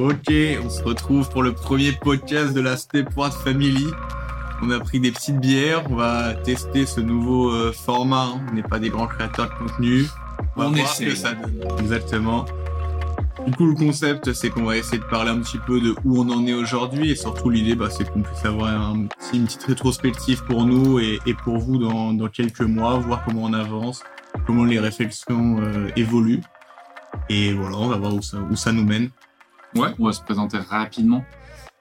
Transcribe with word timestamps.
Ok, 0.00 0.32
on 0.64 0.70
se 0.70 0.82
retrouve 0.82 1.28
pour 1.28 1.42
le 1.42 1.52
premier 1.52 1.92
podcast 1.92 2.54
de 2.54 2.62
la 2.62 2.78
Stepward 2.78 3.34
Family. 3.34 3.86
On 4.62 4.70
a 4.70 4.80
pris 4.80 4.98
des 4.98 5.12
petites 5.12 5.38
bières, 5.38 5.82
on 5.90 5.94
va 5.94 6.32
tester 6.32 6.86
ce 6.86 7.00
nouveau 7.02 7.50
euh, 7.50 7.70
format. 7.72 8.28
hein. 8.34 8.40
On 8.50 8.54
n'est 8.54 8.62
pas 8.62 8.78
des 8.78 8.88
grands 8.88 9.06
créateurs 9.06 9.50
de 9.50 9.54
contenu. 9.66 10.06
On, 10.56 10.60
va 10.62 10.68
On 10.68 10.70
voir 10.70 10.84
essaie, 10.86 11.04
ce 11.04 11.10
que 11.10 11.14
ça 11.16 11.34
donne. 11.34 11.52
Exactement. 11.80 12.46
Du 13.46 13.52
coup, 13.54 13.66
le 13.66 13.74
concept, 13.74 14.32
c'est 14.32 14.48
qu'on 14.48 14.64
va 14.64 14.78
essayer 14.78 14.96
de 14.96 15.04
parler 15.04 15.32
un 15.32 15.40
petit 15.40 15.58
peu 15.66 15.78
de 15.82 15.94
où 16.06 16.18
on 16.22 16.30
en 16.30 16.46
est 16.46 16.54
aujourd'hui 16.54 17.10
et 17.10 17.14
surtout 17.14 17.50
l'idée, 17.50 17.74
bah, 17.74 17.90
c'est 17.90 18.10
qu'on 18.10 18.22
puisse 18.22 18.44
avoir 18.46 18.68
un 18.70 19.04
petit, 19.04 19.36
une 19.36 19.44
petite 19.44 19.64
rétrospective 19.64 20.42
pour 20.44 20.64
nous 20.64 20.98
et, 20.98 21.18
et 21.26 21.34
pour 21.34 21.58
vous 21.58 21.76
dans, 21.76 22.14
dans 22.14 22.28
quelques 22.28 22.62
mois, 22.62 22.96
voir 22.96 23.22
comment 23.26 23.42
on 23.44 23.52
avance, 23.52 24.02
comment 24.46 24.64
les 24.64 24.78
réflexions 24.80 25.58
euh, 25.60 25.88
évoluent. 25.94 26.40
Et 27.28 27.52
voilà, 27.52 27.76
on 27.76 27.88
va 27.88 27.96
voir 27.98 28.14
où 28.14 28.22
ça, 28.22 28.38
où 28.50 28.56
ça 28.56 28.72
nous 28.72 28.84
mène. 28.84 29.10
Ouais, 29.74 29.88
on 29.98 30.06
va 30.06 30.12
se 30.12 30.22
présenter 30.22 30.58
rapidement. 30.58 31.24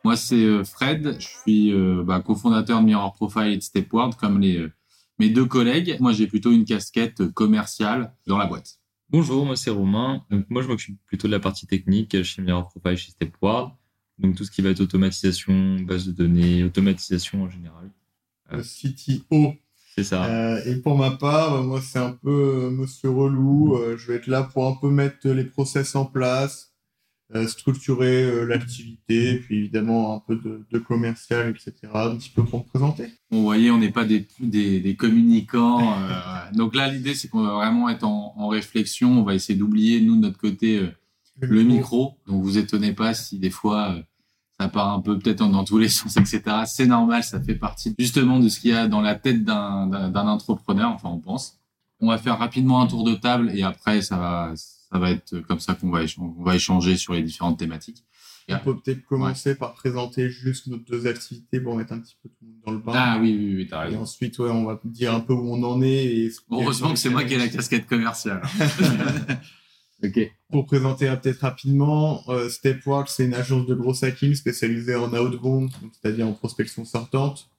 Moi, 0.03 0.15
c'est 0.15 0.43
euh, 0.43 0.63
Fred. 0.63 1.17
Je 1.19 1.27
suis 1.27 1.73
euh, 1.73 2.03
bah, 2.05 2.21
cofondateur 2.21 2.79
de 2.79 2.85
Mirror 2.85 3.13
Profile 3.13 3.47
et 3.47 3.57
de 3.57 3.61
Stepward, 3.61 4.15
comme 4.15 4.39
les, 4.39 4.57
euh, 4.57 4.71
mes 5.17 5.29
deux 5.29 5.45
collègues. 5.45 5.97
Moi, 5.99 6.11
j'ai 6.11 6.27
plutôt 6.27 6.51
une 6.51 6.65
casquette 6.65 7.31
commerciale 7.33 8.13
dans 8.27 8.37
la 8.37 8.45
boîte. 8.45 8.79
Bonjour, 9.11 9.43
moi 9.43 9.55
c'est 9.55 9.71
Romain. 9.71 10.23
Donc 10.29 10.45
moi 10.49 10.61
je 10.61 10.67
m'occupe 10.67 10.99
plutôt 11.07 11.27
de 11.27 11.31
la 11.31 11.39
partie 11.39 11.65
technique 11.65 12.21
chez 12.21 12.43
Mirror 12.43 12.69
Profile 12.69 12.95
chez 12.95 13.09
Stepward. 13.09 13.71
Donc 14.19 14.35
tout 14.35 14.43
ce 14.43 14.51
qui 14.51 14.61
va 14.61 14.69
être 14.69 14.81
automatisation, 14.81 15.79
base 15.79 16.05
de 16.05 16.11
données, 16.11 16.63
automatisation 16.63 17.41
en 17.41 17.49
général. 17.49 17.89
Le 18.51 18.61
CTO. 18.61 19.55
C'est 19.95 20.03
ça. 20.03 20.25
Euh, 20.25 20.63
et 20.65 20.75
pour 20.75 20.95
ma 20.95 21.11
part, 21.11 21.55
euh, 21.55 21.63
moi, 21.63 21.81
c'est 21.81 21.99
un 21.99 22.11
peu 22.11 22.29
euh, 22.65 22.69
monsieur 22.69 23.09
relou. 23.09 23.75
Euh, 23.75 23.97
je 23.97 24.07
vais 24.07 24.17
être 24.17 24.27
là 24.27 24.43
pour 24.43 24.67
un 24.67 24.75
peu 24.79 24.89
mettre 24.89 25.27
les 25.27 25.43
process 25.43 25.95
en 25.95 26.05
place, 26.05 26.68
euh, 26.68 26.68
structurer 27.47 28.23
euh, 28.23 28.45
l'activité, 28.45 29.35
puis 29.35 29.59
évidemment 29.59 30.15
un 30.15 30.19
peu 30.19 30.35
de, 30.35 30.65
de 30.71 30.79
commercial, 30.79 31.49
etc. 31.49 31.73
Un 31.93 32.15
petit 32.15 32.31
peu 32.31 32.43
pour 32.43 32.59
me 32.59 32.65
présenter. 32.65 33.07
Bon, 33.29 33.37
vous 33.37 33.43
voyez, 33.43 33.69
on 33.69 33.77
n'est 33.77 33.91
pas 33.91 34.05
des, 34.05 34.27
des, 34.39 34.79
des 34.79 34.95
communicants. 34.95 35.93
euh, 35.93 36.51
donc 36.53 36.75
là, 36.75 36.87
l'idée, 36.91 37.13
c'est 37.13 37.27
qu'on 37.27 37.43
va 37.43 37.53
vraiment 37.53 37.87
être 37.89 38.03
en, 38.03 38.33
en 38.35 38.47
réflexion. 38.47 39.19
On 39.19 39.23
va 39.23 39.35
essayer 39.35 39.57
d'oublier, 39.57 40.01
nous, 40.01 40.15
de 40.15 40.21
notre 40.21 40.39
côté, 40.39 40.79
euh, 40.79 40.89
le 41.41 41.63
micro. 41.63 42.17
Donc, 42.27 42.43
vous 42.43 42.57
étonnez 42.57 42.93
pas 42.93 43.13
si 43.13 43.37
des 43.37 43.49
fois, 43.51 43.91
euh, 43.91 44.01
ça 44.59 44.67
part 44.67 44.91
un 44.93 44.99
peu 44.99 45.17
peut-être 45.17 45.47
dans, 45.47 45.63
tous 45.63 45.77
les 45.77 45.89
sens, 45.89 46.17
etc. 46.17 46.41
C'est 46.65 46.87
normal, 46.87 47.23
ça 47.23 47.39
fait 47.39 47.55
partie 47.55 47.93
justement 47.97 48.39
de 48.39 48.49
ce 48.49 48.59
qu'il 48.59 48.71
y 48.71 48.73
a 48.73 48.87
dans 48.87 49.01
la 49.01 49.15
tête 49.15 49.43
d'un 49.43 50.27
entrepreneur, 50.27 50.91
enfin, 50.91 51.09
on 51.09 51.19
pense. 51.19 51.59
On 52.01 52.07
va 52.07 52.17
faire 52.17 52.39
rapidement 52.39 52.81
un 52.81 52.87
tour 52.87 53.03
de 53.03 53.13
table 53.13 53.51
et 53.53 53.63
après, 53.63 54.01
ça 54.01 54.17
va, 54.17 54.53
ça 54.91 54.99
va 54.99 55.11
être 55.11 55.39
comme 55.41 55.59
ça 55.59 55.73
qu'on 55.75 55.89
va, 55.89 56.03
éch- 56.03 56.19
on 56.19 56.43
va 56.43 56.55
échanger 56.55 56.97
sur 56.97 57.13
les 57.13 57.21
différentes 57.23 57.59
thématiques. 57.59 58.03
On 58.51 58.57
peut 58.57 58.79
peut-être 58.79 59.05
commencer 59.05 59.53
par 59.53 59.75
présenter 59.75 60.31
juste 60.31 60.65
nos 60.65 60.77
deux 60.77 61.05
activités 61.05 61.59
pour 61.61 61.75
mettre 61.75 61.93
un 61.93 61.99
petit 61.99 62.15
peu 62.23 62.29
tout 62.29 62.35
le 62.41 62.47
monde 62.47 62.61
dans 62.65 62.71
le 62.71 62.79
bain. 62.79 62.93
Ah 62.95 63.19
oui, 63.21 63.35
oui, 63.37 63.55
oui, 63.57 63.67
t'as 63.69 63.83
Et 63.83 63.89
raison. 63.89 64.01
ensuite, 64.01 64.39
ouais, 64.39 64.49
on 64.49 64.65
va 64.65 64.79
dire 64.85 65.13
un 65.13 65.19
peu 65.19 65.33
où 65.33 65.53
on 65.53 65.61
en 65.61 65.83
est. 65.83 66.05
Et 66.05 66.31
Heureusement 66.49 66.89
que 66.93 66.97
c'est 66.97 67.09
moi 67.11 67.23
qui 67.25 67.35
ai 67.35 67.37
la 67.37 67.47
casquette 67.47 67.85
commerciale. 67.85 68.41
ok. 70.03 70.31
Pour 70.51 70.65
présenter 70.65 71.07
euh, 71.09 71.15
peut-être 71.15 71.41
rapidement, 71.41 72.23
euh, 72.29 72.49
Stepward, 72.49 73.07
c'est 73.07 73.25
une 73.25 73.33
agence 73.35 73.67
de 73.67 73.75
gros 73.75 74.03
hacking 74.03 74.33
spécialisée 74.33 74.95
en 74.95 75.13
outbound, 75.13 75.69
c'est-à-dire 76.01 76.27
en 76.27 76.33
prospection 76.33 76.85
sortante. 76.85 77.51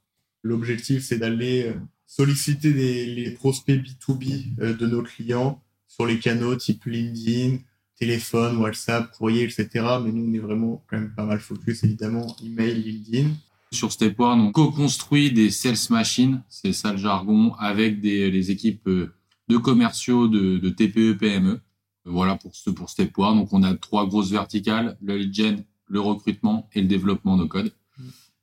L'objectif, 0.43 1.05
c'est 1.05 1.19
d'aller 1.19 1.69
euh, 1.69 1.75
solliciter 2.07 2.73
des, 2.73 3.07
les 3.07 3.31
prospects 3.31 3.81
B2B 3.81 4.55
euh, 4.61 4.75
de 4.75 4.87
nos 4.87 5.03
clients 5.03 5.63
sur 5.91 6.07
les 6.07 6.21
canaux 6.21 6.55
type 6.55 6.85
LinkedIn, 6.85 7.59
téléphone, 7.99 8.59
WhatsApp, 8.59 9.11
courrier, 9.11 9.43
etc. 9.43 9.69
Mais 10.03 10.13
nous, 10.13 10.31
on 10.31 10.33
est 10.33 10.39
vraiment 10.39 10.83
quand 10.89 10.97
même 10.97 11.13
pas 11.15 11.25
mal 11.25 11.41
focus, 11.41 11.83
évidemment, 11.83 12.35
email, 12.43 12.81
LinkedIn. 12.81 13.31
Sur 13.73 13.93
Stepward, 13.93 14.39
on 14.39 14.53
co-construit 14.53 15.33
des 15.33 15.51
sales 15.51 15.77
machines, 15.91 16.43
c'est 16.49 16.73
ça 16.73 16.93
le 16.93 16.99
jargon, 16.99 17.55
avec 17.59 18.01
des, 18.01 18.31
les 18.31 18.51
équipes 18.51 18.87
euh, 18.87 19.13
de 19.49 19.57
commerciaux 19.57 20.29
de, 20.29 20.69
TPE, 20.71 21.19
PME. 21.19 21.61
Voilà 22.05 22.37
pour, 22.37 22.55
ce, 22.55 22.71
pour 22.71 22.89
Stepward. 22.89 23.37
Donc, 23.37 23.53
on 23.53 23.63
a 23.63 23.75
trois 23.75 24.07
grosses 24.07 24.31
verticales, 24.31 24.97
le 25.03 25.17
lead 25.17 25.35
gen, 25.35 25.65
le 25.87 26.01
recrutement 26.01 26.69
et 26.73 26.81
le 26.81 26.89
développement 26.89 27.37
de 27.37 27.45
code. 27.45 27.73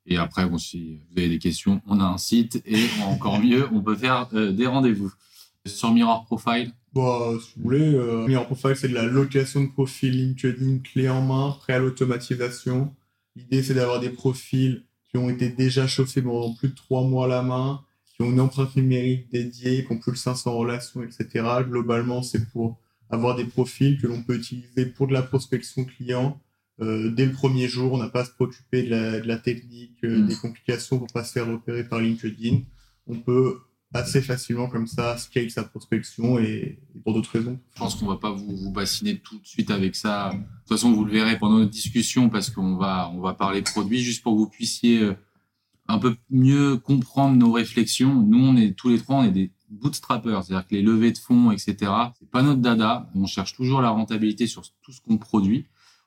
Et 0.05 0.17
après, 0.17 0.47
bon, 0.47 0.57
si 0.57 0.99
vous 1.11 1.17
avez 1.17 1.29
des 1.29 1.39
questions, 1.39 1.81
on 1.87 1.99
a 1.99 2.05
un 2.05 2.17
site 2.17 2.61
et 2.65 2.85
encore 3.05 3.39
mieux, 3.41 3.67
on 3.73 3.81
peut 3.81 3.95
faire 3.95 4.29
euh, 4.33 4.51
des 4.51 4.67
rendez-vous. 4.67 5.11
Sur 5.67 5.91
Mirror 5.91 6.25
Profile, 6.25 6.71
Bon, 6.93 7.39
si 7.39 7.51
vous 7.57 7.63
voulez, 7.63 7.93
euh, 7.93 8.25
Mirror 8.25 8.47
Profile, 8.47 8.75
c'est 8.75 8.87
de 8.87 8.93
la 8.95 9.05
location 9.05 9.61
de 9.63 9.67
profils 9.67 10.11
LinkedIn 10.11 10.79
clé 10.79 11.09
en 11.09 11.21
main, 11.21 11.55
prêt 11.59 11.73
à 11.73 11.79
l'automatisation. 11.79 12.95
L'idée, 13.35 13.61
c'est 13.61 13.75
d'avoir 13.75 13.99
des 13.99 14.09
profils 14.09 14.83
qui 15.09 15.17
ont 15.17 15.29
été 15.29 15.49
déjà 15.49 15.85
chauffés 15.85 16.21
pendant 16.23 16.53
plus 16.55 16.69
de 16.69 16.75
trois 16.75 17.03
mois 17.03 17.25
à 17.25 17.27
la 17.27 17.41
main, 17.43 17.81
qui 18.07 18.23
ont 18.23 18.31
une 18.31 18.39
empreinte 18.39 18.75
numérique 18.75 19.29
dédiée, 19.31 19.85
qui 19.85 19.91
ont 19.91 19.99
plus 19.99 20.13
de 20.13 20.17
500 20.17 20.57
relations, 20.57 21.03
etc. 21.03 21.45
Globalement, 21.67 22.23
c'est 22.23 22.49
pour 22.49 22.79
avoir 23.11 23.35
des 23.35 23.45
profils 23.45 24.01
que 24.01 24.07
l'on 24.07 24.23
peut 24.23 24.35
utiliser 24.35 24.87
pour 24.87 25.07
de 25.07 25.13
la 25.13 25.21
prospection 25.21 25.85
client. 25.85 26.41
Euh, 26.81 27.11
dès 27.11 27.25
le 27.27 27.31
premier 27.31 27.67
jour, 27.67 27.93
on 27.93 27.97
n'a 27.97 28.09
pas 28.09 28.21
à 28.21 28.25
se 28.25 28.31
préoccuper 28.31 28.83
de 28.83 28.89
la, 28.89 29.19
de 29.19 29.27
la 29.27 29.37
technique, 29.37 29.97
euh, 30.03 30.23
Mm. 30.23 30.27
des 30.27 30.35
complications 30.35 30.97
pour 30.97 31.07
pas 31.13 31.23
se 31.23 31.31
faire 31.33 31.47
repérer 31.47 31.83
par 31.83 31.99
LinkedIn. 31.99 32.61
On 33.07 33.19
peut 33.19 33.59
assez 33.93 34.21
facilement 34.21 34.67
comme 34.67 34.87
ça 34.87 35.17
scale 35.17 35.49
sa 35.49 35.63
prospection 35.63 36.39
et, 36.39 36.79
pour 37.03 37.13
d'autres 37.13 37.31
raisons. 37.31 37.59
Je 37.73 37.79
pense 37.79 37.95
qu'on 37.95 38.07
va 38.07 38.17
pas 38.17 38.31
vous, 38.31 38.55
vous 38.55 38.71
bassiner 38.71 39.19
tout 39.19 39.39
de 39.39 39.45
suite 39.45 39.71
avec 39.71 39.95
ça. 39.95 40.31
De 40.33 40.37
toute 40.37 40.69
façon, 40.69 40.91
vous 40.91 41.05
le 41.05 41.11
verrez 41.11 41.37
pendant 41.37 41.59
notre 41.59 41.71
discussion 41.71 42.29
parce 42.29 42.49
qu'on 42.49 42.75
va, 42.75 43.09
on 43.13 43.21
va 43.21 43.33
parler 43.33 43.61
produits 43.61 43.99
juste 43.99 44.23
pour 44.23 44.33
que 44.33 44.39
vous 44.39 44.49
puissiez 44.49 45.01
euh, 45.01 45.15
un 45.87 45.99
peu 45.99 46.15
mieux 46.29 46.77
comprendre 46.77 47.37
nos 47.37 47.51
réflexions. 47.51 48.13
Nous, 48.13 48.39
on 48.45 48.57
est 48.57 48.73
tous 48.73 48.89
les 48.89 48.99
trois, 48.99 49.17
on 49.17 49.23
est 49.23 49.31
des 49.31 49.51
bootstrappers, 49.69 50.43
c'est-à-dire 50.43 50.67
que 50.67 50.75
les 50.75 50.81
levées 50.81 51.11
de 51.11 51.17
fonds, 51.17 51.51
etc., 51.51 51.91
c'est 52.19 52.29
pas 52.29 52.41
notre 52.41 52.61
dada. 52.61 53.09
On 53.15 53.25
cherche 53.25 53.55
toujours 53.55 53.81
la 53.81 53.89
rentabilité 53.89 54.47
sur 54.47 54.63
tout 54.81 54.91
ce 54.91 55.01
qu'on 55.01 55.17
produit. 55.17 55.65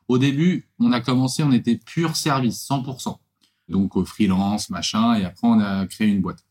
Au 0.08 0.18
début, 0.18 0.68
on 0.78 0.92
a 0.92 1.00
commencé, 1.00 1.42
on 1.42 1.52
était 1.52 1.76
pur 1.76 2.16
service, 2.16 2.66
100%. 2.68 3.16
Donc, 3.68 3.96
au 3.96 4.04
freelance, 4.04 4.68
machin, 4.68 5.14
et 5.14 5.24
après, 5.24 5.46
on 5.46 5.60
a 5.60 5.86
créé 5.86 6.08
une 6.08 6.20
boîte. 6.20 6.44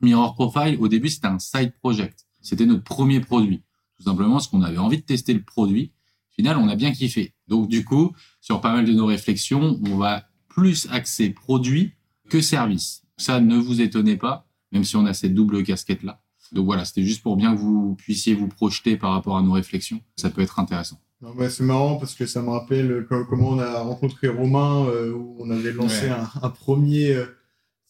Mirror 0.00 0.34
Profile, 0.34 0.76
au 0.80 0.88
début, 0.88 1.08
c'était 1.08 1.26
un 1.28 1.38
side 1.38 1.72
project. 1.80 2.26
C'était 2.40 2.66
notre 2.66 2.84
premier 2.84 3.20
produit 3.20 3.62
tout 3.98 4.04
simplement 4.04 4.32
parce 4.36 4.46
qu'on 4.48 4.62
avait 4.62 4.78
envie 4.78 4.96
de 4.96 5.02
tester 5.02 5.34
le 5.34 5.42
produit. 5.42 5.92
Au 6.30 6.34
final, 6.36 6.56
on 6.56 6.68
a 6.68 6.74
bien 6.74 6.90
kiffé. 6.90 7.34
Donc, 7.48 7.68
du 7.68 7.84
coup, 7.84 8.12
sur 8.40 8.62
pas 8.62 8.72
mal 8.72 8.86
de 8.86 8.92
nos 8.94 9.04
réflexions, 9.04 9.78
on 9.86 9.96
va 9.98 10.24
plus 10.48 10.88
axer 10.90 11.28
produit 11.28 11.92
que 12.30 12.40
service. 12.40 13.02
Ça, 13.18 13.40
ne 13.40 13.56
vous 13.58 13.82
étonnez 13.82 14.16
pas, 14.16 14.46
même 14.72 14.84
si 14.84 14.96
on 14.96 15.04
a 15.04 15.12
cette 15.12 15.34
double 15.34 15.62
casquette-là. 15.64 16.22
Donc 16.52 16.64
voilà, 16.64 16.86
c'était 16.86 17.04
juste 17.04 17.22
pour 17.22 17.36
bien 17.36 17.54
que 17.54 17.60
vous 17.60 17.94
puissiez 17.94 18.32
vous 18.34 18.48
projeter 18.48 18.96
par 18.96 19.12
rapport 19.12 19.36
à 19.36 19.42
nos 19.42 19.52
réflexions. 19.52 20.00
Ça 20.16 20.30
peut 20.30 20.40
être 20.40 20.58
intéressant. 20.58 20.98
Non, 21.20 21.34
bah, 21.34 21.50
c'est 21.50 21.62
marrant 21.64 21.96
parce 21.96 22.14
que 22.14 22.24
ça 22.24 22.40
me 22.40 22.48
rappelle 22.48 22.90
euh, 22.90 23.02
co- 23.06 23.26
comment 23.26 23.50
on 23.50 23.58
a 23.58 23.80
rencontré 23.82 24.28
Romain, 24.28 24.86
euh, 24.86 25.12
où 25.12 25.36
on 25.40 25.50
avait 25.50 25.72
lancé 25.72 26.06
Ouais. 26.06 26.10
un, 26.12 26.30
un 26.42 26.48
premier 26.48 27.12
euh, 27.12 27.26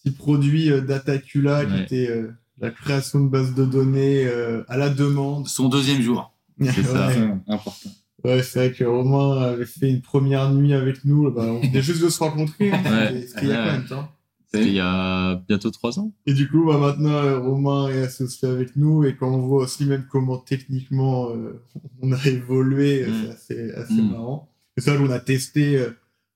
petit 0.03 0.13
produit 0.13 0.71
euh, 0.71 0.81
Datacula 0.81 1.65
qui 1.65 1.81
était 1.83 2.09
euh, 2.11 2.33
la 2.61 2.71
création 2.71 3.21
de 3.25 3.29
bases 3.29 3.55
de 3.55 3.65
données 3.65 4.25
euh, 4.27 4.63
à 4.69 4.77
la 4.77 4.89
demande. 4.91 5.47
Son 5.49 5.69
deuxième 5.69 6.03
jour. 6.03 6.33
C'est 6.61 6.83
ça. 6.83 7.09
Ouais, 7.09 7.35
Important. 7.49 7.91
Ouais, 8.23 8.43
c'est 8.43 8.59
vrai 8.59 8.73
que 8.73 8.85
Romain 8.85 9.41
avait 9.41 9.65
fait 9.65 9.89
une 9.89 10.03
première 10.03 10.53
nuit 10.53 10.75
avec 10.75 11.07
nous. 11.07 11.31
Bah, 11.31 11.45
on 11.47 11.61
venait 11.67 11.81
juste 11.81 12.03
de 12.03 12.11
se 12.11 12.19
rencontrer. 12.19 12.71
hein, 12.71 12.83
Ouais. 12.85 13.25
c'était- 13.27 13.41
il 13.45 13.49
y 13.49 13.53
a 13.53 13.65
combien 13.65 13.79
de 13.81 13.89
temps 13.89 14.09
C'était 14.53 14.67
il 14.67 14.73
y 14.75 14.81
a 14.81 15.37
bientôt 15.49 15.71
trois 15.71 15.99
ans. 15.99 16.13
Et 16.27 16.35
du 16.35 16.47
coup, 16.51 16.67
bah, 16.67 16.77
maintenant, 16.77 17.41
Romain 17.43 17.89
est 17.89 18.03
associé 18.03 18.47
avec 18.47 18.77
nous 18.77 19.05
et 19.05 19.17
quand 19.17 19.33
on 19.33 19.39
voit 19.47 19.63
aussi 19.63 19.87
même 19.87 20.05
comment 20.11 20.37
techniquement 20.37 21.31
euh, 21.31 21.63
on 22.03 22.13
a 22.13 22.23
évolué, 22.27 23.07
c'est 23.07 23.31
assez, 23.31 23.71
assez 23.73 23.95
Mm. 24.03 24.11
marrant. 24.11 24.51
Et 24.77 24.83
ça, 24.83 24.93
on 25.01 25.09
a 25.11 25.19
testé 25.19 25.77
euh, 25.79 25.91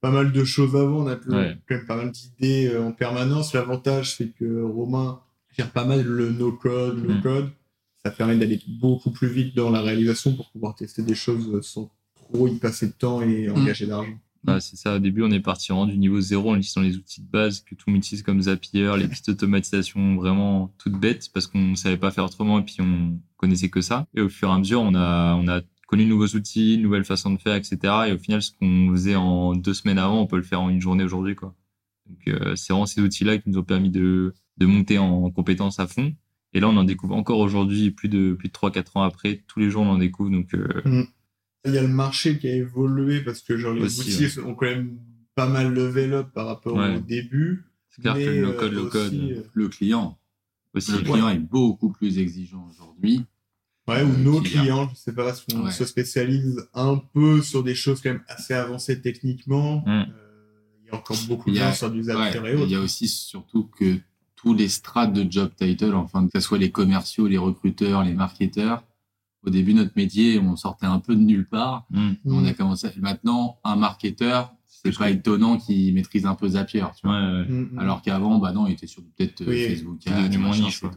pas 0.05 0.11
mal 0.11 0.33
de 0.33 0.45
choses 0.45 0.77
avant, 0.77 0.99
on 1.05 1.06
a 1.06 1.17
quand 1.17 1.33
Ouais. 1.35 1.56
même 1.71 1.87
pas 1.87 1.97
mal 1.97 2.11
d'idées 2.12 2.69
euh, 2.69 2.83
en 2.89 2.93
permanence. 2.93 3.55
L'avantage, 3.55 4.17
c'est 4.17 4.29
que 4.39 4.61
Romain 4.62 5.21
gère 5.56 5.71
pas 5.71 5.87
mal 5.87 6.03
le 6.03 6.31
no-code, 6.31 6.99
le 7.03 7.15
Mm. 7.15 7.21
code. 7.23 7.49
Ça 8.05 8.11
permet 8.11 8.37
d'aller 8.37 8.61
beaucoup 8.81 9.11
plus 9.11 9.29
vite 9.29 9.56
dans 9.56 9.71
la 9.71 9.81
réalisation 9.81 10.35
pour 10.37 10.51
pouvoir 10.51 10.75
tester 10.75 11.01
des 11.03 11.15
choses 11.15 11.59
sans 11.67 11.91
trop 12.17 12.47
y 12.49 12.56
passer 12.59 12.89
de 12.89 12.93
temps 12.93 13.23
et 13.23 13.49
engager 13.49 13.87
d'argent. 13.87 14.12
Bah, 14.43 14.61
c'est 14.61 14.77
ça. 14.77 14.97
Au 14.97 14.99
début, 14.99 15.23
on 15.23 15.31
est 15.31 15.41
parti 15.41 15.73
vraiment 15.73 15.87
du 15.87 15.97
niveau 15.97 16.21
zéro 16.21 16.51
en 16.51 16.56
utilisant 16.56 16.83
les 16.83 16.97
outils 16.99 17.23
de 17.23 17.31
base 17.31 17.61
que 17.61 17.75
tout 17.75 17.85
le 17.87 17.95
monde 17.95 18.03
utilise 18.05 18.23
comme 18.23 18.43
Zapier, 18.43 18.95
les 18.99 19.09
petites 19.09 19.31
automatisations 19.31 20.17
vraiment 20.17 20.71
toutes 20.77 21.01
bêtes 21.01 21.31
parce 21.33 21.47
qu'on 21.47 21.69
ne 21.71 21.77
savait 21.77 21.97
pas 21.97 22.11
faire 22.11 22.25
autrement 22.27 22.59
et 22.59 22.62
puis 22.62 22.77
on 22.81 23.19
connaissait 23.39 23.71
que 23.71 23.81
ça. 23.81 24.06
Et 24.15 24.21
au 24.21 24.29
fur 24.29 24.51
et 24.51 24.53
à 24.53 24.59
mesure, 24.59 24.83
on 24.83 24.95
a, 24.95 25.35
on 25.37 25.49
a 25.49 25.62
connu 25.87 26.05
de 26.05 26.09
nouveaux 26.09 26.29
outils, 26.29 26.77
de 26.79 26.83
nouvelles 26.83 27.05
façons 27.05 27.31
de 27.33 27.39
faire, 27.41 27.55
etc. 27.55 27.79
Et 28.09 28.13
au 28.13 28.19
final, 28.19 28.43
ce 28.43 28.51
qu'on 28.53 28.91
faisait 28.93 29.17
en 29.17 29.55
deux 29.55 29.75
semaines 29.75 29.99
avant, 29.99 30.21
on 30.23 30.27
peut 30.27 30.37
le 30.37 30.43
faire 30.43 30.61
en 30.63 30.69
une 30.71 30.81
journée 30.81 31.05
aujourd'hui, 31.05 31.35
quoi. 31.35 31.55
Donc, 32.09 32.19
euh, 32.29 32.55
c'est 32.57 32.73
vraiment 32.73 32.87
ces 32.87 33.01
outils-là 33.01 33.39
qui 33.39 33.49
nous 33.51 33.59
ont 33.59 33.63
permis 33.65 33.91
de, 33.91 34.35
de 34.59 34.67
monter 34.67 34.99
en 34.99 35.31
compétences 35.31 35.81
à 35.81 35.87
fond. 35.87 36.15
Et 36.53 36.61
là, 36.61 36.69
on 36.69 36.77
en 36.77 36.85
découvre 36.85 37.15
encore 37.17 37.39
aujourd'hui, 37.41 37.91
plus 37.91 38.09
de, 38.09 38.35
plus 38.35 38.49
de 38.49 38.53
3-4 38.53 38.85
ans 38.95 39.03
après. 39.03 39.43
Tous 39.49 39.59
les 39.61 39.71
jours, 39.71 39.83
on 39.83 39.91
en 39.91 39.99
découvre. 39.99 40.31
Donc, 40.31 40.55
euh, 40.55 40.83
Mm. 40.85 41.05
Il 41.67 41.73
y 41.73 41.79
a 41.79 41.83
le 41.83 41.89
marché 41.89 42.39
qui 42.39 42.47
a 42.47 42.55
évolué 42.55 43.23
parce 43.23 43.41
que 43.41 43.57
genre 43.57 43.73
les 43.73 43.85
Aussi, 43.85 44.27
outils 44.27 44.39
ont 44.41 44.55
quand 44.55 44.67
même 44.67 44.99
pas 45.35 45.49
mal 45.49 45.73
level 45.73 46.13
up 46.13 46.29
par 46.35 46.47
rapport 46.47 46.75
Ouais. 46.77 46.97
au 46.97 47.01
début. 47.01 47.65
C'est 47.89 48.03
clair 48.03 48.15
que 48.17 48.21
le 48.21 48.43
low-code, 48.43 48.75
euh, 48.75 48.83
aussi, 49.09 49.33
euh, 49.33 49.43
Le 49.55 49.69
client. 49.69 50.19
aussi. 50.75 50.93
Le 50.93 50.99
client 50.99 51.29
est 51.31 51.39
beaucoup 51.39 51.91
plus 51.91 52.19
exigeant 52.19 52.69
aujourd'hui. 52.71 53.25
Ouais, 53.87 54.03
ou 54.03 54.17
nos 54.17 54.41
clients, 54.41 54.89
je 54.91 54.97
sais 54.97 55.13
pas, 55.13 55.25
parce 55.25 55.45
qu'on 55.45 55.65
Ouais. 55.67 55.71
se 55.71 55.85
spécialise 55.85 56.67
un 56.73 56.97
peu 57.13 57.43
sur 57.43 57.63
des 57.63 57.75
choses 57.75 58.01
quand 58.01 58.11
même 58.11 58.23
assez 58.29 58.55
avancées 58.55 59.01
techniquement. 59.03 59.83
Mm. 59.87 59.89
Euh, 59.91 60.05
il 60.83 60.87
y 60.89 60.91
a 60.91 60.97
encore 60.97 61.17
beaucoup 61.29 61.51
de 61.51 61.57
gens 61.57 61.73
sur 61.75 61.91
du 61.91 62.03
Zapier 62.05 62.41
Ouais, 62.41 62.53
et 62.53 62.55
autres. 62.55 62.65
il 62.67 62.73
y 62.73 62.77
a 62.77 62.81
aussi 62.81 63.09
surtout 63.09 63.65
que 63.65 63.99
tous 64.37 64.55
les 64.55 64.69
strates 64.69 65.13
de 65.13 65.31
job 65.31 65.51
title, 65.57 65.95
enfin, 65.95 66.25
que 66.27 66.31
ce 66.35 66.41
soit 66.41 66.59
les 66.59 66.71
commerciaux, 66.71 67.27
les 67.27 67.37
recruteurs, 67.39 68.05
les 68.05 68.15
marketeurs, 68.15 68.83
au 69.43 69.51
début, 69.51 69.75
notre 69.75 69.93
métier, 69.97 70.39
on 70.39 70.57
sortait 70.57 70.87
un 70.87 70.99
peu 71.01 71.15
de 71.15 71.21
nulle 71.21 71.47
part. 71.47 71.87
Mm. 71.91 72.13
On 72.25 72.45
a 72.47 72.55
commencé. 72.55 72.89
Maintenant, 72.97 73.59
un 73.65 73.77
marketeur, 73.77 74.55
c'est 74.67 74.97
pas 74.97 75.11
étonnant 75.11 75.59
qu'il 75.59 75.93
maîtrise 75.95 76.25
un 76.25 76.35
peu 76.35 76.49
Zapier, 76.49 76.85
tu 76.99 77.07
vois. 77.07 77.19
Ouais, 77.21 77.27
ouais. 77.41 77.49
Mm, 77.49 77.69
mm. 77.75 77.79
Alors 77.79 78.01
qu'avant, 78.01 78.39
bah 78.39 78.53
non, 78.53 78.67
il 78.67 78.73
était 78.73 78.87
sur 78.87 79.03
peut-être 79.03 79.43
euh, 79.43 79.47
Oui, 79.49 79.69
Facebook. 79.69 79.99
c'est 80.03 80.11
devenu 80.17 80.39
moins 80.39 80.57
niche. 80.57 80.83
Ouais. 80.83 80.91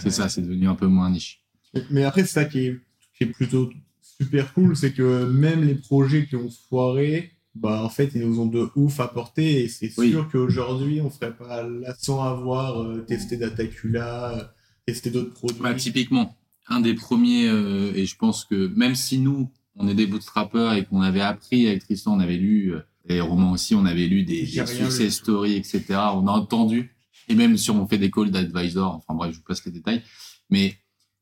C'est 0.00 0.10
ça, 0.10 0.28
c'est 0.28 0.42
devenu 0.42 0.68
un 0.68 0.74
peu 0.76 0.86
moins 0.86 1.10
niche. 1.10 1.42
Mais 1.90 2.04
après, 2.04 2.22
c'est 2.22 2.28
ça 2.32 2.44
qui 2.44 2.60
est, 2.66 2.80
qui 3.16 3.24
est 3.24 3.28
plutôt 3.28 3.70
super 4.02 4.52
cool, 4.54 4.76
c'est 4.76 4.92
que 4.92 5.24
même 5.26 5.64
les 5.64 5.74
projets 5.74 6.26
qui 6.26 6.36
ont 6.36 6.50
foiré, 6.68 7.32
bah 7.54 7.82
en 7.84 7.88
fait, 7.88 8.10
ils 8.14 8.22
nous 8.26 8.40
ont 8.40 8.46
de 8.46 8.68
ouf 8.76 9.00
apporté. 9.00 9.64
Et 9.64 9.68
c'est 9.68 9.92
Oui. 9.98 10.10
sûr 10.10 10.28
qu'aujourd'hui, 10.30 11.00
on 11.00 11.10
ferait 11.10 11.36
pas 11.36 11.62
là 11.62 11.94
sans 11.98 12.22
avoir 12.22 12.80
euh, 12.82 13.00
testé 13.06 13.36
Datacula, 13.36 14.38
euh, 14.38 14.44
testé 14.86 15.10
d'autres 15.10 15.34
produits. 15.34 15.60
Bah, 15.62 15.74
typiquement, 15.74 16.36
un 16.68 16.80
des 16.80 16.94
premiers, 16.94 17.48
euh, 17.48 17.92
et 17.94 18.06
je 18.06 18.16
pense 18.16 18.44
que 18.44 18.68
même 18.76 18.94
si 18.94 19.18
nous, 19.18 19.50
on 19.76 19.88
est 19.88 19.94
des 19.94 20.06
bootstrappers 20.06 20.74
et 20.74 20.84
qu'on 20.84 21.00
avait 21.02 21.20
appris 21.20 21.66
avec 21.68 21.84
Tristan, 21.84 22.16
on 22.16 22.20
avait 22.20 22.36
lu, 22.36 22.74
euh, 22.74 22.80
et 23.08 23.20
Romain 23.20 23.52
aussi, 23.52 23.74
on 23.74 23.86
avait 23.86 24.06
lu 24.06 24.22
des, 24.24 24.42
des 24.42 24.46
success 24.66 25.14
stories, 25.14 25.54
etc. 25.54 25.84
On 26.14 26.26
a 26.26 26.32
entendu, 26.32 26.94
et 27.28 27.34
même 27.34 27.56
si 27.56 27.70
on 27.70 27.86
fait 27.88 27.98
des 27.98 28.10
calls 28.10 28.30
d'advisor, 28.30 28.94
enfin 28.96 29.14
bref, 29.14 29.32
je 29.32 29.38
vous 29.38 29.44
passe 29.44 29.64
les 29.64 29.72
détails. 29.72 30.02
Mais 30.50 30.74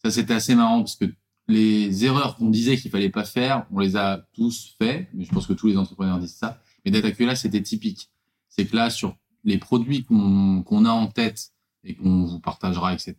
ça, 0.06 0.14
c'était 0.14 0.34
assez 0.34 0.54
marrant 0.54 0.80
parce 0.80 0.96
que 0.96 1.06
les 1.48 2.04
erreurs 2.04 2.36
qu'on 2.36 2.50
disait 2.50 2.76
qu'il 2.76 2.90
fallait 2.90 3.10
pas 3.10 3.24
faire, 3.24 3.66
on 3.70 3.80
les 3.80 3.96
a 3.96 4.26
tous 4.32 4.74
fait, 4.78 5.08
mais 5.14 5.24
je 5.24 5.30
pense 5.30 5.46
que 5.46 5.52
tous 5.52 5.68
les 5.68 5.76
entrepreneurs 5.76 6.18
disent 6.18 6.36
ça. 6.36 6.60
Mais 6.84 6.90
Datacula, 6.90 7.34
c'était 7.36 7.62
typique. 7.62 8.10
C'est 8.48 8.66
que 8.66 8.76
là, 8.76 8.90
sur 8.90 9.16
les 9.44 9.58
produits 9.58 10.04
qu'on 10.04 10.62
qu'on 10.62 10.84
a 10.84 10.90
en 10.90 11.06
tête 11.08 11.52
et 11.84 11.94
qu'on 11.94 12.24
vous 12.24 12.40
partagera, 12.40 12.92
etc., 12.92 13.14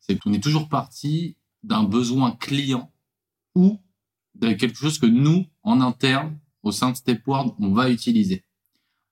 c'est 0.00 0.18
qu'on 0.18 0.32
est 0.32 0.42
toujours 0.42 0.68
parti 0.68 1.36
d'un 1.62 1.84
besoin 1.84 2.32
client 2.32 2.92
ou 3.54 3.80
de 4.34 4.52
quelque 4.52 4.76
chose 4.76 4.98
que 4.98 5.06
nous, 5.06 5.46
en 5.62 5.80
interne, 5.80 6.38
au 6.62 6.72
sein 6.72 6.90
de 6.90 6.96
Stepward, 6.96 7.54
on 7.58 7.72
va 7.72 7.90
utiliser. 7.90 8.44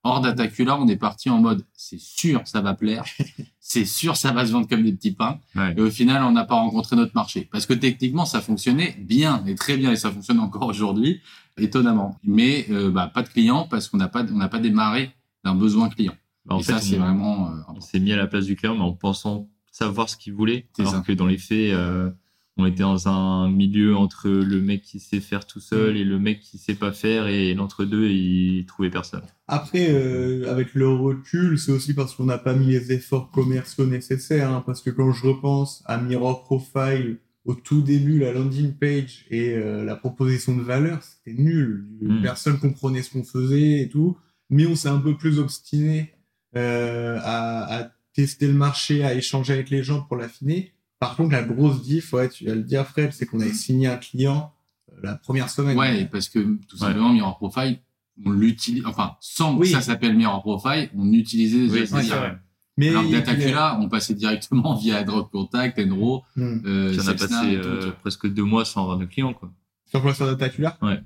Hors 0.05 0.21
Datacula, 0.21 0.79
on 0.81 0.89
est 0.89 0.97
parti 0.97 1.31
en 1.31 1.41
mode, 1.41 1.65
c'est 1.75 2.01
sûr, 2.01 2.43
ça 2.45 2.61
va 2.61 2.75
plaire, 2.75 3.05
c'est 3.61 3.85
sûr, 3.85 4.17
ça 4.17 4.33
va 4.33 4.45
se 4.47 4.51
vendre 4.53 4.67
comme 4.69 4.83
des 4.83 4.93
petits 4.93 5.13
pains. 5.13 5.39
Ouais. 5.55 5.75
Et 5.77 5.81
au 5.81 5.91
final, 5.91 6.25
on 6.25 6.33
n'a 6.33 6.45
pas 6.45 6.57
rencontré 6.57 6.97
notre 6.97 7.15
marché. 7.15 7.49
Parce 7.53 7.67
que 7.67 7.73
techniquement, 7.75 8.25
ça 8.25 8.41
fonctionnait 8.41 8.97
bien 8.99 9.45
et 9.47 9.55
très 9.55 9.77
bien, 9.77 9.93
et 9.93 9.97
ça 9.97 10.11
fonctionne 10.11 10.41
encore 10.41 10.67
aujourd'hui, 10.67 11.21
étonnamment. 11.57 12.19
Mais 12.25 12.67
euh, 12.71 12.91
bah, 12.91 13.07
pas 13.13 13.23
de 13.23 13.29
clients 13.29 13.67
parce 13.71 13.89
qu'on 13.89 13.99
n'a 13.99 14.09
pas, 14.09 14.25
on 14.25 14.37
n'a 14.39 14.49
pas 14.49 14.59
démarré 14.59 15.13
d'un 15.45 15.55
besoin 15.55 15.89
client. 15.89 16.15
Bah, 16.47 16.57
en 16.57 16.59
et 16.59 16.63
fait, 16.65 16.73
ça, 16.73 16.81
c'est 16.81 16.97
on- 16.97 17.01
vraiment 17.01 17.49
euh, 17.51 17.61
on 17.69 17.81
s'est 17.81 18.01
mis 18.01 18.13
à 18.13 18.17
la 18.17 18.27
place 18.27 18.47
du 18.47 18.57
client, 18.57 18.75
mais 18.75 18.81
en 18.83 18.93
pensant 18.95 19.49
savoir 19.71 20.09
ce 20.09 20.17
qu'il 20.17 20.33
voulait. 20.35 20.67
Alors 20.79 20.93
ça. 20.93 21.01
que 21.07 21.13
dans 21.13 21.27
les 21.27 21.39
faits, 21.39 21.73
euh, 21.73 22.11
on 22.59 22.67
était 22.67 22.83
dans 22.83 23.09
un 23.09 23.51
milieu 23.51 23.97
entre 23.97 24.29
le 24.29 24.61
mec 24.61 24.83
qui 24.83 25.01
sait 25.01 25.21
faire 25.21 25.47
tout 25.47 25.61
seul 25.61 25.97
et 25.97 26.05
le 26.05 26.19
mec 26.19 26.41
qui 26.41 26.59
sait 26.59 26.75
pas 26.75 26.93
faire, 26.93 27.27
et 27.27 27.55
l'entre-deux, 27.55 28.09
il 28.09 28.67
trouvait 28.67 28.91
personne. 28.91 29.23
Après, 29.49 29.89
euh, 29.91 30.51
avec 30.51 30.75
le 30.75 30.89
recul, 30.89 31.59
c'est 31.59 31.73
aussi 31.73 31.95
parce 31.95 32.15
qu'on 32.15 32.25
n'a 32.27 32.39
pas 32.39 32.55
mis 32.55 32.67
les 32.67 32.93
efforts 32.93 33.31
commerciaux 33.31 33.87
nécessaires. 33.87 34.51
hein, 34.51 34.63
parce 34.67 34.83
que 34.83 34.91
quand 34.91 35.13
je 35.13 35.27
repense 35.27 35.83
à 35.87 35.97
Mirror 35.99 36.45
Profile, 36.45 37.19
au 37.45 37.55
tout 37.55 37.81
début, 37.81 38.19
la 38.21 38.33
landing 38.33 38.73
page 38.75 39.25
et 39.31 39.55
euh, 39.55 39.85
la 39.85 39.97
proposition 39.97 40.57
de 40.57 40.63
valeur, 40.63 41.03
c'était 41.03 41.41
nul. 41.41 41.87
Mm. 42.01 42.23
Personne 42.23 42.59
comprenait 42.59 43.03
ce 43.03 43.11
qu'on 43.11 43.25
faisait 43.25 43.81
et 43.81 43.89
tout. 43.89 44.17
Mais 44.49 44.67
on 44.67 44.77
s'est 44.77 44.89
un 44.89 45.01
peu 45.01 45.17
plus 45.17 45.39
obstiné 45.39 46.13
euh, 46.55 47.19
à, 47.23 47.79
à 47.81 47.91
tester 48.15 48.47
le 48.47 48.53
marché, 48.53 49.03
à 49.03 49.15
échanger 49.15 49.55
avec 49.55 49.71
les 49.71 49.83
gens 49.83 50.03
pour 50.03 50.17
l'affiner. 50.17 50.75
Par 51.03 51.17
contre, 51.17 51.33
la 51.33 51.43
grosse 51.43 51.83
diff, 51.83 52.13
ouais, 52.13 52.29
tu 52.29 52.47
vas 52.47 52.55
le 52.55 52.63
dire, 52.63 52.87
Fred, 52.87 53.13
c'est 53.13 53.27
qu'on 53.27 53.41
avait 53.41 53.53
signé 53.53 53.89
un 53.89 53.97
client 53.97 54.53
euh, 54.93 55.01
la 55.03 55.17
première 55.17 55.51
semaine. 55.51 55.77
Ouais, 55.77 56.05
parce 56.11 56.29
que 56.29 56.39
tout 56.69 56.77
simplement, 56.77 57.13
Mirror 57.13 57.37
Profile, 57.39 57.79
on 58.25 58.31
l'utilise, 58.31 58.85
enfin, 58.87 59.17
sans 59.21 59.57
Oui. 59.57 59.67
que 59.69 59.75
ça 59.75 59.81
s'appelle 59.81 60.17
Mirror 60.17 60.41
Profile, 60.43 60.91
on 60.97 61.13
utilisait 61.13 61.67
déjà 61.67 61.97
Oui, 61.97 62.05
ça. 62.07 62.37
Mais 62.77 62.89
Alors 62.91 63.05
Datacula, 63.11 63.79
on 63.81 63.89
passait 63.89 64.15
directement 64.15 64.75
via 64.81 65.03
Drop 65.03 65.31
Contact, 65.31 65.79
Enro, 65.79 66.23
Hmm. 66.37 66.59
euh, 66.65 66.97
on 67.05 67.09
a 67.09 67.15
passé 67.15 67.57
euh, 67.57 67.91
presque 68.01 68.33
deux 68.33 68.45
mois 68.45 68.65
sans 68.65 68.83
avoir 68.83 68.97
de 68.99 69.05
clients, 69.05 69.35
quoi. 69.35 69.51
Sur 69.87 70.01
quoi 70.01 70.15
sur 70.15 70.25
Datacula 70.27 70.79
Ouais. 70.81 71.03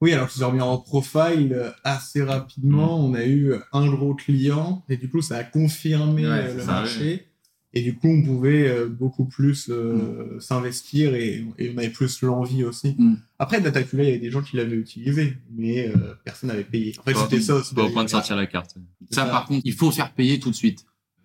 Oui, 0.00 0.12
alors 0.14 0.28
je 0.28 0.34
suis 0.34 0.44
remis 0.44 0.62
en 0.62 0.78
profile 0.78 1.74
assez 1.84 2.22
rapidement. 2.22 2.98
Mm. 2.98 3.04
On 3.10 3.14
a 3.14 3.24
eu 3.26 3.52
un 3.72 3.86
gros 3.90 4.14
client 4.14 4.82
et 4.88 4.96
du 4.96 5.10
coup, 5.10 5.20
ça 5.20 5.36
a 5.36 5.44
confirmé 5.44 6.26
Ouais, 6.26 6.54
le 6.54 6.60
ça, 6.60 6.66
marché. 6.66 7.26
Et 7.72 7.82
du 7.82 7.94
coup, 7.96 8.08
on 8.08 8.22
pouvait 8.22 8.68
euh, 8.68 8.88
beaucoup 8.88 9.24
plus 9.26 9.68
euh, 9.70 10.36
Mm. 10.36 10.40
s'investir 10.40 11.14
et, 11.14 11.44
et 11.58 11.72
on 11.72 11.78
avait 11.78 11.90
plus 11.90 12.20
l'envie 12.22 12.64
aussi. 12.64 12.96
Mm. 12.98 13.14
Après, 13.38 13.60
Datacula, 13.60 14.02
il 14.02 14.06
y 14.06 14.10
avait 14.10 14.18
des 14.18 14.30
gens 14.30 14.42
qui 14.42 14.56
l'avaient 14.56 14.74
utilisé, 14.76 15.36
mais 15.52 15.88
euh, 15.88 16.14
personne 16.24 16.48
n'avait 16.48 16.64
payé. 16.64 16.94
En 16.98 17.02
fait, 17.04 17.12
Pas- 17.12 17.22
c'était 17.28 17.40
ça 17.40 17.54
aussi. 17.54 17.74
Pas 17.74 17.84
au 17.84 17.90
point 17.90 18.02
de 18.04 18.08
sortir 18.10 18.34
la 18.34 18.46
carte. 18.46 18.74
Ça, 19.10 19.24
ça. 19.24 19.26
par 19.26 19.46
contre, 19.46 19.62
il 19.64 19.72
faut 19.72 19.90
faire 19.92 20.12
payer 20.14 20.40
tout 20.40 20.50
de 20.50 20.56
suite. 20.56 20.84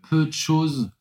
Peu 0.09 0.27
de 0.27 0.31
choses, 0.33 0.91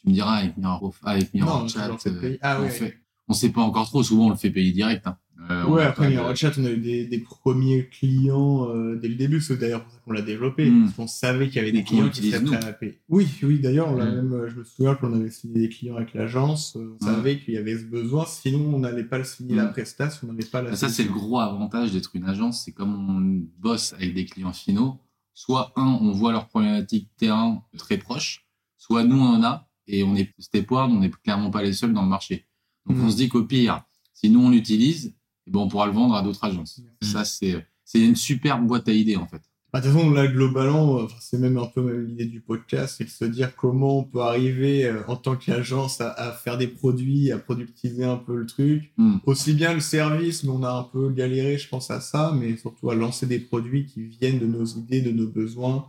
tu 0.00 0.08
me 0.08 0.14
diras, 0.14 0.36
avec 0.36 0.56
Mirror, 0.56 0.94
avec 1.02 1.34
Mirror 1.34 1.62
Non, 1.62 1.68
Chat, 1.68 1.90
euh, 2.06 2.20
payer. 2.20 2.38
Ah 2.40 2.58
on 2.60 2.64
ouais. 2.64 2.70
fait, 2.70 2.96
on 3.26 3.32
sait 3.32 3.50
pas 3.50 3.62
encore 3.62 3.86
trop, 3.88 4.04
souvent 4.04 4.26
on 4.26 4.30
le 4.30 4.36
fait 4.36 4.50
payer 4.50 4.70
direct. 4.70 5.04
Hein. 5.08 5.18
Euh, 5.50 5.66
Ouais, 5.66 5.82
après, 5.82 6.10
de- 6.10 6.34
Chat, 6.34 6.52
on 6.58 6.64
a 6.64 6.70
eu 6.70 6.78
des, 6.78 7.06
des 7.06 7.18
premiers 7.18 7.86
clients 7.88 8.68
euh, 8.70 8.96
dès 8.96 9.08
le 9.08 9.16
début. 9.16 9.40
C'est 9.40 9.56
d'ailleurs 9.58 9.84
pour 9.84 9.92
ça 9.92 9.98
qu'on 10.04 10.12
l'a 10.12 10.22
développé. 10.22 10.70
Mm. 10.70 10.84
Parce 10.84 10.96
qu'on 10.96 11.06
savait 11.06 11.46
qu'il 11.48 11.56
y 11.56 11.58
avait 11.60 11.72
des 11.72 11.84
clients 11.84 12.08
qui 12.08 12.30
prêts 12.30 12.64
à 12.64 12.72
payer. 12.72 12.98
Oui, 13.08 13.28
oui, 13.42 13.58
d'ailleurs, 13.60 13.88
on 13.88 13.96
l'a 13.96 14.06
Mm. 14.06 14.14
même, 14.16 14.32
euh, 14.32 14.48
je 14.48 14.56
me 14.56 14.64
souviens 14.64 14.94
qu'on 14.94 15.12
avait 15.12 15.30
signé 15.30 15.60
des 15.60 15.68
clients 15.68 15.96
avec 15.96 16.14
l'agence. 16.14 16.76
euh, 16.76 16.96
On 17.00 17.06
Ouais. 17.06 17.12
savait 17.12 17.38
qu'il 17.38 17.54
y 17.54 17.58
avait 17.58 17.76
ce 17.78 17.84
besoin. 17.84 18.24
Sinon, 18.26 18.74
on 18.74 18.78
n'allait 18.78 19.04
pas 19.04 19.18
le 19.18 19.24
signer 19.24 19.54
la 19.56 19.66
Mm. 19.66 19.72
prestat 19.72 20.10
si 20.10 20.24
on 20.24 20.28
n'avait 20.28 20.44
pas 20.44 20.62
la 20.62 20.74
ça, 20.74 20.88
c'est 20.88 21.04
le 21.04 21.12
gros 21.12 21.38
avantage 21.38 21.92
d'être 21.92 22.10
une 22.14 22.24
agence. 22.24 22.62
C'est 22.64 22.72
comme 22.72 22.94
on 22.94 23.46
bosse 23.60 23.92
avec 23.92 24.14
des 24.14 24.24
clients 24.24 24.52
finaux. 24.54 24.98
Soit, 25.34 25.72
un, 25.76 25.98
on 26.00 26.12
voit 26.12 26.32
leurs 26.32 26.48
problématiques 26.48 27.10
terrain 27.18 27.62
très 27.76 27.98
proches. 27.98 28.46
Soit, 28.78 29.04
nous, 29.04 29.18
on 29.18 29.34
en 29.36 29.42
a. 29.42 29.68
Et 29.86 30.02
on 30.02 30.16
est 30.16 30.32
Stepward, 30.38 30.90
on 30.90 31.00
n'est 31.00 31.10
clairement 31.10 31.50
pas 31.50 31.62
les 31.62 31.72
seuls 31.74 31.92
dans 31.92 32.02
le 32.02 32.08
marché. 32.08 32.46
Donc, 32.86 32.96
on 33.02 33.10
se 33.10 33.16
dit 33.16 33.28
qu'au 33.28 33.44
pire, 33.44 33.84
si 34.14 34.30
nous, 34.30 34.40
on 34.40 34.50
l'utilise, 34.50 35.14
ben, 35.56 35.62
on 35.64 35.68
pourra 35.68 35.86
le 35.86 35.92
vendre 35.92 36.14
à 36.14 36.22
d'autres 36.22 36.44
agences. 36.44 36.78
Mm. 37.02 37.04
Ça, 37.06 37.24
c'est, 37.24 37.66
c'est 37.84 38.00
une 38.00 38.16
super 38.16 38.58
boîte 38.60 38.88
à 38.88 38.92
idées, 38.92 39.16
en 39.16 39.26
fait. 39.26 39.42
Bah, 39.72 39.80
de 39.80 39.86
toute 39.88 39.94
façon, 39.96 40.10
là, 40.10 40.26
globalement, 40.26 40.92
enfin, 40.94 41.16
c'est 41.20 41.38
même 41.38 41.58
un 41.58 41.66
peu 41.66 41.82
même 41.82 42.06
l'idée 42.06 42.24
du 42.26 42.40
podcast, 42.40 42.94
c'est 42.96 43.04
de 43.04 43.10
se 43.10 43.24
dire 43.24 43.54
comment 43.56 43.98
on 43.98 44.04
peut 44.04 44.20
arriver 44.22 44.84
euh, 44.86 45.02
en 45.08 45.16
tant 45.16 45.36
qu'agence 45.36 46.00
à, 46.00 46.10
à 46.12 46.32
faire 46.32 46.56
des 46.56 46.68
produits, 46.68 47.32
à 47.32 47.38
productiser 47.38 48.04
un 48.04 48.16
peu 48.16 48.36
le 48.36 48.46
truc. 48.46 48.92
Mm. 48.96 49.16
Aussi 49.26 49.52
bien 49.54 49.74
le 49.74 49.80
service, 49.80 50.44
mais 50.44 50.50
on 50.50 50.62
a 50.62 50.70
un 50.72 50.84
peu 50.84 51.10
galéré, 51.10 51.58
je 51.58 51.68
pense, 51.68 51.90
à 51.90 52.00
ça, 52.00 52.32
mais 52.38 52.56
surtout 52.56 52.90
à 52.90 52.94
lancer 52.94 53.26
des 53.26 53.40
produits 53.40 53.86
qui 53.86 54.04
viennent 54.04 54.38
de 54.38 54.46
nos 54.46 54.64
idées, 54.64 55.02
de 55.02 55.10
nos 55.10 55.26
besoins, 55.28 55.86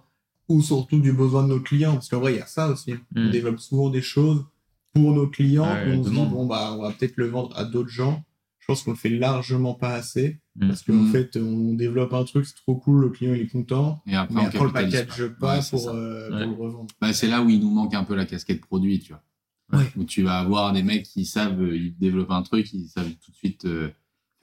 ou 0.49 0.61
surtout 0.61 0.99
du 0.99 1.13
besoin 1.13 1.43
de 1.43 1.49
nos 1.49 1.59
clients. 1.59 1.93
Parce 1.93 2.09
qu'en 2.09 2.19
vrai, 2.19 2.33
il 2.33 2.37
y 2.37 2.41
a 2.41 2.45
ça 2.47 2.69
aussi. 2.69 2.93
On 3.15 3.25
Mm. 3.27 3.31
développe 3.31 3.59
souvent 3.59 3.89
des 3.89 4.01
choses 4.01 4.43
pour 4.93 5.13
nos 5.13 5.27
clients, 5.27 5.67
on 5.85 6.03
se 6.03 6.09
dit, 6.09 6.15
demande. 6.15 6.31
bon, 6.31 6.45
bah, 6.47 6.73
on 6.77 6.81
va 6.81 6.91
peut-être 6.91 7.17
le 7.17 7.27
vendre 7.27 7.55
à 7.57 7.63
d'autres 7.63 7.89
gens. 7.89 8.23
Je 8.67 8.73
pense 8.73 8.83
qu'on 8.83 8.91
le 8.91 8.97
fait 8.97 9.07
largement 9.09 9.75
pas 9.75 9.93
assez. 9.93 10.41
Mm. 10.57 10.67
Parce 10.67 10.83
qu'en 10.83 10.93
Mm. 10.93 11.11
fait, 11.13 11.37
on 11.37 11.73
développe 11.73 12.11
un 12.13 12.25
truc, 12.25 12.45
c'est 12.45 12.55
trop 12.55 12.75
cool, 12.75 12.99
le 13.03 13.09
client 13.11 13.33
il 13.33 13.43
est 13.43 13.47
content. 13.47 14.01
Et 14.05 14.13
après, 14.13 14.35
Mais 14.35 14.41
on 14.41 14.45
après, 14.45 14.59
on 14.59 14.63
le 14.65 14.71
package 14.73 15.27
pas. 15.39 15.39
pas 15.39 15.55
Ouais, 15.59 15.63
pour, 15.71 15.89
euh, 15.89 16.29
Ouais. 16.29 16.43
pour 16.43 16.57
le 16.57 16.63
revendre. 16.63 16.87
Bah, 16.99 17.13
c'est 17.13 17.27
là 17.29 17.41
où 17.41 17.49
il 17.49 17.61
nous 17.61 17.69
manque 17.69 17.93
un 17.93 18.03
peu 18.03 18.13
la 18.15 18.25
casquette 18.25 18.59
produit, 18.59 18.99
tu 18.99 19.13
vois. 19.13 19.23
Ouais. 19.79 19.85
Où 19.95 20.03
tu 20.03 20.21
vas 20.23 20.39
avoir 20.39 20.73
des 20.73 20.83
mecs 20.83 21.03
qui 21.03 21.25
savent, 21.25 21.61
euh, 21.61 21.77
ils 21.77 21.97
développent 21.97 22.31
un 22.31 22.41
truc, 22.41 22.73
ils 22.73 22.87
savent 22.89 23.09
tout 23.23 23.31
de 23.31 23.35
suite 23.37 23.63
euh, 23.63 23.89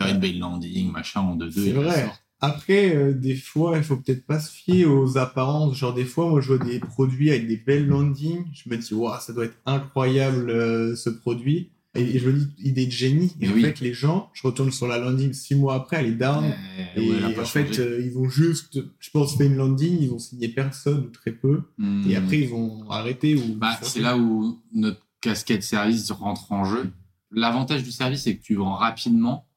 faire 0.01 0.11
une 0.15 0.21
belle 0.21 0.39
landing, 0.39 0.91
machin, 0.91 1.21
en 1.21 1.37
2-2. 1.37 1.51
C'est 1.67 1.73
vrai. 1.73 2.11
Après, 2.41 2.95
euh, 2.97 3.13
des 3.15 3.37
fois, 3.37 3.77
il 3.79 3.85
faut 3.85 3.97
peut-être 3.97 4.25
pas 4.27 4.41
se 4.41 4.51
fier 4.51 4.85
aux 4.87 5.17
apparences. 5.19 5.77
Genre, 5.77 5.93
des 5.95 6.05
fois, 6.05 6.29
moi, 6.31 6.41
je 6.41 6.55
vois 6.55 6.65
des 6.65 6.79
produits 6.79 7.31
avec 7.31 7.47
des 7.47 7.57
belles 7.59 7.87
landings. 7.87 8.45
Je 8.55 8.69
me 8.71 8.77
dis, 8.79 8.93
waouh, 8.95 9.19
ça 9.21 9.33
doit 9.35 9.45
être 9.47 9.57
incroyable, 9.67 10.49
euh, 10.51 10.95
ce 10.97 11.09
produit. 11.11 11.71
Et, 11.97 12.19
je 12.19 12.29
me 12.29 12.39
dis, 12.39 12.49
idée 12.59 12.87
de 12.87 12.91
génie. 12.91 13.33
Et 13.41 13.47
Mais 13.47 13.49
en 13.49 13.53
oui. 13.55 13.63
fait, 13.63 13.81
les 13.81 13.93
gens, 13.93 14.31
je 14.33 14.43
retourne 14.47 14.73
sur 14.73 14.89
la 14.89 14.99
landing 14.99 15.33
six 15.33 15.55
mois 15.55 15.75
après, 15.77 15.99
elle 15.99 16.07
est 16.07 16.13
down. 16.17 16.53
Eh, 16.97 17.01
et 17.01 17.11
ouais, 17.11 17.39
en 17.39 17.45
fait, 17.45 17.79
euh, 17.79 18.03
ils 18.05 18.19
ont 18.19 18.29
juste, 18.29 18.81
je 18.99 19.11
pense, 19.11 19.37
fait 19.37 19.47
une 19.47 19.57
landing, 19.57 19.99
ils 20.01 20.11
ont 20.11 20.19
signé 20.19 20.49
personne 20.49 21.05
ou 21.07 21.11
très 21.11 21.33
peu. 21.33 21.63
Hmm. 21.79 22.09
Et 22.09 22.17
après, 22.17 22.41
ils 22.41 22.53
ont 22.53 22.91
arrêté 22.91 23.37
ou. 23.37 23.55
Bah, 23.55 23.79
c'est 23.83 24.01
là 24.01 24.17
où 24.17 24.61
notre 24.73 25.01
casquette 25.21 25.63
service 25.63 26.11
rentre 26.11 26.51
en 26.53 26.65
jeu. 26.65 26.91
L'avantage 27.31 27.83
du 27.83 27.93
service, 27.93 28.23
c'est 28.23 28.37
que 28.37 28.43
tu 28.43 28.55
vends 28.57 28.75
rapidement 28.75 29.49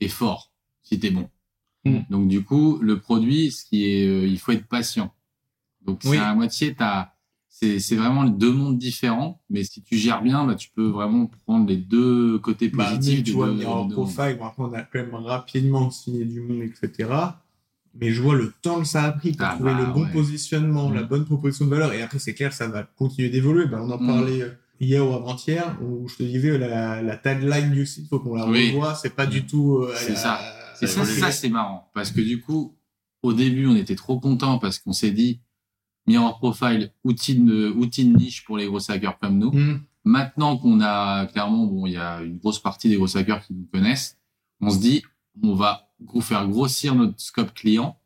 et 0.00 0.08
fort. 0.08 0.52
si 0.82 0.98
t'es 0.98 1.10
bon. 1.10 1.28
Mm. 1.84 2.00
Donc 2.10 2.28
du 2.28 2.42
coup, 2.42 2.78
le 2.80 2.98
produit, 2.98 3.50
ce 3.52 3.64
qui 3.64 3.86
est, 3.86 4.06
euh, 4.06 4.26
il 4.26 4.38
faut 4.38 4.52
être 4.52 4.66
patient. 4.66 5.12
Donc 5.84 6.00
Oui. 6.04 6.16
c'est 6.16 6.18
à 6.18 6.34
moitié, 6.34 6.74
t'as, 6.74 7.11
c'est, 7.11 7.11
c'est 7.78 7.96
vraiment 7.96 8.24
deux 8.24 8.52
mondes 8.52 8.78
différents. 8.78 9.40
Mais 9.50 9.62
si 9.64 9.82
tu 9.82 9.96
gères 9.96 10.22
bien, 10.22 10.44
bah, 10.46 10.54
tu 10.54 10.70
peux 10.74 10.86
vraiment 10.88 11.30
prendre 11.46 11.68
les 11.68 11.76
deux 11.76 12.38
côtés 12.38 12.68
Bah, 12.68 12.90
positifs. 12.94 13.18
mais 13.18 13.22
tu 13.24 13.32
vois, 13.32 13.48
deux- 13.50 13.64
mondes. 13.64 13.92
Profile, 13.92 14.38
on 14.58 14.72
a 14.72 14.82
quand 14.82 14.98
même 14.98 15.14
rapidement 15.14 15.90
signé 15.90 16.24
du 16.24 16.40
monde, 16.40 16.62
etc. 16.62 17.08
Mais 17.94 18.10
je 18.10 18.22
vois 18.22 18.34
le 18.36 18.52
temps 18.62 18.80
que 18.80 18.86
ça 18.86 19.02
a 19.04 19.12
pris 19.12 19.32
pour 19.32 19.46
Ah 19.46 19.54
trouver 19.54 19.72
bah, 19.74 19.80
le 19.86 19.92
bon 19.92 20.04
ouais. 20.04 20.12
positionnement, 20.12 20.88
Mm. 20.88 20.94
la 20.94 21.02
bonne 21.02 21.24
proposition 21.24 21.66
de 21.66 21.70
valeur. 21.70 21.92
Et 21.92 22.02
après, 22.02 22.18
c'est 22.18 22.34
clair, 22.34 22.52
ça 22.52 22.66
va 22.68 22.82
continuer 22.84 23.28
d'évoluer. 23.28 23.66
Bah, 23.66 23.80
on 23.82 23.90
en 23.90 24.00
Mm. 24.00 24.06
parlait 24.06 24.42
euh, 24.42 24.48
hier 24.80 25.06
ou 25.06 25.12
avant-hier, 25.12 25.76
où 25.82 26.08
je 26.08 26.16
te 26.16 26.22
disais, 26.22 26.56
la, 26.58 27.02
la 27.02 27.16
tagline 27.16 27.70
du 27.70 27.84
site, 27.86 28.08
faut 28.08 28.18
qu'on 28.18 28.34
la 28.34 28.48
Oui. 28.48 28.70
revoie. 28.70 28.94
C'est 28.94 29.14
pas 29.14 29.26
Mm. 29.26 29.30
du 29.30 29.46
tout... 29.46 29.76
euh, 29.82 29.92
C'est 29.96 30.16
ça. 30.16 30.38
à- 30.80 30.86
ça 30.86 31.30
c'est 31.30 31.48
marrant. 31.50 31.90
Parce 31.94 32.10
que 32.10 32.20
du 32.22 32.40
coup, 32.40 32.74
au 33.22 33.32
début, 33.34 33.66
on 33.66 33.76
était 33.76 33.94
trop 33.94 34.18
content 34.18 34.58
parce 34.58 34.78
qu'on 34.80 34.92
s'est 34.92 35.12
dit, 35.12 35.40
Mirror 36.06 36.38
Profile, 36.38 36.90
outil 37.04 37.36
de, 37.36 37.68
outil 37.76 38.04
de 38.04 38.16
niche 38.16 38.44
pour 38.44 38.56
les 38.58 38.66
gros 38.66 38.90
hackers 38.90 39.18
comme 39.18 39.38
nous. 39.38 39.52
Mm. 39.52 39.80
Maintenant 40.04 40.56
qu'on 40.56 40.80
a 40.80 41.26
clairement, 41.26 41.64
bon, 41.66 41.86
il 41.86 41.92
y 41.92 41.96
a 41.96 42.22
une 42.22 42.38
grosse 42.38 42.58
partie 42.58 42.88
des 42.88 42.96
gros 42.96 43.16
hackers 43.16 43.44
qui 43.46 43.54
nous 43.54 43.66
connaissent, 43.72 44.18
on 44.60 44.70
se 44.70 44.78
dit, 44.78 45.02
on 45.42 45.54
va 45.54 45.88
faire 46.20 46.48
grossir 46.48 46.94
notre 46.94 47.20
scope 47.20 47.54
client 47.54 47.96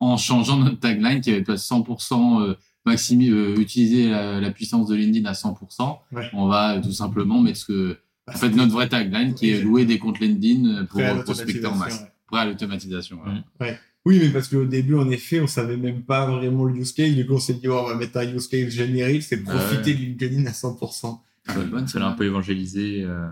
en 0.00 0.16
changeant 0.18 0.58
notre 0.58 0.78
tagline 0.80 1.20
qui 1.22 1.30
va 1.30 1.38
être 1.38 1.54
100% 1.54 2.42
euh, 2.42 2.54
maximi, 2.84 3.30
euh, 3.30 3.56
utiliser 3.58 4.10
la, 4.10 4.38
la 4.40 4.50
puissance 4.50 4.86
de 4.88 4.94
LinkedIn 4.94 5.26
à 5.28 5.32
100%. 5.32 5.98
Ouais. 6.12 6.28
On 6.34 6.46
va 6.46 6.74
euh, 6.76 6.82
tout 6.82 6.92
simplement 6.92 7.40
mettre 7.40 7.58
ce 7.58 7.64
que, 7.66 7.98
Bah, 8.26 8.34
en 8.34 8.38
fait, 8.38 8.50
notre 8.50 8.72
vraie 8.72 8.88
tagline 8.88 9.34
qui 9.34 9.48
est 9.50 9.62
louer 9.62 9.86
des 9.86 9.98
comptes 9.98 10.20
LinkedIn 10.20 10.66
euh, 10.66 10.84
pour 10.84 11.00
Prêt 11.00 11.06
à 11.06 11.14
prospecter 11.22 11.64
en 11.66 11.70
l'automatisation, 11.70 11.76
masse. 11.76 12.00
ouais. 12.02 12.08
Prêt 12.26 12.40
à 12.40 12.44
l'automatisation. 12.44 13.18
ouais. 13.60 13.70
Mm. 13.72 13.76
Oui, 14.06 14.18
mais 14.22 14.28
parce 14.30 14.48
qu'au 14.48 14.64
début, 14.66 14.96
en 14.96 15.08
effet, 15.10 15.40
on 15.40 15.46
savait 15.46 15.76
même 15.78 16.02
pas 16.02 16.26
vraiment 16.26 16.64
le 16.64 16.76
use 16.76 16.92
case. 16.92 17.14
Du 17.14 17.26
coup, 17.26 17.34
on 17.34 17.38
s'est 17.40 17.54
dit, 17.54 17.68
oh, 17.68 17.80
on 17.84 17.88
va 17.88 17.94
mettre 17.94 18.18
un 18.18 18.28
use 18.34 18.48
case 18.48 18.68
générique, 18.68 19.22
c'est 19.22 19.38
de 19.38 19.44
Ah 19.48 19.54
profiter 19.56 19.92
ouais. 19.92 19.96
de 19.98 20.02
LinkedIn 20.04 20.46
à 20.46 20.50
100%. 20.52 21.20
Ah, 21.46 21.54
bonne, 21.70 21.88
Ça 21.88 21.98
l'a 21.98 22.08
un 22.08 22.12
peu 22.12 22.24
évangélisé. 22.26 23.02
euh, 23.02 23.26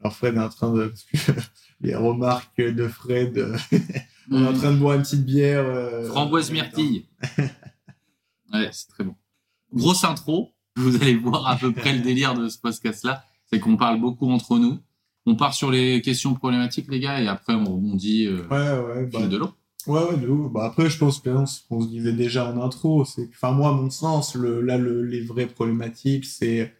Alors 0.00 0.14
Fred 0.14 0.34
est 0.36 0.40
en 0.40 0.48
train 0.50 0.72
de... 0.74 0.92
les 1.80 1.94
remarques 1.94 2.60
de 2.60 2.86
Fred, 2.88 3.38
euh, 3.38 3.56
on 4.30 4.42
est 4.42 4.46
en 4.48 4.52
Mm. 4.52 4.56
train 4.58 4.72
de 4.72 4.78
boire 4.78 4.96
une 4.96 5.02
petite 5.02 5.24
bière. 5.24 5.64
euh, 5.66 6.06
Framboise 6.08 6.50
myrtille. 6.50 7.06
ouais, 8.52 8.68
c'est 8.72 8.88
très 8.88 9.04
bon. 9.04 9.14
Grosse 9.72 10.04
intro. 10.04 10.50
Vous 10.76 10.96
allez 10.96 11.14
voir 11.14 11.46
à 11.46 11.56
peu 11.56 11.72
près 11.72 11.92
le 11.94 12.00
délire 12.00 12.34
de 12.34 12.48
ce 12.48 12.58
podcast-là. 12.58 13.24
C'est 13.46 13.60
qu'on 13.60 13.76
parle 13.76 14.00
beaucoup 14.00 14.28
entre 14.30 14.58
nous. 14.58 14.78
On 15.26 15.36
part 15.36 15.54
sur 15.54 15.70
les 15.70 16.02
questions 16.02 16.34
problématiques, 16.34 16.86
les 16.90 17.00
gars, 17.00 17.20
et 17.22 17.28
après 17.28 17.54
on 17.54 17.64
rebondit 17.64 18.26
euh, 18.26 18.42
Ouais, 18.50 18.94
ouais, 19.02 19.06
bah, 19.06 19.26
de 19.26 19.36
l'eau. 19.38 19.50
Ouais, 19.86 20.02
ouais, 20.04 20.16
de 20.16 20.28
ouf. 20.28 20.52
Bah, 20.52 20.64
après, 20.64 20.88
je 20.90 20.98
pense 20.98 21.18
qu'on 21.20 21.80
se 21.80 21.88
disait 21.88 22.12
déjà 22.12 22.50
en 22.50 22.60
intro, 22.60 23.04
c'est 23.04 23.28
enfin, 23.32 23.52
moi, 23.52 23.70
à 23.70 23.72
mon 23.72 23.90
sens, 23.90 24.34
le, 24.34 24.60
là, 24.60 24.78
le, 24.78 25.02
les 25.04 25.20
vraies 25.20 25.46
problématiques, 25.46 26.24
c'est 26.24 26.72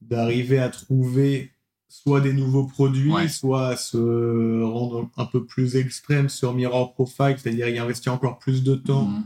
d'arriver 0.00 0.58
à 0.58 0.68
trouver 0.68 1.50
soit 1.88 2.20
des 2.20 2.32
nouveaux 2.32 2.64
produits, 2.66 3.12
Ouais. 3.12 3.28
soit 3.28 3.68
à 3.68 3.76
se 3.76 4.62
rendre 4.62 5.10
un 5.16 5.24
peu 5.26 5.44
plus 5.44 5.76
extrême 5.76 6.28
sur 6.28 6.54
Mirror 6.54 6.94
Profile, 6.94 7.36
c'est-à-dire 7.38 7.68
y 7.68 7.78
investir 7.78 8.12
encore 8.14 8.38
plus 8.38 8.62
de 8.62 8.74
temps. 8.74 9.06
Mhm. 9.06 9.24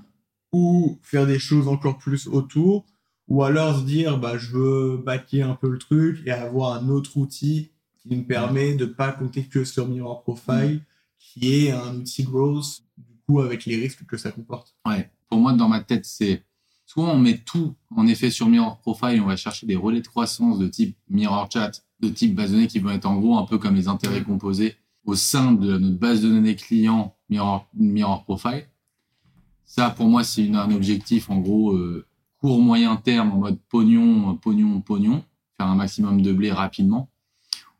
ou 0.57 1.01
faire 1.03 1.27
des 1.27 1.41
choses 1.41 1.67
encore 1.67 1.99
plus 1.99 2.29
autour, 2.29 2.85
ou 3.27 3.43
alors 3.43 3.77
se 3.81 3.85
dire 3.85 4.19
bah 4.19 4.39
je 4.39 4.53
veux 4.53 4.97
baquer 5.05 5.43
un 5.43 5.57
peu 5.57 5.69
le 5.69 5.79
truc 5.79 6.23
et 6.27 6.31
avoir 6.31 6.75
un 6.81 6.89
autre 6.91 7.17
outil 7.17 7.73
qui 8.01 8.15
me 8.15 8.23
permet 8.23 8.75
de 8.77 8.85
pas 8.85 9.11
compter 9.11 9.43
que 9.43 9.65
sur 9.65 9.89
Mirror 9.89 10.23
Profile, 10.23 10.81
qui 11.19 11.67
est 11.67 11.73
un 11.73 11.97
outil 11.97 12.23
growth, 12.23 12.84
coup 13.27 13.41
avec 13.41 13.65
les 13.65 13.77
risques 13.77 14.05
que 14.07 14.17
ça 14.17 14.31
comporte. 14.31 14.75
Ouais. 14.87 15.11
Pour 15.29 15.39
moi, 15.39 15.53
dans 15.53 15.69
ma 15.69 15.81
tête, 15.81 16.05
c'est 16.05 16.45
soit 16.87 17.09
on 17.09 17.19
met 17.19 17.39
tout 17.39 17.75
en 17.95 18.07
effet 18.07 18.31
sur 18.31 18.49
Mirror 18.49 18.79
Profile, 18.79 19.21
on 19.23 19.27
va 19.27 19.37
chercher 19.37 19.67
des 19.67 19.77
relais 19.77 20.01
de 20.01 20.07
croissance 20.07 20.59
de 20.59 20.69
type 20.69 20.97
Mirror 21.09 21.49
Chat, 21.51 21.85
de 22.01 22.09
type 22.09 22.35
base 22.35 22.51
de 22.51 22.57
données 22.57 22.67
qui 22.67 22.79
vont 22.79 22.91
être 22.91 23.07
en 23.07 23.17
gros 23.17 23.39
un 23.39 23.45
peu 23.45 23.59
comme 23.59 23.75
les 23.75 23.89
intérêts 23.89 24.23
composés 24.23 24.77
au 25.05 25.15
sein 25.15 25.53
de 25.53 25.77
notre 25.79 25.99
base 25.99 26.23
de 26.23 26.29
données 26.29 26.57
client 26.57 27.17
Mirror, 27.29 27.69
Mirror 27.75 28.25
Profile. 28.25 28.69
Ça, 29.65 29.91
pour 29.91 30.07
moi, 30.07 30.25
c'est 30.25 30.49
un 30.55 30.71
objectif 30.71 31.31
en 31.31 31.39
gros 31.39 31.73
euh, 31.73 32.07
court 32.39 32.61
moyen 32.61 32.97
terme 32.97 33.33
en 33.33 33.39
mode 33.39 33.59
pognon, 33.69 34.37
pognon, 34.37 34.81
pognon, 34.81 35.25
faire 35.57 35.67
un 35.67 35.75
maximum 35.75 36.23
de 36.23 36.33
blé 36.33 36.53
rapidement. 36.53 37.11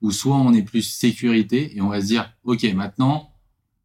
Ou 0.01 0.11
soit 0.11 0.37
on 0.37 0.53
est 0.53 0.63
plus 0.63 0.83
sécurité 0.83 1.77
et 1.77 1.81
on 1.81 1.89
va 1.89 2.01
se 2.01 2.07
dire, 2.07 2.31
ok, 2.45 2.65
maintenant 2.75 3.34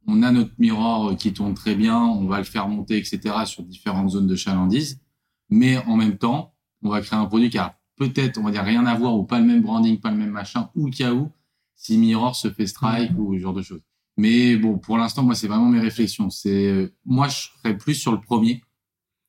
on 0.10 0.24
a 0.24 0.32
notre 0.32 0.54
mirror 0.58 1.16
qui 1.16 1.34
tourne 1.34 1.54
très 1.54 1.76
bien, 1.76 2.00
on 2.00 2.26
va 2.26 2.40
le 2.40 2.44
faire 2.44 2.68
monter, 2.68 2.98
etc. 2.98 3.20
sur 3.46 3.64
différentes 3.64 4.12
zones 4.12 4.28
de 4.28 4.36
chalandise. 4.36 5.02
Mais 5.50 5.78
en 5.86 5.96
même 5.96 6.18
temps, 6.18 6.56
on 6.84 6.90
va 6.90 7.02
créer 7.02 7.20
un 7.20 7.26
produit 7.26 7.50
qui 7.50 7.58
a 7.58 7.80
peut-être, 7.96 8.38
on 8.38 8.44
va 8.44 8.52
dire, 8.52 8.64
rien 8.64 8.86
à 8.86 8.96
voir 8.96 9.16
ou 9.16 9.24
pas 9.24 9.40
le 9.40 9.46
même 9.46 9.62
branding, 9.62 10.00
pas 10.00 10.12
le 10.12 10.18
même 10.18 10.32
machin, 10.32 10.70
ou 10.76 10.90
cas 10.90 11.14
où, 11.14 11.30
si 11.76 11.98
Mirror 11.98 12.36
se 12.36 12.50
fait 12.50 12.68
strike 12.68 13.12
ou 13.18 13.36
ce 13.36 13.40
genre 13.40 13.54
de 13.54 13.62
choses. 13.62 13.82
Mais 14.18 14.58
bon, 14.58 14.78
pour 14.78 14.98
l'instant, 14.98 15.24
moi, 15.24 15.36
c'est 15.36 15.48
vraiment 15.48 15.68
mes 15.68 15.80
réflexions. 15.80 16.30
C'est, 16.30 16.68
euh, 16.68 16.94
moi, 17.06 17.28
je 17.28 17.48
serais 17.58 17.78
plus 17.78 17.96
sur 17.96 18.12
le 18.12 18.20
premier, 18.20 18.62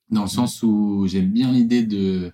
dans 0.08 0.22
le 0.22 0.28
sens 0.28 0.62
où 0.62 1.06
j'aime 1.06 1.30
bien 1.30 1.52
l'idée 1.52 1.84
de 1.84 2.32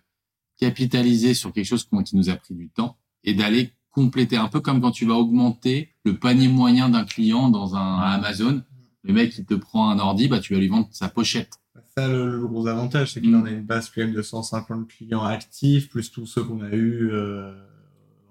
capitaliser 0.58 1.34
sur 1.34 1.52
quelque 1.52 1.66
chose 1.66 1.84
qui 1.84 2.16
nous 2.16 2.30
a 2.30 2.36
pris 2.36 2.54
du 2.54 2.70
temps 2.70 2.96
et 3.24 3.34
d'aller 3.34 3.75
compléter 3.96 4.36
un 4.36 4.48
peu 4.48 4.60
comme 4.60 4.82
quand 4.82 4.90
tu 4.90 5.06
vas 5.06 5.14
augmenter 5.14 5.88
le 6.04 6.18
panier 6.18 6.48
moyen 6.48 6.90
d'un 6.90 7.04
client 7.06 7.48
dans 7.48 7.76
un 7.76 7.96
Amazon. 7.98 8.62
Le 9.04 9.14
mec, 9.14 9.34
il 9.38 9.46
te 9.46 9.54
prend 9.54 9.88
un 9.88 9.98
ordi, 9.98 10.28
bah, 10.28 10.38
tu 10.38 10.52
vas 10.52 10.60
lui 10.60 10.68
vendre 10.68 10.88
sa 10.90 11.08
pochette. 11.08 11.54
Ça, 11.96 12.06
le, 12.06 12.36
le 12.38 12.46
gros 12.46 12.66
avantage, 12.66 13.12
c'est 13.14 13.22
qu'il 13.22 13.30
Mm. 13.30 13.40
en 13.40 13.44
a 13.46 13.50
une 13.50 13.64
base 13.64 13.88
quand 13.88 14.02
même 14.02 14.12
de 14.12 14.20
150 14.20 14.86
clients 14.86 15.24
actifs, 15.24 15.88
plus 15.88 16.10
tous 16.10 16.26
ceux 16.26 16.44
qu'on 16.44 16.60
a 16.60 16.68
eu 16.74 17.10
euh, 17.10 17.54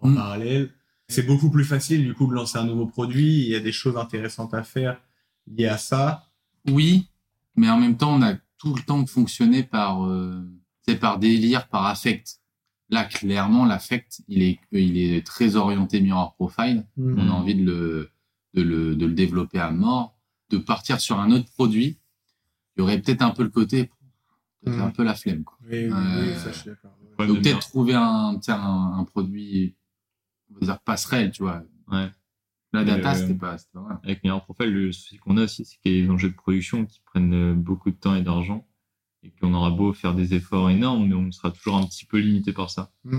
en 0.02 0.10
Mm. 0.10 0.16
parallèle. 0.16 0.70
C'est 1.08 1.26
beaucoup 1.26 1.50
plus 1.50 1.66
facile, 1.66 2.04
du 2.04 2.14
coup, 2.14 2.28
de 2.28 2.34
lancer 2.34 2.60
un 2.60 2.66
nouveau 2.66 2.86
produit. 2.86 3.42
Il 3.42 3.48
y 3.48 3.56
a 3.56 3.60
des 3.60 3.72
choses 3.72 3.98
intéressantes 3.98 4.54
à 4.54 4.62
faire 4.62 5.00
liées 5.48 5.66
à 5.68 5.80
ça. 5.80 6.26
Oui, 6.70 7.08
mais 7.56 7.70
en 7.72 7.80
même 7.80 7.98
temps, 7.98 8.14
on 8.16 8.22
a 8.22 8.36
tout 8.60 8.76
le 8.76 8.84
temps 8.84 9.04
fonctionné 9.08 9.64
par, 9.64 10.06
euh, 10.06 10.44
c'est 10.84 11.00
par 11.00 11.18
délire, 11.18 11.68
par 11.70 11.88
affect. 11.88 12.40
Là, 12.90 13.04
clairement, 13.06 13.66
l'affect, 13.66 14.22
il 14.28 14.44
est, 14.44 14.60
il 14.72 14.98
est 14.98 15.26
très 15.26 15.56
orienté 15.56 16.02
mirror 16.02 16.36
profile. 16.36 16.86
Mm. 16.98 17.20
On 17.20 17.30
a 17.30 17.32
envie 17.34 17.56
de 17.56 17.64
le, 17.66 18.12
de 18.54 18.62
le, 18.62 18.96
de 18.96 19.06
le 19.06 19.14
développer 19.14 19.60
à 19.60 19.72
mort, 19.72 20.16
de 20.50 20.58
partir 20.58 21.00
sur 21.00 21.20
un 21.20 21.32
autre 21.32 21.50
produit. 21.52 21.98
Il 22.78 22.82
y 22.82 22.84
aurait 22.84 23.02
peut-être 23.02 23.22
un 23.24 23.32
peu 23.32 23.44
le 23.44 23.50
côté, 23.50 23.86
peut-être 24.64 24.78
Mm. 24.78 24.82
un 24.82 24.92
peu 24.92 25.04
la 25.04 25.16
flemme, 25.16 25.44
quoi. 25.44 25.58
Oui, 25.64 25.86
oui, 25.88 25.92
Euh, 25.92 26.22
oui, 26.34 26.40
ça, 26.40 26.52
je 26.52 26.58
suis 26.58 26.70
d'accord. 26.70 26.92
Ouais, 27.18 27.28
Donc 27.28 27.38
de 27.38 27.42
peut-être 27.42 27.60
trouver 27.70 27.94
un, 27.96 28.38
tiens, 28.42 28.62
un, 28.62 29.00
un 29.00 29.04
produit, 29.04 29.76
on 30.52 30.56
va 30.56 30.60
dire 30.62 30.80
passerelle, 30.82 31.32
tu 31.32 31.44
vois. 31.44 31.64
Ouais. 31.92 32.10
La 32.74 32.84
data, 32.84 33.12
euh, 33.12 33.16
c'était 33.16 33.34
pas, 33.36 33.56
vrai. 33.74 33.96
Avec 34.04 34.24
Mirror 34.24 34.44
Profile, 34.44 34.70
le 34.74 34.92
souci 34.92 35.18
qu'on 35.18 35.38
a 35.38 35.44
aussi, 35.44 35.64
c'est 35.66 35.78
qu'il 35.80 35.96
y 35.96 36.00
a 36.00 36.04
des 36.04 36.10
enjeux 36.12 36.30
de 36.30 36.36
production 36.36 36.86
qui 36.86 37.00
prennent 37.06 37.54
beaucoup 37.54 37.90
de 37.90 37.96
temps 37.96 38.16
et 38.16 38.22
d'argent. 38.22 38.68
Et 39.26 39.32
qu'on 39.42 39.54
aura 39.54 39.72
beau 39.72 39.92
faire 39.94 40.14
des 40.14 40.34
efforts 40.36 40.70
énormes, 40.70 41.08
mais 41.08 41.16
on 41.16 41.32
sera 41.32 41.52
toujours 41.52 41.76
un 41.78 41.84
petit 41.86 42.06
peu 42.06 42.20
limité 42.20 42.54
par 42.54 42.70
ça. 42.70 42.92
Mm. 43.04 43.18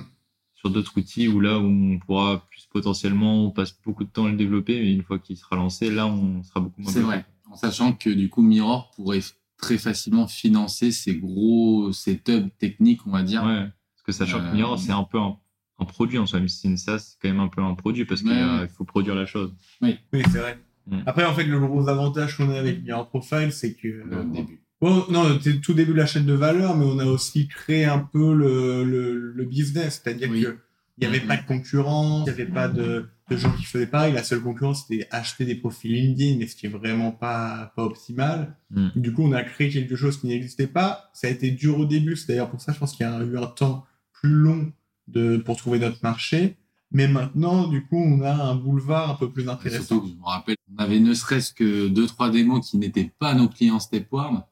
Sur 0.54 0.70
d'autres 0.70 0.96
outils 0.96 1.28
où 1.28 1.40
là, 1.40 1.58
où 1.58 1.64
on 1.66 1.98
pourra 1.98 2.46
plus 2.48 2.66
potentiellement, 2.70 3.44
on 3.46 3.50
passe 3.50 3.76
beaucoup 3.84 4.04
de 4.04 4.08
temps 4.10 4.26
à 4.26 4.30
le 4.30 4.36
développer, 4.36 4.80
mais 4.80 4.92
une 4.92 5.02
fois 5.02 5.18
qu'il 5.18 5.36
sera 5.36 5.56
lancé, 5.56 5.90
là, 5.90 6.06
on 6.06 6.42
sera 6.42 6.60
beaucoup 6.60 6.80
moins 6.80 6.90
C'est 6.92 7.00
vrai. 7.00 7.25
En 7.50 7.56
sachant 7.56 7.92
que 7.92 8.10
du 8.10 8.28
coup, 8.28 8.42
Mirror 8.42 8.90
pourrait 8.96 9.20
très 9.58 9.78
facilement 9.78 10.26
financer 10.28 10.92
ces 10.92 11.16
gros 11.16 11.92
setups 11.92 12.50
techniques, 12.58 13.06
on 13.06 13.10
va 13.10 13.22
dire. 13.22 13.42
Ouais. 13.44 13.64
Parce 13.94 14.02
que 14.04 14.12
sachant 14.12 14.38
Euh, 14.40 14.50
que 14.50 14.54
Mirror, 14.54 14.78
c'est 14.78 14.92
un 14.92 15.04
peu 15.04 15.18
un, 15.18 15.36
un 15.78 15.84
produit 15.84 16.18
en 16.18 16.26
soi, 16.26 16.40
mais 16.40 16.48
si 16.48 16.58
c'est 16.60 16.68
une 16.68 16.76
SaaS, 16.76 16.98
c'est 16.98 17.16
quand 17.20 17.28
même 17.28 17.40
un 17.40 17.48
peu 17.48 17.62
un 17.62 17.75
produit 17.75 18.04
parce 18.04 18.22
qu'il 18.22 18.30
Ouais. 18.30 18.68
faut 18.68 18.84
produire 18.84 19.14
la 19.14 19.26
chose. 19.26 19.54
Oui, 19.82 19.96
c'est 20.12 20.26
vrai. 20.38 20.58
Mm. 20.88 20.98
Après, 21.06 21.25
en 21.25 21.34
fait, 21.34 21.44
le 21.44 21.58
gros 21.60 21.88
avantage 21.88 22.36
qu'on 22.36 22.48
a 22.50 22.58
avec 22.58 22.82
Mirror 22.82 23.08
Profile, 23.08 23.52
c'est 23.52 23.75
que. 23.75 23.88
Le 23.88 24.25
début. 24.25 24.62
Bon, 24.80 25.04
non, 25.11 25.38
c'est 25.42 25.61
tout 25.61 25.73
début 25.75 25.92
de 25.92 25.97
la 25.97 26.06
chaîne 26.06 26.26
de 26.26 26.35
valeur, 26.35 26.76
mais 26.76 26.85
on 26.85 26.99
a 26.99 27.06
aussi 27.06 27.49
créé 27.49 27.85
un 27.87 27.99
peu 27.99 28.35
le, 28.35 28.85
le, 28.85 29.33
le 29.33 29.45
business. 29.45 30.02
C'est-à-dire 30.02 30.28
Oui. 30.30 30.42
que 30.42 30.59
il 30.99 31.02
n'y 31.02 31.14
avait 31.14 31.21
Mhm. 31.21 31.26
pas 31.28 31.37
de 31.37 31.47
concurrence, 31.47 32.26
il 32.26 32.35
n'y 32.35 32.40
avait 32.40 32.50
pas 32.50 32.68
de, 32.68 33.06
de 33.30 33.37
gens 33.37 33.52
qui 33.52 33.64
faisaient 33.64 33.87
pareil. 33.87 34.14
La 34.14 34.23
seule 34.23 34.40
concurrence, 34.40 34.87
c'était 34.87 35.06
acheter 35.11 35.45
des 35.45 35.54
profils 35.54 35.92
LinkedIn, 35.92 36.38
mais 36.38 36.47
ce 36.47 36.56
qui 36.56 36.66
est 36.66 36.71
vraiment 36.71 37.11
pas, 37.12 37.71
pas 37.76 37.85
optimal. 37.85 38.56
Mm. 38.71 38.88
Du 38.97 39.12
coup, 39.12 39.23
on 39.23 39.33
a 39.33 39.42
créé 39.42 39.68
quelque 39.68 39.95
chose 39.95 40.18
qui 40.18 40.26
n'existait 40.26 40.66
pas. 40.66 41.11
Ça 41.12 41.26
a 41.26 41.30
été 41.30 41.50
dur 41.50 41.78
au 41.80 41.85
début. 41.85 42.16
C'est 42.16 42.28
d'ailleurs 42.28 42.49
pour 42.50 42.62
ça, 42.62 42.73
je 42.73 42.78
pense 42.78 42.95
qu'il 42.95 43.04
y 43.06 43.09
a 43.11 43.23
eu 43.25 43.37
un 43.37 43.47
temps 43.47 43.85
plus 44.12 44.30
long 44.30 44.73
de, 45.09 45.37
pour 45.37 45.56
trouver 45.59 45.78
notre 45.80 45.99
marché. 46.02 46.56
Mais 46.92 47.09
maintenant, 47.09 47.68
du 47.68 47.85
coup, 47.85 47.99
on 47.99 48.23
a 48.23 48.33
un 48.33 48.54
boulevard 48.54 49.11
un 49.11 49.14
peu 49.16 49.30
plus 49.30 49.47
intéressant. 49.50 49.85
Surtout 49.85 50.09
je 50.09 50.14
me 50.18 50.25
rappelle, 50.25 50.56
on 50.75 50.83
avait 50.83 51.00
ne 51.00 51.12
serait-ce 51.12 51.52
que 51.52 51.88
deux, 51.88 52.06
trois 52.06 52.30
démos 52.30 52.71
qui 52.71 52.78
n'étaient 52.78 53.12
pas 53.18 53.35
nos 53.35 53.49
clients 53.49 53.80
Stepwarm. 53.80 54.45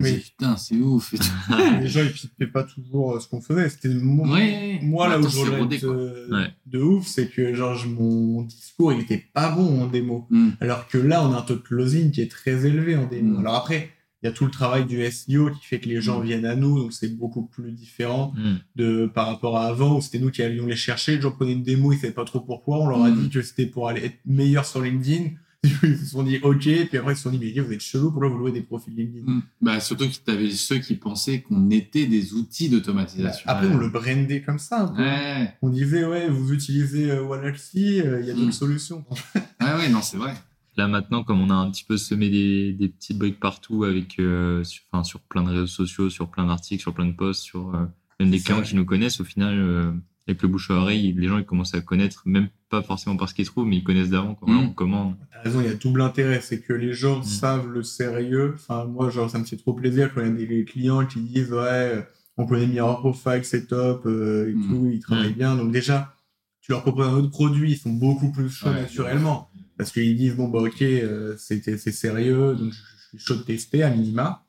Oui. 0.00 0.18
putain, 0.18 0.56
c'est 0.56 0.76
ouf. 0.76 1.12
les 1.80 1.88
gens 1.88 2.00
ils 2.02 2.12
pipaient 2.12 2.46
pas 2.46 2.64
toujours 2.64 3.14
euh, 3.16 3.20
ce 3.20 3.28
qu'on 3.28 3.40
faisait. 3.40 3.68
C'était 3.68 3.88
moi, 3.88 4.28
Ouais. 4.28 4.78
moi 4.82 5.08
là 5.08 5.18
où 5.18 5.28
je 5.28 5.86
euh, 5.86 6.28
Ouais. 6.30 6.48
de 6.66 6.80
ouf, 6.80 7.06
c'est 7.06 7.28
que 7.28 7.52
genre 7.54 7.74
je- 7.76 7.88
mon 7.88 8.42
discours 8.42 8.92
il 8.92 9.00
était 9.00 9.24
pas 9.32 9.50
bon 9.50 9.82
en 9.82 9.86
démo. 9.86 10.26
Mm. 10.30 10.50
Alors 10.60 10.88
que 10.88 10.98
là, 10.98 11.24
on 11.24 11.32
a 11.32 11.38
un 11.38 11.42
taux 11.42 11.54
de 11.54 11.60
closing 11.60 12.10
qui 12.10 12.20
est 12.22 12.30
très 12.30 12.66
élevé 12.66 12.96
en 12.96 13.06
démo. 13.06 13.36
Mm. 13.36 13.40
Alors 13.40 13.54
après, 13.56 13.90
il 14.22 14.26
y 14.26 14.28
a 14.28 14.32
tout 14.32 14.44
le 14.44 14.50
travail 14.50 14.84
du 14.84 15.02
SEO 15.10 15.50
qui 15.50 15.64
fait 15.66 15.80
que 15.80 15.88
les 15.88 16.00
gens 16.02 16.20
Mm. 16.20 16.24
viennent 16.24 16.44
à 16.46 16.54
nous, 16.54 16.78
donc 16.78 16.92
c'est 16.92 17.08
beaucoup 17.16 17.42
plus 17.46 17.72
différent 17.72 18.32
Mm. 18.36 18.54
de 18.76 19.06
par 19.14 19.26
rapport 19.28 19.56
à 19.56 19.66
avant 19.66 19.96
où 19.96 20.00
c'était 20.00 20.18
nous 20.18 20.30
qui 20.30 20.42
allions 20.42 20.66
les 20.66 20.76
chercher. 20.76 21.16
Les 21.16 21.22
gens 21.22 21.32
prenaient 21.32 21.52
une 21.54 21.62
démo, 21.62 21.92
ils 21.92 21.98
savaient 21.98 22.12
pas 22.12 22.24
trop 22.24 22.40
pourquoi. 22.40 22.78
On 22.80 22.86
leur 22.88 23.02
a 23.04 23.10
dit 23.10 23.28
que 23.30 23.40
c'était 23.42 23.66
pour 23.66 23.88
aller 23.88 24.04
être 24.04 24.18
meilleur 24.26 24.64
sur 24.66 24.80
LinkedIn. 24.82 25.30
Ils 25.82 25.98
se 25.98 26.06
sont 26.06 26.22
dit 26.22 26.38
OK, 26.42 26.60
puis 26.62 26.96
après 26.96 27.12
ils 27.12 27.16
se 27.16 27.22
sont 27.22 27.30
dit 27.30 27.38
mais 27.38 27.60
vous 27.60 27.72
êtes 27.72 27.82
chelou, 27.82 28.10
pourquoi 28.10 28.28
vous 28.30 28.38
louez 28.38 28.52
des 28.52 28.62
profils 28.62 28.94
LinkedIn 28.94 29.24
Mm. 29.30 29.42
Bah, 29.60 29.78
surtout 29.80 30.08
que 30.08 30.14
tu 30.24 30.30
avais 30.30 30.50
ceux 30.50 30.78
qui 30.78 30.94
pensaient 30.94 31.42
qu'on 31.42 31.68
était 31.70 32.06
des 32.06 32.32
outils 32.32 32.68
d'automatisation. 32.70 33.44
Après, 33.46 33.66
Ouais. 33.66 33.74
on 33.74 33.76
le 33.78 33.88
brandait 33.90 34.40
comme 34.42 34.58
ça 34.58 34.84
un 34.84 34.88
peu. 34.88 35.02
Ouais, 35.02 35.54
On 35.62 35.68
disait 35.68 36.04
ouais, 36.04 36.28
vous 36.28 36.52
utilisez 36.52 37.10
euh, 37.10 37.22
Wallaxy, 37.22 38.00
euh, 38.00 38.20
il 38.20 38.26
y 38.26 38.30
a 38.30 38.34
d'autres 38.34 38.52
solutions. 38.54 39.04
ouais, 39.34 39.74
ouais, 39.74 39.88
non, 39.90 40.00
c'est 40.02 40.16
vrai. 40.16 40.34
Là 40.76 40.88
maintenant, 40.88 41.24
comme 41.24 41.40
on 41.42 41.50
a 41.50 41.54
un 41.54 41.70
petit 41.70 41.84
peu 41.84 41.98
semé 41.98 42.30
des, 42.30 42.72
des 42.72 42.88
petites 42.88 43.18
briques 43.18 43.40
partout 43.40 43.84
avec, 43.84 44.18
euh, 44.18 44.64
sur, 44.64 44.82
enfin, 44.92 45.04
sur 45.04 45.20
plein 45.20 45.42
de 45.42 45.50
réseaux 45.50 45.66
sociaux, 45.66 46.08
sur 46.08 46.30
plein 46.30 46.46
d'articles, 46.46 46.80
sur 46.80 46.94
plein 46.94 47.06
de 47.06 47.12
posts, 47.12 47.42
sur 47.42 47.74
euh, 47.74 47.84
même 48.18 48.30
des 48.30 48.38
clients 48.40 48.58
vrai. 48.60 48.66
qui 48.66 48.76
nous 48.76 48.86
connaissent, 48.86 49.20
au 49.20 49.24
final, 49.24 49.58
euh, 49.58 49.90
avec 50.30 50.42
le 50.42 50.48
bouche 50.48 50.70
à 50.70 50.74
oreille, 50.74 51.12
les 51.16 51.28
gens 51.28 51.38
ils 51.38 51.44
commencent 51.44 51.74
à 51.74 51.80
connaître, 51.80 52.22
même 52.24 52.48
pas 52.68 52.82
forcément 52.82 53.16
parce 53.16 53.32
qu'ils 53.32 53.46
trouvent, 53.46 53.66
mais 53.66 53.76
ils 53.78 53.84
connaissent 53.84 54.10
d'avant 54.10 54.34
quand 54.34 54.46
Mm. 54.48 54.58
on 54.58 54.70
commande. 54.72 55.16
T'as 55.32 55.42
raison, 55.42 55.60
il 55.60 55.66
y 55.66 55.70
a 55.70 55.74
double 55.74 56.00
intérêt, 56.02 56.40
c'est 56.40 56.60
que 56.60 56.72
les 56.72 56.92
gens 56.92 57.20
Mm. 57.20 57.24
savent 57.24 57.68
le 57.68 57.82
sérieux. 57.82 58.52
Enfin, 58.54 58.84
moi, 58.84 59.10
genre, 59.10 59.28
ça 59.28 59.38
me 59.38 59.44
fait 59.44 59.56
trop 59.56 59.72
plaisir 59.74 60.14
quand 60.14 60.20
il 60.22 60.40
y 60.40 60.44
a 60.44 60.46
des 60.46 60.64
clients 60.64 61.04
qui 61.06 61.20
disent, 61.20 61.52
ouais, 61.52 62.06
on 62.36 62.46
connaît 62.46 62.66
Mirror 62.66 63.00
Profile, 63.00 63.44
c'est 63.44 63.66
top, 63.66 64.06
euh, 64.06 64.50
et 64.50 64.54
Mm. 64.54 64.68
tout, 64.68 64.90
ils 64.92 65.00
travaillent 65.00 65.30
Mm. 65.32 65.34
bien. 65.34 65.56
Donc 65.56 65.72
déjà, 65.72 66.14
tu 66.60 66.72
leur 66.72 66.82
proposes 66.82 67.08
un 67.08 67.14
autre 67.14 67.30
produit, 67.30 67.72
ils 67.72 67.76
sont 67.78 67.92
beaucoup 67.92 68.30
plus 68.30 68.48
chauds 68.48 68.68
Ouais. 68.68 68.82
naturellement. 68.82 69.50
Parce 69.76 69.92
qu'ils 69.92 70.16
disent, 70.16 70.36
bon, 70.36 70.48
bah, 70.48 70.60
ok, 70.60 70.82
euh, 70.82 71.34
c'est 71.38 71.62
c'est 71.78 71.90
sérieux, 71.92 72.54
donc 72.54 72.72
je, 72.72 72.78
je 72.78 73.08
suis 73.16 73.18
chaud 73.18 73.34
de 73.36 73.42
tester 73.42 73.82
à 73.82 73.90
minima. 73.90 74.44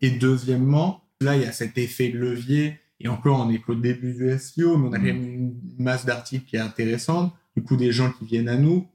Et 0.00 0.10
deuxièmement, 0.10 1.04
là, 1.20 1.36
il 1.36 1.42
y 1.42 1.44
a 1.44 1.52
cet 1.52 1.76
effet 1.78 2.08
de 2.08 2.18
levier. 2.18 2.80
Et 3.00 3.08
encore, 3.08 3.40
on 3.40 3.50
est 3.50 3.58
qu'au 3.58 3.74
début 3.74 4.12
du 4.14 4.38
SEO, 4.38 4.76
mais 4.76 4.88
on 4.88 4.92
a 4.92 4.96
quand 4.98 5.04
même 5.04 5.24
une 5.24 5.54
masse 5.78 6.04
d'articles 6.04 6.44
qui 6.44 6.56
est 6.56 6.60
intéressante. 6.60 7.32
Du 7.56 7.62
coup, 7.62 7.76
des 7.76 7.92
gens 7.92 8.12
qui 8.12 8.26
viennent 8.26 8.48
à 8.48 8.56
nous. 8.56 8.86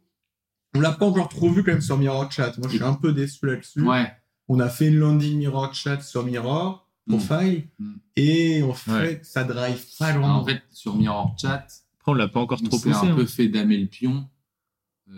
On 0.75 0.79
l'a 0.79 0.91
pas 0.91 1.05
encore 1.05 1.29
trop 1.29 1.50
vu 1.50 1.63
quand 1.63 1.71
même 1.71 1.81
sur 1.81 1.97
Mirror 1.97 2.31
Chat. 2.31 2.57
Moi, 2.57 2.67
je 2.69 2.75
suis 2.75 2.83
un 2.83 2.93
peu 2.93 3.13
déçu 3.13 3.45
là-dessus. 3.45 3.81
Ouais. 3.81 4.12
On 4.47 4.59
a 4.59 4.69
fait 4.69 4.88
une 4.89 4.97
landing 4.97 5.38
Mirror 5.38 5.74
Chat 5.74 6.01
sur 6.01 6.24
Mirror, 6.24 6.88
Profile, 7.07 7.63
Mm. 7.79 7.93
et 8.15 8.63
en 8.63 8.74
fait, 8.74 8.91
Ouais. 8.91 9.19
ça 9.24 9.43
drive 9.43 9.83
pas 10.00 10.12
loin. 10.13 10.33
en 10.33 10.45
fait, 10.45 10.62
sur 10.71 10.95
Mirror 10.95 11.35
Chat, 11.39 11.65
Après, 12.00 12.12
on 12.12 12.13
l'a 12.13 12.27
pas 12.27 12.39
encore 12.41 12.59
trop 12.62 12.69
poussé. 12.77 12.91
un 12.91 13.12
hein. 13.12 13.15
peu 13.15 13.25
fait 13.25 13.47
damer 13.47 13.77
le 13.77 13.88
pion 13.88 14.27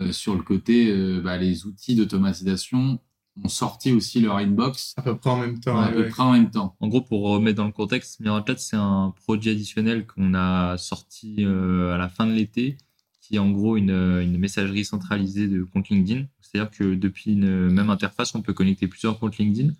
euh, 0.00 0.12
sur 0.12 0.34
le 0.34 0.42
côté, 0.42 0.90
euh, 0.90 1.20
bah, 1.22 1.36
les 1.38 1.66
outils 1.66 1.94
d'automatisation 1.96 2.98
ont 3.44 3.48
sorti 3.48 3.92
aussi 3.92 4.20
leur 4.20 4.36
inbox 4.36 4.94
à 4.96 5.02
peu 5.02 5.16
près 5.16 5.30
en 5.30 5.38
même 5.38 5.60
temps. 5.60 5.78
à 5.78 5.86
ouais, 5.86 5.92
peu 5.92 6.02
ouais. 6.02 6.08
près 6.08 6.22
en 6.22 6.32
même 6.32 6.50
temps. 6.50 6.76
En 6.80 6.88
gros, 6.88 7.00
pour 7.00 7.28
remettre 7.28 7.56
dans 7.56 7.66
le 7.66 7.72
contexte, 7.72 8.20
MirrorChat, 8.20 8.58
c'est 8.58 8.76
un 8.76 9.12
produit 9.24 9.50
additionnel 9.50 10.06
qu'on 10.06 10.34
a 10.34 10.76
sorti 10.78 11.36
euh, 11.40 11.94
à 11.94 11.98
la 11.98 12.08
fin 12.08 12.26
de 12.26 12.32
l'été, 12.32 12.76
qui 13.20 13.36
est 13.36 13.38
en 13.38 13.50
gros 13.50 13.76
une, 13.76 13.90
euh, 13.90 14.22
une 14.22 14.38
messagerie 14.38 14.84
centralisée 14.84 15.48
de 15.48 15.62
compte 15.62 15.88
LinkedIn. 15.88 16.26
C'est-à-dire 16.40 16.70
que 16.70 16.94
depuis 16.94 17.32
une 17.32 17.70
même 17.70 17.90
interface, 17.90 18.34
on 18.34 18.42
peut 18.42 18.54
connecter 18.54 18.86
plusieurs 18.86 19.18
comptes 19.18 19.38
LinkedIn 19.38 19.72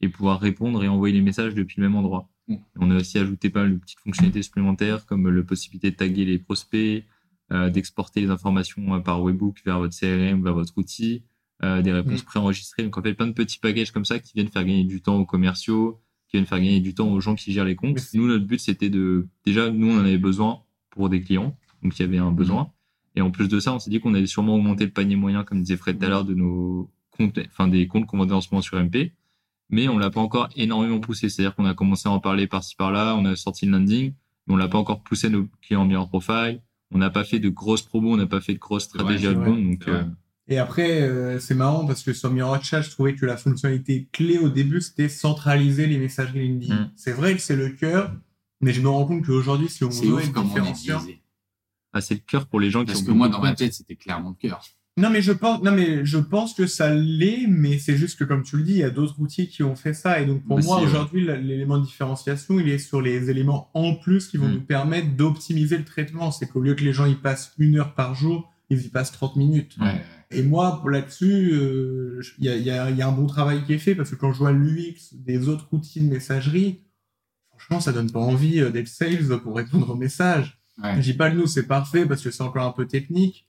et 0.00 0.08
pouvoir 0.08 0.40
répondre 0.40 0.82
et 0.82 0.88
envoyer 0.88 1.14
les 1.14 1.20
messages 1.20 1.54
depuis 1.54 1.80
le 1.80 1.88
même 1.88 1.96
endroit. 1.96 2.28
Mm. 2.48 2.56
On 2.80 2.90
a 2.90 2.96
aussi 2.96 3.18
ajouté 3.18 3.50
pas 3.50 3.60
mal 3.62 3.74
de 3.74 3.78
petites 3.78 4.00
fonctionnalités 4.00 4.42
supplémentaires 4.42 5.06
comme 5.06 5.28
la 5.28 5.42
possibilité 5.42 5.90
de 5.90 5.96
taguer 5.96 6.24
les 6.24 6.38
prospects, 6.38 7.04
euh, 7.52 7.70
d'exporter 7.70 8.22
les 8.22 8.30
informations 8.30 9.00
par 9.02 9.22
webbook 9.22 9.62
vers 9.64 9.78
votre 9.78 9.94
CRM, 9.94 10.42
vers 10.42 10.54
votre 10.54 10.76
outil, 10.76 11.22
euh, 11.62 11.82
des 11.82 11.92
réponses 11.92 12.22
Mm. 12.22 12.26
préenregistrées. 12.26 12.82
Donc 12.82 12.98
en 12.98 13.02
fait, 13.02 13.14
plein 13.14 13.26
de 13.26 13.32
petits 13.32 13.58
packages 13.58 13.92
comme 13.92 14.04
ça 14.04 14.18
qui 14.18 14.32
viennent 14.34 14.48
faire 14.48 14.64
gagner 14.64 14.84
du 14.84 15.00
temps 15.00 15.16
aux 15.16 15.24
commerciaux, 15.24 16.00
qui 16.28 16.36
viennent 16.36 16.46
faire 16.46 16.58
gagner 16.58 16.80
du 16.80 16.94
temps 16.94 17.08
aux 17.08 17.20
gens 17.20 17.34
qui 17.34 17.52
gèrent 17.52 17.64
les 17.64 17.76
comptes. 17.76 18.00
Nous, 18.14 18.26
notre 18.26 18.44
but, 18.44 18.58
c'était 18.58 18.90
de... 18.90 19.28
Déjà, 19.46 19.70
nous, 19.70 19.90
on 19.90 19.96
en 19.96 20.04
avait 20.04 20.18
besoin 20.18 20.62
pour 20.90 21.08
des 21.08 21.20
clients, 21.20 21.56
donc 21.82 21.98
il 21.98 22.02
y 22.02 22.04
avait 22.04 22.18
un 22.18 22.32
besoin. 22.32 22.70
Et 23.16 23.20
en 23.20 23.30
plus 23.30 23.48
de 23.48 23.60
ça, 23.60 23.72
on 23.72 23.78
s'est 23.78 23.90
dit 23.90 24.00
qu'on 24.00 24.14
allait 24.14 24.26
sûrement 24.26 24.56
augmenter 24.56 24.84
le 24.84 24.90
panier 24.90 25.16
moyen, 25.16 25.44
comme 25.44 25.62
disait 25.62 25.76
Fred 25.76 25.98
tout 25.98 26.04
à 26.04 26.08
l'heure, 26.08 26.24
de 26.24 26.34
nos 26.34 26.90
comptes, 27.10 27.38
enfin 27.46 27.68
des 27.68 27.86
comptes 27.86 28.06
qu'on 28.06 28.18
vendait 28.18 28.32
en 28.34 28.40
ce 28.40 28.48
moment 28.50 28.62
sur 28.62 28.76
MP. 28.76 29.12
Mais 29.70 29.88
on 29.88 29.98
l'a 29.98 30.10
pas 30.10 30.20
encore 30.20 30.48
énormément 30.56 31.00
poussé. 31.00 31.28
C'est-à-dire 31.28 31.54
qu'on 31.54 31.64
a 31.64 31.74
commencé 31.74 32.08
à 32.08 32.12
en 32.12 32.20
parler 32.20 32.46
par-ci 32.46 32.74
par-là, 32.76 33.14
on 33.16 33.24
a 33.24 33.36
sorti 33.36 33.66
le 33.66 33.72
landing, 33.72 34.12
mais 34.46 34.54
on 34.54 34.56
l'a 34.56 34.68
pas 34.68 34.78
encore 34.78 35.02
poussé 35.02 35.30
nos 35.30 35.46
clients 35.62 35.88
en 35.88 36.06
profile. 36.06 36.60
On 36.90 36.98
n'a 36.98 37.10
pas 37.10 37.24
fait 37.24 37.38
de 37.38 37.48
grosses 37.48 37.82
promos, 37.82 38.12
on 38.12 38.16
n'a 38.16 38.26
pas 38.26 38.40
fait 38.40 38.54
de 38.54 38.58
grosses 38.58 38.84
stratégies 38.84 39.28
outbound. 39.28 39.70
Donc, 39.70 39.88
euh, 39.88 40.04
Et 40.48 40.58
après, 40.58 41.00
euh, 41.02 41.40
c'est 41.40 41.54
marrant 41.54 41.86
parce 41.86 42.02
que 42.02 42.12
sur 42.12 42.30
Mirror 42.30 42.62
Chat, 42.62 42.82
je 42.82 42.90
trouvais 42.90 43.14
que 43.14 43.24
la 43.24 43.36
fonctionnalité 43.38 44.08
clé 44.12 44.36
au 44.38 44.50
début, 44.50 44.80
c'était 44.82 45.08
centraliser 45.08 45.86
les 45.86 45.96
messageries 45.98 46.48
LinkedIn. 46.48 46.74
Mm. 46.74 46.90
C'est 46.96 47.12
vrai 47.12 47.34
que 47.34 47.40
c'est 47.40 47.56
le 47.56 47.70
cœur, 47.70 48.12
mais 48.60 48.72
je 48.74 48.82
me 48.82 48.88
rends 48.88 49.06
compte 49.06 49.24
qu'aujourd'hui, 49.24 49.68
si 49.70 49.84
on 49.84 49.90
C'est 49.90 50.04
veut 50.06 50.20
être 50.20 50.42
différenciant, 50.42 51.02
ah, 51.94 52.00
c'est 52.00 52.14
le 52.14 52.20
cœur 52.26 52.46
pour 52.46 52.60
les 52.60 52.70
gens 52.70 52.84
Parce 52.84 52.98
qui 53.00 53.06
que 53.06 53.10
moi, 53.12 53.28
dans 53.28 53.40
ma 53.40 53.54
tête, 53.54 53.72
c'était 53.72 53.94
clairement 53.96 54.30
le 54.40 54.48
cœur. 54.48 54.62
Non, 54.96 55.10
mais 55.10 55.22
je 55.22 55.32
pense, 55.32 55.62
non, 55.62 55.72
mais 55.72 56.04
je 56.04 56.18
pense 56.18 56.54
que 56.54 56.66
ça 56.66 56.92
l'est, 56.94 57.46
mais 57.48 57.78
c'est 57.78 57.96
juste 57.96 58.16
que, 58.18 58.24
comme 58.24 58.42
tu 58.44 58.56
le 58.58 58.62
dis, 58.62 58.72
il 58.72 58.78
y 58.78 58.84
a 58.84 58.90
d'autres 58.90 59.18
outils 59.20 59.48
qui 59.48 59.62
ont 59.64 59.74
fait 59.74 59.94
ça. 59.94 60.20
Et 60.20 60.26
donc, 60.26 60.44
pour 60.44 60.58
Bah, 60.58 60.62
moi, 60.64 60.78
ouais. 60.80 60.86
aujourd'hui, 60.86 61.24
l'élément 61.24 61.78
de 61.78 61.84
différenciation, 61.84 62.60
il 62.60 62.68
est 62.68 62.78
sur 62.78 63.00
les 63.00 63.28
éléments 63.30 63.70
en 63.74 63.94
plus 63.96 64.28
qui 64.28 64.36
vont 64.36 64.48
Mm. 64.48 64.52
nous 64.54 64.60
permettre 64.60 65.08
d'optimiser 65.16 65.78
le 65.78 65.84
traitement. 65.84 66.30
C'est 66.30 66.46
qu'au 66.46 66.60
lieu 66.60 66.74
que 66.74 66.84
les 66.84 66.92
gens 66.92 67.06
y 67.06 67.14
passent 67.16 67.52
une 67.58 67.76
heure 67.78 67.94
par 67.94 68.14
jour, 68.14 68.52
ils 68.70 68.84
y 68.84 68.88
passent 68.88 69.10
30 69.12 69.34
minutes. 69.36 69.76
Ouais. 69.80 70.00
Et 70.34 70.42
moi, 70.42 70.82
là-dessus, 70.90 71.52
euh, 71.54 72.20
il 72.38 72.44
y, 72.44 72.48
a, 72.48 72.56
il 72.56 72.62
y 72.64 72.70
a- 72.70 72.90
il 72.90 72.96
y 72.96 73.02
a 73.02 73.08
un 73.08 73.12
bon 73.12 73.26
travail 73.26 73.64
qui 73.64 73.72
est 73.74 73.78
fait 73.78 73.94
parce 73.94 74.10
que 74.10 74.16
quand 74.16 74.32
je 74.32 74.38
vois 74.38 74.52
l'UX 74.52 75.12
des 75.14 75.48
autres 75.48 75.68
outils 75.72 76.00
de 76.00 76.08
messagerie, 76.08 76.82
franchement, 77.50 77.80
ça 77.80 77.92
donne 77.92 78.10
pas 78.10 78.20
envie 78.20 78.60
euh, 78.60 78.70
d'être 78.70 78.88
sales 78.88 79.40
pour 79.42 79.56
répondre 79.56 79.90
aux 79.90 79.96
messages. 79.96 80.58
Ouais. 80.82 80.96
Je 80.96 81.00
dis 81.12 81.14
pas 81.14 81.28
le 81.28 81.36
nous, 81.36 81.46
c'est 81.46 81.66
parfait 81.66 82.04
parce 82.06 82.22
que 82.22 82.30
c'est 82.30 82.42
encore 82.42 82.64
un 82.66 82.72
peu 82.72 82.86
technique. 82.86 83.46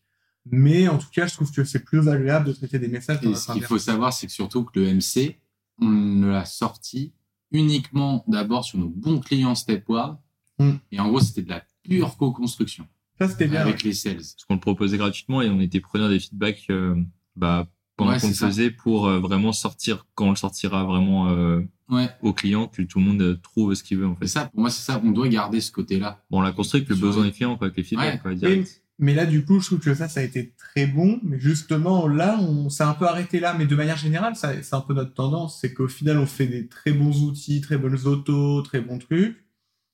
Mais 0.52 0.88
en 0.88 1.00
tout 1.00 1.08
cas, 1.12 1.26
je 1.26 1.34
trouve 1.34 1.52
que 1.52 1.64
c'est 1.64 1.84
plus 1.84 2.08
agréable 2.08 2.46
de 2.48 2.54
traiter 2.54 2.78
des 2.78 2.88
messages 2.88 3.18
Et 3.24 3.34
ce 3.34 3.52
qu'il 3.52 3.64
faut 3.64 3.80
savoir, 3.80 4.14
c'est 4.14 4.28
que 4.28 4.34
surtout 4.34 4.64
que 4.64 4.80
le 4.80 4.94
MC, 4.94 5.40
on 5.82 6.22
l'a 6.28 6.46
sorti 6.46 7.14
uniquement 7.52 8.24
d'abord 8.28 8.64
sur 8.64 8.78
nos 8.78 8.90
bons 8.90 9.20
clients 9.20 9.56
Stepward. 9.56 10.20
Mm. 10.60 10.72
Et 10.92 11.00
en 11.00 11.08
gros, 11.10 11.20
c'était 11.20 11.42
de 11.42 11.50
la 11.50 11.64
pure 11.84 12.16
co-construction 12.18 12.88
Ça, 13.20 13.28
c'était 13.30 13.48
bien. 13.48 13.62
avec 13.62 13.84
les 13.84 13.94
sales. 13.94 14.16
Parce 14.16 14.36
qu'on 14.48 14.56
le 14.56 14.60
proposait 14.60 14.98
gratuitement 14.98 15.42
et 15.42 15.50
on 15.50 15.60
était 15.62 15.80
preneur 15.80 16.10
des 16.10 16.20
feedbacks 16.20 16.66
euh, 16.70 16.96
bah, 17.36 17.68
pendant 17.96 18.12
Ouais, 18.12 18.20
qu'on 18.20 18.28
le 18.28 18.34
ça. 18.34 18.48
faisait 18.48 18.72
pour 18.72 19.08
euh, 19.08 19.20
vraiment 19.20 19.54
sortir, 19.54 20.06
quand 20.16 20.28
on 20.28 20.30
le 20.32 20.36
sortira 20.36 20.84
vraiment 20.84 21.30
euh, 21.30 21.62
Ouais. 21.90 22.10
au 22.24 22.34
client, 22.34 22.68
que 22.68 22.82
tout 22.82 22.98
le 23.00 23.06
monde 23.06 23.22
euh, 23.22 23.40
trouve 23.44 23.74
ce 23.76 23.84
qu'il 23.84 23.98
veut 24.00 24.08
en 24.08 24.16
fait. 24.16 24.28
Ça, 24.28 24.46
pour 24.46 24.62
moi, 24.62 24.70
c'est 24.72 24.82
ça. 24.82 25.00
On 25.04 25.12
doit 25.12 25.28
garder 25.30 25.62
ce 25.62 25.72
côté-là. 25.72 26.24
Bon, 26.32 26.40
on 26.40 26.42
l'a 26.42 26.52
construit 26.52 26.80
avec 26.82 26.90
le 26.90 26.96
besoin 26.96 27.24
des 27.26 27.32
clients, 27.32 27.56
quoi, 27.58 27.68
avec 27.68 27.78
les 27.78 27.84
feedbacks, 27.84 28.26
Ouais. 28.26 28.38
quoi, 28.40 28.50
Et- 28.50 28.64
mais 28.98 29.14
là, 29.14 29.26
du 29.26 29.46
coup, 29.46 29.60
je 29.60 29.68
trouve 29.68 29.80
que 29.80 29.94
ça, 29.94 30.08
ça 30.08 30.22
a 30.22 30.24
été 30.24 30.54
très 30.58 30.88
bon. 30.88 31.20
Mais 31.22 31.40
justement, 31.40 32.08
là, 32.08 32.40
on 32.40 32.70
s'est 32.70 32.84
un 32.84 32.94
peu 32.96 33.06
arrêté 33.06 33.40
là. 33.40 33.54
Mais 33.58 33.66
de 33.68 33.76
manière 33.76 33.98
générale, 33.98 34.36
ça, 34.36 34.54
c'est 34.64 34.74
un 34.76 34.82
peu 34.82 34.94
notre 34.94 35.14
tendance. 35.14 35.60
C'est 35.62 35.74
qu'au 35.74 35.88
final, 35.88 36.18
on 36.18 36.26
fait 36.26 36.48
des 36.48 36.68
très 36.68 36.92
bons 36.92 37.22
outils, 37.24 37.62
très 37.62 37.78
bonnes 37.78 38.00
autos, 38.06 38.62
très 38.64 38.82
bons 38.82 38.98
trucs. 38.98 39.46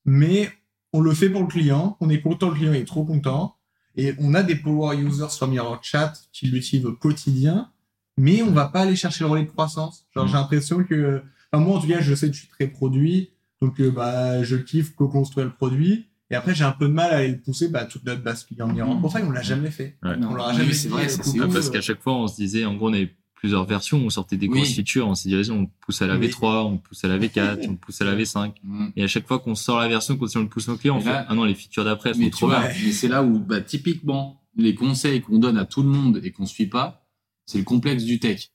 Mais 0.06 0.52
on 0.94 1.02
le 1.02 1.14
fait 1.14 1.30
pour 1.30 1.42
le 1.42 1.48
client. 1.48 1.98
On 2.02 2.10
est 2.10 2.22
content, 2.22 2.50
le 2.50 2.56
client 2.56 2.74
est 2.74 2.86
trop 2.86 3.06
content. 3.06 3.56
Et 3.96 4.14
on 4.20 4.34
a 4.34 4.44
des 4.44 4.56
power 4.56 4.96
users 4.98 5.30
sur 5.30 5.48
Mirror 5.48 5.80
Chat 5.82 6.14
qui 6.32 6.48
l'utilisent 6.48 6.86
au 6.86 6.94
quotidien. 6.94 7.70
Mais 8.18 8.42
on 8.42 8.52
va 8.52 8.66
pas 8.68 8.82
aller 8.82 8.96
chercher 8.96 9.24
le 9.24 9.30
relais 9.30 9.44
de 9.44 9.50
croissance. 9.50 10.06
Genre, 10.16 10.26
Mm. 10.26 10.28
j'ai 10.28 10.34
l'impression 10.34 10.84
que, 10.84 11.22
enfin, 11.52 11.64
moi, 11.64 11.78
en 11.78 11.82
tout 11.82 11.88
cas, 11.88 12.02
je 12.02 12.14
sais 12.16 12.28
que 12.28 12.34
je 12.34 12.40
suis 12.40 12.48
très 12.50 12.68
produit. 12.68 13.32
Donc, 13.62 13.80
euh, 13.80 13.92
bah, 13.92 14.44
je 14.44 14.56
kiffe 14.56 14.96
co-construire 14.96 15.46
le 15.48 15.54
produit. 15.54 16.08
Et 16.30 16.36
après, 16.36 16.56
j'ai 16.56 16.64
un 16.64 16.72
peu 16.72 16.88
de 16.88 16.94
mal 16.94 17.12
à 17.12 17.18
aller 17.18 17.28
le 17.30 17.40
pousser, 17.40 17.68
bah, 17.68 17.84
toute 17.86 18.06
notre 18.06 18.22
base 18.24 18.44
client 18.46 18.68
Mirror 18.68 18.96
Mm. 18.96 19.00
Profile, 19.00 19.22
on 19.28 19.32
l'a 19.32 19.42
jamais 19.42 19.72
fait. 19.72 19.98
Ouais. 20.04 20.16
On 20.24 20.34
leur 20.36 20.48
a 20.48 20.52
Oui, 20.52 20.58
jamais 20.58 20.74
c'est 20.74 20.88
dit, 20.88 20.94
vrai, 20.94 21.06
euh, 21.06 21.10
ça, 21.10 21.24
c'est 21.24 21.38
parce 21.40 21.70
qu'à 21.70 21.82
chaque 21.82 22.02
fois, 22.02 22.14
on 22.16 22.28
se 22.28 22.36
disait, 22.36 22.66
en 22.66 22.76
gros, 22.76 22.90
on 22.90 22.94
avait 22.94 23.14
plusieurs 23.42 23.66
versions, 23.66 23.98
on 24.06 24.10
sortait 24.12 24.38
des 24.38 24.48
Oui. 24.48 24.58
grosses 24.60 24.74
features, 24.74 25.08
on 25.08 25.16
s'est 25.16 25.28
dit, 25.28 25.36
vas-y, 25.36 25.50
on 25.50 25.66
pousse 25.84 26.00
à 26.04 26.08
la 26.08 26.16
Oui. 26.16 26.28
V3, 26.28 26.64
on 26.66 26.78
pousse 26.78 27.04
à 27.04 27.08
la 27.08 27.18
V4, 27.18 27.58
on 27.70 27.76
pousse 27.76 28.00
à 28.00 28.06
la 28.06 28.16
V5. 28.16 28.54
Mm. 28.64 28.88
Et 28.96 29.04
à 29.04 29.08
chaque 29.08 29.28
fois 29.28 29.40
qu'on 29.40 29.56
sort 29.56 29.80
la 29.80 29.88
version, 29.88 30.16
quand 30.16 30.28
on 30.36 30.40
le 30.42 30.48
pousse 30.48 30.70
aux 30.70 30.78
clients, 30.78 31.00
on 31.02 31.04
là- 31.04 31.22
fait, 31.24 31.26
ah 31.28 31.34
non, 31.34 31.44
les 31.44 31.56
features 31.56 31.84
d'après, 31.84 32.14
sont 32.14 32.30
trop 32.30 32.48
vois, 32.48 32.60
mais 32.62 32.92
c'est 32.92 33.08
là 33.08 33.24
où, 33.24 33.40
bah, 33.40 33.60
typiquement, 33.62 34.42
les 34.56 34.76
conseils 34.76 35.22
qu'on 35.22 35.40
donne 35.40 35.58
à 35.58 35.66
tout 35.66 35.82
le 35.82 35.90
monde 35.90 36.22
et 36.24 36.32
qu'on 36.32 36.46
suit 36.46 36.68
pas, 36.68 37.04
c'est 37.48 37.58
le 37.58 37.64
complexe 37.64 38.04
du 38.04 38.20
tech. 38.20 38.52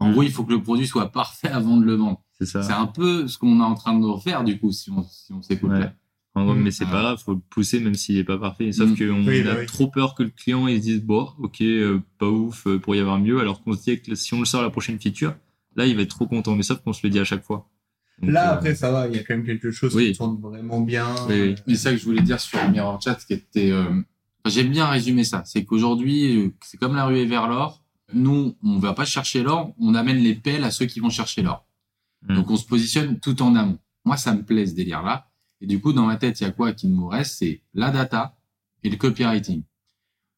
En 0.00 0.08
Mm. 0.08 0.12
gros, 0.12 0.22
il 0.24 0.30
faut 0.32 0.42
que 0.44 0.52
le 0.52 0.60
produit 0.62 0.88
soit 0.88 1.12
parfait 1.12 1.48
avant 1.48 1.76
de 1.76 1.84
le 1.84 1.94
vendre. 1.94 2.20
C'est 2.36 2.46
ça. 2.46 2.62
C'est 2.64 2.72
un 2.72 2.86
peu 2.86 3.28
ce 3.28 3.38
qu'on 3.38 3.60
est 3.60 3.64
en 3.64 3.74
train 3.76 3.96
de 3.96 4.04
refaire, 4.04 4.42
du 4.42 4.58
coup, 4.58 4.72
si 4.72 4.90
on, 4.90 5.04
si 5.04 5.32
on 5.32 5.40
s'écoute 5.42 5.70
Ouais. 5.70 5.78
là. 5.78 5.92
En 6.36 6.44
gros, 6.44 6.54
Mm. 6.54 6.62
mais 6.62 6.70
c'est 6.72 6.84
Ah. 6.88 6.90
pas 6.90 7.00
grave, 7.02 7.22
faut 7.24 7.34
le 7.34 7.40
pousser 7.50 7.78
même 7.80 7.94
s'il 7.94 8.16
est 8.18 8.24
pas 8.24 8.38
parfait. 8.38 8.72
Sauf 8.72 8.90
Mm. 8.90 8.96
qu'on 8.96 9.26
Oui, 9.26 9.40
a 9.40 9.44
bah 9.44 9.56
oui. 9.60 9.66
trop 9.66 9.86
peur 9.88 10.14
que 10.16 10.24
le 10.24 10.30
client 10.30 10.66
il 10.66 10.78
se 10.78 10.82
dise 10.82 11.02
bon, 11.02 11.28
ok, 11.38 11.60
euh, 11.60 12.00
pas 12.18 12.28
ouf, 12.28 12.66
euh, 12.66 12.78
pour 12.78 12.94
y 12.96 12.98
avoir 12.98 13.18
mieux. 13.20 13.38
Alors 13.40 13.62
qu'on 13.62 13.72
se 13.74 13.82
dit 13.82 14.00
que 14.00 14.14
si 14.16 14.34
on 14.34 14.40
le 14.40 14.44
sort 14.44 14.62
la 14.62 14.70
prochaine 14.70 14.98
feature, 14.98 15.34
là 15.76 15.86
il 15.86 15.94
va 15.94 16.02
être 16.02 16.10
trop 16.10 16.26
content. 16.26 16.56
Mais 16.56 16.62
sauf 16.64 16.80
qu'on 16.82 16.92
se 16.92 17.00
le 17.04 17.10
dit 17.10 17.18
à 17.20 17.24
chaque 17.24 17.44
fois. 17.44 17.68
Donc, 18.20 18.30
Là, 18.32 18.50
euh, 18.50 18.54
après, 18.54 18.74
ça 18.74 18.90
va, 18.92 19.08
il 19.08 19.14
y 19.14 19.18
a 19.18 19.22
quand 19.24 19.34
même 19.36 19.44
quelque 19.46 19.70
chose 19.72 19.94
Oui. 19.94 20.12
qui 20.12 20.18
tourne 20.18 20.40
vraiment 20.40 20.80
bien. 20.80 21.06
Oui, 21.28 21.40
oui. 21.40 21.54
Mais 21.66 21.74
c'est 21.74 21.82
ça 21.82 21.90
que 21.92 21.98
je 21.98 22.04
voulais 22.04 22.22
dire 22.22 22.38
sur 22.40 22.58
Mirror 22.70 23.00
Chat, 23.02 23.16
qui 23.26 23.32
était. 23.34 23.70
euh, 23.72 23.84
enfin, 23.90 24.02
J'aime 24.46 24.70
bien 24.70 24.86
résumer 24.86 25.24
ça. 25.24 25.42
C'est 25.44 25.64
qu'aujourd'hui, 25.64 26.52
c'est 26.64 26.76
comme 26.78 26.94
la 26.96 27.06
ruée 27.06 27.26
vers 27.26 27.48
l'or. 27.48 27.82
Nous, 28.12 28.56
on 28.62 28.78
va 28.78 28.92
pas 28.92 29.04
chercher 29.04 29.42
l'or, 29.42 29.72
on 29.80 29.94
amène 29.94 30.18
les 30.18 30.34
pelles 30.34 30.62
à 30.64 30.70
ceux 30.70 30.86
qui 30.86 31.00
vont 31.00 31.10
chercher 31.10 31.42
l'or. 31.42 31.66
Mm. 32.28 32.34
Donc, 32.36 32.50
on 32.50 32.56
se 32.56 32.66
positionne 32.66 33.18
tout 33.18 33.40
en 33.42 33.54
amont. 33.56 33.78
Moi, 34.04 34.16
ça 34.16 34.32
me 34.34 34.42
plaît 34.44 34.66
ce 34.66 34.74
délire-là. 34.74 35.28
Et 35.64 35.66
du 35.66 35.80
coup, 35.80 35.94
dans 35.94 36.04
ma 36.04 36.16
tête, 36.16 36.40
il 36.40 36.44
y 36.44 36.46
a 36.46 36.50
quoi 36.50 36.74
qui 36.74 36.88
me 36.88 37.04
reste? 37.06 37.36
C'est 37.38 37.62
la 37.72 37.90
data 37.90 38.36
et 38.82 38.90
le 38.90 38.96
copywriting. 38.98 39.62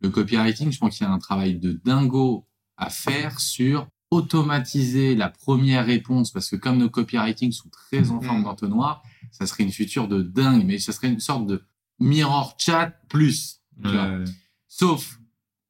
Le 0.03 0.09
copywriting, 0.11 0.71
je 0.71 0.79
pense 0.79 0.97
qu'il 0.97 1.05
y 1.05 1.11
a 1.11 1.12
un 1.12 1.19
travail 1.19 1.59
de 1.59 1.73
dingo 1.85 2.47
à 2.77 2.91
faire 2.91 3.41
sur 3.41 3.89
automatiser 4.12 5.17
la 5.17 5.29
première 5.31 5.85
réponse 5.85 6.31
parce 6.31 6.49
que 6.49 6.55
comme 6.55 6.79
nos 6.79 6.89
copywriting 6.89 7.51
sont 7.51 7.69
très 7.71 8.11
en 8.12 8.21
forme 8.21 8.39
Mhm. 8.39 8.45
d'entonnoir, 8.45 9.03
ça 9.33 9.47
serait 9.47 9.65
une 9.65 9.73
future 9.73 10.07
de 10.07 10.23
dingue, 10.23 10.65
mais 10.65 10.79
ça 10.79 10.93
serait 10.93 11.09
une 11.09 11.19
sorte 11.19 11.45
de 11.47 11.65
mirror 11.99 12.55
chat 12.59 12.93
plus. 13.09 13.62
tu 13.83 13.89
vois. 13.91 14.19
Ouais. 14.19 14.25
Sauf 14.69 15.19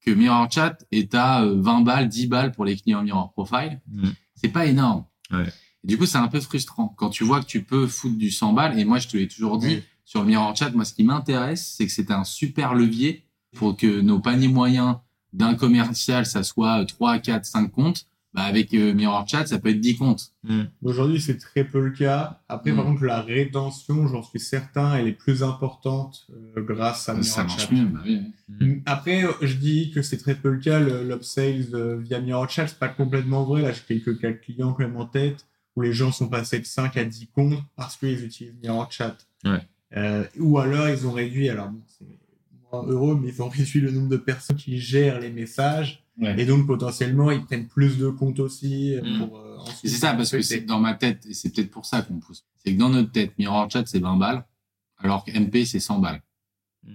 que 0.04 0.10
mirror 0.10 0.52
chat 0.52 0.76
est 0.92 1.14
à 1.14 1.42
euh, 1.44 1.58
20 1.62 1.80
balles, 1.80 2.08
10 2.10 2.26
balles 2.26 2.52
pour 2.52 2.66
les 2.66 2.76
clients 2.76 3.02
mirror 3.02 3.32
profile. 3.32 3.80
Mm. 3.88 4.08
C'est 4.34 4.48
pas 4.50 4.66
énorme. 4.66 5.06
Ouais. 5.32 5.50
Et 5.86 5.90
du 5.90 5.98
coup, 5.98 6.04
c'est 6.06 6.18
un 6.18 6.26
peu 6.28 6.40
frustrant 6.40 6.92
quand 6.96 7.10
tu 7.10 7.22
vois 7.24 7.40
que 7.40 7.46
tu 7.46 7.62
peux 7.62 7.86
foutre 7.86 8.16
du 8.18 8.30
100 8.30 8.52
balles. 8.54 8.78
Et 8.78 8.84
moi, 8.84 8.98
je 8.98 9.06
te 9.08 9.16
l'ai 9.16 9.28
toujours 9.28 9.58
dit, 9.58 9.66
Oui. 9.76 9.82
sur 10.04 10.20
le 10.22 10.26
mirror 10.26 10.54
chat, 10.56 10.70
moi, 10.70 10.84
ce 10.84 10.92
qui 10.92 11.04
m'intéresse, 11.04 11.74
c'est 11.76 11.86
que 11.86 11.92
c'est 11.92 12.10
un 12.10 12.24
super 12.24 12.74
levier 12.74 13.24
pour 13.54 13.76
que 13.76 14.00
nos 14.00 14.18
paniers 14.18 14.48
moyens 14.48 14.96
d'un 15.32 15.54
commercial, 15.54 16.26
ça 16.26 16.42
soit 16.42 16.84
3, 16.86 17.18
4, 17.20 17.44
5 17.44 17.70
comptes. 17.70 18.06
Bah, 18.34 18.42
avec 18.42 18.74
euh, 18.74 18.92
mirror 18.92 19.26
chat, 19.26 19.46
ça 19.46 19.58
peut 19.58 19.70
être 19.70 19.80
10 19.80 19.96
comptes. 19.96 20.32
Mm. 20.44 20.64
Aujourd'hui, 20.82 21.22
c'est 21.22 21.38
très 21.38 21.64
peu 21.64 21.80
le 21.80 21.90
cas. 21.92 22.42
Après, 22.50 22.70
par 22.74 22.84
Mm. 22.84 22.88
contre, 22.88 23.04
la 23.04 23.22
rétention, 23.22 24.08
j'en 24.08 24.22
suis 24.22 24.40
certain, 24.40 24.94
elle 24.96 25.08
est 25.08 25.12
plus 25.12 25.42
importante 25.42 26.26
euh, 26.30 26.60
grâce 26.62 27.08
à 27.08 27.14
ça 27.22 27.44
Mirror 27.44 27.56
marche 27.56 27.68
Chat. 27.68 27.74
mieux. 27.74 27.84
Bah, 27.86 28.00
oui. 28.04 28.20
Mm. 28.48 28.80
Après, 28.84 29.24
je 29.40 29.54
dis 29.54 29.90
que 29.90 30.02
c'est 30.02 30.18
très 30.18 30.34
peu 30.34 30.50
le 30.50 30.58
cas. 30.58 30.80
le- 30.80 31.08
L'upsales 31.08 31.68
euh, 31.74 31.96
via 31.98 32.20
Mirror 32.20 32.50
Chat, 32.50 32.66
c'est 32.68 32.78
pas 32.78 32.88
complètement 32.88 33.44
vrai. 33.44 33.62
Là, 33.62 33.72
j'ai 33.72 33.80
quelques 34.00 34.20
cas 34.20 34.32
clients 34.32 34.72
quand 34.74 34.82
même 34.84 34.96
en 34.96 35.06
tête 35.06 35.46
où 35.76 35.82
les 35.82 35.92
gens 35.92 36.10
sont 36.12 36.28
passés 36.28 36.58
de 36.58 36.64
5 36.64 36.96
à 36.96 37.04
10 37.04 37.28
comptes 37.28 37.62
parce 37.76 37.96
qu'ils 37.96 38.24
utilisent 38.24 38.54
Mirror 38.62 38.90
Chat. 38.90 39.16
Ouais. 39.44 39.60
Euh, 39.96 40.24
ou 40.38 40.58
alors, 40.58 40.88
ils 40.88 41.06
ont 41.06 41.12
réduit, 41.12 41.48
alors 41.48 41.68
bon, 41.68 41.80
c'est 41.86 42.06
moins 42.72 42.84
heureux, 42.86 43.18
mais 43.20 43.28
ils 43.28 43.42
ont 43.42 43.48
réduit 43.50 43.80
le 43.80 43.90
nombre 43.90 44.08
de 44.08 44.16
personnes 44.16 44.56
qui 44.56 44.78
gèrent 44.80 45.20
les 45.20 45.30
messages. 45.30 46.02
Ouais. 46.18 46.34
Et 46.40 46.46
donc, 46.46 46.66
potentiellement, 46.66 47.30
ils 47.30 47.44
prennent 47.44 47.68
plus 47.68 47.98
de 47.98 48.08
comptes 48.08 48.40
aussi. 48.40 48.94
euh, 48.94 49.02
Mm. 49.02 49.22
euh, 49.34 49.56
c'est 49.82 49.88
ça, 49.88 50.14
parce 50.14 50.30
que 50.30 50.40
c'est 50.42 50.60
dans 50.62 50.80
ma 50.80 50.94
tête, 50.94 51.26
et 51.26 51.34
c'est 51.34 51.50
peut-être 51.50 51.70
pour 51.70 51.84
ça 51.86 52.00
qu'on 52.02 52.18
pousse. 52.18 52.44
C'est 52.64 52.72
que 52.74 52.78
dans 52.78 52.88
notre 52.88 53.12
tête, 53.12 53.32
Mirror 53.38 53.70
Chat, 53.70 53.84
c'est 53.86 53.98
20 53.98 54.16
balles, 54.16 54.44
alors 54.98 55.24
que 55.24 55.30
MP, 55.32 55.64
c'est 55.66 55.80
100 55.80 55.98
balles. 55.98 56.22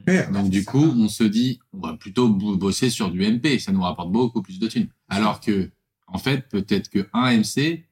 Ouais, 0.08 0.24
Donc, 0.28 0.34
bah, 0.34 0.50
du 0.50 0.64
coup, 0.66 0.84
on 0.84 1.08
se 1.10 1.24
dit, 1.26 1.60
on 1.74 1.80
va 1.86 1.94
plutôt 1.98 2.30
bo- 2.30 2.56
bosser 2.58 2.90
sur 2.90 3.12
du 3.12 3.24
MP, 3.26 3.60
ça 3.60 3.72
nous 3.74 3.82
rapporte 3.82 4.12
beaucoup 4.12 4.42
plus 4.42 4.58
de 4.58 4.68
thunes. 4.68 4.88
Alors 5.10 5.40
que, 5.42 5.70
en 6.08 6.18
fait, 6.18 6.48
peut-être 6.50 6.90
que 6.90 7.08
un 7.14 7.30
MC, 7.38 7.84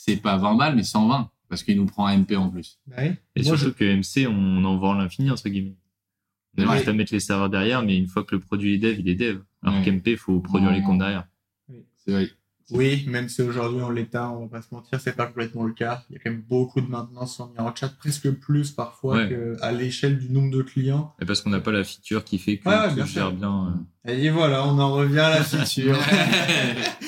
c'est 0.00 0.16
pas 0.16 0.36
20 0.36 0.54
balles, 0.54 0.76
mais 0.76 0.84
120, 0.84 1.28
parce 1.48 1.62
qu'il 1.64 1.76
nous 1.76 1.86
prend 1.86 2.06
un 2.06 2.16
MP 2.18 2.36
en 2.36 2.48
plus. 2.50 2.78
Bah 2.86 2.96
oui. 3.00 3.10
Et 3.34 3.42
Moi, 3.42 3.56
surtout 3.58 3.74
que 3.74 3.84
MC, 3.84 4.26
on 4.28 4.64
en 4.64 4.76
vend 4.78 4.94
l'infini, 4.94 5.28
entre 5.30 5.48
guillemets. 5.48 5.76
On 6.56 6.62
a 6.62 6.66
Ouais. 6.70 6.76
juste 6.76 6.88
à 6.88 6.92
mettre 6.92 7.12
les 7.12 7.20
serveurs 7.20 7.50
derrière, 7.50 7.82
mais 7.82 7.96
une 7.96 8.06
fois 8.06 8.22
que 8.24 8.34
le 8.34 8.40
produit 8.40 8.74
est 8.74 8.78
dev, 8.78 8.98
il 9.00 9.08
est 9.08 9.14
dev. 9.16 9.40
Alors 9.62 9.76
Ouais. 9.78 9.84
qu'MP, 9.84 10.12
il 10.12 10.16
faut 10.16 10.38
produire 10.40 10.70
les 10.72 10.82
comptes 10.82 10.98
derrière. 10.98 11.26
C'est 12.04 12.12
vrai. 12.12 12.28
Oui, 12.70 13.04
même 13.08 13.28
si 13.30 13.40
aujourd'hui 13.42 13.80
en 13.80 13.88
l'état, 13.90 14.30
on 14.30 14.42
va 14.42 14.58
pas 14.58 14.62
se 14.62 14.74
mentir, 14.74 15.00
c'est 15.00 15.16
pas 15.16 15.26
complètement 15.26 15.64
le 15.64 15.72
cas. 15.72 16.04
Il 16.10 16.14
y 16.14 16.16
a 16.16 16.20
quand 16.22 16.30
même 16.30 16.42
beaucoup 16.42 16.80
de 16.82 16.86
maintenance 16.86 17.34
sur 17.36 17.50
Chat, 17.74 17.88
presque 17.98 18.30
plus 18.32 18.72
parfois 18.72 19.16
Ouais. 19.16 19.28
que 19.30 19.56
à 19.62 19.72
l'échelle 19.72 20.18
du 20.18 20.28
nombre 20.30 20.54
de 20.54 20.60
clients. 20.62 21.14
Et 21.20 21.24
parce 21.24 21.40
qu'on 21.40 21.48
n'a 21.50 21.60
pas 21.60 21.72
la 21.72 21.82
feature 21.82 22.24
qui 22.24 22.38
fait 22.38 22.58
que 22.58 22.68
Ouais, 22.68 22.76
ouais, 22.76 22.88
tout 22.90 22.94
bien 22.96 23.06
gère 23.06 23.32
bien. 23.32 23.74
euh. 24.06 24.12
Et 24.12 24.28
voilà, 24.30 24.66
on 24.66 24.78
en 24.78 24.92
revient 24.92 25.18
à 25.20 25.30
la 25.30 25.42
feature. 25.44 25.96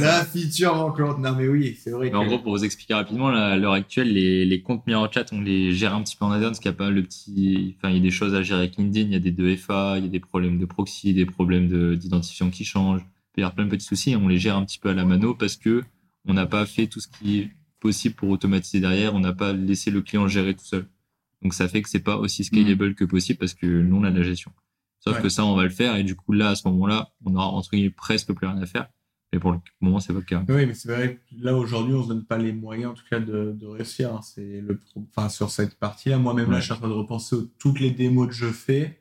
la 0.00 0.24
feature 0.24 0.74
encore. 0.74 1.18
Non 1.18 1.34
mais 1.36 1.48
oui, 1.48 1.76
c'est 1.82 1.90
vrai 1.90 2.10
Mais 2.10 2.16
en 2.16 2.26
gros, 2.26 2.38
pour 2.38 2.52
vous 2.56 2.64
expliquer 2.64 2.94
rapidement, 2.94 3.30
là, 3.30 3.46
à 3.48 3.56
l'heure 3.56 3.72
actuelle, 3.72 4.12
les, 4.12 4.44
les 4.44 4.60
comptes 4.62 4.86
Mirror 4.86 5.12
Chat, 5.12 5.26
on 5.32 5.40
les 5.40 5.72
gère 5.72 5.94
un 5.94 6.02
petit 6.02 6.16
peu 6.16 6.24
en 6.24 6.30
interne, 6.30 6.50
parce 6.50 6.60
qu'il 6.60 6.70
y 6.70 6.74
a 6.74 6.76
pas 6.76 6.90
le 6.90 7.02
petit, 7.02 7.74
enfin, 7.78 7.90
il 7.90 7.96
y 7.96 7.98
a 7.98 8.02
des 8.02 8.10
choses 8.10 8.34
à 8.34 8.42
gérer 8.42 8.60
avec 8.60 8.76
LinkedIn, 8.76 9.06
il 9.08 9.12
y 9.12 9.16
a 9.16 9.18
des 9.18 9.32
2FA, 9.32 9.98
il 9.98 10.04
y 10.04 10.06
a 10.06 10.10
des 10.10 10.20
problèmes 10.20 10.58
de 10.58 10.64
proxy, 10.66 11.14
des 11.14 11.26
problèmes 11.26 11.68
de- 11.68 11.94
d'identification 11.94 12.50
qui 12.50 12.64
changent. 12.64 13.02
Il 13.02 13.32
peut 13.36 13.40
y 13.40 13.44
avoir 13.44 13.54
plein 13.54 13.64
de 13.66 13.70
petits 13.70 13.86
soucis 13.86 14.12
et 14.12 14.16
on 14.16 14.28
les 14.28 14.38
gère 14.38 14.56
un 14.56 14.64
petit 14.64 14.78
peu 14.78 14.88
à 14.90 14.94
la 14.94 15.04
mano 15.04 15.34
parce 15.34 15.56
que 15.56 15.82
on 16.28 16.34
n'a 16.34 16.46
pas 16.46 16.66
fait 16.66 16.86
tout 16.86 17.00
ce 17.00 17.08
qui 17.08 17.38
est 17.40 17.50
possible 17.80 18.14
pour 18.14 18.30
automatiser 18.30 18.80
derrière, 18.80 19.14
on 19.14 19.20
n'a 19.20 19.32
pas 19.34 19.52
laissé 19.52 19.90
le 19.90 20.00
client 20.02 20.26
gérer 20.26 20.54
tout 20.54 20.64
seul. 20.64 20.86
Donc 21.42 21.52
ça 21.54 21.68
fait 21.68 21.82
que 21.82 21.88
c'est 21.88 22.00
pas 22.00 22.16
aussi 22.16 22.42
scalable 22.44 22.94
que 22.94 23.04
possible 23.04 23.38
parce 23.38 23.52
que 23.54 23.66
nous 23.66 23.96
on 23.96 24.04
a 24.04 24.10
de 24.10 24.16
la 24.18 24.24
gestion. 24.24 24.50
Sauf 24.98 25.16
Ouais. 25.16 25.22
que 25.22 25.28
ça 25.28 25.44
on 25.44 25.54
va 25.54 25.62
le 25.62 25.68
faire 25.70 25.94
et 25.96 26.02
du 26.02 26.16
coup 26.16 26.32
là 26.32 26.48
à 26.48 26.54
ce 26.56 26.66
moment-là 26.66 27.10
on 27.24 27.36
aura 27.36 27.46
entre 27.48 27.70
guillemets 27.70 27.90
presque 27.90 28.32
plus 28.32 28.46
rien 28.46 28.60
à 28.60 28.66
faire. 28.66 28.88
Mais 29.32 29.38
pour 29.40 29.52
le 29.52 29.58
moment 29.80 29.98
c'est 30.00 30.12
pas 30.12 30.20
le 30.20 30.24
cas. 30.24 30.44
Oui, 30.48 30.66
mais 30.66 30.74
c'est 30.74 30.88
vrai 30.88 31.16
que 31.16 31.44
là 31.44 31.54
aujourd'hui, 31.56 31.94
on 31.94 32.02
se 32.04 32.08
donne 32.08 32.24
pas 32.24 32.38
les 32.38 32.52
moyens, 32.52 32.92
en 32.92 32.94
tout 32.94 33.04
cas, 33.10 33.18
de, 33.20 33.52
de 33.58 33.66
réussir. 33.66 34.14
hein. 34.14 34.20
C'est 34.22 34.60
le, 34.60 34.78
pro- 34.78 35.04
enfin, 35.16 35.28
sur 35.28 35.50
cette 35.50 35.74
partie-là, 35.78 36.18
moi-même 36.18 36.50
là, 36.50 36.60
je 36.60 36.64
suis 36.64 36.72
en 36.72 36.76
train 36.76 36.88
de 36.88 36.92
repenser 36.92 37.34
aux 37.36 37.42
toutes 37.58 37.80
les 37.80 37.90
démos 37.90 38.28
que 38.28 38.34
je 38.34 38.46
fais. 38.46 39.00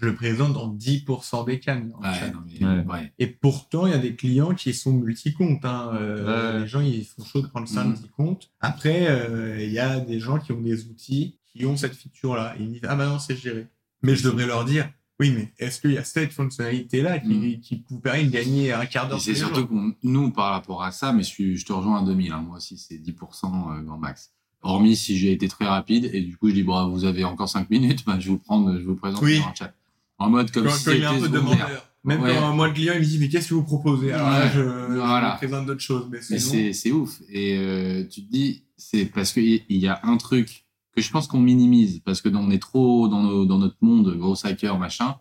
Je 0.00 0.06
le 0.06 0.14
présente 0.14 0.52
dans 0.52 0.72
10% 0.72 1.44
des 1.44 1.58
cas. 1.58 1.74
Mirror 1.74 2.00
Ouais, 2.00 2.14
Chat. 2.14 2.30
non, 2.30 2.40
mais, 2.46 2.64
Ouais. 2.66 2.84
ouais. 2.86 3.12
Et 3.18 3.26
pourtant, 3.26 3.86
il 3.86 3.90
y 3.90 3.96
a 3.96 3.98
des 3.98 4.14
clients 4.14 4.54
qui 4.54 4.72
sont 4.72 4.92
multi-comptes. 4.92 5.64
Hein. 5.64 5.90
Euh, 5.94 6.54
Ouais. 6.54 6.60
Les 6.60 6.66
gens, 6.68 6.80
ils 6.80 7.04
sont 7.04 7.24
chauds 7.24 7.42
de 7.42 7.48
prendre 7.48 7.66
ça 7.68 7.82
Mhm. 7.84 7.90
multi-compte. 7.90 8.50
Après, 8.60 9.06
euh, 9.10 9.60
il 9.62 9.72
y 9.72 9.80
a 9.80 9.98
des 10.00 10.20
gens 10.20 10.38
qui 10.38 10.52
ont 10.52 10.60
des 10.60 10.86
outils 10.86 11.36
qui 11.52 11.66
ont 11.66 11.76
cette 11.76 11.94
feature-là. 11.94 12.54
Ils 12.60 12.68
disent, 12.70 12.82
ah 12.88 12.94
bah 12.94 13.06
non, 13.08 13.18
c'est 13.18 13.34
géré. 13.36 13.66
Mais 14.02 14.14
je 14.14 14.22
devrais 14.22 14.46
leur 14.46 14.64
dire, 14.64 14.88
oui, 15.20 15.30
mais 15.36 15.52
est-ce 15.58 15.80
qu'il 15.80 15.92
y 15.92 15.98
a 15.98 16.04
cette 16.04 16.32
fonctionnalité-là 16.32 17.18
qui, 17.18 17.60
qui 17.60 17.82
vous 17.90 17.98
permet 18.00 18.24
de 18.24 18.30
gagner 18.30 18.72
un 18.72 18.86
quart 18.86 19.08
d'heure 19.08 19.20
c'est 19.20 19.34
surtout 19.34 19.66
qu'on, 19.66 19.92
nous, 20.02 20.30
par 20.30 20.52
rapport 20.52 20.82
à 20.82 20.92
ça, 20.92 21.12
mais 21.12 21.22
je, 21.22 21.54
je 21.54 21.64
te 21.64 21.72
rejoins 21.72 22.00
à 22.02 22.04
2000, 22.04 22.32
hein, 22.32 22.44
moi 22.46 22.56
aussi, 22.58 22.78
c'est 22.78 22.96
10% 22.96 23.78
euh, 23.78 23.82
grand 23.82 23.98
max. 23.98 24.30
Hormis 24.62 24.96
si 24.96 25.16
j'ai 25.18 25.32
été 25.32 25.46
très 25.48 25.66
rapide, 25.66 26.10
et 26.12 26.20
du 26.20 26.36
coup, 26.36 26.48
je 26.48 26.54
dis, 26.54 26.62
bon, 26.64 26.88
vous 26.88 27.04
avez 27.04 27.24
encore 27.24 27.48
5 27.48 27.68
minutes, 27.70 28.04
bah, 28.06 28.16
je 28.18 28.26
vais 28.26 28.30
vous 28.32 28.38
prendre, 28.38 28.78
je 28.78 28.84
vous 28.84 28.96
présente 28.96 29.22
Oui. 29.22 29.40
en 29.40 29.54
chat. 29.54 29.72
En 30.18 30.30
mode 30.30 30.50
comme 30.50 30.64
Quand, 30.66 30.70
si 30.72 30.84
c'était 30.84 30.98
peu 30.98 31.04
secondaire. 31.20 31.30
demandeur. 31.30 31.84
Même 32.04 32.22
Ouais. 32.22 32.34
quand 32.38 32.54
moi, 32.54 32.68
le 32.68 32.74
client, 32.74 32.94
il 32.94 33.00
me 33.00 33.04
dit, 33.04 33.18
mais 33.18 33.28
qu'est-ce 33.28 33.48
que 33.50 33.54
vous 33.54 33.62
proposez? 33.64 34.12
Alors 34.12 34.30
là, 34.30 34.44
Ouais. 34.46 34.50
je, 34.54 34.60
je 34.60 34.94
Voilà. 34.98 35.30
lui 35.32 35.36
présente 35.48 35.66
d'autres 35.66 35.80
choses. 35.80 36.06
Mais 36.10 36.18
Mais 36.30 36.72
c'est 36.72 36.90
ouf. 36.92 37.20
Et 37.28 37.56
euh, 37.58 38.04
tu 38.08 38.24
te 38.24 38.30
dis, 38.30 38.62
c'est 38.76 39.04
parce 39.06 39.32
qu'il 39.32 39.62
y 39.68 39.86
a 39.88 40.00
un 40.04 40.16
truc 40.16 40.64
que 41.00 41.06
je 41.06 41.12
pense 41.12 41.26
qu'on 41.26 41.40
minimise, 41.40 42.00
parce 42.04 42.20
que 42.20 42.28
on 42.34 42.50
est 42.50 42.58
trop 42.58 43.08
dans, 43.08 43.22
nos- 43.22 43.44
dans 43.46 43.58
notre 43.58 43.76
monde, 43.80 44.16
gros 44.16 44.34
hacker, 44.46 44.78
machin, 44.78 45.16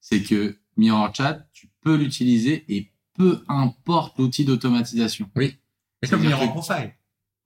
c'est 0.00 0.22
que 0.22 0.56
Mirror 0.76 1.14
Chat, 1.14 1.46
tu 1.52 1.68
peux 1.82 1.96
l'utiliser 1.96 2.64
et 2.68 2.90
peu 3.14 3.40
importe 3.48 4.18
l'outil 4.18 4.44
d'automatisation. 4.44 5.28
c'est 6.02 6.10
comme 6.10 6.22
que- 6.22 6.46
profile. 6.50 6.92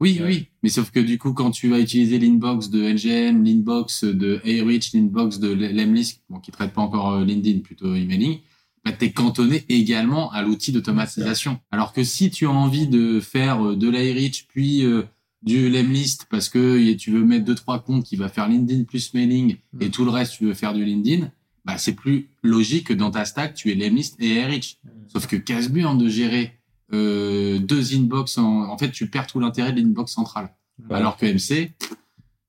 Oui, 0.01 0.19
Ouais. 0.21 0.27
oui. 0.27 0.47
Mais 0.62 0.71
sauf 0.71 0.90
que 0.90 0.99
du 1.01 1.19
coup, 1.19 1.33
quand 1.35 1.51
tu 1.51 1.69
vas 1.69 1.79
utiliser 1.79 2.19
l'inbox 2.19 2.71
de 2.71 2.83
LGM, 2.83 3.45
l'inbox 3.45 4.03
de 4.05 4.40
Airreach, 4.45 4.93
l'inbox 4.95 5.38
de 5.38 5.49
Lemlist, 5.53 6.23
bon, 6.31 6.40
qui 6.40 6.51
traite 6.51 6.73
pas 6.73 6.81
encore 6.81 7.11
euh, 7.12 7.25
LinkedIn, 7.25 7.61
plutôt 7.61 7.95
emailing, 7.95 8.38
bah, 8.83 8.93
t'es 8.93 9.12
cantonné 9.12 9.64
également 9.69 10.31
à 10.33 10.40
l'outil 10.43 10.73
d'automatisation. 10.73 11.61
Alors 11.71 11.93
que 11.93 12.03
si 12.03 12.31
tu 12.31 12.47
as 12.47 12.51
envie 12.51 12.88
de 12.88 13.21
faire 13.21 13.62
euh, 13.64 13.77
de 13.77 13.88
l'Airreach, 13.90 14.47
puis 14.49 14.85
euh, 14.87 15.03
du 15.42 15.70
Lemlist, 15.70 16.26
parce 16.31 16.48
que 16.48 16.92
tu 16.94 17.11
veux 17.11 17.24
mettre 17.24 17.44
deux, 17.44 17.55
trois 17.55 17.83
comptes 17.83 18.05
qui 18.05 18.16
va 18.16 18.29
faire 18.29 18.48
LinkedIn 18.48 18.85
plus 18.85 19.14
mailing, 19.14 19.57
et 19.81 19.90
tout 19.90 20.05
le 20.05 20.11
reste, 20.11 20.35
tu 20.35 20.44
veux 20.44 20.55
faire 20.55 20.74
du 20.74 20.85
LinkedIn, 20.85 21.31
bah, 21.64 21.79
c'est 21.79 21.94
plus 21.94 22.29
logique 22.42 22.88
que 22.88 22.92
dans 22.92 23.11
ta 23.11 23.24
stack, 23.24 23.55
tu 23.55 23.70
aies 23.70 23.74
Lemlist 23.74 24.16
et 24.18 24.35
Airreach. 24.35 24.79
Sauf 25.09 25.26
que 25.26 25.37
casse-burn 25.37 25.98
de 25.98 26.09
gérer 26.09 26.53
euh, 26.92 27.59
deux 27.59 27.94
inbox, 27.94 28.38
en... 28.38 28.70
en 28.70 28.79
fait, 28.79 28.90
tu 28.90 29.09
perds 29.09 29.26
tout 29.26 29.40
l'intérêt 29.40 29.72
de 29.72 29.81
l'inbox 29.81 30.12
centrale. 30.12 30.55
Alors 30.88 31.16
que 31.16 31.26
MC, 31.26 31.72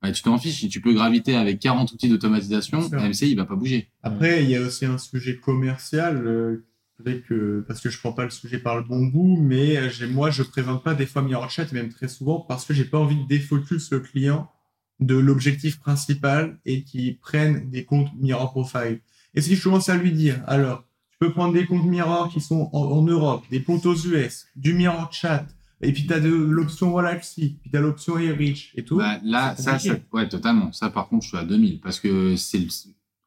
bah, 0.01 0.11
tu 0.11 0.23
t'en 0.23 0.37
fiches. 0.37 0.59
Si 0.59 0.69
tu 0.69 0.81
peux 0.81 0.93
graviter 0.93 1.35
avec 1.35 1.59
40 1.59 1.91
outils 1.91 2.09
d'automatisation. 2.09 2.79
MC, 2.89 3.23
il 3.23 3.35
va 3.35 3.45
pas 3.45 3.55
bouger. 3.55 3.89
Après, 4.01 4.43
il 4.43 4.49
y 4.49 4.55
a 4.55 4.61
aussi 4.61 4.85
un 4.85 4.97
sujet 4.97 5.37
commercial, 5.37 6.25
euh, 6.25 6.65
parce 7.67 7.81
que 7.81 7.89
je 7.89 7.99
prends 7.99 8.13
pas 8.13 8.23
le 8.23 8.29
sujet 8.29 8.57
par 8.59 8.77
le 8.77 8.83
bon 8.83 9.05
bout, 9.07 9.37
mais 9.41 9.77
euh, 9.77 9.89
moi, 10.09 10.29
je 10.29 10.43
présente 10.43 10.83
pas 10.83 10.93
des 10.93 11.05
fois 11.05 11.21
Mirror 11.21 11.49
Chat, 11.49 11.71
et 11.71 11.75
même 11.75 11.89
très 11.89 12.07
souvent, 12.07 12.39
parce 12.39 12.65
que 12.65 12.73
j'ai 12.73 12.85
pas 12.85 12.97
envie 12.99 13.15
de 13.21 13.27
défocus 13.27 13.91
le 13.91 13.99
client 13.99 14.49
de 14.99 15.15
l'objectif 15.15 15.79
principal 15.79 16.59
et 16.65 16.83
qu'il 16.83 17.17
prenne 17.17 17.69
des 17.69 17.85
comptes 17.85 18.09
Mirror 18.19 18.51
Profile. 18.51 18.99
Et 19.33 19.41
si 19.41 19.55
je 19.55 19.63
commence 19.63 19.89
à 19.89 19.97
lui 19.97 20.11
dire, 20.11 20.41
alors, 20.47 20.83
tu 21.11 21.17
peux 21.19 21.31
prendre 21.31 21.53
des 21.53 21.65
comptes 21.65 21.85
Mirror 21.85 22.29
qui 22.31 22.39
sont 22.41 22.69
en, 22.73 22.79
en 22.83 23.01
Europe, 23.01 23.43
des 23.49 23.63
comptes 23.63 23.85
aux 23.85 23.95
US, 23.95 24.45
du 24.55 24.73
Mirror 24.73 25.11
Chat, 25.11 25.47
et 25.81 25.91
puis 25.93 26.05
tu 26.05 26.13
as 26.13 26.19
l'option 26.19 26.95
Galaxy, 26.95 27.57
puis 27.61 27.71
tu 27.71 27.77
as 27.77 27.81
l'option 27.81 28.17
Airreach 28.19 28.71
et 28.75 28.83
tout. 28.83 28.97
Bah, 28.97 29.19
là, 29.23 29.55
ça, 29.55 29.79
ça, 29.79 29.95
ouais, 30.13 30.29
totalement. 30.29 30.71
Ça, 30.71 30.91
par 30.91 31.07
contre, 31.07 31.23
je 31.23 31.29
suis 31.29 31.37
à 31.37 31.43
2000 31.43 31.79
parce 31.79 31.99
que 31.99 32.35
c'est 32.35 32.59
le- 32.59 32.67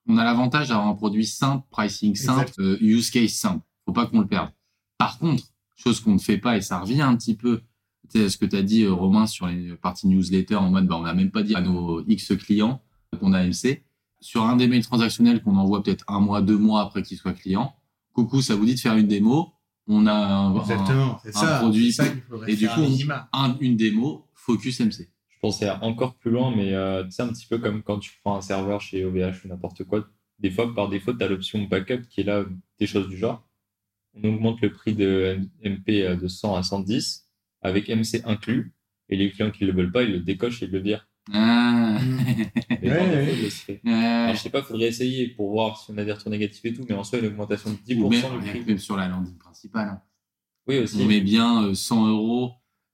on 0.06 0.16
a 0.18 0.24
l'avantage 0.24 0.68
d'avoir 0.68 0.88
un 0.88 0.94
produit 0.94 1.26
simple, 1.26 1.64
pricing 1.70 2.14
simple, 2.14 2.52
euh, 2.60 2.78
use 2.80 3.10
case 3.10 3.32
simple. 3.32 3.64
Faut 3.86 3.92
pas 3.92 4.06
qu'on 4.06 4.20
le 4.20 4.26
perde. 4.26 4.50
Par 4.98 5.18
contre, 5.18 5.44
chose 5.76 6.00
qu'on 6.00 6.12
ne 6.14 6.18
fait 6.18 6.38
pas 6.38 6.56
et 6.56 6.60
ça 6.60 6.78
revient 6.80 7.02
un 7.02 7.16
petit 7.16 7.34
peu, 7.34 7.62
sais, 8.08 8.28
ce 8.28 8.36
que 8.38 8.46
tu 8.46 8.56
as 8.56 8.62
dit, 8.62 8.82
euh, 8.84 8.92
Romain, 8.92 9.26
sur 9.26 9.46
les 9.46 9.74
parties 9.76 10.06
newsletter, 10.08 10.56
en 10.56 10.70
mode, 10.70 10.86
bah, 10.86 10.96
on 10.98 11.02
n'a 11.02 11.14
même 11.14 11.30
pas 11.30 11.42
dit 11.42 11.54
à 11.54 11.60
nos 11.60 12.04
X 12.06 12.32
clients 12.36 12.80
qu'on 13.20 13.32
a 13.32 13.42
MC. 13.44 13.82
Sur 14.20 14.44
un 14.44 14.56
des 14.56 14.66
mails 14.68 14.84
transactionnels 14.84 15.42
qu'on 15.42 15.56
envoie 15.56 15.82
peut-être 15.82 16.04
un 16.08 16.20
mois, 16.20 16.40
deux 16.42 16.56
mois 16.56 16.80
après 16.82 17.02
qu'il 17.02 17.18
soit 17.18 17.32
client, 17.34 17.74
coucou, 18.12 18.40
ça 18.40 18.54
vous 18.54 18.64
dit 18.64 18.74
de 18.74 18.80
faire 18.80 18.96
une 18.96 19.06
démo? 19.08 19.50
On 19.86 20.06
a 20.06 20.12
un, 20.14 20.54
un- 20.56 20.60
Exactement, 20.60 21.18
c'est 21.22 21.36
un 21.36 21.40
ça. 21.40 21.58
produit 21.58 21.92
ça 21.92 22.04
et 22.48 22.56
du 22.56 22.66
coup, 22.68 22.80
un- 23.34 23.56
une 23.60 23.76
démo, 23.76 24.26
focus 24.34 24.80
MC. 24.80 25.10
Pensais 25.44 25.68
encore 25.82 26.14
plus 26.14 26.30
loin, 26.30 26.54
mais 26.56 26.72
euh, 26.72 27.04
c'est 27.10 27.22
un 27.22 27.28
petit 27.28 27.46
peu 27.46 27.58
comme 27.58 27.82
quand 27.82 27.98
tu 27.98 28.12
prends 28.22 28.34
un 28.36 28.40
serveur 28.40 28.80
chez 28.80 29.04
OVH 29.04 29.44
ou 29.44 29.48
n'importe 29.48 29.84
quoi. 29.84 30.06
Des 30.38 30.50
fois, 30.50 30.74
par 30.74 30.88
défaut, 30.88 31.12
tu 31.12 31.22
as 31.22 31.28
l'option 31.28 31.62
backup 31.64 32.02
qui 32.08 32.22
est 32.22 32.24
là, 32.24 32.44
des 32.80 32.86
choses 32.86 33.08
du 33.08 33.18
genre. 33.18 33.46
On 34.14 34.24
augmente 34.26 34.62
le 34.62 34.72
prix 34.72 34.94
de 34.94 35.38
MP 35.62 36.16
de 36.16 36.28
100 36.28 36.54
à 36.56 36.62
110 36.62 37.28
avec 37.60 37.90
MC 37.90 38.22
inclus. 38.24 38.72
Et 39.10 39.16
les 39.16 39.30
clients 39.30 39.50
qui 39.50 39.64
ne 39.64 39.70
le 39.70 39.76
veulent 39.76 39.92
pas, 39.92 40.02
ils 40.04 40.12
le 40.12 40.20
décochent 40.20 40.62
et 40.62 40.64
ils 40.64 40.72
le 40.72 40.78
virent. 40.78 41.06
Ah. 41.32 41.98
Mais 42.70 42.90
Ouais, 42.90 42.98
ouais. 43.00 43.26
défaut, 43.26 43.42
le. 43.42 43.80
Ouais. 43.84 43.92
Alors, 43.92 44.34
je 44.36 44.40
sais 44.40 44.48
pas, 44.50 44.62
faudrait 44.62 44.86
essayer 44.88 45.28
pour 45.28 45.50
voir 45.50 45.78
si 45.78 45.90
on 45.90 45.98
a 45.98 46.04
des 46.04 46.12
retours 46.12 46.30
négatifs 46.30 46.64
et 46.64 46.72
tout, 46.72 46.86
mais 46.88 46.94
en 46.94 47.04
soi, 47.04 47.18
une 47.18 47.26
augmentation 47.26 47.70
de 47.70 47.76
10% 47.76 48.00
Ou 48.02 48.08
même, 48.08 48.40
du 48.42 48.48
prix. 48.50 48.64
même 48.64 48.78
sur 48.78 48.96
la 48.96 49.08
landing 49.08 49.36
principale. 49.36 49.88
hein. 49.88 50.02
Oui, 50.66 50.78
aussi. 50.78 50.96
On 51.02 51.04
met 51.06 51.20
bien 51.20 51.64
euh, 51.64 51.74
100 51.74 52.08
euros 52.08 52.52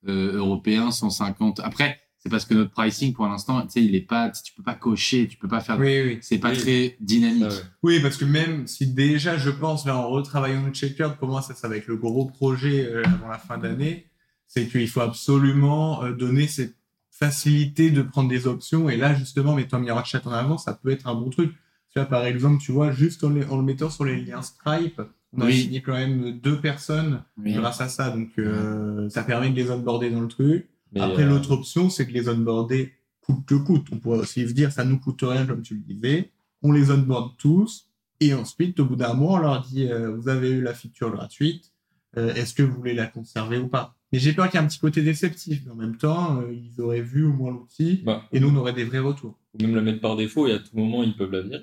euh, 0.08 0.32
européens, 0.32 0.90
150. 0.90 1.60
Après, 1.60 2.00
c'est 2.22 2.28
parce 2.28 2.44
que 2.44 2.54
notre 2.54 2.70
pricing, 2.70 3.12
pour 3.14 3.26
l'instant, 3.26 3.60
tu 3.62 3.70
sais, 3.70 3.82
il 3.84 3.94
est 3.94 4.00
pas, 4.06 4.30
tu 4.30 4.52
peux 4.52 4.62
pas 4.62 4.74
cocher, 4.74 5.26
tu 5.26 5.36
peux 5.38 5.48
pas 5.48 5.60
faire. 5.60 5.78
Oui, 5.80 6.02
oui. 6.04 6.18
C'est 6.20 6.38
pas 6.38 6.50
Oui. 6.50 6.58
très 6.58 6.96
dynamique. 7.00 7.44
Ah 7.46 7.54
ouais. 7.54 7.60
Oui, 7.82 8.00
parce 8.00 8.16
que 8.18 8.24
même 8.26 8.66
si 8.66 8.86
déjà, 8.92 9.38
je 9.38 9.48
pense, 9.50 9.86
là, 9.86 9.96
en 9.96 10.08
retravaillant 10.10 10.64
le 10.66 10.72
checkout, 10.72 11.16
pour 11.18 11.28
moi, 11.28 11.40
ça, 11.42 11.54
ça 11.54 11.66
va 11.66 11.76
être 11.76 11.86
le 11.86 11.96
gros 11.96 12.26
projet 12.26 12.84
euh, 12.86 13.02
avant 13.04 13.28
la 13.28 13.38
fin 13.38 13.56
d'année, 13.58 14.06
c'est 14.46 14.66
qu'il 14.68 14.86
faut 14.88 15.00
absolument 15.00 16.04
euh, 16.04 16.12
donner 16.12 16.46
cette 16.46 16.76
facilité 17.10 17.90
de 17.90 18.02
prendre 18.02 18.28
des 18.28 18.46
options. 18.46 18.88
Et 18.90 18.96
là, 18.96 19.14
justement, 19.14 19.54
mettant 19.54 19.78
Mirror 19.78 20.04
Chat 20.06 20.26
en 20.26 20.32
avant, 20.32 20.58
ça 20.58 20.74
peut 20.74 20.90
être 20.90 21.06
un 21.06 21.14
bon 21.14 21.30
truc. 21.30 21.52
Tu 21.92 21.98
vois, 21.98 22.04
par 22.06 22.24
exemple, 22.24 22.62
tu 22.62 22.72
vois, 22.72 22.92
juste 22.92 23.24
en, 23.24 23.30
le- 23.30 23.48
en 23.50 23.56
le 23.56 23.62
mettant 23.62 23.90
sur 23.90 24.04
les 24.04 24.20
liens 24.20 24.42
Stripe, 24.42 25.00
on 25.32 25.42
a 25.42 25.50
signé 25.52 25.80
quand 25.82 25.92
même 25.92 26.38
deux 26.40 26.60
personnes 26.60 27.22
grâce 27.38 27.80
à 27.80 27.88
ça. 27.88 28.10
Donc, 28.10 28.30
euh, 28.38 29.08
ça 29.10 29.22
permet 29.22 29.50
de 29.50 29.56
les 29.56 29.70
onboarder 29.70 30.10
dans 30.10 30.20
le 30.20 30.28
truc. 30.28 30.66
Mais, 30.92 31.00
Après, 31.00 31.22
euh, 31.24 31.28
l'autre 31.28 31.52
option, 31.52 31.88
c'est 31.90 32.06
que 32.06 32.12
les 32.12 32.28
onboarder 32.28 32.92
coûte 33.20 33.44
que 33.46 33.54
coûte. 33.54 33.86
On 33.92 33.98
pourrait 33.98 34.18
aussi 34.18 34.46
se 34.48 34.52
dire, 34.52 34.72
ça 34.72 34.84
nous 34.84 34.98
coûte 34.98 35.20
rien, 35.22 35.46
comme 35.46 35.62
tu 35.62 35.74
le 35.74 35.80
disais. 35.80 36.30
On 36.62 36.72
les 36.72 36.90
onboard 36.90 37.36
tous. 37.38 37.88
Et 38.20 38.34
ensuite, 38.34 38.78
au 38.80 38.84
bout 38.84 38.96
d'un 38.96 39.14
mois, 39.14 39.38
on 39.38 39.42
leur 39.42 39.62
dit, 39.62 39.86
euh, 39.88 40.14
vous 40.14 40.28
avez 40.28 40.50
eu 40.50 40.60
la 40.62 40.74
feature 40.74 41.10
gratuite. 41.10 41.72
euh, 42.16 42.34
Est-ce 42.34 42.54
que 42.54 42.62
vous 42.62 42.74
voulez 42.74 42.94
la 42.94 43.06
conserver 43.06 43.58
ou 43.58 43.68
pas? 43.68 43.94
Mais 44.12 44.18
j'ai 44.18 44.32
peur 44.32 44.50
qu'il 44.50 44.58
y 44.58 44.62
ait 44.62 44.64
un 44.64 44.68
petit 44.68 44.80
côté 44.80 45.00
déceptif. 45.02 45.62
Mais 45.64 45.70
en 45.70 45.76
même 45.76 45.96
temps, 45.96 46.42
ils 46.50 46.80
auraient 46.80 47.00
vu 47.00 47.24
au 47.24 47.32
moins 47.32 47.52
l'outil. 47.52 48.02
bah, 48.04 48.24
Et 48.32 48.40
nous, 48.40 48.48
on 48.50 48.56
aurait 48.56 48.72
des 48.72 48.84
vrais 48.84 48.98
retours. 48.98 49.38
ou 49.54 49.62
même 49.62 49.74
le 49.74 49.82
mettre 49.82 50.00
par 50.00 50.16
défaut 50.16 50.46
et 50.48 50.52
à 50.52 50.58
tout 50.58 50.76
moment, 50.76 51.02
ils 51.04 51.16
peuvent 51.16 51.30
la 51.30 51.42
virer. 51.42 51.62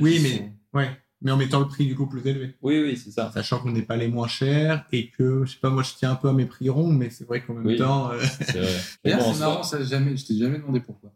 Oui, 0.00 0.20
mais- 0.22 0.36
sont- 0.38 0.52
Ouais. 0.74 0.90
Mais 1.20 1.32
en 1.32 1.36
mettant 1.36 1.58
le 1.60 1.66
prix 1.66 1.86
du 1.86 1.96
coup 1.96 2.06
plus 2.06 2.24
élevé. 2.26 2.54
Oui, 2.62 2.80
oui, 2.80 2.96
c'est 2.96 3.10
ça. 3.10 3.30
Sachant 3.34 3.58
qu'on 3.58 3.72
n'est 3.72 3.82
pas 3.82 3.96
les 3.96 4.06
moins 4.08 4.28
chers 4.28 4.84
et 4.92 5.10
que, 5.10 5.44
je 5.44 5.52
sais 5.52 5.58
pas, 5.58 5.68
moi, 5.70 5.82
je 5.82 5.90
tiens 5.98 6.12
un 6.12 6.14
peu 6.14 6.28
à 6.28 6.32
mes 6.32 6.46
prix 6.46 6.68
ronds, 6.68 6.92
mais 6.92 7.10
c'est 7.10 7.24
vrai 7.26 7.42
qu'en 7.42 7.54
même 7.54 7.66
Oui. 7.66 7.76
temps, 7.76 8.10
euh, 8.12 8.20
C'est 8.40 8.60
D'ailleurs, 9.04 9.18
bon, 9.20 9.32
c'est 9.32 9.40
marrant, 9.40 9.62
ça, 9.64 9.82
jamais, 9.82 10.16
je 10.16 10.24
t'ai 10.26 10.36
jamais 10.38 10.58
demandé 10.58 10.78
pourquoi. 10.80 11.12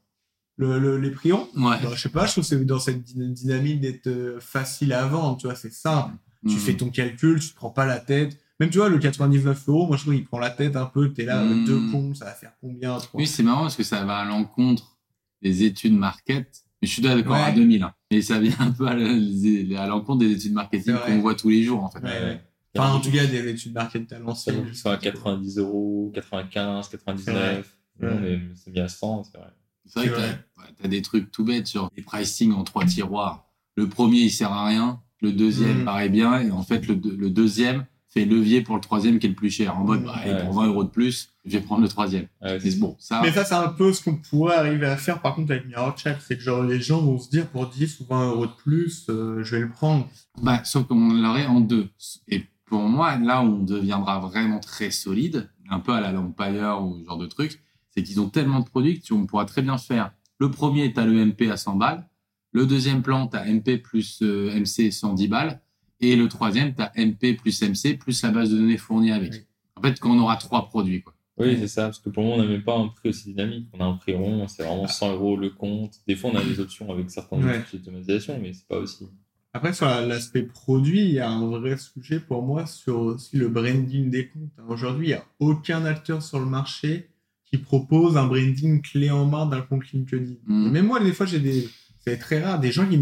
le, 0.57 0.79
le- 0.81 0.99
les 0.99 1.11
prix 1.11 1.31
ronds, 1.33 1.49
Ouais. 1.57 1.77
Bah, 1.83 1.91
je 1.95 2.01
sais 2.03 2.09
pas, 2.09 2.27
je 2.27 2.33
trouve 2.33 2.43
que 2.45 2.49
c'est 2.49 2.65
dans 2.65 2.79
cette 2.81 3.03
dyna- 3.05 3.33
dynamique 3.33 3.81
d'être 3.81 4.07
euh, 4.09 4.38
facile 4.41 4.93
à 4.93 5.07
vendre, 5.07 5.37
tu 5.38 5.47
vois, 5.47 5.55
c'est 5.57 5.73
simple. 5.73 6.15
Tu 6.49 6.57
Mm. 6.57 6.59
fais 6.59 6.75
ton 6.77 6.91
calcul, 6.91 7.38
tu 7.41 7.51
te 7.51 7.55
prends 7.55 7.71
pas 7.71 7.87
la 7.87 8.01
tête. 8.01 8.37
Même, 8.59 8.71
tu 8.71 8.79
vois, 8.79 8.88
le 8.88 8.99
99 8.99 9.69
euros, 9.69 9.87
moi, 9.87 9.97
je 9.97 10.03
trouve 10.03 10.15
qu'il 10.15 10.25
prend 10.25 10.38
la 10.41 10.51
tête 10.51 10.75
un 10.77 10.87
peu, 10.87 11.12
t'es 11.12 11.25
là, 11.25 11.45
Mm. 11.45 11.65
deux 11.65 11.81
cons, 11.93 12.15
ça 12.15 12.25
va 12.27 12.33
faire 12.33 12.53
combien, 12.61 12.99
Oui, 13.15 13.27
c'est 13.29 13.45
marrant 13.45 13.62
parce 13.62 13.77
que 13.77 13.83
ça 13.85 14.05
va 14.05 14.19
à 14.19 14.25
l'encontre 14.25 14.99
des 15.43 15.62
études 15.62 15.95
market. 15.97 16.62
Mais 16.83 16.88
je 16.88 16.92
suis 16.92 17.03
d'accord 17.03 17.33
Ouais. 17.37 17.40
à 17.42 17.53
2000. 17.53 17.83
hein. 17.85 17.95
Mais 18.11 18.21
ça 18.23 18.38
vient 18.40 18.57
un 18.59 18.73
peu 18.73 18.87
à 18.88 19.87
l'encontre 19.87 20.18
des 20.18 20.33
études 20.33 20.53
marketing 20.53 20.95
qu'on 21.07 21.21
voit 21.21 21.35
tous 21.35 21.49
les 21.49 21.62
jours, 21.62 21.83
en 21.85 21.88
fait. 21.90 22.01
Ouais, 22.01 22.11
ouais. 22.11 22.40
Enfin, 22.77 22.92
en 22.95 23.01
tout 23.01 23.11
cas, 23.12 23.25
des 23.27 23.49
études 23.51 23.73
market 23.75 24.12
à 24.12 24.18
l'ancienne. 24.18 24.64
Ils 24.68 24.75
sont 24.75 24.90
à 24.90 24.97
90 24.97 25.59
euros, 25.59 26.11
95, 26.14 26.88
99. 26.88 27.77
Nous, 28.01 28.09
Ouais. 28.09 28.14
on 28.18 28.25
est 28.25 28.40
c'est 28.57 28.77
à 28.81 28.88
100, 28.88 29.25
c'est 29.25 29.38
vrai. 29.38 29.49
C'est 29.87 29.99
vrai 30.01 30.09
que 30.09 30.14
t'as 30.16 30.62
t'as 30.83 30.88
des 30.88 31.03
trucs 31.03 31.31
tout 31.31 31.45
bêtes 31.45 31.66
sur 31.66 31.90
les 31.97 32.03
pricing 32.03 32.53
en 32.53 32.64
trois 32.64 32.85
tiroirs. 32.85 33.47
Le 33.77 33.88
premier, 33.88 34.21
il 34.21 34.31
sert 34.31 34.51
à 34.53 34.66
rien. 34.66 35.01
Le 35.21 35.33
deuxième 35.33 35.79
Mhm. 35.81 35.85
paraît 35.85 36.09
bien. 36.09 36.40
Et 36.40 36.51
en 36.51 36.62
fait, 36.62 36.87
le 36.88 36.97
deuxième 37.31 37.85
fait 38.12 38.25
levier 38.27 38.61
pour 38.61 38.75
le 38.75 38.81
troisième 38.83 39.18
qui 39.18 39.27
est 39.27 39.31
le 39.31 39.35
plus 39.35 39.51
cher. 39.51 39.79
En 39.79 39.85
mode, 39.85 40.05
bah, 40.05 40.20
pour 40.44 40.53
20 40.55 40.66
euros 40.66 40.85
de 40.85 40.90
plus, 40.90 41.31
je 41.46 41.53
vais 41.57 41.61
prendre 41.64 41.81
le 41.83 41.88
troisième. 41.88 42.27
Ouais, 42.42 42.59
Mais 42.62 42.70
bon, 42.77 42.94
ça, 42.98 43.20
Mais 43.22 43.33
ça, 43.33 43.44
c'est 43.44 43.55
un 43.55 43.68
peu 43.68 43.92
ce 43.92 44.05
qu'on 44.05 44.16
pourrait 44.16 44.57
arriver 44.57 44.87
à 44.87 44.96
faire, 44.96 45.20
par 45.22 45.35
contre, 45.35 45.53
avec 45.53 45.66
Mirror 45.66 45.96
Chat. 45.96 46.16
C'est 46.20 46.37
que, 46.37 46.42
genre, 46.42 46.62
les 46.62 46.81
gens 46.81 47.01
vont 47.01 47.18
se 47.18 47.31
dire, 47.31 47.46
pour 47.48 47.68
10 47.68 48.01
ou 48.01 48.05
20 48.05 48.29
euros 48.31 48.46
de 48.46 48.53
plus, 48.53 49.07
euh, 49.09 49.42
je 49.42 49.57
vais 49.57 49.62
le 49.62 49.70
prendre. 49.70 50.07
Bah, 50.42 50.62
sauf 50.64 50.87
qu'on 50.87 51.09
l'aurait 51.14 51.46
en 51.46 51.61
deux. 51.61 51.88
Et 52.29 52.44
pour 52.66 52.83
moi, 52.83 53.16
là 53.16 53.42
où 53.42 53.46
on 53.46 53.62
deviendra 53.62 54.18
vraiment 54.20 54.61
très 54.61 54.90
solide, 54.90 55.48
un 55.70 55.81
peu 55.81 55.92
à 55.92 56.01
la 56.01 56.12
Lampire 56.12 56.81
ou 56.83 56.98
ce 57.01 57.05
genre 57.07 57.18
de 57.18 57.27
truc, 57.27 57.61
c'est 57.94 58.03
qu'ils 58.03 58.20
ont 58.20 58.29
tellement 58.29 58.61
de 58.61 58.66
produits 58.66 59.01
que 59.01 59.05
tu- 59.07 59.12
on 59.14 59.25
pourra 59.27 59.46
très 59.46 59.62
bien 59.62 59.79
faire. 59.79 60.12
Le 60.38 60.51
premier, 60.51 60.92
tu 60.92 61.01
as 61.01 61.07
le 61.07 61.18
MP 61.25 61.51
à 61.51 61.57
100 61.57 61.77
balles. 61.77 62.07
Le 62.53 62.66
deuxième 62.66 63.01
plan, 63.01 63.27
tu 63.29 63.37
as 63.38 63.46
MP 63.46 63.79
plus 63.79 64.18
euh, 64.22 64.51
MC 64.55 64.90
110 64.90 65.29
balles. 65.29 65.61
Et 66.03 66.17
le 66.17 66.29
troisième, 66.29 66.75
tu 66.75 66.83
as 66.83 66.93
MP 66.97 67.35
plus 67.37 67.62
MC 67.62 67.97
plus 67.97 68.21
la 68.23 68.31
base 68.31 68.51
de 68.51 68.57
données 68.57 68.77
fournie 68.77 69.12
avec. 69.12 69.33
Oui. 69.33 69.38
En 69.77 69.83
fait, 69.83 69.99
quand 70.01 70.11
on 70.11 70.19
aura 70.19 70.37
trois 70.37 70.67
produits, 70.69 71.03
quoi. 71.03 71.15
Oui, 71.38 71.57
c'est 71.59 71.69
ça, 71.69 71.85
parce 71.85 71.99
que 71.99 72.11
pour 72.11 72.25
moi, 72.25 72.37
on 72.37 72.43
n'a 72.43 72.47
même 72.47 72.62
pas 72.62 72.77
un 72.77 72.88
prix 72.88 73.09
aussi 73.09 73.31
dynamique. 73.31 73.67
On 73.73 73.81
a 73.81 73.85
un 73.87 73.95
prix 73.95 74.12
rond, 74.15 74.47
c'est 74.49 74.62
vraiment 74.65 74.87
100 74.87 75.12
euros 75.15 75.37
le 75.37 75.49
compte. 75.51 75.95
Des 76.07 76.15
fois, 76.15 76.31
on 76.33 76.37
a 76.37 76.45
des 76.45 76.61
options 76.61 76.91
avec 76.93 77.11
certains 77.11 77.38
Ouais. 77.43 77.59
outils 77.61 77.79
d'automatisation, 77.79 78.38
mais 78.41 78.53
c'est 78.53 78.67
pas 78.69 78.77
aussi. 78.79 79.09
Après, 79.55 79.73
sur 79.73 79.87
la- 79.87 80.05
l'aspect 80.05 80.43
produit, 80.43 81.01
il 81.03 81.12
y 81.12 81.21
a 81.21 81.31
un 81.31 81.47
vrai 81.47 81.77
sujet 81.79 82.21
pour 82.21 82.43
moi 82.43 82.67
sur 82.67 82.99
aussi 83.01 83.37
le 83.37 83.49
branding 83.49 84.11
des 84.11 84.29
comptes. 84.29 84.51
hein. 84.59 84.65
Aujourd'hui, 84.69 85.07
il 85.07 85.11
n'y 85.11 85.15
a 85.15 85.25
aucun 85.41 85.85
acteur 85.85 86.23
sur 86.23 86.38
le 86.38 86.47
marché 86.47 87.09
qui 87.47 87.59
propose 87.59 88.17
un 88.17 88.27
branding 88.27 88.81
clé 88.83 89.11
en 89.11 89.25
main 89.27 89.47
d'un 89.47 89.62
compte 89.62 89.91
LinkedIn. 89.91 90.35
Même 90.47 90.87
moi, 90.87 91.01
des 91.01 91.12
fois, 91.12 91.27
j'ai 91.27 91.41
des, 91.41 91.69
c'est 92.01 92.19
très 92.19 92.43
rare, 92.43 92.61
des 92.61 92.73
gens 92.73 92.87
qui, 92.87 92.99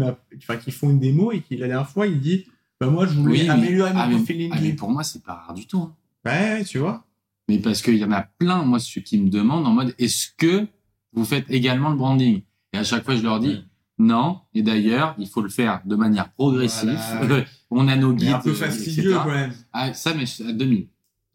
qui 0.63 0.71
font 0.71 0.89
une 0.89 0.99
démo 0.99 1.31
et 1.31 1.41
qui, 1.41 1.57
la 1.57 1.67
dernière 1.67 1.89
fois, 1.89 2.07
ils 2.07 2.19
disent, 2.19 2.45
bah, 2.81 2.89
moi, 2.89 3.05
je 3.07 3.13
voulais 3.13 3.31
Oui, 3.39 3.43
mais- 3.43 3.49
améliorer 3.49 3.93
mon 3.93 3.99
ah, 3.99 4.07
mais- 4.07 4.15
profil 4.17 4.49
ah, 4.51 4.57
mais 4.61 4.73
pour 4.73 4.89
moi, 4.89 5.03
c'est 5.03 5.23
pas 5.23 5.35
rare 5.35 5.53
du 5.53 5.65
tout. 5.67 5.79
hein. 5.79 5.95
Ouais, 6.25 6.63
tu 6.65 6.79
vois. 6.79 7.05
Mais 7.47 7.59
parce 7.59 7.81
qu'il 7.81 7.97
y 7.97 8.03
en 8.03 8.11
a 8.11 8.21
plein, 8.21 8.63
moi, 8.63 8.79
ceux 8.79 9.01
qui 9.01 9.17
me 9.19 9.29
demandent 9.29 9.65
en 9.67 9.71
mode 9.71 9.93
est-ce 9.99 10.27
que 10.37 10.67
vous 11.13 11.25
faites 11.25 11.45
également 11.49 11.89
le 11.91 11.95
branding? 11.95 12.41
Et 12.73 12.77
à 12.77 12.83
chaque 12.83 13.03
fois, 13.05 13.15
je 13.15 13.23
leur 13.23 13.39
dis 13.39 13.49
Ouais. 13.49 13.63
non. 13.99 14.39
Et 14.53 14.61
d'ailleurs, 14.63 15.15
il 15.17 15.27
faut 15.27 15.41
le 15.41 15.49
faire 15.49 15.81
de 15.85 15.95
manière 15.95 16.31
progressive. 16.33 16.99
Voilà. 17.19 17.43
On 17.71 17.87
a 17.87 17.95
nos 17.95 18.11
Mais 18.13 18.17
guides. 18.17 18.33
un 18.33 18.39
peu 18.39 18.53
fastidieux 18.53 19.13
quand 19.13 19.25
même. 19.31 19.53
Ah, 19.73 19.93
ça, 19.93 20.13
mais 20.13 20.23
à 20.47 20.51
2000. 20.51 20.87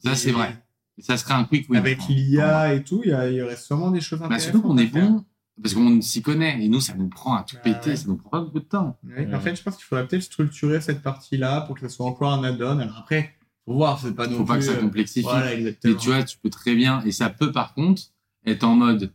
Ça, 0.05 0.15
c'est 0.15 0.33
vrai. 0.33 0.63
Ça 0.99 1.17
serait 1.17 1.35
un 1.35 1.45
quick 1.45 1.69
win. 1.69 1.79
Avec 1.79 1.99
l'IA 2.09 2.75
et 2.75 2.83
tout, 2.83 3.03
il 3.05 3.11
y, 3.11 3.43
aurait 3.43 3.57
sûrement 3.57 3.91
des 3.91 4.01
choses 4.01 4.19
Bah, 4.19 4.27
intéressantes. 4.27 4.53
surtout 4.53 4.67
qu'on 4.69 4.79
est 4.79 4.87
faire. 4.87 5.11
bon, 5.11 5.25
parce 5.63 5.75
qu'on 5.75 6.01
s'y 6.01 6.23
connaît. 6.23 6.63
Et 6.65 6.69
nous, 6.69 6.81
ça 6.81 6.95
nous 6.95 7.09
prend 7.09 7.35
à 7.35 7.43
tout 7.43 7.57
Bah, 7.57 7.63
péter. 7.65 7.91
ouais. 7.91 7.97
Ça 7.97 8.09
nous 8.09 8.17
prend 8.17 8.31
pas 8.31 8.41
beaucoup 8.41 8.61
de 8.61 8.65
temps. 8.65 8.99
Ouais, 9.05 9.27
Ouais. 9.27 9.35
En 9.35 9.41
fait, 9.41 9.57
je 9.57 9.63
pense 9.63 9.77
qu'il 9.77 9.85
faudrait 9.85 10.07
peut-être 10.07 10.23
structurer 10.23 10.81
cette 10.81 11.03
partie-là 11.03 11.63
pour 11.63 11.75
que 11.77 11.89
ce 11.89 11.95
soit 11.95 12.07
encore 12.07 12.33
un 12.33 12.45
add-on. 12.45 12.79
Alors 12.79 12.99
après, 12.99 13.35
faut 13.65 13.75
voir, 13.75 13.99
c'est 14.01 14.15
pas 14.15 14.27
non 14.27 14.39
Faut 14.39 14.45
pas 14.45 14.57
que 14.57 14.65
ça 14.65 14.73
euh, 14.73 14.81
complexifie. 14.81 15.23
Voilà, 15.25 15.55
exactement. 15.55 15.95
Mais 15.95 16.01
tu 16.01 16.09
vois, 16.09 16.23
tu 16.25 16.39
peux 16.39 16.51
très 16.51 16.75
bien, 16.75 17.03
et 17.05 17.11
ça 17.13 17.31
peut 17.31 17.53
par 17.53 17.75
contre 17.75 18.03
être 18.45 18.65
en 18.65 18.77
mode 18.77 19.13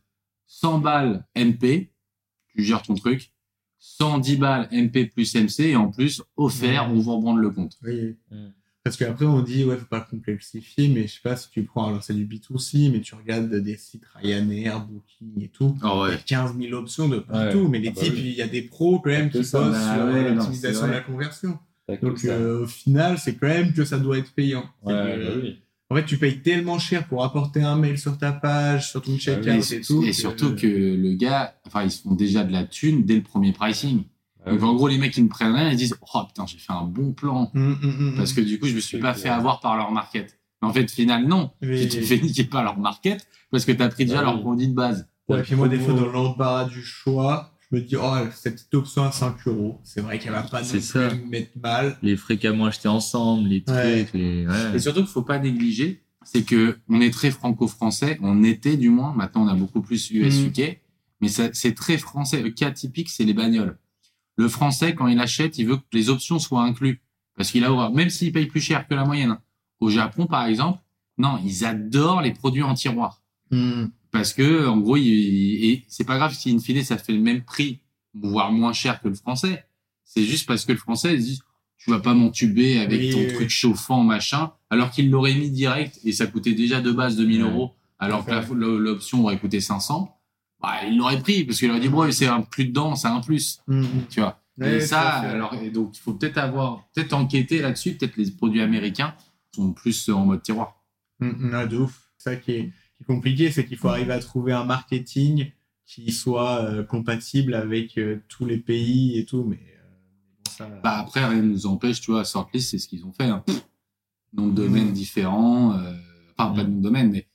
100 0.48 0.80
balles 0.80 1.26
MP, 1.38 1.92
tu 2.50 2.64
gères 2.64 2.82
ton 2.82 2.96
truc, 2.96 3.32
110 3.80 4.36
balles 4.38 4.68
MP 4.72 5.06
plus 5.10 5.34
MC, 5.36 5.60
et 5.62 5.76
en 5.76 5.90
plus, 5.90 6.22
offert, 6.38 6.88
Ouais. 6.88 6.94
on 6.94 7.00
vous 7.00 7.16
rebrande 7.16 7.38
le 7.40 7.50
compte. 7.50 7.78
Oui. 7.84 8.18
Parce 8.84 8.98
qu'après, 8.98 9.26
on 9.26 9.42
dit, 9.44 9.64
ouais, 9.64 9.78
faut 9.78 9.86
pas 9.86 10.02
complexifier, 10.02 10.88
mais 10.88 11.04
je 11.08 11.14
sais 11.14 11.20
pas 11.24 11.36
si 11.36 11.50
tu 11.52 11.64
prends, 11.64 11.88
alors 11.90 12.04
c'est 12.04 12.16
du 12.16 12.26
B2C, 12.26 12.92
mais 12.92 13.02
tu 13.02 13.14
regardes 13.14 13.54
des 13.54 13.78
sites 13.78 14.06
Ryanair, 14.16 14.82
Booking 14.88 15.44
et 15.44 15.50
tout. 15.50 15.78
Oh 15.84 16.06
Il 16.08 16.12
y 16.12 16.16
a 16.16 16.18
15 16.18 16.58
000 16.58 16.74
options 16.74 17.08
de 17.08 17.20
partout, 17.20 17.60
Ouais. 17.60 17.68
mais 17.70 17.80
les 17.80 17.90
Ah 17.90 17.92
bah 17.96 18.02
types, 18.02 18.14
oui. 18.16 18.22
il 18.26 18.34
y 18.36 18.42
a 18.42 18.48
des 18.48 18.64
pros 18.64 19.00
quand 19.00 19.12
même 19.12 19.30
qui 19.30 19.38
bossent 19.38 19.52
bah 19.52 19.96
sur 19.96 20.06
ouais, 20.06 20.30
non, 20.30 20.36
l'optimisation 20.36 20.88
de 20.88 20.92
la 20.94 21.02
conversion. 21.02 21.60
Donc 22.02 22.26
euh, 22.26 22.64
au 22.64 22.66
final, 22.68 23.20
c'est 23.20 23.36
quand 23.36 23.48
même 23.48 23.74
que 23.74 23.86
ça 23.86 24.00
doit 24.00 24.18
être 24.18 24.34
payant. 24.34 24.64
ouais, 24.84 24.94
C'est 24.94 25.20
que, 25.20 25.26
bah 25.28 25.40
oui. 25.44 25.60
En 25.92 25.96
fait, 25.96 26.06
tu 26.06 26.18
payes 26.18 26.40
tellement 26.42 26.80
cher 26.80 27.06
pour 27.08 27.24
apporter 27.26 27.62
un 27.62 27.76
mail 27.76 28.00
sur 28.00 28.18
ta 28.18 28.32
page, 28.32 28.90
sur 28.92 29.02
ton 29.02 29.18
checkout 29.18 29.46
oui, 29.50 29.74
et 29.76 29.82
tout. 29.82 30.04
Et 30.06 30.14
surtout 30.14 30.56
que 30.56 30.66
le 30.68 31.14
gars, 31.16 31.54
enfin, 31.68 31.84
ils 31.84 31.92
se 31.92 32.02
font 32.04 32.16
déjà 32.16 32.46
de 32.46 32.52
la 32.54 32.64
thune 32.64 33.04
dès 33.04 33.16
le 33.18 33.24
premier 33.24 33.52
pricing. 33.52 34.04
Donc 34.46 34.60
oui. 34.60 34.66
en 34.68 34.74
gros, 34.76 34.88
les 34.88 34.98
mecs, 34.98 35.16
ils 35.18 35.24
me 35.24 35.30
prennent 35.30 35.54
rien, 35.54 35.70
ils 35.70 35.78
disent, 35.78 35.96
oh 36.14 36.20
putain, 36.28 36.46
j'ai 36.48 36.58
fait 36.58 36.74
un 36.74 36.84
bon 36.84 37.12
plan. 37.14 37.52
Hum, 37.54 37.78
hum, 37.84 37.96
hum, 38.00 38.14
Parce 38.18 38.34
que 38.34 38.42
du 38.42 38.60
coup, 38.60 38.68
je 38.68 38.76
me 38.76 38.80
suis 38.80 38.98
pas 38.98 39.14
clair. 39.14 39.24
fait 39.24 39.30
avoir 39.30 39.60
par 39.60 39.78
leur 39.78 39.92
market. 39.92 40.40
Mais 40.62 40.68
en 40.68 40.74
fait, 40.74 40.90
final, 40.90 41.28
non. 41.28 41.52
Oui. 41.62 41.88
Tu 41.88 42.00
te 42.00 42.04
fais 42.06 42.18
niquer 42.20 42.44
par 42.46 42.64
leur 42.64 42.78
market 42.80 43.26
parce 43.52 43.66
que 43.66 43.72
tu 43.72 43.82
as 43.84 43.90
pris 43.90 44.06
déjà 44.06 44.20
Ah 44.20 44.24
leur 44.24 44.42
produit 44.42 44.68
de 44.68 44.74
base. 44.74 45.08
Ouais, 45.28 45.40
et 45.40 45.44
puis 45.44 45.56
moi, 45.56 45.68
des 45.68 45.78
fois, 45.80 45.94
dans 45.94 46.08
l'embarras 46.08 46.66
du 46.66 46.82
choix, 46.82 47.52
je 47.70 47.76
me 47.78 47.82
dis, 47.82 47.96
oh, 47.96 48.14
cette 48.34 48.56
petite 48.56 48.74
option 48.74 49.04
à 49.04 49.12
5 49.12 49.36
euros, 49.48 49.80
c'est 49.84 50.02
vrai 50.02 50.18
qu'elle 50.20 50.32
va 50.34 50.42
pas 50.44 50.62
non 50.62 50.68
plus 50.68 50.80
me 50.80 51.30
mettre 51.30 51.52
mal. 51.62 51.98
Les 52.02 52.16
fréquemment 52.18 52.66
achetés 52.66 52.88
ensemble, 52.90 53.48
les 53.48 53.64
trucs, 53.64 53.76
Ouais. 53.78 54.08
les. 54.14 54.46
Ouais. 54.48 54.76
Et 54.76 54.80
surtout 54.80 55.00
qu'il 55.02 55.10
faut 55.10 55.22
pas 55.22 55.40
négliger. 55.40 56.04
c'est 56.24 56.44
que 56.44 56.78
on 56.90 57.00
est 57.02 57.12
très 57.12 57.32
franco-français. 57.32 58.18
On 58.22 58.44
était 58.44 58.78
du 58.78 58.90
moins. 58.90 59.14
Maintenant, 59.14 59.44
on 59.46 59.48
a 59.48 59.56
beaucoup 59.56 59.82
plus 59.82 60.10
US-UK. 60.12 60.80
Mais 61.22 61.28
c'est 61.30 61.74
très 61.76 61.98
français. 61.98 62.42
Le 62.42 62.50
cas 62.50 62.72
typique, 62.72 63.10
c'est 63.10 63.24
les 63.24 63.34
bagnoles. 63.34 63.78
Le 64.38 64.48
français, 64.48 64.96
quand 64.96 65.08
il 65.08 65.20
achète, 65.20 65.58
il 65.58 65.68
veut 65.68 65.78
que 65.78 65.84
les 65.94 66.10
options 66.10 66.40
soient 66.40 66.64
incluses. 66.64 66.98
Parce 67.36 67.52
qu'il 67.52 67.64
a 67.64 67.72
horreur. 67.72 67.92
Même 67.92 68.10
s'il 68.10 68.32
paye 68.32 68.46
plus 68.48 68.62
cher 68.62 68.88
que 68.88 68.94
la 68.94 69.06
moyenne. 69.06 69.38
Au 69.80 69.90
Japon, 69.90 70.26
par 70.28 70.46
exemple, 70.46 70.80
non, 71.18 71.40
ils 71.46 71.66
adorent 71.66 72.22
les 72.22 72.32
produits 72.32 72.64
en 72.64 72.74
tiroir. 72.74 73.22
Hmm. 73.52 73.86
Parce 74.12 74.34
que, 74.34 74.68
en 74.68 74.78
gros, 74.78 74.98
il, 74.98 75.06
il- 75.08 75.66
et 75.70 75.86
c'est 75.88 76.04
pas 76.04 76.18
grave 76.18 76.34
si 76.34 76.52
in 76.52 76.60
fine 76.60 76.84
ça 76.84 76.98
fait 76.98 77.14
le 77.14 77.20
même 77.20 77.42
prix, 77.44 77.80
voire 78.14 78.52
moins 78.52 78.74
cher 78.74 79.02
que 79.02 79.08
le 79.08 79.16
français. 79.16 79.66
C'est 80.04 80.24
juste 80.24 80.46
parce 80.48 80.66
que 80.66 80.72
le 80.74 80.78
français, 80.78 81.14
ils 81.16 81.22
disent, 81.22 81.42
tu 81.78 81.90
vas 81.90 82.00
pas 82.00 82.14
m'entuber 82.14 82.80
avec 82.80 83.00
Oui, 83.00 83.12
ton 83.12 83.20
oui, 83.20 83.34
truc 83.34 83.50
chauffant, 83.50 84.04
machin, 84.04 84.52
alors 84.70 84.92
qu'il 84.92 85.10
l'aurait 85.10 85.34
mis 85.34 85.50
direct 85.50 86.00
et 86.04 86.12
ça 86.12 86.28
coûtait 86.28 86.54
déjà 86.54 86.82
de 86.82 86.92
base 86.92 87.16
2000 87.16 87.44
Ouais. 87.44 87.50
euros, 87.50 87.74
alors 88.00 88.26
que 88.26 88.54
l'option 88.54 89.24
aurait 89.24 89.40
coûté 89.40 89.62
500. 89.62 90.16
Bah, 90.62 90.86
il 90.88 90.98
l'aurait 90.98 91.20
pris 91.20 91.44
parce 91.44 91.58
qu'il 91.60 91.70
aurait 91.72 91.80
dit, 91.80 91.90
bon, 91.90 92.12
c'est 92.12 92.28
un 92.28 92.42
plus 92.42 92.66
dedans, 92.66 92.96
c'est 92.96 93.08
un 93.08 93.22
plus, 93.22 93.62
Hmm. 93.68 93.84
tu 94.10 94.20
vois. 94.20 94.40
Ouais, 94.60 94.76
et 94.78 94.82
ça, 94.82 95.02
alors, 95.22 95.54
et 95.56 95.72
donc, 95.72 95.98
il 95.98 96.02
faut 96.02 96.14
peut-être 96.14 96.38
avoir, 96.38 96.88
peut-être 96.94 97.14
enquêter 97.14 97.62
là-dessus, 97.62 97.94
peut-être 97.96 98.18
les 98.18 98.30
produits 98.32 98.62
américains 98.62 99.16
sont 99.56 99.74
plus 99.74 100.10
en 100.10 100.26
mode 100.26 100.44
tiroir. 100.44 100.76
Mm, 101.20 101.68
de 101.68 101.78
ouf. 101.78 102.12
C'est 102.18 102.32
ça 102.32 102.36
qui 102.36 102.52
est, 102.52 102.64
qui 102.66 103.02
est 103.02 103.06
compliqué, 103.06 103.50
c'est 103.52 103.66
qu'il 103.66 103.78
faut 103.78 103.88
arriver 103.90 104.14
à 104.14 104.20
trouver 104.20 104.54
un 104.54 104.64
marketing 104.66 105.52
qui 105.86 106.12
soit 106.12 106.62
euh, 106.62 106.84
compatible 106.84 107.54
avec 107.56 107.98
euh, 107.98 108.22
tous 108.28 108.46
les 108.46 108.58
pays 108.58 109.18
et 109.18 109.26
tout. 109.26 109.44
Mais 109.44 109.58
euh, 109.58 110.50
ça, 110.50 110.68
Bah 110.84 111.00
après, 111.00 111.26
rien 111.26 111.42
ne 111.42 111.48
nous 111.50 111.66
empêche, 111.66 112.00
tu 112.02 112.12
vois, 112.12 112.24
Sortlist, 112.24 112.70
c'est 112.70 112.78
ce 112.78 112.88
qu'ils 112.88 113.04
ont 113.06 113.12
fait. 113.14 113.26
Hein. 113.26 113.44
Nom 114.34 114.48
de 114.48 114.54
domaine 114.56 114.90
Mm. 114.90 114.94
différents, 114.94 115.74
euh, 115.74 115.94
enfin 116.38 116.54
pas 116.54 116.64
de 116.64 116.70
nom 116.70 116.78
de 116.78 116.84
domaine, 116.84 117.10
mais 117.12 117.28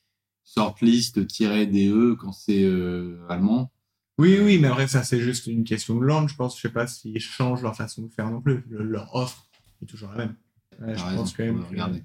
Sortlist-DE 0.57 2.15
quand 2.19 2.33
c'est 2.33 2.63
euh, 2.65 3.19
allemand. 3.29 3.71
Oui, 4.19 4.39
oui, 4.43 4.59
mais 4.59 4.69
après, 4.69 4.89
ça, 4.89 5.03
c'est 5.05 5.21
juste 5.21 5.47
une 5.47 5.65
question 5.65 5.97
de 5.97 6.05
langue, 6.05 6.29
je 6.29 6.37
pense. 6.37 6.57
Je 6.57 6.63
sais 6.63 6.71
pas 6.73 6.87
s'ils 6.87 7.21
changent 7.21 7.63
leur 7.63 7.77
façon 7.77 8.03
de 8.03 8.09
faire 8.09 8.31
non 8.31 8.41
plus. 8.41 8.65
Le- 8.71 8.83
leur 8.83 9.15
offre 9.15 9.47
est 9.83 9.87
toujours 9.87 10.11
la 10.13 10.17
même. 10.19 10.37
Ouais, 10.81 10.97
je 10.97 11.05
raison, 11.05 11.17
pense 11.19 11.33
quand 11.35 11.45
même. 11.45 11.59
faut 11.59 11.65
que- 11.65 11.71
regarder. 11.71 12.03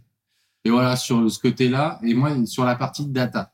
Et 0.65 0.69
voilà, 0.69 0.95
sur 0.97 1.31
ce 1.31 1.39
côté-là, 1.39 1.99
et 2.03 2.13
moi, 2.13 2.45
sur 2.45 2.65
la 2.65 2.75
partie 2.75 3.05
data, 3.07 3.53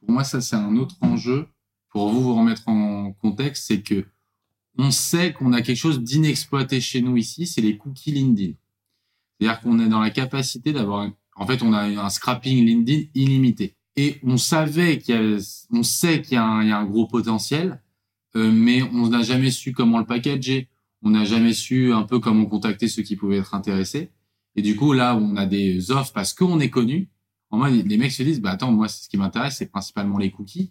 pour 0.00 0.10
moi, 0.10 0.24
ça, 0.24 0.40
c'est 0.40 0.56
un 0.56 0.76
autre 0.76 0.96
enjeu. 1.00 1.46
Pour 1.90 2.10
vous, 2.10 2.20
vous 2.22 2.34
remettre 2.34 2.68
en 2.68 3.12
contexte, 3.12 3.66
c'est 3.66 3.80
que 3.82 4.04
on 4.76 4.90
sait 4.90 5.32
qu'on 5.32 5.52
a 5.52 5.62
quelque 5.62 5.76
chose 5.78 6.02
d'inexploité 6.02 6.80
chez 6.80 7.00
nous 7.00 7.16
ici, 7.16 7.46
c'est 7.46 7.60
les 7.62 7.78
cookies 7.78 8.12
LinkedIn. 8.12 8.54
C'est-à-dire 9.40 9.60
qu'on 9.60 9.78
est 9.80 9.88
dans 9.88 10.00
la 10.00 10.10
capacité 10.10 10.72
d'avoir, 10.72 11.00
un- 11.02 11.14
en 11.36 11.46
fait, 11.46 11.62
on 11.62 11.72
a 11.72 11.84
un 11.84 12.10
scrapping 12.10 12.64
LinkedIn 12.66 13.08
illimité. 13.14 13.76
Et 13.98 14.20
on 14.22 14.36
savait 14.36 14.98
qu'il 14.98 15.16
y 15.16 15.18
a, 15.18 15.66
on 15.72 15.82
sait 15.82 16.22
qu'il 16.22 16.34
y 16.34 16.36
a 16.36 16.44
un, 16.44 16.62
il 16.62 16.68
y 16.68 16.70
a 16.70 16.78
un 16.78 16.84
gros 16.84 17.08
potentiel, 17.08 17.82
euh, 18.36 18.52
mais 18.52 18.80
on 18.80 19.08
n'a 19.08 19.22
jamais 19.22 19.50
su 19.50 19.72
comment 19.72 19.98
le 19.98 20.06
packager. 20.06 20.68
On 21.02 21.10
n'a 21.10 21.24
jamais 21.24 21.52
su 21.52 21.92
un 21.92 22.04
peu 22.04 22.20
comment 22.20 22.46
contacter 22.46 22.86
ceux 22.86 23.02
qui 23.02 23.16
pouvaient 23.16 23.38
être 23.38 23.56
intéressés. 23.56 24.12
Et 24.54 24.62
du 24.62 24.76
coup, 24.76 24.92
là, 24.92 25.16
on 25.16 25.34
a 25.34 25.46
des 25.46 25.90
offres 25.90 26.12
parce 26.12 26.32
qu'on 26.32 26.60
est 26.60 26.70
connu. 26.70 27.08
En 27.50 27.64
les 27.64 27.96
mecs 27.96 28.12
se 28.12 28.22
disent, 28.22 28.40
bah 28.40 28.52
attends, 28.52 28.70
moi, 28.70 28.86
ce 28.86 29.08
qui 29.08 29.16
m'intéresse, 29.16 29.56
c'est 29.56 29.66
principalement 29.66 30.18
les 30.18 30.30
cookies. 30.30 30.70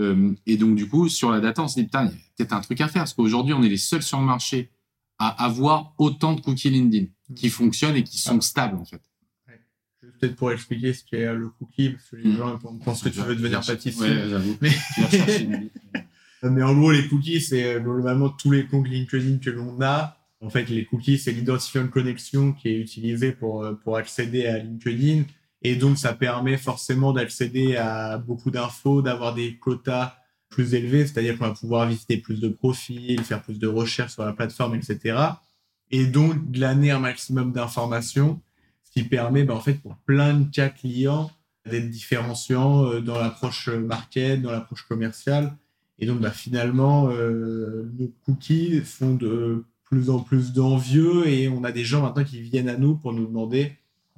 Euh, 0.00 0.34
et 0.44 0.58
donc, 0.58 0.76
du 0.76 0.86
coup, 0.86 1.08
sur 1.08 1.30
la 1.30 1.40
data, 1.40 1.62
on 1.62 1.68
se 1.68 1.80
dit, 1.80 1.84
putain, 1.84 2.04
il 2.04 2.10
y 2.10 2.12
a 2.12 2.18
peut-être 2.36 2.52
un 2.52 2.60
truc 2.60 2.78
à 2.82 2.88
faire. 2.88 3.02
Parce 3.04 3.14
qu'aujourd'hui, 3.14 3.54
on 3.54 3.62
est 3.62 3.70
les 3.70 3.78
seuls 3.78 4.02
sur 4.02 4.20
le 4.20 4.26
marché 4.26 4.70
à 5.18 5.28
avoir 5.46 5.94
autant 5.96 6.34
de 6.34 6.42
cookies 6.42 6.68
LinkedIn 6.68 7.06
qui 7.34 7.48
fonctionnent 7.48 7.96
et 7.96 8.04
qui 8.04 8.18
sont 8.18 8.42
stables, 8.42 8.76
en 8.76 8.84
fait. 8.84 9.00
Peut-être 10.18 10.36
pour 10.36 10.52
expliquer 10.52 10.92
ce 10.92 11.04
qu'est 11.04 11.32
le 11.34 11.48
cookie, 11.50 11.90
parce 11.90 12.10
que 12.10 12.16
les 12.16 12.28
Mm. 12.30 12.36
gens 12.36 12.58
pensent 12.84 13.02
que 13.02 13.08
tu 13.08 13.20
veux 13.20 13.34
devenir 13.36 13.60
pâtissier. 13.64 14.06
Ouais. 14.08 14.40
Mais- 14.60 14.70
Mais 16.42 16.62
en 16.62 16.74
gros, 16.74 16.92
les 16.92 17.08
cookies, 17.08 17.40
c'est 17.40 17.76
euh, 17.76 17.80
globalement 17.80 18.28
tous 18.28 18.50
les 18.50 18.66
comptes 18.66 18.86
LinkedIn 18.88 19.38
que 19.38 19.50
l'on 19.50 19.80
a. 19.80 20.16
En 20.40 20.50
fait, 20.50 20.68
les 20.68 20.84
cookies, 20.84 21.18
c'est 21.18 21.32
l'identifiant 21.32 21.82
de 21.82 21.88
connexion 21.88 22.52
qui 22.52 22.68
est 22.68 22.78
utilisé 22.78 23.32
pour, 23.32 23.64
euh, 23.64 23.72
pour 23.72 23.96
accéder 23.96 24.46
à 24.46 24.58
LinkedIn. 24.58 25.24
Et 25.62 25.74
donc, 25.76 25.98
ça 25.98 26.12
permet 26.12 26.56
forcément 26.58 27.12
d'accéder 27.12 27.76
à 27.76 28.18
beaucoup 28.18 28.50
d'infos, 28.50 29.02
d'avoir 29.02 29.34
des 29.34 29.56
quotas 29.56 30.14
plus 30.50 30.74
élevés, 30.74 31.06
c'est-à-dire 31.06 31.36
qu'on 31.38 31.46
va 31.46 31.54
pouvoir 31.54 31.88
visiter 31.88 32.18
plus 32.18 32.38
de 32.40 32.48
profils, 32.48 33.20
faire 33.22 33.42
plus 33.42 33.58
de 33.58 33.66
recherches 33.66 34.12
sur 34.12 34.24
la 34.24 34.32
plateforme, 34.32 34.76
etc. 34.76 35.18
Et 35.90 36.06
donc, 36.06 36.50
glaner 36.52 36.90
un 36.92 37.00
maximum 37.00 37.50
d'informations, 37.52 38.40
qui 38.96 39.04
permet, 39.04 39.44
ben, 39.44 39.54
en 39.54 39.60
fait, 39.60 39.74
pour 39.74 39.94
plein 40.06 40.32
de 40.32 40.50
cas 40.50 40.70
clients, 40.70 41.30
d'être 41.68 41.90
différenciant 41.90 42.86
euh, 42.86 43.00
dans 43.00 43.18
l'approche 43.18 43.68
market, 43.68 44.40
dans 44.40 44.52
l'approche 44.52 44.82
commerciale. 44.88 45.54
Et 45.98 46.06
donc, 46.06 46.20
bah, 46.20 46.30
finalement, 46.30 47.10
euh, 47.10 47.90
nos 47.98 48.08
cookies 48.24 48.80
font 48.80 49.14
de 49.14 49.64
plus 49.84 50.08
en 50.08 50.20
plus 50.20 50.52
d'envieux 50.52 51.28
et 51.28 51.48
on 51.48 51.62
a 51.62 51.72
des 51.72 51.84
gens 51.84 52.02
maintenant 52.02 52.24
qui 52.24 52.40
viennent 52.40 52.68
à 52.68 52.76
nous 52.76 52.96
pour 52.96 53.12
nous 53.12 53.26
demander 53.26 53.72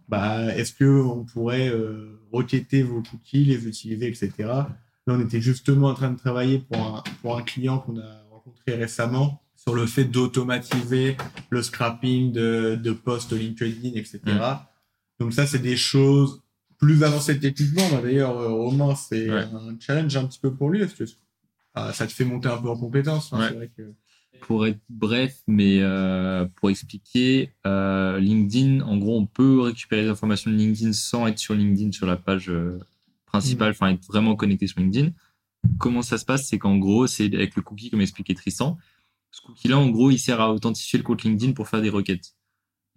bah, 0.08 0.54
est-ce 0.54 0.72
qu'on 0.72 1.24
pourrait 1.24 1.68
euh, 1.68 2.20
requêter 2.32 2.82
vos 2.82 3.02
cookies, 3.02 3.44
les 3.44 3.66
utiliser, 3.66 4.06
etc. 4.06 4.30
Là, 4.38 4.68
on 5.08 5.20
était 5.20 5.40
justement 5.40 5.88
en 5.88 5.94
train 5.94 6.10
de 6.10 6.18
travailler 6.18 6.60
pour 6.60 6.80
un, 6.80 7.02
pour 7.20 7.36
un 7.36 7.42
client 7.42 7.78
qu'on 7.78 7.98
a 7.98 8.22
rencontré 8.30 8.74
récemment 8.74 9.42
sur 9.56 9.74
le 9.74 9.86
fait 9.86 10.04
d'automatiser 10.04 11.16
le 11.50 11.62
scrapping 11.62 12.32
de, 12.32 12.78
de 12.80 12.92
posts 12.92 13.32
LinkedIn, 13.32 13.96
etc. 13.96 14.20
Donc 15.20 15.32
ça, 15.32 15.46
c'est 15.46 15.58
des 15.58 15.76
choses 15.76 16.42
plus 16.78 17.02
avancées 17.02 17.38
techniquement. 17.40 17.88
Bah, 17.90 18.00
D'ailleurs, 18.02 18.38
euh, 18.38 18.48
Romain, 18.50 18.94
c'est 18.94 19.30
Ouais. 19.30 19.42
un 19.52 19.76
challenge 19.80 20.16
un 20.16 20.26
petit 20.26 20.38
peu 20.38 20.52
pour 20.54 20.70
lui. 20.70 20.80
Parce 20.80 20.94
que 20.94 21.04
ah, 21.74 21.92
ça 21.92 22.06
te 22.06 22.12
fait 22.12 22.24
monter 22.24 22.48
un 22.48 22.58
peu 22.58 22.68
en 22.68 22.76
compétence. 22.76 23.32
hein, 23.32 23.38
Ouais. 23.40 23.48
C'est 23.48 23.54
vrai 23.54 23.70
que... 23.76 23.82
Pour 24.42 24.66
être 24.68 24.78
bref, 24.88 25.42
mais 25.48 25.78
euh, 25.80 26.46
pour 26.56 26.70
expliquer, 26.70 27.52
euh, 27.66 28.20
LinkedIn, 28.20 28.82
en 28.82 28.96
gros, 28.96 29.18
on 29.18 29.26
peut 29.26 29.60
récupérer 29.62 30.02
les 30.02 30.08
informations 30.08 30.50
de 30.52 30.56
LinkedIn 30.56 30.92
sans 30.92 31.26
être 31.26 31.38
sur 31.40 31.54
LinkedIn 31.54 31.90
sur 31.90 32.06
la 32.06 32.16
page 32.16 32.48
euh, 32.48 32.78
principale, 33.26 33.70
enfin 33.72 33.88
être 33.90 34.06
vraiment 34.06 34.36
connecté 34.36 34.68
sur 34.68 34.78
LinkedIn. 34.78 35.10
Comment 35.78 36.02
ça 36.02 36.18
se 36.18 36.24
passe? 36.24 36.46
C'est 36.46 36.58
qu'en 36.58 36.76
gros, 36.76 37.08
c'est 37.08 37.24
avec 37.34 37.56
le 37.56 37.62
cookie, 37.62 37.90
comme 37.90 38.00
expliquait 38.00 38.34
Tristan. 38.34 38.78
Ce 39.32 39.40
cookie-là, 39.42 39.76
en 39.76 39.88
gros, 39.90 40.10
il 40.12 40.18
sert 40.18 40.40
à 40.40 40.52
authentifier 40.52 40.98
le 40.98 41.02
compte 41.02 41.24
LinkedIn 41.24 41.52
pour 41.52 41.66
faire 41.68 41.82
des 41.82 41.90
requêtes. 41.90 42.34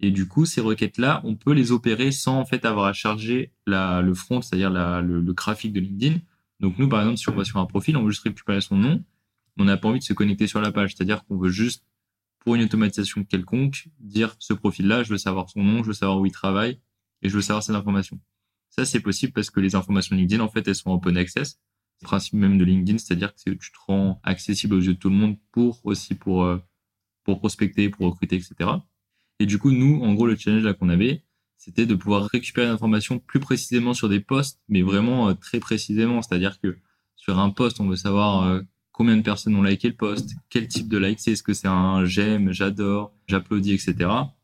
Et 0.02 0.10
du 0.10 0.26
coup, 0.26 0.44
ces 0.44 0.60
requêtes-là, 0.60 1.20
on 1.24 1.36
peut 1.36 1.52
les 1.52 1.70
opérer 1.70 2.10
sans 2.10 2.38
en 2.38 2.44
fait 2.44 2.64
avoir 2.64 2.86
à 2.86 2.92
charger 2.92 3.52
la, 3.66 4.02
le 4.02 4.14
front, 4.14 4.42
c'est-à-dire 4.42 4.70
le, 4.70 5.20
le 5.20 5.32
graphique 5.32 5.72
de 5.72 5.80
LinkedIn. 5.80 6.18
Donc 6.58 6.78
nous, 6.78 6.88
par 6.88 7.00
exemple, 7.00 7.18
si 7.18 7.28
on 7.28 7.34
va 7.34 7.44
sur 7.44 7.58
un 7.58 7.66
profil, 7.66 7.96
on 7.96 8.02
veut 8.02 8.10
juste 8.10 8.24
récupérer 8.24 8.60
son 8.60 8.76
nom. 8.76 9.04
On 9.58 9.64
n'a 9.64 9.76
pas 9.76 9.88
envie 9.88 10.00
de 10.00 10.04
se 10.04 10.12
connecter 10.12 10.48
sur 10.48 10.60
la 10.60 10.72
page, 10.72 10.94
c'est-à-dire 10.94 11.24
qu'on 11.24 11.36
veut 11.36 11.50
juste, 11.50 11.84
pour 12.40 12.56
une 12.56 12.62
automatisation 12.62 13.22
quelconque, 13.22 13.88
dire 14.00 14.34
ce 14.40 14.52
profil-là, 14.52 15.04
je 15.04 15.10
veux 15.10 15.18
savoir 15.18 15.48
son 15.48 15.62
nom, 15.62 15.82
je 15.82 15.88
veux 15.88 15.92
savoir 15.92 16.18
où 16.18 16.26
il 16.26 16.32
travaille 16.32 16.80
et 17.22 17.28
je 17.28 17.34
veux 17.34 17.42
savoir 17.42 17.62
ces 17.62 17.72
informations. 17.72 18.18
Ça, 18.70 18.84
c'est 18.84 19.00
possible 19.00 19.32
parce 19.32 19.50
que 19.50 19.60
les 19.60 19.76
informations 19.76 20.16
LinkedIn, 20.16 20.42
en 20.42 20.48
fait, 20.48 20.66
elles 20.66 20.74
sont 20.74 20.90
en 20.90 20.94
open 20.94 21.16
access. 21.16 21.60
C'est 21.98 22.04
le 22.04 22.06
principe 22.06 22.34
même 22.34 22.58
de 22.58 22.64
LinkedIn, 22.64 22.98
c'est-à-dire 22.98 23.32
que 23.34 23.50
tu 23.50 23.70
te 23.70 23.78
rends 23.86 24.20
accessible 24.24 24.74
aux 24.74 24.80
yeux 24.80 24.94
de 24.94 24.98
tout 24.98 25.10
le 25.10 25.14
monde 25.14 25.36
pour 25.52 25.84
aussi 25.84 26.14
pour, 26.14 26.42
euh, 26.42 26.58
pour 27.22 27.38
prospecter, 27.38 27.90
pour 27.90 28.06
recruter, 28.06 28.36
etc. 28.36 28.70
Et 29.42 29.46
du 29.46 29.58
coup, 29.58 29.72
nous, 29.72 30.00
en 30.04 30.14
gros, 30.14 30.28
le 30.28 30.36
challenge 30.36 30.62
là 30.62 30.72
qu'on 30.72 30.88
avait, 30.88 31.24
c'était 31.56 31.84
de 31.84 31.96
pouvoir 31.96 32.28
récupérer 32.28 32.68
l'information 32.68 33.18
plus 33.18 33.40
précisément 33.40 33.92
sur 33.92 34.08
des 34.08 34.20
posts, 34.20 34.60
mais 34.68 34.82
vraiment 34.82 35.30
euh, 35.30 35.34
très 35.34 35.58
précisément. 35.58 36.22
C'est-à-dire 36.22 36.60
que 36.60 36.78
sur 37.16 37.40
un 37.40 37.50
post, 37.50 37.80
on 37.80 37.88
veut 37.88 37.96
savoir 37.96 38.44
euh, 38.44 38.60
combien 38.92 39.16
de 39.16 39.22
personnes 39.22 39.56
ont 39.56 39.64
liké 39.64 39.88
le 39.88 39.96
post, 39.96 40.30
quel 40.48 40.68
type 40.68 40.88
de 40.88 40.96
like 40.96 41.18
c'est, 41.18 41.32
est-ce 41.32 41.42
que 41.42 41.54
c'est 41.54 41.66
un 41.66 42.04
j'aime, 42.04 42.52
j'adore, 42.52 43.12
j'applaudis, 43.26 43.72
etc. 43.72 43.96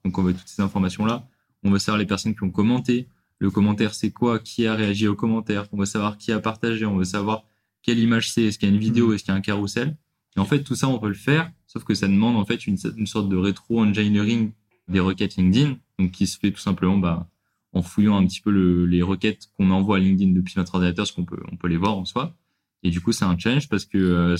Donc 0.05 0.19
on 0.19 0.25
veut 0.25 0.35
toutes 0.35 0.49
ces 0.49 0.63
informations-là. 0.63 1.29
On 1.63 1.71
veut 1.71 1.79
savoir 1.79 1.99
les 1.99 2.07
personnes 2.07 2.35
qui 2.35 2.43
ont 2.43 2.51
commenté, 2.51 3.07
le 3.39 3.53
commentaire 3.53 3.95
c'est 3.95 4.11
quoi, 4.11 4.41
qui 4.41 4.67
a 4.67 4.75
réagi 4.75 5.07
au 5.07 5.15
commentaire, 5.15 5.69
on 5.71 5.77
veut 5.79 5.87
savoir 5.87 6.19
qui 6.19 6.33
a 6.33 6.41
partagé, 6.41 6.87
on 6.87 6.97
veut 6.97 7.05
savoir 7.05 7.45
quelle 7.83 8.01
image 8.01 8.33
c'est, 8.33 8.43
est-ce 8.43 8.59
qu'il 8.59 8.69
y 8.69 8.73
a 8.73 8.75
une 8.75 8.81
vidéo, 8.81 9.13
est-ce 9.13 9.23
qu'il 9.23 9.33
y 9.33 9.37
a 9.37 9.39
un 9.39 9.43
carrousel? 9.43 9.97
Et 10.37 10.41
en 10.41 10.45
fait, 10.45 10.65
tout 10.65 10.75
ça, 10.75 10.89
on 10.89 10.99
peut 10.99 11.07
le 11.07 11.15
faire, 11.15 11.53
sauf 11.69 11.85
que 11.85 11.95
ça 11.95 12.09
demande 12.09 12.35
en 12.35 12.45
fait 12.45 12.67
une, 12.67 12.79
une 12.97 13.07
sorte 13.07 13.29
de 13.29 13.37
rétro-engineering 13.37 14.51
des 14.89 15.01
requêtes 15.01 15.37
LinkedIn, 15.37 15.77
donc 15.99 16.11
qui 16.13 16.27
se 16.27 16.39
fait 16.39 16.51
tout 16.53 16.61
simplement 16.61 16.97
bah, 16.99 17.29
en 17.73 17.83
fouillant 17.83 18.17
un 18.17 18.27
petit 18.27 18.41
peu 18.41 18.51
le- 18.51 18.87
les 18.87 19.03
requêtes 19.03 19.49
qu'on 19.57 19.71
envoie 19.71 19.97
à 19.97 20.01
LinkedIn 20.01 20.33
depuis 20.33 20.55
notre 20.57 20.75
ordinateur, 20.77 21.05
parce 21.05 21.13
qu'on 21.13 21.25
peut, 21.25 21.41
on 21.53 21.57
peut 21.57 21.69
les 21.69 21.77
voir 21.77 21.97
en 21.97 22.05
soi. 22.05 22.35
Et 22.83 22.91
du 22.91 23.01
coup, 23.01 23.13
c'est 23.13 23.25
un 23.25 23.37
challenge 23.39 23.69
parce 23.69 23.85
que 23.85 23.99
euh, 23.99 24.37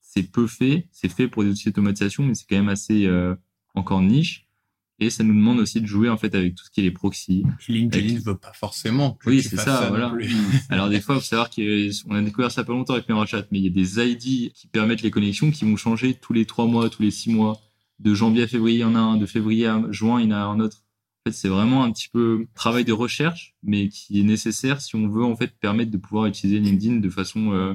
c'est 0.00 0.22
peu 0.30 0.46
fait, 0.46 0.88
c'est 0.92 1.10
fait 1.12 1.28
pour 1.28 1.44
des 1.44 1.50
outils 1.50 1.64
d'automatisation, 1.66 2.24
mais 2.24 2.34
c'est 2.34 2.46
quand 2.48 2.56
même 2.56 2.68
assez 2.68 3.06
euh, 3.06 3.34
encore 3.74 4.00
niche. 4.02 4.46
Et 5.02 5.08
ça 5.08 5.24
nous 5.24 5.32
demande 5.34 5.58
aussi 5.60 5.80
de 5.80 5.86
jouer 5.86 6.10
en 6.10 6.18
fait 6.18 6.34
avec 6.34 6.54
tout 6.54 6.64
ce 6.64 6.70
qui 6.70 6.80
est 6.80 6.82
les 6.84 6.90
proxys. 6.90 7.42
LinkedIn 7.68 8.14
ne 8.16 8.20
veut 8.20 8.36
pas 8.36 8.52
forcément 8.52 9.12
que 9.12 9.30
Oui, 9.30 9.42
c'est 9.42 9.56
ça, 9.56 9.88
voilà. 9.88 10.12
Alors 10.68 10.90
des 10.90 11.00
fois, 11.00 11.14
il 11.14 11.20
faut 11.20 11.24
savoir 11.24 11.48
qu'on 11.48 12.14
a 12.14 12.20
découvert 12.22 12.50
ça 12.52 12.64
pas 12.64 12.72
longtemps 12.72 12.92
avec 12.94 13.08
MeroChat, 13.08 13.44
mais 13.50 13.58
il 13.60 13.64
y 13.64 13.68
a 13.68 13.70
des 13.70 13.98
ID 13.98 14.52
qui 14.52 14.66
permettent 14.70 15.00
les 15.02 15.10
connexions 15.10 15.50
qui 15.50 15.64
vont 15.64 15.76
changer 15.76 16.14
tous 16.14 16.34
les 16.34 16.44
trois 16.44 16.66
mois, 16.66 16.90
tous 16.90 17.02
les 17.02 17.10
six 17.10 17.30
mois. 17.32 17.58
De 18.00 18.14
janvier 18.14 18.42
à 18.44 18.46
février, 18.48 18.78
il 18.78 18.80
y 18.80 18.84
en 18.84 18.94
a 18.94 18.98
un. 18.98 19.16
De 19.16 19.26
février 19.26 19.66
à 19.66 19.82
juin, 19.90 20.20
il 20.20 20.28
y 20.30 20.32
en 20.32 20.36
a 20.36 20.40
un 20.40 20.58
autre. 20.60 20.78
En 21.20 21.30
fait, 21.30 21.36
c'est 21.36 21.48
vraiment 21.48 21.84
un 21.84 21.92
petit 21.92 22.08
peu 22.08 22.46
travail 22.54 22.84
de 22.84 22.92
recherche, 22.94 23.54
mais 23.62 23.88
qui 23.88 24.20
est 24.20 24.24
nécessaire 24.24 24.80
si 24.80 24.96
on 24.96 25.06
veut 25.08 25.24
en 25.24 25.36
fait 25.36 25.52
permettre 25.60 25.90
de 25.90 25.98
pouvoir 25.98 26.26
utiliser 26.26 26.58
LinkedIn 26.60 26.96
de 26.96 27.10
façon 27.10 27.52
euh, 27.52 27.74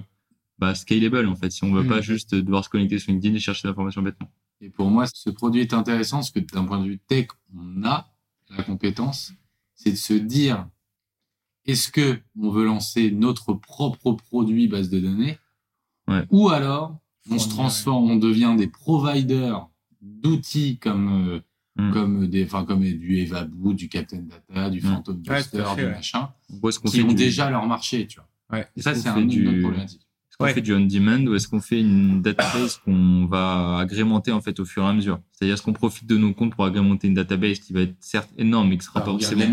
bah, 0.58 0.74
scalable 0.74 1.28
en 1.28 1.36
fait. 1.36 1.52
Si 1.52 1.64
on 1.64 1.72
veut 1.72 1.84
Mm. 1.84 1.88
pas 1.90 2.02
juste 2.02 2.34
devoir 2.34 2.64
se 2.66 2.70
connecter 2.70 2.98
sur 2.98 3.12
LinkedIn 3.12 3.36
et 3.36 3.40
chercher 3.40 3.68
l'information 3.68 4.02
bêtement. 4.02 4.30
Et 4.62 4.70
pour 4.72 4.90
moi, 4.90 5.06
ce 5.14 5.30
produit 5.30 5.62
est 5.62 5.74
intéressant 5.74 6.18
parce 6.18 6.32
que 6.32 6.40
d'un 6.40 6.66
point 6.66 6.80
de 6.80 6.88
vue 6.88 6.98
tech, 6.98 7.28
on 7.56 7.84
a 7.84 8.12
la 8.50 8.64
compétence, 8.64 9.34
c'est 9.76 9.92
de 9.92 9.96
se 9.98 10.14
dire 10.14 10.68
est-ce 11.66 11.92
que 11.92 12.20
on 12.40 12.50
veut 12.50 12.66
lancer 12.66 13.12
notre 13.12 13.54
propre 13.54 14.14
produit 14.14 14.68
base 14.68 14.90
de 14.90 15.00
données 15.00 15.38
Ouais. 16.08 16.24
ou 16.32 16.50
alors 16.50 16.98
on 17.32 17.38
se 17.40 17.50
transforme, 17.50 18.10
on 18.12 18.16
devient 18.18 18.54
des 18.58 18.68
providers 18.68 19.68
d'outils 20.06 20.78
comme 20.80 21.30
euh, 21.30 21.40
Mm. 21.78 21.92
comme 21.92 22.28
des 22.28 22.46
enfin 22.46 22.64
comme 22.64 22.80
du 22.84 23.18
Evaboo, 23.18 23.74
du 23.74 23.90
Captain 23.90 24.20
Data, 24.22 24.70
du 24.70 24.78
Mm. 24.80 24.82
Phantom 24.84 25.22
Ouais, 25.28 25.44
fait, 25.44 25.76
du 25.76 25.84
ouais. 25.84 25.92
machin, 25.92 26.30
qui 26.92 26.98
fait 27.00 27.04
ont 27.04 27.08
du- 27.10 27.16
déjà 27.16 27.50
leur 27.50 27.68
marché, 27.68 28.08
tu 28.08 28.18
vois. 28.18 28.30
Ouais. 28.60 28.66
Et 28.78 28.82
ça, 28.82 28.92
Est-ce 28.92 29.02
c'est 29.02 29.10
qu'on 29.10 29.16
un 29.16 29.24
autre 29.24 29.28
du- 29.28 29.62
problématique. 29.62 30.00
Est-ce 30.30 30.38
qu'on 30.38 30.46
Ouais. 30.46 30.54
fait 30.54 30.62
du 30.62 30.74
on-demand 30.74 31.28
ou 31.30 31.36
est-ce 31.36 31.50
qu'on 31.50 31.60
fait 31.60 31.82
une 31.82 32.22
database 32.22 32.78
qu'on 32.78 33.26
va 33.26 33.78
agrémenter 33.80 34.32
en 34.32 34.40
fait 34.40 34.58
au 34.62 34.66
fur 34.66 34.84
et 34.84 34.88
à 34.88 34.94
mesure? 34.94 35.20
C'est-à-dire 35.34 35.56
est-ce 35.56 35.64
qu'on 35.64 35.74
profite 35.74 36.08
de 36.08 36.18
nos 36.18 36.34
comptes 36.34 36.56
pour 36.56 36.64
agrémenter 36.64 37.08
une 37.10 37.14
database 37.14 37.60
qui 37.60 37.74
va 37.74 37.82
être 37.82 37.96
certes 38.00 38.30
énorme 38.38 38.70
mais 38.70 38.78
qui 38.78 38.86
sera 38.86 39.02
pas 39.02 39.08
forcément. 39.12 39.44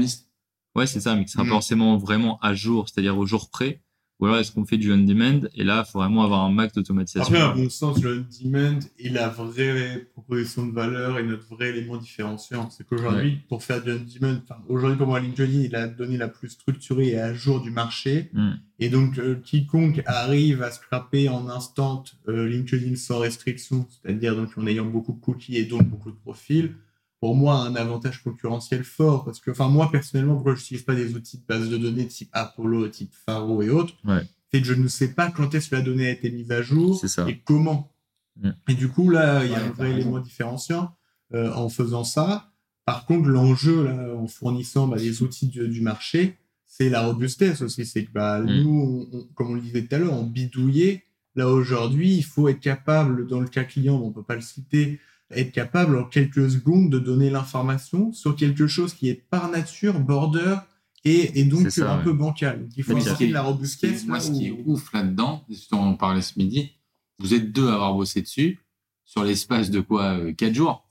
Ouais, 0.76 0.86
c'est 0.86 1.00
ça, 1.00 1.16
mais 1.16 1.24
qui 1.24 1.32
sera 1.32 1.42
Mm. 1.42 1.48
pas 1.48 1.52
forcément 1.54 1.96
vraiment 1.98 2.38
à 2.40 2.54
jour, 2.54 2.88
c'est-à-dire 2.88 3.18
au 3.18 3.26
jour 3.26 3.50
près. 3.50 3.81
Ou 4.22 4.26
alors 4.26 4.38
est-ce 4.38 4.52
qu'on 4.52 4.64
fait 4.64 4.78
du 4.78 4.92
on-demand 4.92 5.48
et 5.56 5.64
là, 5.64 5.82
il 5.84 5.90
faut 5.90 5.98
vraiment 5.98 6.22
avoir 6.22 6.44
un 6.44 6.52
max 6.52 6.74
d'automatisation. 6.74 7.34
Après, 7.34 7.44
à 7.44 7.56
mon 7.56 7.68
sens, 7.68 8.00
le 8.00 8.24
on-demand 8.24 8.78
est 9.00 9.08
la 9.08 9.28
vraie 9.28 10.06
proposition 10.12 10.64
de 10.64 10.72
valeur 10.72 11.18
et 11.18 11.24
notre 11.24 11.48
vrai 11.48 11.70
élément 11.70 11.96
différenciant. 11.96 12.70
C'est 12.70 12.86
qu'aujourd'hui, 12.86 13.40
pour 13.48 13.64
faire 13.64 13.82
du 13.82 13.90
on-demand, 13.90 14.38
aujourd'hui, 14.68 14.96
pour 14.96 15.08
moi, 15.08 15.18
LinkedIn, 15.18 15.62
il 15.62 15.74
a 15.74 15.88
donné 15.88 16.18
la 16.18 16.28
plus 16.28 16.50
structurée 16.50 17.08
et 17.08 17.18
à 17.18 17.34
jour 17.34 17.60
du 17.60 17.72
marché. 17.72 18.30
Mm. 18.32 18.50
Et 18.78 18.90
donc, 18.90 19.18
euh, 19.18 19.34
quiconque 19.42 20.02
arrive 20.06 20.62
à 20.62 20.70
scraper 20.70 21.28
en 21.28 21.48
instant 21.48 22.04
euh, 22.28 22.46
LinkedIn 22.46 22.94
sans 22.94 23.18
restriction, 23.18 23.88
c'est-à-dire 23.90 24.36
donc 24.36 24.56
en 24.56 24.68
ayant 24.68 24.86
beaucoup 24.86 25.14
de 25.14 25.20
cookies 25.20 25.56
et 25.56 25.64
donc 25.64 25.82
beaucoup 25.82 26.12
de 26.12 26.16
profils, 26.16 26.76
pour 27.22 27.36
moi, 27.36 27.54
a 27.62 27.68
un 27.68 27.76
avantage 27.76 28.20
concurrentiel 28.24 28.82
fort. 28.82 29.24
Parce 29.24 29.38
que, 29.38 29.52
enfin, 29.52 29.68
moi, 29.68 29.88
personnellement, 29.92 30.34
pourquoi 30.34 30.56
je 30.56 30.60
n'utilise 30.60 30.82
pas 30.82 30.96
des 30.96 31.14
outils 31.14 31.38
de 31.38 31.44
base 31.46 31.68
de 31.70 31.76
données 31.78 32.08
type 32.08 32.28
Apollo, 32.32 32.88
type 32.88 33.12
Faro 33.24 33.62
et 33.62 33.70
autres, 33.70 33.94
Ouais. 34.04 34.26
c'est 34.50 34.60
que 34.60 34.66
je 34.66 34.74
ne 34.74 34.88
sais 34.88 35.14
pas 35.14 35.30
quand 35.30 35.54
est-ce 35.54 35.70
que 35.70 35.76
la 35.76 35.82
donnée 35.82 36.08
a 36.08 36.10
été 36.10 36.32
mise 36.32 36.50
à 36.50 36.62
jour 36.62 36.98
ça. 36.98 37.24
et 37.28 37.38
comment. 37.38 37.92
Mm. 38.40 38.50
Et 38.68 38.74
du 38.74 38.88
coup, 38.88 39.08
là, 39.08 39.44
il 39.44 39.52
y 39.52 39.54
a 39.54 39.58
Ouais, 39.58 39.64
un 39.66 39.70
vrai 39.70 39.90
élément 39.92 40.18
différenciant 40.18 40.96
euh, 41.32 41.52
en 41.54 41.68
faisant 41.68 42.02
ça. 42.02 42.50
Par 42.86 43.06
contre, 43.06 43.28
l'enjeu, 43.28 43.84
là, 43.84 44.16
en 44.16 44.26
fournissant 44.26 44.88
bah, 44.88 44.96
les 44.96 45.22
outils 45.22 45.46
du, 45.46 45.68
du 45.68 45.80
marché, 45.80 46.38
c'est 46.66 46.88
la 46.88 47.02
robustesse 47.06 47.62
aussi. 47.62 47.86
C'est 47.86 48.04
que 48.04 48.10
bah, 48.10 48.40
Mm. 48.40 48.62
nous, 48.64 49.08
on- 49.12 49.16
on- 49.18 49.24
comme 49.34 49.50
on 49.52 49.54
le 49.54 49.60
disait 49.60 49.82
tout 49.86 49.94
à 49.94 49.98
l'heure, 49.98 50.12
on 50.14 50.24
bidouillait. 50.26 51.04
Là, 51.36 51.48
aujourd'hui, 51.48 52.16
il 52.16 52.24
faut 52.24 52.48
être 52.48 52.58
capable, 52.60 53.28
dans 53.28 53.38
le 53.38 53.46
cas 53.46 53.62
client, 53.62 53.94
on 54.02 54.08
ne 54.08 54.12
peut 54.12 54.24
pas 54.24 54.34
le 54.34 54.40
citer, 54.40 54.98
être 55.34 55.52
capable 55.52 55.96
en 55.96 56.04
quelques 56.04 56.50
secondes 56.50 56.90
de 56.90 56.98
donner 56.98 57.30
l'information 57.30 58.12
sur 58.12 58.36
quelque 58.36 58.66
chose 58.66 58.94
qui 58.94 59.08
est 59.08 59.14
par 59.30 59.50
nature 59.50 60.00
border 60.00 60.56
et, 61.04 61.40
et 61.40 61.44
donc 61.44 61.62
C'est 61.62 61.80
ça, 61.80 61.92
un 61.94 61.98
ouais. 61.98 62.04
peu 62.04 62.12
bancal. 62.12 62.60
Donc, 62.60 62.70
il 62.76 62.84
faut 62.84 62.98
ce 63.00 63.14
qui 63.14 63.28
de 63.28 63.32
la 63.32 63.40
ce 63.42 63.46
robustesse. 63.46 64.06
moi, 64.06 64.20
ce 64.20 64.30
qui 64.30 64.48
est 64.48 64.62
ouf 64.66 64.92
là-dedans, 64.92 65.44
et 65.50 65.54
on 65.72 65.78
en 65.78 65.94
parlait 65.94 66.22
ce 66.22 66.38
midi, 66.38 66.72
vous 67.18 67.34
êtes 67.34 67.52
deux 67.52 67.68
à 67.68 67.74
avoir 67.74 67.94
bossé 67.94 68.22
dessus 68.22 68.60
sur 69.04 69.24
l'espace 69.24 69.70
de 69.70 69.80
quoi 69.80 70.18
euh, 70.18 70.32
Quatre 70.32 70.54
jours. 70.54 70.88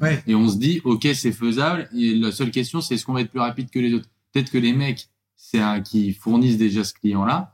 Ouais. 0.00 0.22
Et 0.26 0.34
on 0.34 0.48
se 0.48 0.56
dit, 0.56 0.80
ok, 0.84 1.08
c'est 1.14 1.32
faisable. 1.32 1.88
Et 1.96 2.14
la 2.14 2.30
seule 2.30 2.50
question, 2.50 2.80
c'est 2.80 2.94
est-ce 2.94 3.04
qu'on 3.04 3.12
va 3.14 3.22
être 3.22 3.30
plus 3.30 3.40
rapide 3.40 3.70
que 3.70 3.78
les 3.78 3.92
autres? 3.94 4.08
Peut-être 4.32 4.50
que 4.50 4.58
les 4.58 4.72
mecs, 4.72 5.08
c'est 5.34 5.58
un 5.58 5.80
qui 5.80 6.12
fournissent 6.12 6.58
déjà 6.58 6.84
ce 6.84 6.94
client-là. 6.94 7.53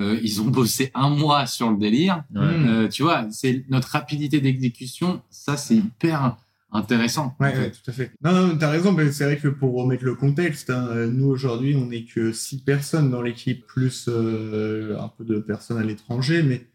Euh, 0.00 0.18
ils 0.22 0.40
ont 0.40 0.46
bossé 0.46 0.90
un 0.94 1.10
mois 1.10 1.46
sur 1.46 1.70
le 1.70 1.76
délire. 1.76 2.24
Ouais. 2.34 2.40
Mm. 2.58 2.68
Euh, 2.68 2.88
tu 2.88 3.02
vois, 3.02 3.26
c'est 3.30 3.64
notre 3.68 3.88
rapidité 3.88 4.40
d'exécution. 4.40 5.22
Ça, 5.30 5.56
c'est 5.56 5.76
hyper 5.76 6.36
intéressant. 6.70 7.34
en 7.38 7.44
Ouais, 7.44 7.52
fait. 7.52 7.58
ouais, 7.60 7.70
tout 7.70 7.90
à 7.90 7.92
fait. 7.92 8.12
Non, 8.22 8.32
non, 8.32 8.58
t'as 8.58 8.70
raison, 8.70 8.92
mais 8.92 9.10
c'est 9.10 9.24
vrai 9.24 9.38
que 9.38 9.48
pour 9.48 9.74
remettre 9.74 10.04
le 10.04 10.14
contexte, 10.14 10.70
hein, 10.70 10.86
euh, 10.90 11.10
nous 11.10 11.26
aujourd'hui, 11.26 11.74
on 11.76 11.86
n'est 11.86 12.04
que 12.04 12.30
six 12.32 12.58
personnes 12.62 13.10
dans 13.10 13.22
l'équipe, 13.22 13.66
plus 13.66 14.06
euh, 14.08 14.98
un 15.00 15.08
peu 15.08 15.24
de 15.24 15.38
personnes 15.38 15.78
à 15.78 15.82
l'étranger, 15.84 16.42
mais, 16.42 16.66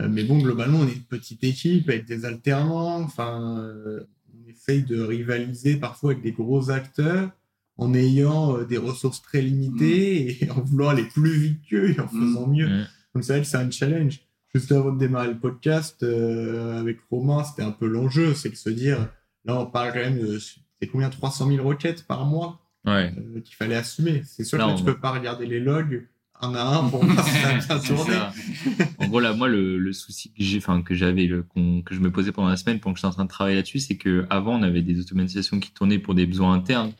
euh, 0.00 0.08
mais 0.08 0.22
bon, 0.24 0.38
globalement, 0.38 0.78
on 0.78 0.86
est 0.86 0.92
une 0.94 1.02
petite 1.02 1.42
équipe 1.44 1.88
avec 1.88 2.06
des 2.06 2.24
alternants, 2.24 3.02
enfin, 3.02 3.58
euh, 3.58 4.00
on 4.32 4.48
essaye 4.48 4.84
de 4.84 5.00
rivaliser 5.02 5.76
parfois 5.76 6.12
avec 6.12 6.22
des 6.22 6.32
gros 6.32 6.70
acteurs 6.70 7.30
en 7.80 7.92
ayant 7.94 8.56
euh, 8.58 8.64
des 8.64 8.78
ressources 8.78 9.20
très 9.22 9.42
limitées 9.42 10.44
et 10.44 10.50
en 10.50 10.60
voulant 10.60 10.88
aller 10.90 11.04
plus 11.04 11.32
vite 11.38 11.60
qu'eux 11.68 11.90
et 11.90 12.00
en 12.00 12.04
Mm. 12.04 12.20
faisant 12.20 12.46
mieux. 12.46 12.68
Mm. 12.68 12.86
Donc 13.14 13.24
c'est 13.24 13.32
vrai 13.32 13.42
que 13.42 13.48
c'est 13.48 13.56
un 13.56 13.70
challenge. 13.70 14.20
Juste 14.54 14.70
avant 14.72 14.92
de 14.92 14.98
démarrer 14.98 15.28
le 15.28 15.38
podcast, 15.38 16.02
euh, 16.02 16.78
avec 16.80 16.98
Romain, 17.10 17.44
c'était 17.44 17.62
un 17.62 17.70
peu 17.70 17.86
l'enjeu, 17.86 18.34
c'est 18.34 18.50
de 18.50 18.56
se 18.56 18.70
dire, 18.70 19.08
là 19.44 19.58
on 19.60 19.66
parle 19.66 19.92
quand 19.92 20.00
même 20.00 20.18
de, 20.20 20.38
c'est 20.38 20.86
combien 20.88 21.08
300 21.08 21.48
000 21.48 21.66
requêtes 21.66 22.04
par 22.06 22.24
mois 22.26 22.60
Ouais. 22.86 23.12
euh, 23.16 23.40
qu'il 23.42 23.54
fallait 23.56 23.76
assumer. 23.76 24.22
C'est 24.24 24.44
sûr 24.44 24.58
Là, 24.58 24.72
que 24.72 24.78
tu 24.78 24.84
peux 24.84 24.98
pas 24.98 25.10
regarder 25.12 25.46
les 25.46 25.60
logs 25.60 26.06
un 26.42 26.54
à 26.54 26.64
un 26.64 26.88
pour 26.88 27.04
voir 27.04 27.24
si 27.26 27.32
ça 27.34 27.48
a 27.48 27.52
bien 27.58 27.60
C'est 27.80 27.94
tourné. 27.94 28.12
ça. 28.14 28.32
En 28.98 29.08
gros, 29.08 29.20
là, 29.20 29.34
moi, 29.34 29.46
le, 29.48 29.76
le 29.78 29.92
souci 29.92 30.30
que 30.30 30.42
j'ai, 30.42 30.56
enfin, 30.58 30.80
que 30.82 30.94
j'avais, 30.94 31.26
le, 31.26 31.42
qu'on- 31.42 31.82
que 31.82 31.94
je 31.94 32.00
me 32.00 32.10
posais 32.10 32.32
pendant 32.32 32.48
la 32.48 32.56
semaine, 32.56 32.80
pendant 32.80 32.94
que 32.94 32.98
j'étais 32.98 33.08
en 33.08 33.12
train 33.12 33.24
de 33.24 33.28
travailler 33.28 33.56
là-dessus, 33.56 33.78
c'est 33.80 33.96
que 33.98 34.24
avant, 34.30 34.58
on 34.58 34.62
avait 34.62 34.80
des 34.82 34.98
automatisations 34.98 35.60
qui 35.60 35.70
tournaient 35.72 35.98
pour 35.98 36.14
des 36.14 36.24
besoins 36.26 36.54
internes. 36.54 36.92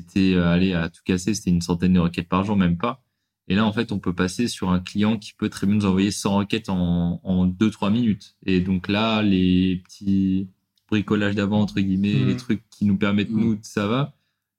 C'était, 0.00 0.34
euh, 0.34 0.48
aller 0.48 0.72
à 0.72 0.88
tout 0.88 1.02
casser, 1.04 1.34
c'était 1.34 1.50
une 1.50 1.60
centaine 1.60 1.94
de 1.94 2.00
requêtes 2.00 2.28
par 2.28 2.44
jour, 2.44 2.56
même 2.56 2.76
pas. 2.76 3.02
Et 3.48 3.54
là, 3.54 3.66
en 3.66 3.72
fait, 3.72 3.92
on 3.92 3.98
peut 3.98 4.14
passer 4.14 4.46
sur 4.48 4.70
un 4.70 4.80
client 4.80 5.18
qui 5.18 5.32
peut 5.34 5.48
très 5.48 5.66
bien 5.66 5.76
nous 5.76 5.86
envoyer 5.86 6.10
100 6.10 6.36
requêtes 6.36 6.68
en, 6.68 7.20
en 7.22 7.46
2-3 7.46 7.92
minutes. 7.92 8.36
Et 8.46 8.60
donc 8.60 8.86
là, 8.88 9.22
les 9.22 9.82
petits 9.84 10.48
bricolages 10.88 11.34
d'avant, 11.34 11.60
entre 11.60 11.80
guillemets, 11.80 12.24
les 12.24 12.36
trucs 12.36 12.62
qui 12.70 12.84
nous 12.84 12.96
permettent, 12.96 13.30
nous, 13.30 13.56
de 13.56 13.64
ça 13.64 13.86
va, 13.86 14.14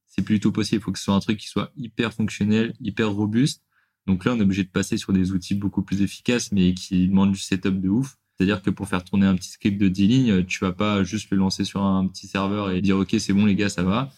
c'est 0.08 0.24
plutôt 0.24 0.52
possible. 0.52 0.82
Il 0.82 0.84
faut 0.84 0.92
que 0.92 1.00
ce 1.00 1.06
soit 1.06 1.16
un 1.16 1.20
truc 1.20 1.38
qui 1.38 1.48
soit 1.48 1.72
hyper 1.78 2.14
fonctionnel, 2.14 2.74
hyper 2.82 3.12
robuste. 3.12 3.64
Donc 4.08 4.26
là, 4.26 4.34
on 4.34 4.40
est 4.40 4.44
obligé 4.44 4.64
de 4.64 4.70
passer 4.70 4.98
sur 4.98 5.14
des 5.14 5.32
outils 5.32 5.56
beaucoup 5.56 5.84
plus 5.84 6.02
efficaces, 6.02 6.52
mais 6.52 6.74
qui 6.74 7.08
demandent 7.08 7.32
du 7.32 7.40
setup 7.40 7.80
de 7.80 7.90
ouf. 7.90 8.18
C'est-à-dire 8.36 8.62
que 8.62 8.72
pour 8.72 8.88
faire 8.88 9.04
tourner 9.04 9.28
un 9.28 9.36
petit 9.36 9.50
script 9.50 9.80
de 9.80 9.88
10 9.88 10.08
lignes, 10.08 10.46
tu 10.46 10.60
vas 10.66 10.72
pas 10.72 11.04
juste 11.04 11.30
le 11.32 11.38
lancer 11.38 11.64
sur 11.64 11.84
un 11.84 12.08
petit 12.08 12.28
serveur 12.28 12.72
et 12.72 12.82
dire 12.82 12.98
OK, 12.98 13.16
c'est 13.20 13.34
bon 13.34 13.46
les 13.46 13.56
gars, 13.56 13.70
ça 13.70 13.84
va. 13.84 14.12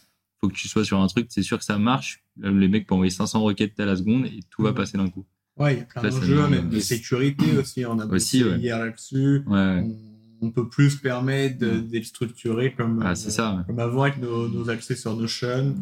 Faut 0.44 0.50
que 0.50 0.56
tu 0.56 0.68
sois 0.68 0.84
sur 0.84 1.00
un 1.00 1.08
truc, 1.08 1.28
c'est 1.30 1.42
sûr 1.42 1.58
que 1.58 1.64
ça 1.64 1.78
marche. 1.78 2.22
Là, 2.38 2.52
Les 2.52 2.68
mecs 2.68 2.86
peuvent 2.86 2.96
envoyer 2.96 3.10
500 3.12 3.42
requêtes 3.44 3.80
à 3.80 3.86
la 3.86 3.96
seconde 3.96 4.26
et 4.26 4.42
tout 4.50 4.62
va 4.62 4.72
Mhm. 4.72 4.76
passer 4.76 4.98
d'un 4.98 5.08
coup. 5.08 5.26
Ouais, 5.56 5.76
il 5.76 5.78
y 5.80 5.82
a 5.82 5.86
plein 5.86 6.10
d'enjeux, 6.10 6.48
même 6.50 6.68
de 6.70 6.80
sécurité 6.80 7.46
aussi. 7.58 7.86
On 7.86 7.98
a 7.98 8.06
Aussi, 8.08 8.44
ouais. 8.44 8.58
hier 8.60 8.78
là-dessus. 8.78 9.44
Ouais, 9.48 9.84
On, 10.42 10.48
on 10.48 10.52
peut 10.52 10.68
plus 10.68 10.90
se 10.90 10.98
permettre 10.98 11.60
de, 11.60 11.80
de 11.80 11.98
le 11.98 12.04
structurer 12.04 12.74
comme, 12.74 13.02
Ah, 13.06 13.12
euh, 13.12 13.16
ça. 13.16 13.64
comme 13.68 13.80
avant 13.80 14.02
avec 14.04 14.18
nos, 14.18 14.50
nos 14.50 14.70
accès 14.70 14.98
sur 14.98 15.16
Notion 15.16 15.76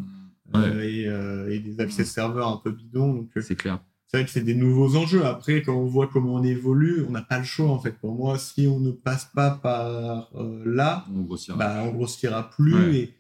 euh, 0.53 0.82
et, 0.84 1.07
euh, 1.07 1.49
et 1.51 1.57
des 1.57 1.80
accès 1.80 2.03
serveurs 2.05 2.49
un 2.49 2.57
peu 2.64 2.70
bidons. 2.70 3.28
Euh, 3.36 3.41
C'est 3.41 3.55
clair. 3.55 3.80
c'est 4.09 4.18
vrai 4.18 4.26
que 4.26 4.32
c'est 4.32 4.43
des 4.43 4.53
nouveaux 4.53 4.95
enjeux. 4.95 5.26
Après, 5.26 5.64
quand 5.64 5.74
on 5.74 5.88
voit 5.88 6.05
comment 6.07 6.36
on 6.36 6.43
évolue, 6.43 7.03
on 7.07 7.12
n'a 7.12 7.24
pas 7.24 7.39
le 7.39 7.45
choix 7.45 7.70
en 7.72 7.80
fait. 7.80 7.93
Pour 7.97 8.14
moi, 8.14 8.38
si 8.38 8.68
on 8.68 8.80
ne 8.80 8.91
passe 8.91 9.28
pas 9.34 9.49
par 9.49 10.28
euh, 10.36 10.62
là, 10.68 11.05
On 11.16 11.22
grossira. 11.22 11.57
bah, 11.57 11.82
on 11.84 11.93
grossira 11.93 12.47
plus 12.51 12.95
et, 12.95 13.14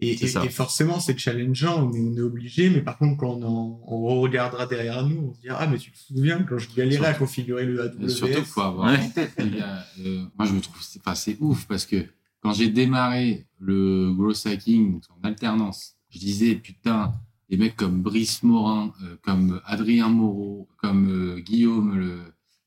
et, 0.00 0.16
forcément 0.50 1.00
c'est 1.00 1.16
challengeant, 1.18 1.88
mais 1.88 2.00
on 2.00 2.14
est 2.16 2.20
obligé. 2.20 2.68
Mais 2.70 2.82
par 2.82 2.98
contre, 2.98 3.16
quand 3.18 3.34
on, 3.42 3.44
en- 3.46 3.80
on 3.86 4.20
regardera 4.20 4.66
derrière 4.66 5.06
nous, 5.06 5.28
on 5.30 5.34
se 5.34 5.40
dira 5.40 5.58
ah 5.60 5.66
mais 5.66 5.78
tu 5.78 5.90
te 5.90 5.98
souviens 5.98 6.42
quand 6.42 6.58
je 6.58 6.68
galérais 6.74 7.06
à 7.08 7.14
configurer 7.14 7.64
le 7.64 7.80
AWS. 7.82 8.08
surtout, 8.10 8.44
faut 8.44 8.60
avoir 8.60 8.92
Ouais. 8.92 8.98
en 9.04 9.10
tête, 9.10 9.32
il 9.38 9.56
y 9.56 9.60
a, 9.60 9.84
euh, 10.04 10.24
moi, 10.38 10.46
je 10.46 10.52
me 10.52 10.60
trouve, 10.60 10.76
c'est, 10.82 11.00
enfin, 11.00 11.14
c'est 11.14 11.36
ouf 11.40 11.66
parce 11.66 11.86
que 11.86 12.04
quand 12.42 12.52
j'ai 12.52 12.68
démarré 12.68 13.46
le 13.58 14.12
growth 14.12 14.44
hacking 14.46 15.00
en 15.10 15.26
alternance, 15.26 15.94
je 16.10 16.18
disais, 16.18 16.54
putain, 16.56 17.12
des 17.48 17.56
mecs 17.56 17.76
comme 17.76 18.02
Brice 18.02 18.42
Morin, 18.42 18.92
euh, 19.02 19.16
comme 19.22 19.60
Adrien 19.64 20.08
Moreau, 20.08 20.68
comme 20.76 21.08
euh, 21.08 21.38
Guillaume, 21.40 21.96
le, 21.98 22.18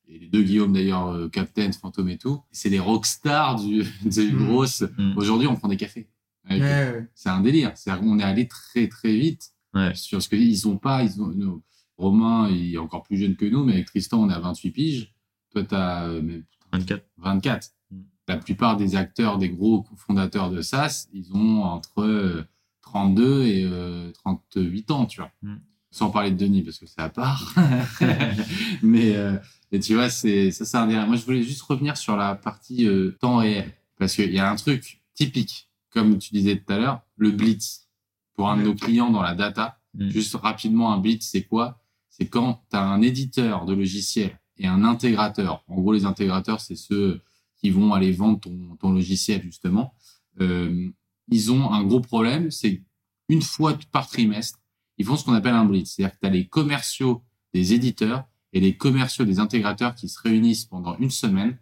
et 0.07 0.17
les 0.17 0.27
deux 0.27 0.41
Guillaume 0.41 0.73
d'ailleurs, 0.73 1.09
euh, 1.09 1.29
Captain, 1.29 1.71
Fantôme 1.71 2.09
et 2.09 2.17
tout, 2.17 2.41
c'est 2.51 2.69
les 2.69 2.79
rockstars 2.79 3.59
du, 3.61 3.83
du 4.05 4.31
Mm. 4.33 4.45
gross. 4.47 4.83
Mm. 4.97 5.13
Aujourd'hui, 5.17 5.47
on 5.47 5.55
prend 5.55 5.67
des 5.67 5.77
cafés. 5.77 6.07
Ouais, 6.49 6.59
ouais. 6.59 7.07
C'est 7.15 7.29
un 7.29 7.41
délire. 7.41 7.73
On 8.03 8.19
est 8.19 8.23
allé 8.23 8.47
très, 8.47 8.87
très 8.87 9.15
vite 9.15 9.51
Ouais. 9.75 9.93
sur 9.93 10.21
ce 10.21 10.27
que 10.27 10.35
ils 10.35 10.67
ont 10.67 10.77
pas. 10.77 11.03
Ils 11.03 11.21
ont, 11.21 11.27
nous, 11.27 11.61
Romain, 11.97 12.49
il 12.49 12.73
est 12.73 12.77
encore 12.77 13.03
plus 13.03 13.17
jeune 13.17 13.35
que 13.35 13.45
nous, 13.45 13.63
mais 13.63 13.73
avec 13.73 13.87
Tristan, 13.87 14.21
on 14.21 14.29
a 14.29 14.39
28 14.39 14.71
piges. 14.71 15.13
Toi, 15.51 15.63
tu 15.63 15.75
as 15.75 16.07
24. 16.71 17.05
24. 17.17 17.71
Mm. 17.91 17.97
La 18.27 18.37
plupart 18.37 18.77
des 18.77 18.95
acteurs, 18.95 19.37
des 19.37 19.49
gros 19.49 19.85
fondateurs 19.97 20.49
de 20.49 20.61
SaaS, 20.61 21.07
ils 21.13 21.31
ont 21.33 21.63
entre 21.63 22.01
euh, 22.01 22.47
32 22.81 23.43
et 23.45 23.63
euh, 23.65 24.11
38 24.13 24.91
ans, 24.91 25.05
tu 25.05 25.21
vois. 25.21 25.31
Mm. 25.41 25.55
Sans 25.91 26.09
parler 26.09 26.31
de 26.31 26.37
Denis, 26.37 26.61
parce 26.61 26.77
que 26.77 26.85
c'est 26.85 27.01
à 27.01 27.09
part. 27.09 27.53
mais 28.83 29.15
euh, 29.15 29.37
et 29.71 29.79
tu 29.79 29.95
vois, 29.95 30.09
c'est 30.09 30.51
ça, 30.51 30.65
c'est 30.65 30.77
un 30.77 30.87
délire. 30.87 31.07
Moi, 31.07 31.15
je 31.15 31.25
voulais 31.25 31.43
juste 31.43 31.61
revenir 31.63 31.97
sur 31.97 32.15
la 32.15 32.35
partie 32.35 32.87
euh, 32.87 33.17
temps 33.19 33.37
réel. 33.37 33.71
Parce 33.97 34.15
qu'il 34.15 34.31
y 34.31 34.39
a 34.39 34.49
un 34.49 34.55
truc 34.55 35.01
typique, 35.13 35.68
comme 35.89 36.17
tu 36.17 36.33
disais 36.33 36.57
tout 36.57 36.71
à 36.73 36.77
l'heure, 36.77 37.01
le 37.17 37.31
blitz. 37.31 37.87
pour 38.33 38.49
un 38.49 38.57
de 38.57 38.63
nos 38.63 38.75
clients 38.75 39.11
dans 39.11 39.21
la 39.21 39.35
data. 39.35 39.79
Mm. 39.93 40.09
Juste 40.09 40.35
rapidement, 40.35 40.93
un 40.93 40.97
blitz, 40.97 41.27
c'est 41.29 41.43
quoi? 41.43 41.81
C'est 42.09 42.27
quand 42.27 42.63
tu 42.69 42.77
as 42.77 42.83
un 42.83 43.01
éditeur 43.01 43.65
de 43.65 43.73
logiciel 43.73 44.39
et 44.57 44.67
un 44.67 44.83
intégrateur. 44.83 45.63
En 45.67 45.75
gros, 45.75 45.93
les 45.93 46.05
intégrateurs, 46.05 46.61
c'est 46.61 46.75
ceux 46.75 47.21
qui 47.57 47.69
vont 47.69 47.93
aller 47.93 48.11
vendre 48.11 48.39
ton, 48.39 48.77
ton 48.77 48.91
logiciel, 48.91 49.41
justement. 49.43 49.93
Euh, 50.39 50.89
ils 51.29 51.51
ont 51.51 51.71
un 51.71 51.83
gros 51.83 51.99
problème, 51.99 52.49
c'est 52.51 52.83
une 53.27 53.41
fois 53.41 53.77
par 53.91 54.07
trimestre, 54.07 54.59
ils 54.97 55.05
font 55.05 55.15
ce 55.15 55.23
qu'on 55.23 55.33
appelle 55.33 55.53
un 55.53 55.65
blitz. 55.65 55.93
C'est-à-dire 55.93 56.15
que 56.15 56.19
tu 56.21 56.27
as 56.27 56.31
les 56.31 56.47
commerciaux 56.47 57.23
des 57.53 57.73
éditeurs 57.73 58.25
et 58.53 58.59
les 58.59 58.75
commerciaux 58.75 59.25
des 59.25 59.39
intégrateurs 59.39 59.95
qui 59.95 60.09
se 60.09 60.19
réunissent 60.19 60.65
pendant 60.65 60.97
une 60.97 61.11
semaine 61.11 61.57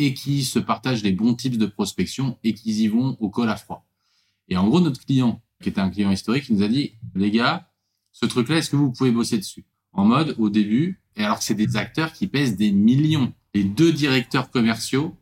et 0.00 0.14
qui 0.14 0.44
se 0.44 0.58
partagent 0.58 1.02
les 1.02 1.12
bons 1.12 1.34
tips 1.34 1.58
de 1.58 1.66
prospection 1.66 2.38
et 2.42 2.54
qui 2.54 2.70
y 2.72 2.88
vont 2.88 3.18
au 3.20 3.28
col 3.28 3.50
à 3.50 3.56
froid. 3.56 3.86
Et 4.48 4.56
en 4.56 4.66
gros, 4.66 4.80
notre 4.80 5.04
client, 5.04 5.42
qui 5.62 5.68
était 5.68 5.80
un 5.80 5.90
client 5.90 6.10
historique, 6.10 6.48
nous 6.48 6.62
a 6.62 6.68
dit, 6.68 6.94
les 7.14 7.30
gars, 7.30 7.70
ce 8.10 8.24
truc-là, 8.24 8.56
est-ce 8.56 8.70
que 8.70 8.76
vous 8.76 8.92
pouvez 8.92 9.10
bosser 9.10 9.36
dessus? 9.36 9.66
En 9.92 10.06
mode, 10.06 10.34
au 10.38 10.48
début, 10.48 11.02
et 11.16 11.24
alors 11.24 11.38
que 11.38 11.44
c'est 11.44 11.54
des 11.54 11.76
acteurs 11.76 12.14
qui 12.14 12.28
pèsent 12.28 12.56
des 12.56 12.72
millions. 12.72 13.34
Les 13.52 13.62
deux 13.62 13.92
directeurs 13.92 14.50
commerciaux, 14.50 15.14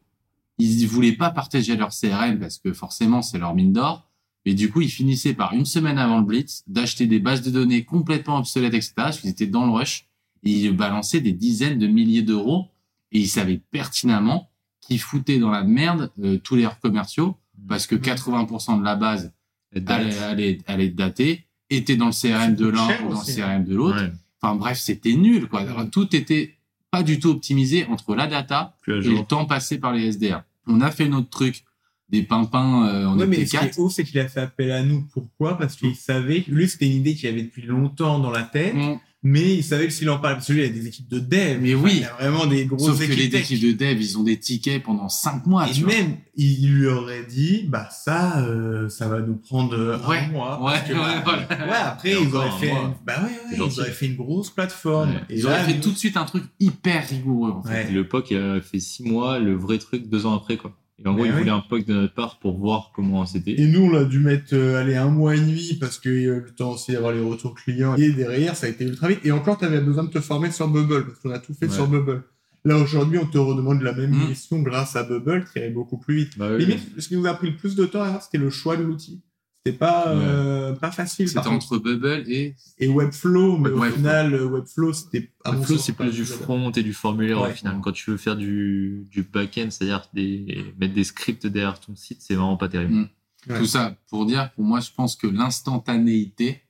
ils 0.59 0.87
voulaient 0.87 1.13
pas 1.13 1.31
partager 1.31 1.77
leur 1.77 1.91
CRM 1.91 2.39
parce 2.39 2.59
que 2.59 2.73
forcément, 2.73 3.21
c'est 3.21 3.39
leur 3.39 3.55
mine 3.57 3.73
d'or. 3.73 4.09
Mais 4.47 4.55
du 4.55 4.71
coup, 4.71 4.81
ils 4.81 4.91
finissaient 4.91 5.35
par 5.35 5.55
une 5.55 5.65
semaine 5.65 5.99
avant 5.99 6.19
le 6.19 6.25
Blitz 6.25 6.63
d'acheter 6.69 7.07
des 7.07 7.19
bases 7.19 7.43
de 7.43 7.51
données 7.51 7.85
complètement 7.85 8.39
obsolètes, 8.39 8.75
etc. 8.75 8.93
Parce 8.95 9.21
qu'ils 9.21 9.31
étaient 9.31 9.47
dans 9.47 9.67
le 9.67 9.73
rush. 9.73 10.07
Ils 10.45 10.71
balançaient 10.71 11.21
des 11.21 11.33
dizaines 11.33 11.81
de 11.81 11.89
milliers 11.89 12.23
d'euros. 12.23 12.69
Et 13.11 13.21
ils 13.21 13.29
savaient 13.29 13.61
pertinemment 13.71 14.48
qu'ils 14.89 15.01
foutaient 15.01 15.39
dans 15.39 15.51
la 15.51 15.63
merde 15.63 16.11
euh, 16.23 16.39
tous 16.39 16.57
leurs 16.57 16.81
commerciaux. 16.81 17.37
Parce 17.69 17.87
que 17.87 17.95
80% 17.97 18.79
de 18.81 18.85
la 18.85 18.97
base 18.97 19.33
date. 19.75 19.91
allait, 20.01 20.19
allait, 20.19 20.59
allait 20.67 20.87
être 20.87 20.95
datée, 20.97 21.45
était 21.71 21.97
dans 21.97 22.07
le 22.07 22.13
CRM 22.13 22.55
de 22.55 22.67
l'un 22.69 22.87
ou 23.01 23.03
dans 23.03 23.09
le 23.11 23.17
aussi. 23.17 23.37
CRM 23.37 23.65
de 23.65 23.75
l'autre. 23.75 24.01
Ouais, 24.03 24.13
Enfin 24.41 24.55
bref, 24.55 24.79
c'était 24.79 25.15
nul. 25.15 25.47
quoi. 25.49 25.61
Alors, 25.61 25.91
Tout 25.91 26.15
était 26.17 26.55
pas 26.91 27.03
du 27.03 27.19
tout 27.21 27.29
optimisé 27.31 27.85
entre 27.87 28.15
la 28.15 28.27
data 28.29 28.75
et 28.87 28.93
le 28.93 29.25
temps 29.25 29.45
passé 29.45 29.79
par 29.79 29.93
les 29.93 30.13
SDR. 30.13 30.43
On 30.67 30.81
a 30.81 30.91
fait 30.91 31.09
notre 31.09 31.29
truc, 31.29 31.65
des 32.09 32.23
pimpins, 32.23 32.87
euh, 32.87 33.07
on 33.07 33.19
Ouais, 33.19 33.27
mais 33.27 33.45
ce 33.45 33.57
qui 33.59 33.65
est 33.65 33.79
ouf, 33.79 33.93
c'est 33.93 34.05
qu'il 34.05 34.19
a 34.21 34.29
fait 34.29 34.41
appel 34.41 34.71
à 34.71 34.83
nous. 34.83 35.03
Pourquoi? 35.13 35.59
Parce 35.59 35.75
qu'il 35.77 35.95
savait, 35.97 36.45
lui, 36.49 36.69
c'était 36.69 36.87
une 36.87 36.99
idée 36.99 37.15
qu'il 37.15 37.29
avait 37.29 37.43
depuis 37.43 37.63
longtemps 37.63 38.19
dans 38.21 38.31
la 38.31 38.43
tête, 38.45 38.75
Mm. 38.75 38.99
Mais 39.23 39.57
il 39.57 39.65
savait 39.65 39.87
que 39.87 39.93
s'il 39.93 40.09
en 40.11 40.19
parlait, 40.19 40.37
parce 40.37 40.47
que 40.47 40.53
lui, 40.53 40.61
il 40.63 40.67
a 40.67 40.69
des 40.69 40.87
équipes 40.87 41.09
de 41.09 41.19
dev. 41.19 41.59
Mais 41.61 41.75
oui. 41.75 41.99
Il 41.99 42.05
a 42.05 42.15
vraiment 42.21 42.47
des 42.47 42.67
grosses 42.67 42.87
Sauf 42.87 42.99
que 42.99 43.05
les 43.13 43.15
équipes 43.25 43.33
tech. 43.33 43.51
équipes 43.51 43.63
de 43.67 43.73
dev, 43.85 44.01
ils 44.01 44.17
ont 44.19 44.23
des 44.23 44.39
tickets 44.39 44.83
pendant 44.83 45.09
cinq 45.09 45.45
mois. 45.47 45.69
Et 45.69 45.73
tu 45.73 45.83
vois. 45.83 45.93
même, 45.93 46.17
il 46.37 46.69
lui 46.73 46.87
aurait 46.87 47.25
dit, 47.25 47.65
bah 47.69 47.89
ça, 47.91 48.41
euh, 48.47 48.89
ça 48.89 49.09
va 49.09 49.21
nous 49.21 49.35
prendre 49.37 49.75
euh, 49.75 49.99
Ouais, 50.07 50.19
un 50.19 50.29
mois. 50.29 50.63
ouais, 50.63 50.73
parce 50.75 50.89
que, 50.89 50.93
ouais, 50.93 50.99
bah, 50.99 51.47
voilà. 51.49 51.67
ouais, 51.67 51.77
après, 51.79 52.13
ils 52.23 52.35
auraient 52.35 52.59
fait, 52.61 52.71
une... 52.71 52.93
bah 53.05 53.15
ouais, 53.25 53.57
ils 53.57 53.61
auraient 53.61 53.91
fait 53.91 54.07
une 54.07 54.17
grosse 54.17 54.51
plateforme. 54.51 55.11
Ouais. 55.11 55.21
Et 55.31 55.39
Ils 55.39 55.47
auraient 55.47 55.65
fait 55.65 55.75
nous- 55.75 55.81
tout 55.81 55.91
de 55.91 55.99
suite 55.99 56.17
un 56.17 56.25
truc 56.25 56.45
hyper 56.61 57.09
rigoureux. 57.09 57.51
En 57.51 57.63
fait. 57.63 57.91
Le 57.91 58.07
POC, 58.07 58.31
il 58.31 58.37
a 58.37 58.61
fait 58.61 58.79
six 58.81 59.03
mois, 59.03 59.39
le 59.41 59.55
vrai 59.57 59.79
truc 59.79 60.09
deux 60.09 60.27
ans 60.27 60.37
après, 60.37 60.57
quoi. 60.57 60.77
Et 61.05 61.07
en 61.09 61.13
gros, 61.15 61.23
Mais 61.23 61.29
il 61.29 61.33
oui. 61.35 61.39
voulait 61.41 61.51
un 61.53 61.61
POC 61.61 61.85
de 61.87 61.95
notre 61.95 62.15
part 62.15 62.39
pour 62.41 62.59
voir 62.59 62.91
comment 62.95 63.25
c'était. 63.25 63.53
Et 63.61 63.67
nous, 63.67 63.81
on 63.83 63.95
a 63.95 64.05
dû 64.05 64.19
mettre 64.19 64.55
euh, 64.55 64.81
aller 64.81 64.97
un 64.97 65.09
mois 65.11 65.37
et 65.37 65.41
demi 65.41 65.77
parce 65.81 65.99
que 65.99 66.09
euh, 66.09 66.41
le 66.45 66.51
temps 66.55 66.73
aussi 66.73 66.93
d'avoir 66.93 67.13
les 67.13 67.21
retours 67.21 67.55
clients. 67.55 67.95
Et 67.97 68.11
derrière, 68.11 68.57
ça 68.57 68.67
a 68.67 68.69
été 68.71 68.85
ultra 68.85 69.07
vite. 69.09 69.21
Et 69.25 69.31
encore, 69.31 69.59
tu 69.59 69.65
avais 69.65 69.81
besoin 69.81 70.05
de 70.05 70.11
te 70.11 70.21
former 70.21 70.51
sur 70.51 70.67
Bubble 70.69 71.07
parce 71.07 71.19
qu'on 71.21 71.31
a 71.31 71.39
tout 71.39 71.55
fait 71.55 71.67
Ouais. 71.67 71.73
sur 71.73 71.87
Bubble. 71.87 72.23
Là, 72.65 72.77
aujourd'hui, 72.77 73.19
on 73.19 73.27
te 73.27 73.39
redemande 73.39 73.83
la 73.83 73.93
même 73.93 74.11
Mm. 74.11 74.29
mission 74.31 74.61
grâce 74.63 74.97
à 74.97 75.05
Bubble 75.05 75.45
qui 75.53 75.61
irait 75.61 75.71
beaucoup 75.71 75.99
plus 75.99 76.17
vite. 76.17 76.37
Bah 76.37 76.49
oui. 76.57 76.65
Limite, 76.67 77.01
ce 77.01 77.07
qui 77.09 77.17
nous 77.17 77.27
a 77.27 77.35
pris 77.35 77.51
le 77.51 77.57
plus 77.57 77.77
de 77.77 77.87
temps, 77.87 78.03
hein, 78.03 78.19
c'était 78.21 78.39
le 78.39 78.51
choix 78.51 78.77
de 78.77 78.83
l'outil. 78.83 79.23
C'était 79.67 79.77
pas, 79.79 80.15
Ouais. 80.15 80.23
euh, 80.25 80.73
pas 80.75 80.91
facile. 80.91 81.29
C'était 81.29 81.47
entre 81.49 81.79
Bubble 81.79 82.25
et 82.29 82.55
Et 82.79 82.89
Webflow, 82.89 83.59
mais 83.59 83.71
au 83.71 83.79
Webflow. 83.81 83.97
final, 83.97 84.35
euh, 84.35 84.45
Webflow, 84.47 84.93
c'était. 84.93 85.31
Webflow, 85.45 85.77
c'est 85.79 85.93
plus 85.93 86.13
du 86.15 86.25
front 86.25 86.71
et 86.71 86.83
du 86.83 86.95
formulaire 86.95 87.41
Ouais. 87.43 87.51
au 87.51 87.55
final. 87.55 87.79
Quand 87.83 87.93
tu 87.93 88.11
veux 88.11 88.17
faire 88.17 88.37
du, 88.37 89.07
du 89.11 89.23
back-end, 89.23 89.69
c'est-à-dire 89.71 90.09
des, 90.15 90.73
mettre 90.79 90.95
des 90.95 91.05
scripts 91.05 91.47
derrière 91.47 91.79
ton 91.81 91.95
site, 91.97 92.19
c'est 92.23 92.35
vraiment 92.35 92.57
pas 92.57 92.69
terrible. 92.69 92.95
Mm. 92.95 93.09
Ouais. 93.51 93.59
tout 93.59 93.67
ça 93.67 93.97
pour 94.09 94.27
dire, 94.27 94.51
pour 94.53 94.65
moi, 94.65 94.81
je 94.81 94.91
pense 94.97 95.17
que 95.17 95.27
l'instantanéité, 95.27 96.63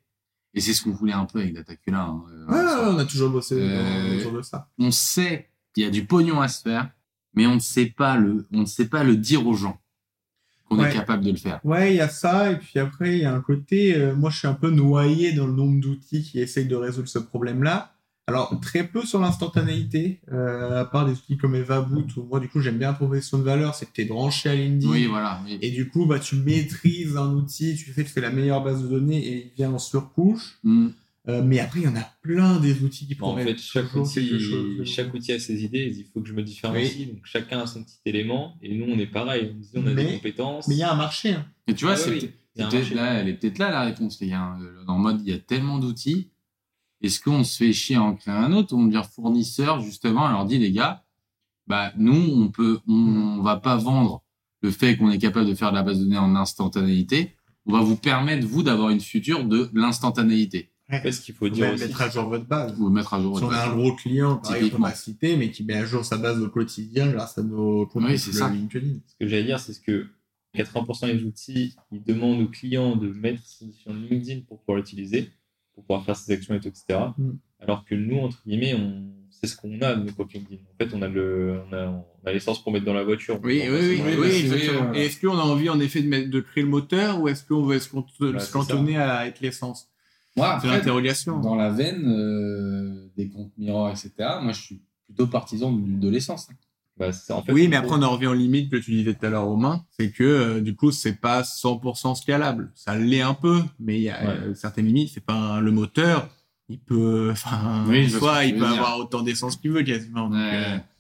et 0.55 0.61
c'est 0.61 0.73
ce 0.73 0.83
qu'on 0.83 0.93
voulait 0.93 1.13
un 1.13 1.25
peu 1.25 1.41
avec 1.41 1.55
Datacula, 1.55 2.01
hein, 2.03 2.23
euh, 2.31 2.47
Ouais, 2.47 2.95
on 2.95 2.99
a 2.99 3.05
toujours 3.05 3.31
bossé 3.31 3.57
Euh, 3.59 4.19
autour 4.19 4.33
de 4.33 4.43
ça. 4.43 4.69
on 4.79 4.91
sait 4.91 5.51
qu'il 5.75 5.85
y 5.85 5.87
a 5.87 5.91
du 5.91 6.05
pognon 6.05 6.41
à 6.41 6.49
se 6.49 6.63
faire, 6.63 6.91
mais 7.35 7.47
on 7.47 7.55
ne 7.55 7.61
sait 7.61 7.87
pas 7.87 8.17
le, 8.17 8.47
on 8.53 8.61
ne 8.61 8.67
sait 8.67 8.89
pas 8.89 9.05
le 9.05 9.17
dire 9.17 9.47
aux 9.47 9.55
gens 9.55 9.79
qu'on 10.69 10.79
Ouais. 10.79 10.91
est 10.91 10.93
capable 10.95 11.25
de 11.25 11.31
le 11.31 11.37
faire. 11.37 11.61
Ouais, 11.65 11.93
il 11.93 11.97
y 11.97 12.01
a 12.01 12.09
ça, 12.09 12.51
et 12.53 12.57
puis 12.57 12.79
après, 12.79 13.17
il 13.17 13.23
y 13.23 13.25
a 13.25 13.35
un 13.35 13.41
côté, 13.41 13.97
euh, 13.97 14.15
moi 14.15 14.31
je 14.31 14.39
suis 14.39 14.49
un 14.49 14.55
peu 14.55 14.71
noyé 14.71 15.33
dans 15.33 15.47
le 15.47 15.53
nombre 15.55 15.81
d'outils 15.81 16.23
qui 16.23 16.41
essayent 16.41 16.67
de 16.69 16.77
résoudre 16.77 17.09
ce 17.09 17.19
problème-là. 17.19 17.93
Alors, 18.27 18.61
très 18.61 18.85
peu 18.85 19.01
sur 19.07 19.21
l'instantanéité, 19.21 20.21
euh, 20.31 20.83
à 20.83 20.85
part 20.85 21.07
des 21.07 21.13
outils 21.13 21.39
comme 21.39 21.55
EvaBoot, 21.55 22.15
où 22.19 22.25
moi 22.25 22.41
du 22.41 22.49
coup 22.51 22.61
j'aime 22.61 22.77
bien 22.77 22.89
la 22.89 22.95
proposition 22.95 23.39
de 23.39 23.43
valeur, 23.43 23.75
c'est 23.75 23.87
que 23.87 23.93
tu 23.95 24.03
es 24.03 24.05
branché 24.05 24.51
à 24.51 24.55
LinkedIn. 24.55 24.91
Oui, 24.93 25.07
voilà. 25.07 25.41
oui. 25.47 25.59
Et 25.63 25.71
du 25.71 25.89
coup, 25.89 26.05
bah, 26.05 26.19
tu 26.19 26.37
maîtrises 26.37 27.17
un 27.17 27.33
outil, 27.33 27.75
tu 27.77 27.91
fais, 27.91 28.05
tu 28.05 28.11
fais 28.11 28.21
la 28.21 28.29
meilleure 28.31 28.63
base 28.63 28.83
de 28.83 28.89
données 28.89 29.27
et 29.27 29.47
il 29.47 29.53
vient 29.57 29.73
en 29.73 29.79
surcouche. 29.79 30.59
Mm. 30.63 30.89
Euh, 31.29 31.43
mais 31.45 31.59
après, 31.59 31.81
il 31.81 31.85
y 31.85 31.89
en 31.89 31.97
a 31.97 32.09
plein 32.23 32.59
des 32.59 32.83
outils 32.83 33.07
qui 33.07 33.15
Bon, 33.15 33.27
en 33.29 33.37
fait, 33.37 33.59
chaque 33.59 33.95
outil, 33.95 34.41
chose 34.41 34.85
chaque 34.87 35.13
outil 35.13 35.33
a 35.33 35.39
ses 35.39 35.63
idées. 35.63 35.93
Il 35.95 36.05
faut 36.13 36.21
que 36.23 36.29
je 36.29 36.33
me 36.33 36.43
différencie. 36.43 37.07
Donc, 37.07 37.21
chacun 37.25 37.61
a 37.61 37.67
son 37.67 37.85
petit 37.85 37.99
élément. 38.07 38.57
Et 38.63 38.75
nous, 38.75 38.87
on 38.89 38.99
est 38.99 39.07
pareil. 39.07 39.53
On, 39.55 39.59
dit, 39.59 39.69
on 39.75 39.87
a 39.87 39.91
Mais- 39.93 40.05
des 40.07 40.13
compétences. 40.15 40.69
Mais 40.69 40.77
il 40.77 40.79
y 40.79 40.83
a 40.83 40.91
un 40.93 40.97
marché. 40.97 41.33
hein. 41.33 41.47
Mais 41.67 41.75
tu 41.75 41.85
vois, 41.85 41.95
Ah 41.95 41.97
c'est 41.99 42.11
oui, 42.11 42.21
peut-être- 42.21 42.35
il 42.57 42.61
y 42.95 42.99
a 42.99 43.03
là, 43.03 43.13
elle 43.21 43.29
est 43.29 43.35
peut-être 43.35 43.59
là 43.59 43.71
la 43.71 43.83
réponse, 43.83 44.21
les 44.21 44.29
gars. 44.29 44.57
Euh, 44.61 44.85
En 44.87 44.99
mode, 44.99 45.21
il 45.21 45.29
y 45.29 45.33
a 45.35 45.39
tellement 45.39 45.79
d'outils. 45.79 46.31
Est-ce 47.03 47.21
qu'on 47.21 47.45
se 47.45 47.57
fait 47.59 47.73
chier 47.75 47.97
à 47.97 48.03
en 48.03 48.15
créer 48.17 48.35
un 48.35 48.53
autre 48.53 48.75
on 48.75 48.87
devient 48.87 49.05
fournisseur, 49.15 49.81
justement, 49.81 50.25
on 50.25 50.29
leur 50.31 50.45
dit, 50.47 50.59
les 50.59 50.73
gars, 50.73 51.05
bah, 51.67 51.93
nous, 51.99 52.15
on 52.35 52.49
peut, 52.49 52.81
on, 52.89 52.95
on 53.39 53.43
va 53.43 53.57
pas 53.59 53.77
vendre 53.77 54.25
le 54.63 54.71
fait 54.71 54.97
qu'on 54.97 55.11
est 55.11 55.19
capable 55.19 55.47
de 55.49 55.55
faire 55.55 55.71
de 55.71 55.77
la 55.77 55.83
base 55.83 55.99
de 56.01 56.05
données 56.05 56.17
en 56.19 56.35
instantanéité. 56.35 57.35
On 57.67 57.73
va 57.73 57.81
vous 57.83 57.97
permettre, 57.97 58.47
vous, 58.47 58.63
d'avoir 58.63 58.89
une 58.91 59.01
future 59.01 59.45
de 59.45 59.69
l'instantanéité. 59.75 60.71
Fait, 60.91 61.13
ce 61.13 61.21
qu'il 61.21 61.35
faut 61.35 61.47
Faut 61.47 61.51
dire 61.55 61.71
aussi. 61.73 61.85
mettre 61.85 62.01
à 62.01 62.09
jour 62.09 62.25
votre 62.29 62.47
base. 62.47 62.75
Vous 62.79 62.89
mettre 62.89 63.13
à 63.13 63.21
jour. 63.21 63.37
Si 63.39 63.45
on 63.45 63.49
votre 63.49 63.59
a 63.59 63.71
un 63.71 63.77
gros 63.77 63.95
client, 63.95 64.37
pareil, 64.37 64.57
on 64.57 64.59
peut 64.61 64.65
Typiquement. 64.67 64.87
pas 64.89 64.95
citer, 64.95 65.37
mais 65.37 65.51
qui 65.51 65.65
met 65.65 65.75
à 65.75 65.85
jour 65.85 66.05
sa 66.05 66.17
base 66.17 66.41
au 66.41 66.49
quotidien 66.49 67.09
grâce 67.11 67.37
à 67.37 67.43
nos 67.43 67.87
Oui, 67.95 68.19
c'est 68.19 68.33
ça. 68.33 68.49
LinkedIn. 68.49 69.01
Ce 69.07 69.17
que 69.21 69.29
j'allais 69.29 69.45
dire, 69.45 69.61
c'est 69.61 69.75
ce 69.75 69.81
que 69.81 70.07
80% 70.57 71.13
des 71.15 71.25
outils, 71.25 71.77
ils 71.93 72.03
demandent 72.03 72.41
aux 72.41 72.49
clients 72.49 72.97
de 72.97 73.09
mettre 73.09 73.43
sur 73.47 73.93
LinkedIn 73.93 74.41
pour 74.49 74.61
pouvoir 74.61 74.79
l'utiliser, 74.79 75.31
pour 75.75 75.85
pouvoir 75.85 76.05
faire 76.07 76.17
ses 76.17 76.33
actions 76.33 76.55
et 76.55 76.61
tout, 76.61 76.69
etc. 76.69 76.99
Mm. 77.19 77.33
Alors 77.61 77.85
que 77.85 77.95
nous, 77.95 78.19
entre 78.21 78.39
guillemets, 78.47 78.75
on... 78.75 79.11
c'est 79.31 79.47
ce 79.47 79.57
qu'on 79.57 79.83
a 79.83 79.95
de 79.95 80.05
nos 80.05 80.25
LinkedIn. 80.25 80.57
En 80.57 80.77
fait, 80.85 80.95
on 80.95 81.03
a 81.03 81.09
le, 81.09 81.61
on 81.71 81.73
a, 81.75 81.87
on 81.89 82.27
a 82.27 82.33
l'essence 82.33 82.63
pour 82.63 82.73
mettre 82.73 82.87
dans 82.87 82.95
la 82.95 83.05
voiture. 83.05 83.39
Oui, 83.43 83.63
oui, 83.69 83.79
oui, 83.79 84.03
oui, 84.07 84.15
oui, 84.19 84.27
exactement. 84.29 84.95
Et 84.95 85.05
est-ce 85.05 85.21
qu'on 85.21 85.37
a 85.37 85.43
envie 85.43 85.69
en 85.69 85.81
effet 85.81 86.01
de, 86.01 86.09
mettre, 86.09 86.31
de 86.31 86.41
créer 86.41 86.63
le 86.65 86.71
moteur 86.71 87.21
ou 87.21 87.29
est-ce 87.29 87.45
qu'on 87.45 87.63
veut 87.63 87.79
se 87.79 87.91
Bah, 88.33 88.39
se 88.39 88.51
cantonner 88.53 88.97
à 88.97 89.27
être 89.27 89.41
l'essence? 89.41 89.91
Moi, 90.39 90.49
après, 90.55 90.81
dans 91.43 91.55
la 91.57 91.71
veine 91.71 92.05
euh, 92.09 93.07
des 93.17 93.29
comptes 93.29 93.53
miroirs, 93.59 93.91
etc., 93.91 94.13
moi, 94.43 94.53
je 94.53 94.61
suis 94.63 94.81
plutôt 95.07 95.27
partisan 95.27 95.73
de, 95.73 95.81
de 96.01 96.09
l'essence. 96.09 96.49
bah, 96.99 97.11
en 97.31 97.43
fait, 97.43 97.53
Oui, 97.53 97.69
mais 97.69 97.77
après 97.77 97.93
on 97.97 98.03
en 98.03 98.11
revient 98.11 98.27
aux 98.27 98.35
limites 98.35 98.71
que 98.71 98.77
tu 98.77 98.91
disais 98.91 99.15
tout 99.15 99.25
à 99.25 99.31
l'heure 99.31 99.45
Romain, 99.45 99.85
c'est 99.99 100.11
que 100.11 100.25
euh, 100.25 100.61
du 100.61 100.75
coup 100.75 100.91
c'est 100.91 101.15
pas 101.21 101.43
100% 101.43 102.15
scalable. 102.17 102.71
Ça 102.75 102.97
l'est 102.97 103.21
un 103.23 103.35
peu, 103.35 103.63
mais 103.79 103.97
il 103.99 104.03
y 104.03 104.11
a 104.11 104.19
Ouais. 104.21 104.27
euh, 104.49 104.55
certaines 104.55 104.87
limites. 104.87 105.11
C'est 105.15 105.25
pas 105.25 105.35
un- 105.35 105.61
le 105.61 105.71
moteur. 105.71 106.29
Il 106.69 106.79
peut, 106.81 107.29
enfin, 107.33 107.85
Oui, 107.89 108.11
soit 108.11 108.45
il 108.45 108.53
peut 108.55 108.59
dire. 108.61 108.69
avoir 108.73 108.99
autant 108.99 109.23
d'essence 109.23 109.57
qu'il 109.57 109.71
veut 109.71 109.83
quasiment. 109.83 110.29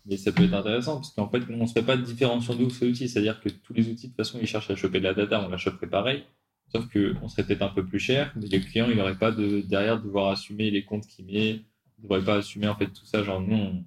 Mais 0.06 0.16
ça 0.16 0.32
peut 0.32 0.44
être 0.44 0.54
intéressant 0.54 0.96
parce 0.96 1.10
qu'en 1.10 1.28
fait, 1.28 1.42
on 1.50 1.58
ne 1.58 1.66
serait 1.66 1.82
pas 1.82 1.96
différenciant 1.98 2.54
de 2.54 2.66
ces 2.70 2.88
outils. 2.88 3.08
C'est-à-dire 3.10 3.38
que 3.42 3.50
tous 3.50 3.74
les 3.74 3.90
outils, 3.90 4.06
de 4.08 4.12
toute 4.12 4.16
façon, 4.16 4.38
ils 4.40 4.46
cherchent 4.46 4.70
à 4.70 4.76
choper 4.76 5.00
de 5.00 5.04
la 5.04 5.12
data, 5.12 5.44
on 5.44 5.50
la 5.50 5.58
choperait 5.58 5.86
pareil. 5.88 6.24
Sauf 6.72 6.86
qu'on 6.92 7.28
serait 7.28 7.44
peut-être 7.46 7.62
un 7.62 7.68
peu 7.68 7.84
plus 7.84 7.98
cher, 7.98 8.32
mais 8.36 8.46
le 8.46 8.58
client, 8.58 8.88
il 8.90 8.96
n'aurait 8.96 9.18
pas 9.18 9.30
de, 9.32 9.62
derrière 9.62 9.98
de 10.00 10.04
devoir 10.06 10.30
assumer 10.32 10.70
les 10.70 10.84
comptes 10.84 11.06
qu'il 11.06 11.24
met, 11.26 11.50
il 11.50 11.64
ne 11.98 12.02
devrait 12.02 12.24
pas 12.24 12.36
assumer 12.36 12.68
en 12.68 12.76
fait 12.76 12.88
tout 12.88 13.04
ça. 13.06 13.22
Genre, 13.24 13.40
nous, 13.40 13.56
on 13.56 13.84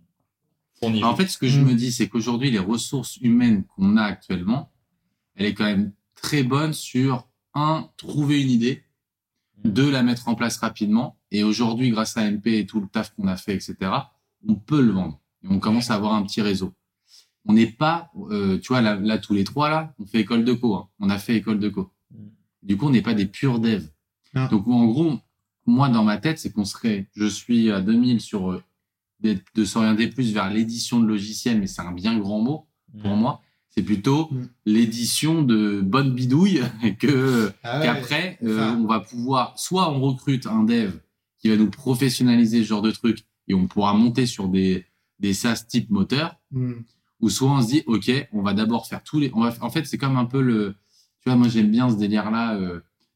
fournit. 0.80 1.04
En 1.04 1.16
fait, 1.16 1.28
ce 1.28 1.38
que 1.38 1.48
je 1.48 1.60
me 1.60 1.74
dis, 1.76 1.92
c'est 1.92 2.08
qu'aujourd'hui, 2.10 2.50
les 2.50 2.60
ressources 2.60 3.18
humaines 3.18 3.66
qu'on 3.66 3.98
a 3.98 4.04
actuellement, 4.04 4.72
elle 5.36 5.46
est 5.46 5.54
quand 5.54 5.66
même 5.66 5.94
très 6.16 6.44
bonne 6.44 6.74
sur, 6.74 7.28
un, 7.54 7.90
trouver 7.98 8.42
une 8.42 8.50
idée, 8.50 8.84
Mm. 9.64 9.70
deux, 9.70 9.92
la 9.92 10.02
mettre 10.04 10.28
en 10.28 10.34
place 10.36 10.58
rapidement. 10.58 11.18
Et 11.30 11.44
aujourd'hui, 11.44 11.92
grâce 11.92 12.18
à 12.18 12.24
MP 12.30 12.48
et 12.48 12.66
tout 12.66 12.82
le 12.82 12.88
taf 12.88 13.14
qu'on 13.14 13.28
a 13.28 13.38
fait, 13.38 13.54
etc., 13.54 13.76
on 14.48 14.56
peut 14.56 14.82
le 14.82 14.92
vendre. 14.92 15.20
Et 15.44 15.48
on 15.50 15.60
commence 15.60 15.92
à 15.92 15.96
avoir 15.96 16.14
un 16.14 16.24
petit 16.24 16.42
réseau. 16.42 16.74
On 17.46 17.54
n'est 17.54 17.68
pas, 17.68 18.10
euh, 18.32 18.58
tu 18.60 18.70
vois, 18.70 18.82
là, 18.82 18.96
là, 18.96 19.18
tous 19.18 19.34
les 19.34 19.44
trois, 19.44 19.70
là, 19.70 19.94
on 20.00 20.06
fait 20.06 20.20
école 20.22 20.44
de 20.46 20.54
co. 20.54 20.76
hein. 20.76 20.90
On 21.00 21.10
a 21.10 21.18
fait 21.20 21.36
école 21.36 21.60
de 21.60 21.70
co. 21.70 21.92
Mm. 22.64 22.68
Du 22.68 22.78
coup, 22.78 22.88
on 22.88 22.92
n'est 22.92 23.02
pas 23.02 23.14
des 23.14 23.26
purs 23.26 23.60
devs. 23.60 23.88
Non. 24.34 24.48
Donc, 24.48 24.68
en 24.68 24.86
gros, 24.86 25.20
moi, 25.66 25.90
dans 25.90 26.04
ma 26.04 26.18
tête, 26.18 26.40
c'est 26.40 26.52
qu'on 26.52 26.66
serait, 26.66 27.08
je 27.16 27.26
suis 27.26 27.72
à 27.72 27.82
2000 27.82 28.20
sur 28.22 28.52
euh, 28.52 28.64
de 29.24 29.66
s'orienter 29.66 30.08
plus 30.08 30.34
vers 30.34 30.50
l'édition 30.50 31.00
de 31.00 31.06
logiciels, 31.08 31.60
mais 31.60 31.68
c'est 31.68 31.82
un 31.82 31.92
bien 31.92 32.18
grand 32.18 32.42
mot 32.42 32.66
pour 33.02 33.16
Mm. 33.16 33.20
moi. 33.20 33.42
C'est 33.70 33.84
plutôt 33.84 34.28
Mm. 34.32 34.48
l'édition 34.66 35.44
de 35.44 35.82
bonne 35.82 36.14
bidouille 36.14 36.62
que 37.00 37.52
Ah 37.64 37.80
ouais, 37.80 37.86
qu'après 37.86 38.38
euh, 38.44 38.72
on 38.76 38.86
va 38.86 39.00
pouvoir 39.00 39.58
soit 39.58 39.90
on 39.92 40.02
recrute 40.02 40.46
un 40.48 40.64
dev 40.64 40.92
qui 41.40 41.50
va 41.50 41.56
nous 41.56 41.70
professionnaliser 41.70 42.64
ce 42.64 42.68
genre 42.68 42.82
de 42.82 42.92
truc 42.92 43.20
et 43.48 43.54
on 43.54 43.68
pourra 43.68 43.94
monter 43.94 44.26
sur 44.26 44.48
des 44.50 44.86
des 45.20 45.34
SaaS 45.34 45.66
type 45.68 45.90
moteur 45.90 46.36
Hmm. 46.52 46.82
ou 47.22 47.30
soit 47.30 47.50
on 47.50 47.62
se 47.62 47.68
dit 47.68 47.84
ok 47.86 48.12
on 48.34 48.42
va 48.42 48.54
d'abord 48.54 48.88
faire 48.88 49.02
tous 49.04 49.20
les 49.20 49.32
on 49.34 49.42
va 49.42 49.54
en 49.62 49.70
fait 49.70 49.86
c'est 49.86 49.98
comme 49.98 50.18
un 50.18 50.26
peu 50.26 50.42
le 50.42 50.76
tu 51.22 51.30
vois 51.30 51.36
moi 51.36 51.48
j'aime 51.48 51.70
bien 51.72 51.90
ce 51.90 51.96
délire 51.96 52.32
là 52.32 52.58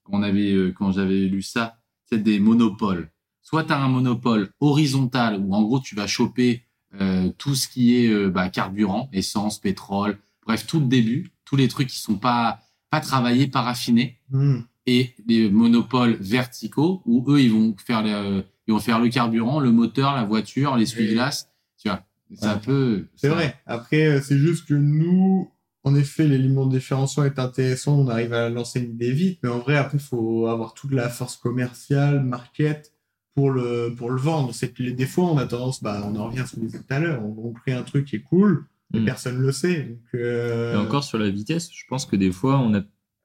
quand 0.04 0.20
on 0.20 0.24
avait 0.24 0.52
euh, 0.54 0.72
quand 0.72 0.92
j'avais 0.92 1.22
lu 1.28 1.42
ça 1.42 1.78
c'est 2.06 2.22
des 2.22 2.40
monopoles 2.40 3.10
soit 3.42 3.64
tu 3.64 3.74
as 3.74 3.80
un 3.82 3.88
monopole 3.88 4.50
horizontal 4.60 5.40
où 5.40 5.54
en 5.56 5.64
gros 5.64 5.80
tu 5.80 5.96
vas 5.96 6.08
choper 6.08 6.64
euh, 7.02 7.30
tout 7.38 7.56
ce 7.56 7.68
qui 7.68 7.96
est 7.96 8.08
euh, 8.08 8.30
bah, 8.30 8.50
carburant 8.50 9.10
essence 9.14 9.60
pétrole 9.60 10.18
bref 10.46 10.66
tout 10.68 10.80
le 10.80 10.86
début 10.86 11.32
tous 11.46 11.56
les 11.56 11.68
trucs 11.68 11.88
qui 11.90 12.00
sont 12.00 12.16
pas 12.18 12.60
pas 12.90 13.00
travaillés 13.02 13.48
pas 13.48 13.62
raffinés 13.62 14.20
Hmm. 14.32 14.62
et 14.88 15.14
les 15.28 15.50
monopoles 15.50 16.18
verticaux 16.20 17.02
où 17.06 17.24
eux 17.32 17.42
ils 17.42 17.52
vont 17.52 17.76
faire 17.86 18.02
le, 18.04 18.44
ils 18.68 18.74
vont 18.74 18.80
faire 18.80 19.00
le 19.00 19.10
carburant 19.10 19.60
le 19.60 19.72
moteur 19.72 20.16
la 20.16 20.24
voiture 20.26 20.76
l'essuie-glace 20.78 21.50
tu 21.80 21.90
vois 21.90 22.04
ça 22.34 22.56
Ouais. 22.56 22.60
peut 22.62 23.06
C'est 23.16 23.28
ça- 23.30 23.34
vrai. 23.36 23.56
Après, 23.68 24.06
euh, 24.08 24.20
c'est 24.22 24.40
juste 24.40 24.68
que 24.68 24.74
nous, 24.74 25.48
en 25.86 25.96
effet, 25.96 26.28
l'élément 26.28 26.66
de 26.66 26.78
différenciation 26.78 27.24
est 27.24 27.40
intéressant. 27.40 27.98
On 28.00 28.08
arrive 28.10 28.34
à 28.34 28.50
lancer 28.50 28.82
une 28.82 28.92
idée 28.96 29.12
vite. 29.12 29.40
Mais 29.44 29.50
en 29.50 29.60
vrai, 29.60 29.78
après, 29.78 29.98
il 29.98 30.04
faut 30.04 30.48
avoir 30.48 30.74
toute 30.74 30.92
la 30.92 31.08
force 31.10 31.38
commerciale, 31.38 32.24
market, 32.24 32.92
pour 33.36 33.52
le, 33.52 33.94
pour 33.96 34.10
le 34.10 34.20
vendre. 34.20 34.54
C'est 34.54 34.72
que 34.72 34.84
des 34.84 35.06
fois, 35.06 35.26
on 35.26 35.38
a 35.38 35.46
tendance, 35.46 35.84
bah, 35.84 36.02
on 36.06 36.16
en 36.18 36.26
revient 36.28 36.40
à 36.40 36.46
ce 36.48 36.56
qu'on 36.56 36.62
disait 36.62 36.80
tout 36.80 36.86
à 36.94 37.00
l'heure. 37.00 37.24
On, 37.24 37.50
on 37.50 37.54
crée 37.54 37.74
un 37.74 37.84
truc 37.84 38.06
qui 38.08 38.18
est 38.18 38.22
cool, 38.22 38.66
mais 38.92 39.00
Mm. 39.02 39.06
personne 39.06 39.38
le 39.40 39.52
sait. 39.52 39.84
Donc, 39.84 40.00
euh, 40.16 40.74
Et 40.74 40.78
encore 40.78 41.04
sur 41.04 41.18
la 41.20 41.30
vitesse, 41.30 41.70
je 41.72 41.84
pense 41.88 42.06
que 42.06 42.16
des 42.16 42.32
fois, 42.32 42.58
on 42.60 42.74
a, 42.74 42.82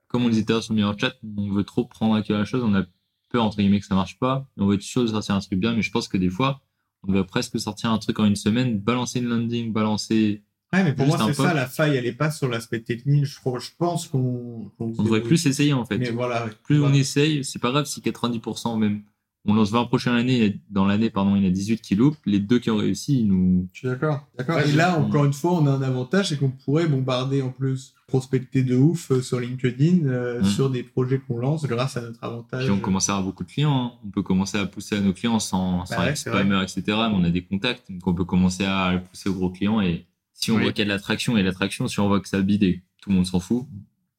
comme 0.09 0.25
on 0.25 0.29
disait 0.29 0.45
tout 0.45 0.53
à 0.53 0.55
l'heure 0.57 0.63
sur 0.63 0.75
le 0.75 0.83
chat, 0.99 1.15
on 1.37 1.51
veut 1.51 1.65
trop 1.65 1.85
prendre 1.87 2.15
à 2.15 2.23
cœur 2.23 2.39
la 2.39 2.45
chose, 2.45 2.63
on 2.65 2.75
a 2.75 2.85
peur, 3.31 3.45
entre 3.45 3.57
guillemets, 3.59 3.81
que 3.81 3.87
ça 3.87 3.95
marche 3.95 4.19
pas, 4.19 4.49
et 4.59 4.61
on 4.61 4.67
veut 4.67 4.75
être 4.75 4.83
sûr 4.83 5.03
de 5.03 5.07
sortir 5.09 5.35
un 5.35 5.41
truc 5.41 5.59
bien, 5.59 5.75
mais 5.75 5.83
je 5.83 5.91
pense 5.93 6.09
que 6.09 6.19
des 6.19 6.31
fois, 6.31 6.61
on 7.09 7.13
va 7.13 7.25
presque 7.25 7.59
sortir 7.59 7.91
un 7.91 7.99
truc 7.99 8.19
en 8.19 8.25
une 8.27 8.37
semaine, 8.37 8.79
balancer 8.79 9.21
une 9.21 9.29
landing, 9.29 9.73
balancer. 9.73 10.43
Ouais, 10.73 10.85
mais 10.85 10.93
pour 10.95 11.07
moi, 11.07 11.19
c'est 11.27 11.35
ça, 11.35 11.53
la 11.55 11.67
faille, 11.67 11.97
elle 11.97 12.07
est 12.07 12.13
pas 12.13 12.31
sur 12.31 12.49
l'aspect 12.49 12.81
technique. 12.81 13.25
Je, 13.25 13.39
crois- 13.41 13.59
je 13.59 13.71
pense 13.77 14.07
qu'on, 14.07 14.71
qu'on 14.79 14.93
On 14.99 15.03
devrait 15.03 15.21
plus 15.23 15.45
essayer, 15.47 15.73
en 15.73 15.85
fait. 15.85 15.99
Mais 15.99 16.11
voilà. 16.11 16.45
ouais. 16.47 16.53
Plus 16.63 16.81
on 16.83 16.93
essaye, 16.93 17.45
c'est 17.45 17.59
pas 17.59 17.71
grave 17.73 17.87
si 17.87 18.01
90% 18.01 18.79
même, 18.79 19.03
on 19.47 19.55
lance 19.55 19.71
20 19.73 19.87
prochaines 19.87 20.13
années, 20.15 20.61
dans 20.69 20.85
l'année, 20.85 21.09
pardon, 21.11 21.35
il 21.35 21.43
y 21.43 21.47
en 21.47 21.49
a 21.49 21.53
18 21.53 21.81
qui 21.81 21.95
loupent, 21.97 22.19
les 22.27 22.39
deux 22.41 22.59
qui 22.61 22.71
ont 22.71 22.77
réussi, 22.77 23.21
ils 23.21 23.27
nous, 23.27 23.67
Je 23.73 23.79
suis 23.79 23.89
d'accord. 23.89 24.29
D'accord. 24.39 24.59
Ouais, 24.59 24.69
et 24.69 24.73
là, 24.73 24.97
encore 25.01 25.25
une 25.25 25.33
fois, 25.33 25.55
on 25.55 25.67
a 25.67 25.71
un 25.71 25.83
avantage, 25.83 26.29
c'est 26.29 26.37
qu'on 26.39 26.51
pourrait 26.51 26.87
bombarder 26.87 27.41
en 27.43 27.49
plus, 27.51 27.95
prospecter 28.07 28.63
de 28.63 28.77
ouf 28.77 29.11
euh, 29.11 29.23
sur 29.23 29.41
LinkedIn, 29.41 30.07
euh, 30.07 30.45
sur 30.45 30.69
des 30.71 30.83
projets 30.85 31.19
qu'on 31.21 31.39
lance 31.39 31.65
grâce 31.67 31.97
à 31.97 32.03
notre 32.03 32.23
avantage. 32.23 32.65
Puis 32.65 32.71
on 32.73 32.81
commence 32.81 33.09
à 33.09 33.13
avoir 33.15 33.27
beaucoup 33.27 33.43
de 33.45 33.51
clients. 33.51 33.73
hein. 33.95 33.99
On 34.07 34.11
peut 34.11 34.23
commencer 34.23 34.59
à 34.59 34.67
pousser 34.67 34.97
à 34.97 35.01
nos 35.01 35.15
clients 35.15 35.39
sans, 35.41 35.87
sans 35.87 35.97
Bah 35.97 36.03
ouais, 36.03 36.11
être 36.11 36.17
spammer, 36.19 36.63
etc. 36.63 36.83
Mais 36.87 36.95
on 37.17 37.25
a 37.25 37.31
des 37.31 37.43
contacts. 37.43 37.91
Donc 37.91 38.07
on 38.07 38.15
peut 38.15 38.25
commencer 38.27 38.65
à 38.67 39.03
pousser 39.11 39.31
aux 39.31 39.35
gros 39.35 39.49
clients. 39.51 39.81
Et 39.81 40.07
si 40.41 40.51
on 40.51 40.57
Oui. 40.57 40.63
voit 40.63 40.73
qu'il 40.73 40.81
y 40.81 40.83
a 40.83 40.85
de 40.87 40.91
l'attraction 40.91 41.37
et 41.37 41.43
l'attraction, 41.43 41.87
si 41.89 42.01
on 42.01 42.09
voit 42.09 42.21
que 42.21 42.29
ça 42.29 42.41
bide 42.41 42.63
et 42.63 42.83
tout 43.03 43.11
le 43.11 43.17
monde 43.17 43.27
s'en 43.27 43.41
fout, 43.41 43.67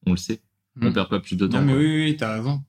on 0.06 0.12
le 0.12 0.18
sait. 0.18 0.42
On 0.82 0.90
Mm. 0.90 0.94
perd 0.94 1.10
pas 1.10 1.20
plus 1.20 1.36
de 1.36 1.48
temps. 1.48 1.60
Non, 1.60 1.66
mais 1.66 1.74
quoi. 1.74 1.82
oui, 1.82 2.04
oui, 2.06 2.18
t'as 2.18 2.34
raison. 2.38 2.62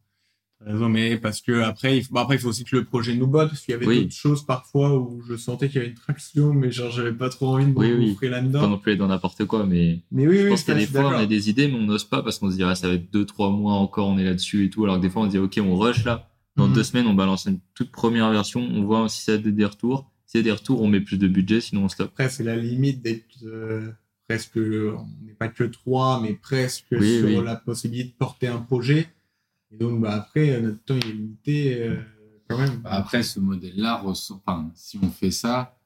T'as 0.58 0.72
raison, 0.72 0.88
mais 0.88 1.16
parce 1.18 1.40
que 1.40 1.60
après, 1.62 1.98
il 1.98 2.04
faut, 2.04 2.14
bon, 2.14 2.20
après, 2.20 2.36
il 2.36 2.38
faut 2.38 2.48
aussi 2.48 2.64
que 2.64 2.76
le 2.76 2.84
projet 2.84 3.14
nous 3.14 3.26
botte. 3.26 3.48
Parce 3.50 3.60
qu'il 3.62 3.72
y 3.72 3.74
avait 3.74 3.86
Oui. 3.86 4.02
d'autres 4.02 4.14
choses 4.14 4.44
parfois 4.46 4.96
où 4.98 5.20
je 5.28 5.36
sentais 5.36 5.68
qu'il 5.68 5.76
y 5.76 5.78
avait 5.80 5.88
une 5.90 5.94
traction, 5.96 6.52
mais 6.54 6.70
genre, 6.70 6.90
j'avais 6.90 7.12
pas 7.12 7.28
trop 7.30 7.48
envie 7.54 7.66
de 7.66 7.72
Oui, 7.78 7.92
oui. 7.92 7.98
m'engouffrer 8.06 8.28
Pas 8.30 8.36
là-dedans. 8.40 8.68
non 8.68 8.78
plus 8.78 8.92
être 8.92 8.98
dans 8.98 9.08
n'importe 9.08 9.44
quoi, 9.44 9.66
mais 9.66 10.00
Mais 10.10 10.26
oui, 10.26 10.38
je 10.38 10.42
oui, 10.44 10.48
pense 10.50 10.62
qu'il 10.64 10.74
y 10.74 10.76
a 10.76 10.80
des 10.80 10.86
fois, 10.86 11.08
on 11.08 11.18
a 11.18 11.26
des 11.26 11.50
idées, 11.50 11.68
mais 11.68 11.74
on 11.74 11.82
n'ose 11.86 12.04
pas 12.04 12.22
parce 12.22 12.38
qu'on 12.38 12.50
se 12.50 12.56
dirait, 12.56 12.74
ça 12.74 12.88
va 12.88 12.94
être 12.94 13.10
deux, 13.12 13.24
trois 13.26 13.50
mois 13.50 13.74
encore, 13.74 14.08
on 14.08 14.18
est 14.18 14.24
là-dessus 14.24 14.64
et 14.66 14.70
tout. 14.70 14.84
Alors 14.84 14.96
que 14.96 15.02
des 15.02 15.10
fois, 15.10 15.22
on 15.22 15.26
se 15.26 15.30
dit, 15.30 15.38
OK, 15.38 15.58
on 15.62 15.76
rush 15.76 16.04
là. 16.04 16.28
Dans 16.56 16.68
Mhm. 16.68 16.74
deux 16.74 16.82
semaines, 16.84 17.06
on 17.06 17.14
balance 17.14 17.46
une 17.46 17.60
toute 17.74 17.90
première 17.90 18.30
version. 18.30 18.60
On 18.60 18.82
voit 18.84 19.08
si 19.08 19.22
ça 19.22 19.32
a 19.32 19.38
des 19.38 19.64
retours. 19.64 20.11
S'il 20.32 20.38
y 20.38 20.44
a 20.44 20.44
des 20.44 20.52
retours, 20.52 20.80
on 20.80 20.88
met 20.88 21.02
plus 21.02 21.18
de 21.18 21.28
budget, 21.28 21.60
sinon 21.60 21.84
on 21.84 21.88
stoppe. 21.90 22.12
Après, 22.12 22.30
c'est 22.30 22.42
la 22.42 22.56
limite 22.56 23.02
d'être 23.02 23.26
euh, 23.44 23.92
presque, 24.26 24.56
on 24.56 25.06
n'est 25.26 25.34
pas 25.34 25.48
que 25.48 25.64
trois, 25.64 26.22
mais 26.22 26.32
presque 26.32 26.86
Oui, 26.92 27.18
sur 27.18 27.26
oui. 27.26 27.44
la 27.44 27.54
possibilité 27.54 28.08
de 28.08 28.14
porter 28.14 28.46
un 28.48 28.60
projet. 28.60 29.10
Et 29.70 29.76
donc, 29.76 30.00
bah, 30.00 30.14
après, 30.14 30.52
euh, 30.52 30.62
notre 30.62 30.82
temps 30.84 30.96
il 30.96 31.06
est 31.06 31.12
limité 31.12 31.82
euh, 31.82 31.96
quand 32.48 32.56
même. 32.56 32.76
Bah, 32.78 32.92
Après, 32.92 33.22
ce 33.22 33.40
modèle-là, 33.40 34.02
enfin, 34.06 34.70
si 34.74 34.98
on 35.02 35.10
fait 35.10 35.30
ça, 35.30 35.78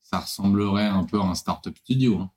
ça 0.00 0.18
ressemblerait 0.18 0.86
un 0.88 1.04
peu 1.04 1.20
à 1.20 1.24
un 1.24 1.36
startup 1.36 1.78
studio. 1.78 2.18
Hein. 2.18 2.30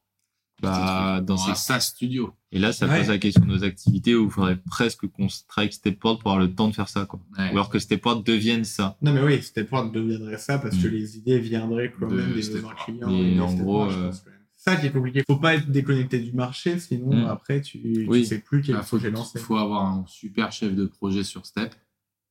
Bah, 0.62 1.22
dans 1.22 1.49
un 1.49 1.53
ces 1.53 1.62
SaaS 1.66 1.82
studio. 1.82 2.34
Et 2.51 2.60
là, 2.60 2.72
ça 2.72 2.88
Ouais. 2.88 2.99
pose 2.99 3.10
la 3.10 3.18
question 3.18 3.43
de 3.45 3.49
nos 3.51 3.64
activités 3.66 4.16
où 4.16 4.26
il 4.26 4.32
faudrait 4.32 4.56
presque 4.56 5.06
qu'on 5.08 5.28
strike 5.28 5.74
Stepward 5.74 6.20
pour 6.20 6.32
avoir 6.32 6.45
le 6.45 6.53
temps 6.56 6.70
de 6.70 6.74
faire 6.74 6.88
ça, 6.88 7.06
quoi. 7.06 7.20
Ouais. 7.38 7.47
Ou 7.49 7.51
alors 7.51 7.70
que 7.70 7.78
Stepward 7.78 8.24
devienne 8.26 8.64
ça. 8.64 8.97
Non, 9.01 9.12
mais 9.14 9.22
oui, 9.22 9.41
pour 9.41 9.91
deviendrait 9.91 10.38
ça 10.38 10.58
parce 10.58 10.78
que 10.78 10.88
Mm. 10.88 10.91
les 10.91 11.18
idées 11.18 11.39
viendraient 11.39 11.91
quand 11.99 12.08
De 12.08 12.16
même 12.16 12.30
des 12.34 12.36
besoins 12.49 12.74
clients. 12.76 13.10
Et 13.10 13.39
en 13.39 13.53
gros, 13.53 13.91
euh, 13.91 14.12
ça 14.56 14.78
qui 14.78 14.88
est 14.88 14.91
compliqué. 14.91 15.24
Faut 15.28 15.36
pas 15.38 15.56
être 15.56 15.70
déconnecté 15.70 16.20
du 16.20 16.32
marché, 16.32 16.80
sinon 16.80 17.14
Mm. 17.24 17.26
après 17.26 17.60
tu, 17.62 17.82
tu 17.82 18.06
Oui. 18.08 18.26
sais 18.26 18.39
plus 18.39 18.62
quel 18.62 18.76
Il 18.76 18.82
faut, 18.82 18.97
projet 18.97 19.12
lancer. 19.12 19.39
faut 19.39 19.58
avoir 19.58 19.84
un 19.86 20.06
super 20.08 20.51
chef 20.53 20.74
de 20.74 20.86
projet 20.86 21.24
sur 21.26 21.45
Step 21.45 21.76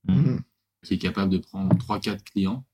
Mm. 0.08 0.38
qui 0.82 0.94
est 0.94 0.98
capable 0.98 1.30
de 1.30 1.38
prendre 1.38 1.76
3-4 1.76 2.24
clients. 2.24 2.64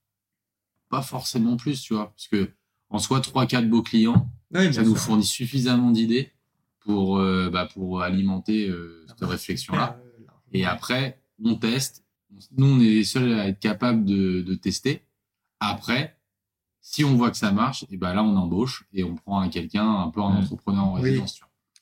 Pas 0.88 1.02
forcément 1.02 1.56
plus, 1.56 1.80
tu 1.82 1.94
vois. 1.94 2.10
Parce 2.10 2.28
que 2.28 2.50
en 2.88 2.98
soi, 3.00 3.20
3-4 3.20 3.68
beaux 3.68 3.82
clients, 3.82 4.30
Bien 4.50 4.72
ça 4.72 4.82
nous 4.82 4.90
sûr. 4.96 4.98
fournit 5.04 5.24
suffisamment 5.24 5.90
d'idées 5.90 6.32
pour, 6.80 7.18
euh, 7.18 7.50
bah, 7.50 7.68
pour 7.72 8.02
alimenter 8.02 8.68
euh, 8.68 9.04
cette 9.08 9.28
réflexion-là. 9.28 10.00
Euh, 10.02 10.28
Et 10.52 10.64
après, 10.64 11.20
on 11.44 11.54
teste. 11.54 12.04
Nous, 12.56 12.66
on 12.66 12.80
est 12.80 12.84
les 12.84 13.04
seuls 13.04 13.32
à 13.34 13.48
être 13.48 13.60
capables 13.60 14.04
de, 14.04 14.40
de 14.42 14.54
tester. 14.54 15.02
Après, 15.60 16.16
si 16.80 17.04
on 17.04 17.16
voit 17.16 17.30
que 17.30 17.36
ça 17.36 17.52
marche, 17.52 17.84
et 17.90 17.96
ben 17.96 18.14
là, 18.14 18.22
on 18.22 18.36
embauche 18.36 18.84
et 18.92 19.04
on 19.04 19.14
prend 19.14 19.40
un 19.40 19.48
quelqu'un, 19.48 19.86
un 19.88 20.08
peu 20.10 20.20
un 20.20 20.30
Mm. 20.32 20.36
entrepreneur 20.38 20.84
en 20.84 20.92
résidence. 20.94 21.40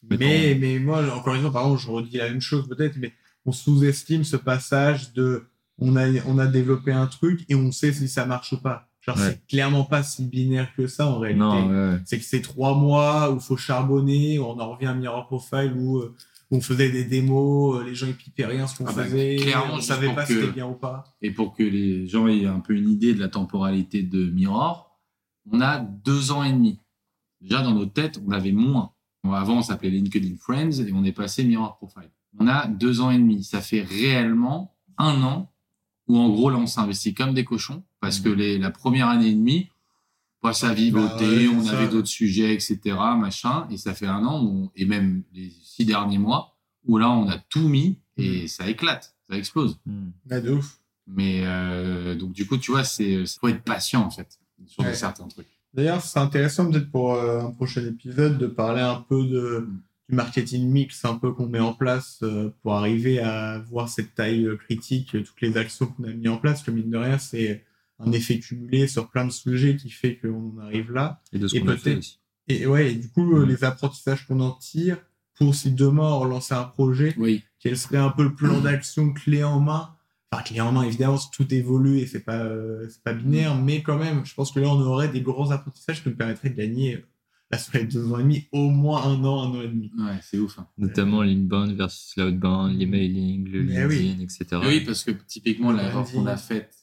Mais, 0.08 0.56
mais 0.60 0.78
moi, 0.78 1.02
encore 1.14 1.34
une 1.34 1.42
fois, 1.42 1.52
par 1.52 1.62
exemple, 1.64 1.80
je 1.82 1.88
redis 1.90 2.16
la 2.18 2.28
même 2.28 2.40
chose 2.40 2.68
peut-être, 2.68 2.96
mais 2.96 3.12
on 3.44 3.52
sous-estime 3.52 4.24
ce 4.24 4.36
passage 4.36 5.12
de 5.12 5.48
on 5.78 5.96
a, 5.96 6.06
on 6.26 6.38
a 6.38 6.46
développé 6.46 6.92
un 6.92 7.06
truc 7.06 7.44
et 7.48 7.54
on 7.54 7.70
sait 7.72 7.92
si 7.92 8.08
ça 8.08 8.26
marche 8.26 8.52
ou 8.52 8.60
pas. 8.60 8.87
Genre, 9.00 9.16
Ouais. 9.16 9.22
c'est 9.30 9.46
clairement 9.46 9.84
pas 9.84 10.02
si 10.02 10.24
binaire 10.24 10.74
que 10.74 10.86
ça 10.86 11.06
en 11.06 11.18
réalité. 11.18 11.44
Ouais. 11.44 11.98
C'est 12.04 12.18
que 12.18 12.24
c'est 12.24 12.42
trois 12.42 12.74
mois 12.74 13.32
où 13.32 13.40
faut 13.40 13.56
charbonner, 13.56 14.38
où 14.38 14.44
on 14.44 14.58
en 14.58 14.72
revient 14.72 14.86
à 14.86 14.94
Mirror 14.94 15.26
Profile 15.26 15.72
où 15.76 15.98
euh, 15.98 16.14
on 16.50 16.60
faisait 16.60 16.90
des 16.90 17.04
démos, 17.04 17.80
euh, 17.80 17.84
les 17.84 17.94
gens 17.94 18.06
ils 18.06 18.16
pipaient 18.16 18.46
rien 18.46 18.66
ce 18.66 18.76
qu'on 18.78 18.86
Ah 18.86 18.92
bah, 18.92 19.04
faisait, 19.04 19.36
clairement, 19.36 19.74
on 19.74 19.76
juste 19.76 19.88
savait 19.88 20.12
pas 20.14 20.24
que- 20.24 20.34
si 20.34 20.40
c'était 20.40 20.52
bien 20.52 20.66
ou 20.66 20.74
pas. 20.74 21.04
Et 21.22 21.30
pour 21.30 21.54
que 21.54 21.62
les 21.62 22.06
gens 22.08 22.26
aient 22.26 22.46
un 22.46 22.60
peu 22.60 22.74
une 22.74 22.88
idée 22.88 23.14
de 23.14 23.20
la 23.20 23.28
temporalité 23.28 24.02
de 24.02 24.28
Mirror, 24.30 24.98
on 25.50 25.60
a 25.60 25.78
deux 25.78 26.30
ans 26.32 26.42
et 26.42 26.52
demi. 26.52 26.78
Déjà, 27.40 27.62
dans 27.62 27.72
notre 27.74 27.92
tête, 27.92 28.20
on 28.26 28.32
avait 28.32 28.52
moins. 28.52 28.92
Avant, 29.24 29.58
on 29.58 29.62
s'appelait 29.62 29.90
LinkedIn 29.90 30.36
Friends 30.40 30.80
et 30.86 30.92
on 30.92 31.04
est 31.04 31.12
passé 31.12 31.44
Mirror 31.44 31.76
Profile. 31.76 32.10
On 32.38 32.46
a 32.48 32.66
deux 32.66 33.00
ans 33.00 33.10
et 33.10 33.18
demi. 33.18 33.44
Ça 33.44 33.60
fait 33.60 33.82
réellement 33.82 34.74
un 34.96 35.22
an 35.22 35.52
où, 36.08 36.16
en 36.18 36.28
gros, 36.30 36.50
là, 36.50 36.56
on 36.58 36.66
s'investit 36.66 37.14
comme 37.14 37.34
des 37.34 37.44
cochons 37.44 37.82
parce 38.00 38.20
que 38.20 38.28
les, 38.28 38.58
la 38.58 38.70
première 38.70 39.08
année 39.08 39.28
et 39.28 39.34
demie, 39.34 39.68
bah, 40.42 40.52
ça 40.52 40.72
vivotait, 40.72 41.24
Bah 41.24 41.30
ouais, 41.32 41.48
on 41.48 41.62
c'est 41.64 41.70
avait 41.74 41.86
ça. 41.86 41.90
d'autres 41.92 42.06
sujets, 42.08 42.54
etc., 42.54 42.78
machin. 43.18 43.66
Et 43.70 43.76
ça 43.76 43.94
fait 43.94 44.06
un 44.06 44.24
an, 44.24 44.40
on- 44.44 44.70
et 44.76 44.84
même 44.86 45.22
les 45.32 45.50
six 45.62 45.84
derniers 45.84 46.18
mois, 46.18 46.56
où 46.86 46.96
là, 46.98 47.10
on 47.10 47.28
a 47.28 47.38
tout 47.38 47.68
mis 47.68 47.98
et 48.16 48.46
ça 48.48 48.68
éclate, 48.68 49.14
ça 49.28 49.36
explose. 49.36 49.78
Ouais, 50.30 50.40
de 50.40 50.50
ouf. 50.52 50.78
Mais 51.06 51.40
euh, 51.44 52.14
donc 52.14 52.32
du 52.32 52.46
coup, 52.46 52.56
tu 52.58 52.70
vois, 52.70 52.84
c'est 52.84 53.24
faut 53.40 53.48
être 53.48 53.62
patient 53.62 54.02
en 54.02 54.10
fait 54.10 54.38
sur 54.66 54.84
Ouais. 54.84 54.94
certains 54.94 55.26
trucs. 55.26 55.46
D'ailleurs, 55.74 56.02
c'est 56.02 56.18
intéressant 56.18 56.70
peut-être 56.70 56.90
pour 56.90 57.14
euh, 57.14 57.40
un 57.40 57.50
prochain 57.50 57.84
épisode 57.86 58.38
de 58.38 58.46
parler 58.46 58.80
un 58.82 58.96
peu 59.08 59.24
de, 59.24 59.68
du 60.08 60.14
marketing 60.14 60.68
mix, 60.68 61.04
un 61.04 61.14
peu 61.16 61.32
qu'on 61.32 61.46
met 61.48 61.60
en 61.60 61.72
place 61.74 62.18
euh, 62.22 62.50
pour 62.62 62.74
arriver 62.74 63.20
à 63.20 63.58
voir 63.58 63.88
cette 63.88 64.14
taille 64.14 64.44
euh, 64.46 64.56
critique, 64.56 65.14
euh, 65.14 65.22
toutes 65.22 65.40
les 65.40 65.56
actions 65.56 65.86
qu'on 65.86 66.04
a 66.04 66.12
mis 66.12 66.28
en 66.28 66.36
place. 66.38 66.62
Que 66.62 66.70
mine 66.70 66.90
de 66.90 66.96
rien, 66.96 67.18
c'est 67.18 67.64
un 68.00 68.12
effet 68.12 68.38
cumulé 68.38 68.86
sur 68.86 69.08
plein 69.10 69.24
de 69.26 69.30
sujets 69.32 69.76
qui 69.76 69.90
fait 69.90 70.18
qu'on 70.18 70.54
en 70.56 70.58
arrive 70.58 70.92
là. 70.92 71.20
Et 71.32 71.38
de 71.38 71.48
ce 71.48 71.58
qu'on 71.58 71.68
a 71.68 71.76
fait 71.76 71.82
peut-être- 71.90 71.98
aussi. 71.98 72.18
Et 72.48 72.66
ouais, 72.66 72.92
et 72.92 72.94
du 72.94 73.08
coup, 73.10 73.36
euh, 73.36 73.44
Mm. 73.44 73.48
les 73.48 73.64
apprentissages 73.64 74.26
qu'on 74.26 74.40
en 74.40 74.52
tire 74.52 74.98
pour 75.36 75.54
si 75.54 75.70
demain 75.72 76.10
on 76.12 76.20
relançait 76.20 76.54
un 76.54 76.64
projet, 76.64 77.14
Oui. 77.18 77.42
quel 77.60 77.76
serait 77.76 77.98
un 77.98 78.10
peu 78.10 78.22
le 78.24 78.34
plan 78.34 78.60
d'action 78.60 79.12
clé 79.12 79.42
en 79.44 79.60
main 79.60 79.94
Enfin, 80.30 80.42
clé 80.42 80.60
en 80.60 80.72
main, 80.72 80.82
évidemment, 80.82 81.16
tout 81.32 81.54
évolue 81.54 82.00
et 82.00 82.06
c'est 82.06 82.20
pas, 82.20 82.40
euh, 82.44 82.86
c'est 82.90 83.02
pas 83.02 83.14
binaire, 83.14 83.54
mais 83.56 83.82
quand 83.82 83.96
même, 83.96 84.26
je 84.26 84.34
pense 84.34 84.52
que 84.52 84.60
là, 84.60 84.68
on 84.68 84.78
aurait 84.78 85.08
des 85.08 85.22
grands 85.22 85.50
apprentissages 85.52 86.02
qui 86.02 86.10
nous 86.10 86.16
permettraient 86.16 86.50
de 86.50 86.54
gagner, 86.54 86.96
euh, 86.96 87.02
là, 87.50 87.56
sur 87.56 87.72
les 87.78 87.84
deux 87.84 88.12
ans 88.12 88.18
et 88.18 88.24
demi, 88.24 88.46
au 88.52 88.68
moins 88.68 89.04
un 89.04 89.24
an, 89.24 89.42
un 89.54 89.58
an 89.58 89.62
et 89.62 89.68
demi. 89.68 89.90
Ouais, 89.98 90.18
c'est 90.20 90.38
ouf. 90.38 90.58
hein. 90.58 90.66
Notamment 90.76 91.22
l'inbound 91.22 91.74
versus 91.74 92.12
l'outbound, 92.18 92.78
l'emailing, 92.78 93.48
le 93.48 93.60
oui. 93.86 93.98
LinkedIn, 94.00 94.22
etc. 94.22 94.44
Et 94.64 94.66
oui, 94.66 94.80
parce 94.84 95.02
que 95.02 95.12
typiquement 95.26 95.72
l'erreur 95.72 96.04
qu'on 96.10 96.26
a 96.26 96.36
faite 96.36 96.74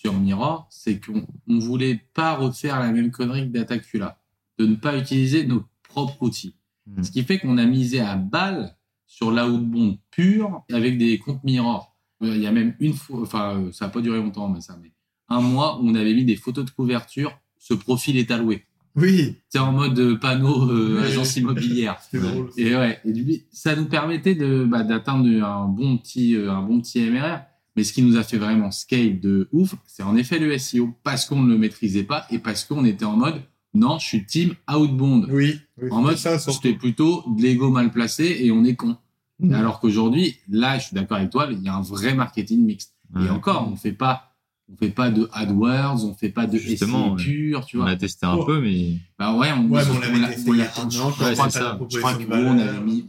sur 0.00 0.14
Mirror, 0.14 0.68
c'est 0.70 1.00
qu'on 1.04 1.26
on 1.48 1.58
voulait 1.58 2.00
pas 2.14 2.36
refaire 2.36 2.78
la 2.78 2.92
même 2.92 3.10
connerie 3.10 3.48
que 3.48 3.52
Datacula, 3.52 4.20
de 4.58 4.66
ne 4.66 4.76
pas 4.76 4.96
utiliser 4.96 5.44
nos 5.44 5.64
propres 5.82 6.22
outils. 6.22 6.54
Mm. 6.86 7.02
Ce 7.02 7.10
qui 7.10 7.24
fait 7.24 7.38
qu'on 7.40 7.58
a 7.58 7.66
misé 7.66 7.98
à 7.98 8.14
balle 8.14 8.76
sur 9.06 9.32
l'outbound 9.32 9.98
pur 10.12 10.62
avec 10.72 10.98
des 10.98 11.18
comptes 11.18 11.42
mirror. 11.42 11.96
Euh, 12.22 12.36
Il 12.36 12.42
y 12.42 12.46
a 12.46 12.52
même 12.52 12.76
une 12.78 12.94
fois, 12.94 13.22
enfin, 13.22 13.56
euh, 13.56 13.72
ça 13.72 13.86
n'a 13.86 13.90
pas 13.90 14.00
duré 14.00 14.18
longtemps, 14.18 14.48
mais 14.48 14.60
ça, 14.60 14.78
mais 14.80 14.92
un 15.28 15.40
mois 15.40 15.80
où 15.80 15.88
on 15.88 15.94
avait 15.96 16.14
mis 16.14 16.24
des 16.24 16.36
photos 16.36 16.64
de 16.64 16.70
couverture. 16.70 17.36
Ce 17.58 17.74
profil 17.74 18.16
est 18.18 18.30
alloué. 18.30 18.64
Oui, 18.94 19.36
C'est 19.48 19.58
en 19.58 19.72
mode 19.72 19.98
euh, 19.98 20.16
panneau 20.16 20.70
euh, 20.70 21.02
agence 21.02 21.36
immobilière. 21.36 21.98
drôle. 22.12 22.50
Et 22.56 22.74
ouais, 22.74 23.00
et 23.04 23.12
du 23.12 23.24
coup, 23.24 23.44
ça 23.52 23.76
nous 23.76 23.86
permettait 23.86 24.34
de 24.34 24.64
bah, 24.64 24.82
d'atteindre 24.82 25.28
un 25.44 25.66
bon 25.66 25.98
petit 25.98 26.34
euh, 26.36 26.50
un 26.50 26.62
bon 26.62 26.80
petit 26.80 27.00
MRR. 27.08 27.40
Mais 27.78 27.84
ce 27.84 27.92
qui 27.92 28.02
nous 28.02 28.16
a 28.16 28.24
fait 28.24 28.38
vraiment 28.38 28.72
scale 28.72 29.20
de 29.20 29.48
ouf, 29.52 29.76
c'est 29.86 30.02
en 30.02 30.16
effet 30.16 30.40
le 30.40 30.58
SEO 30.58 30.96
parce 31.04 31.26
qu'on 31.26 31.40
ne 31.40 31.48
le 31.48 31.56
maîtrisait 31.58 32.02
pas 32.02 32.26
et 32.28 32.40
parce 32.40 32.64
qu'on 32.64 32.84
était 32.84 33.04
en 33.04 33.16
mode 33.16 33.40
non, 33.72 34.00
je 34.00 34.06
suis 34.06 34.26
team 34.26 34.54
outbound. 34.68 35.28
Oui, 35.30 35.60
oui 35.80 35.88
En 35.92 36.02
mode, 36.02 36.16
c'était 36.16 36.30
ça, 36.30 36.38
surtout. 36.40 36.58
c'était 36.60 36.76
plutôt 36.76 37.22
de 37.36 37.40
l'ego 37.40 37.70
mal 37.70 37.92
placé 37.92 38.36
et 38.40 38.50
on 38.50 38.64
est 38.64 38.74
con. 38.74 38.96
Mhm. 39.38 39.54
Alors 39.54 39.78
qu'aujourd'hui, 39.78 40.34
là, 40.50 40.76
je 40.80 40.86
suis 40.86 40.94
d'accord 40.96 41.18
avec 41.18 41.30
toi, 41.30 41.46
il 41.52 41.62
y 41.62 41.68
a 41.68 41.74
un 41.76 41.80
vrai 41.82 42.14
marketing 42.14 42.64
mixte. 42.64 42.94
Et 43.24 43.30
encore, 43.30 43.70
on 43.72 43.76
fait 43.76 43.92
pas, 43.92 44.34
on 44.72 44.76
fait 44.76 44.90
pas 44.90 45.10
de 45.10 45.28
AdWords, 45.32 46.04
on 46.04 46.14
fait 46.14 46.30
pas 46.30 46.48
de 46.48 46.58
Justement, 46.58 47.16
SEO 47.16 47.24
pur, 47.24 47.64
tu 47.64 47.76
On 47.76 47.82
vois. 47.82 47.90
a 47.90 47.96
testé 47.96 48.26
un 48.26 48.34
Oh. 48.34 48.44
peu, 48.44 48.60
mais 48.60 48.96
Bah 49.20 49.36
ouais, 49.36 49.52
on, 49.52 49.68
Ouais, 49.68 49.82
on 49.88 49.96
on 49.96 50.00
l'avait 50.00 50.34
testé 50.34 50.50
on 50.50 50.54
il 50.54 50.58
y 50.58 50.62
l'a- 50.62 50.64
a 50.74 50.80
un 50.80 50.86
an, 50.86 50.88
je 50.88 51.98
crois 51.98 52.18
on 52.28 52.58
avait 52.58 52.80
mis, 52.80 53.06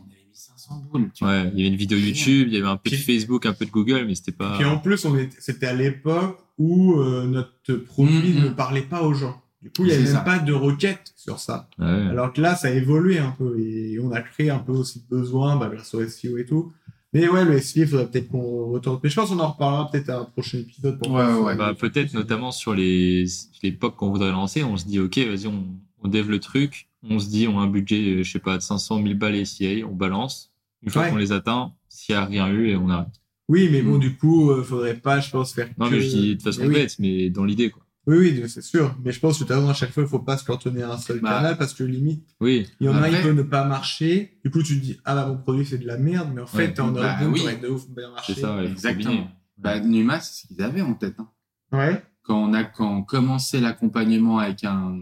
on 0.70 0.76
avait 0.76 0.82
mis 0.84 0.86
500 0.86 0.90
boules, 0.92 1.10
tu 1.14 1.24
vois. 1.24 1.34
ouais, 1.34 1.52
il 1.54 1.60
y 1.60 1.62
avait 1.62 1.70
une 1.70 1.76
vidéo. 1.76 1.98
YouTube, 1.98 2.48
il 2.50 2.54
y 2.54 2.58
avait 2.58 2.68
un 2.68 2.78
peu 2.78 2.90
de 2.90 2.96
Facebook, 2.96 3.46
un 3.46 3.54
peu 3.54 3.66
de 3.66 3.72
Google, 3.72 4.06
mais 4.08 4.16
c'était 4.16 4.32
pas. 4.32 4.56
Puis 4.58 4.66
en 4.66 4.78
plus, 4.78 5.06
on 5.06 5.18
était- 5.18 5.38
c'était 5.40 5.68
à 5.68 5.74
l'époque 5.74 6.40
où 6.58 7.00
euh, 7.00 7.26
notre 7.26 7.76
produit 7.86 8.34
Mhm. 8.34 8.44
ne 8.46 8.50
parlait 8.50 8.82
pas 8.82 9.02
aux 9.04 9.14
gens. 9.14 9.42
Du 9.62 9.70
coup, 9.72 9.84
il 9.84 9.88
n'y 9.88 9.92
avait 9.92 10.06
C'est 10.06 10.14
même 10.14 10.20
ça. 10.20 10.22
pas 10.26 10.40
de 10.40 10.54
requête 10.54 11.12
sur 11.18 11.38
ça. 11.40 11.68
Ouais. 11.80 11.86
Alors 11.86 12.32
que 12.32 12.40
là, 12.42 12.56
ça 12.56 12.70
a 12.70 12.72
évolué 12.72 13.20
un 13.20 13.32
peu 13.32 13.60
et 13.60 14.00
on 14.02 14.12
a 14.12 14.22
créé 14.22 14.50
un 14.50 14.60
peu 14.60 14.72
aussi 14.72 15.00
de 15.00 15.16
besoin 15.18 15.58
bah, 15.58 15.70
grâce 15.74 15.94
au 15.94 16.02
SEO 16.08 16.38
et 16.38 16.46
tout. 16.46 16.72
Mais 17.12 17.28
ouais, 17.28 17.44
le 17.44 17.60
SEO, 17.60 17.82
il 17.84 17.88
faudrait 17.88 18.08
peut-être 18.08 18.30
qu'on 18.30 18.68
retourne. 18.72 19.00
Mais 19.04 19.10
je 19.10 19.16
pense 19.16 19.30
qu'on 19.30 19.40
en 19.40 19.52
reparlera 19.52 19.90
peut-être 19.92 20.10
à 20.12 20.20
un 20.20 20.26
prochain 20.26 20.60
épisode. 20.60 21.00
Pour 21.00 21.12
Ouais, 21.12 21.26
voir 21.26 21.42
ouais, 21.44 21.54
si- 21.54 21.58
Bah, 21.58 21.74
peut-être 21.78 22.14
notamment 22.14 22.52
sur 22.52 22.74
les 22.74 23.26
l'époque 23.64 23.96
qu'on 23.98 24.12
voudrait 24.12 24.32
lancer, 24.32 24.64
on 24.64 24.78
se 24.78 24.86
dit 24.86 25.00
ok, 25.00 25.18
vas-y, 25.18 25.48
on, 25.48 25.66
on 26.04 26.08
dev 26.08 26.30
le 26.30 26.40
truc, 26.40 26.88
on 27.04 27.20
se 27.20 27.28
dit 27.28 27.48
on 27.48 27.60
a 27.60 27.64
un 27.64 27.68
budget, 27.68 28.20
euh, 28.20 28.24
je 28.24 28.32
sais 28.32 28.40
pas, 28.40 28.56
de 28.58 28.62
500 28.62 29.02
000 29.04 29.16
balles 29.16 29.46
SIA, 29.46 29.86
on 29.86 29.94
balance. 29.94 30.52
Une 30.84 30.90
fois 30.90 31.04
Ouais. 31.04 31.10
qu'on 31.10 31.18
les 31.18 31.32
atteint, 31.32 31.74
s'il 31.90 32.14
y 32.14 32.18
a 32.18 32.26
rien 32.26 32.48
eu, 32.50 32.70
et 32.70 32.76
on 32.76 32.90
arrête. 32.90 33.08
Oui, 33.48 33.68
mais 33.72 33.82
bon, 33.82 33.98
Mm. 33.98 34.00
du 34.00 34.16
coup, 34.16 34.52
euh, 34.52 34.64
faudrait 34.64 34.96
pas, 34.96 35.20
je 35.20 35.30
pense, 35.32 35.54
faire. 35.54 35.70
Non, 35.78 35.88
que- 35.90 35.96
mais 35.96 36.02
je 36.02 36.10
dis 36.10 36.36
de 36.36 36.42
façon 36.42 36.62
Mais 36.62 36.68
oui. 36.68 36.74
bête, 36.76 36.96
mais 37.00 37.30
dans 37.30 37.44
l'idée 37.46 37.70
quoi. 37.70 37.84
Oui, 38.08 38.18
oui, 38.18 38.44
c'est 38.50 38.62
sûr. 38.64 38.96
Mais 39.04 39.12
je 39.12 39.20
pense 39.20 39.44
que 39.44 39.52
à 39.54 39.74
chaque 39.74 39.92
fois, 39.92 40.04
il 40.04 40.10
faut 40.10 40.20
pas 40.20 40.38
se 40.38 40.44
cantonner 40.46 40.82
à 40.84 40.94
un 40.94 40.98
seul 40.98 41.20
Bah. 41.20 41.30
canal 41.32 41.58
parce 41.58 41.74
que 41.74 41.84
limite, 41.84 42.26
Oui, 42.40 42.68
il 42.80 42.86
y 42.88 42.90
en 42.90 42.96
a 42.96 43.02
un 43.08 43.10
qui 43.10 43.22
peut 43.22 43.34
ne 43.34 43.44
pas 43.44 43.66
marcher. 43.66 44.40
Du 44.44 44.50
coup, 44.50 44.64
tu 44.64 44.80
te 44.80 44.84
dis, 44.84 44.98
ah 45.06 45.14
bah, 45.16 45.28
mon 45.28 45.38
produit, 45.38 45.66
c'est 45.66 45.78
de 45.78 45.86
la 45.86 45.98
merde. 45.98 46.30
Mais 46.34 46.42
en 46.42 46.48
fait, 46.48 46.70
Ouais. 46.70 46.80
en 46.80 46.92
Bah, 46.92 47.18
outbound, 47.22 47.34
oui. 47.38 47.60
de 47.62 47.68
ouf 47.68 47.88
bien 47.90 48.10
marché. 48.12 48.34
c'est 48.34 48.42
ça. 48.42 48.64
Exactement. 48.64 49.28
Bah, 49.58 49.80
Numa, 49.80 50.20
c'est 50.22 50.42
ce 50.44 50.48
qu'ils 50.48 50.62
avaient 50.64 50.82
en 50.82 50.94
tête. 50.96 51.16
hein. 51.20 51.30
Ouais. 51.72 52.02
Quand 52.24 52.42
on 52.42 52.54
a 52.54 52.64
quand 52.64 52.90
on 52.98 53.04
commençait 53.04 53.60
l'accompagnement 53.60 54.40
avec 54.40 54.64
un. 54.64 54.98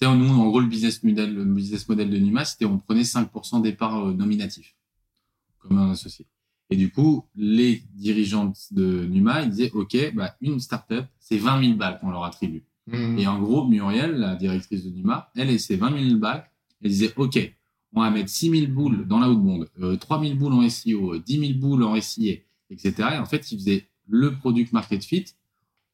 Tu 0.00 0.06
sais, 0.06 0.14
nous, 0.16 0.28
en 0.28 0.46
gros, 0.48 0.60
le 0.60 0.66
business 0.66 1.02
model, 1.02 1.34
le 1.34 1.44
business 1.44 1.88
model 1.88 2.08
de 2.08 2.16
Numa, 2.18 2.44
c'était 2.46 2.64
on 2.64 2.78
prenait 2.78 3.04
5% 3.04 3.60
des 3.60 3.72
parts 3.72 4.06
euh, 4.08 4.14
nominatifs, 4.14 4.74
comme 5.60 5.78
un 5.78 5.90
associé. 5.90 6.26
Et 6.70 6.76
du 6.76 6.90
coup, 6.90 7.26
les 7.34 7.82
dirigeants 7.94 8.52
de 8.70 9.04
Numa, 9.06 9.42
ils 9.42 9.50
disaient, 9.50 9.70
OK, 9.72 9.96
bah, 10.14 10.36
une 10.40 10.60
startup, 10.60 11.04
c'est 11.18 11.36
20 11.36 11.62
000 11.62 11.74
balles 11.76 11.98
qu'on 12.00 12.10
leur 12.10 12.24
attribue. 12.24 12.64
Mm. 12.86 13.18
Et 13.18 13.26
en 13.26 13.40
gros, 13.40 13.66
Muriel, 13.66 14.16
la 14.16 14.36
directrice 14.36 14.84
de 14.84 14.90
Numa, 14.90 15.30
elle, 15.36 15.50
et 15.50 15.58
ses 15.58 15.76
20 15.76 16.08
000 16.08 16.18
balles, 16.18 16.48
elle 16.82 16.90
disait, 16.90 17.12
OK, 17.16 17.38
on 17.92 18.02
va 18.02 18.10
mettre 18.10 18.30
6 18.30 18.50
000 18.50 18.72
boules 18.72 19.06
dans 19.06 19.18
l'outbound, 19.18 19.68
euh, 19.80 19.96
3 19.96 20.22
000 20.22 20.36
boules 20.36 20.52
en 20.52 20.68
SEO, 20.68 21.14
euh, 21.14 21.18
10 21.18 21.40
000 21.54 21.58
boules 21.58 21.82
en 21.82 22.00
SIA, 22.00 22.34
etc. 22.70 22.94
Et 23.14 23.18
en 23.18 23.26
fait, 23.26 23.50
ils 23.50 23.58
faisaient 23.58 23.88
le 24.08 24.36
product 24.36 24.72
market 24.72 25.04
fit 25.04 25.26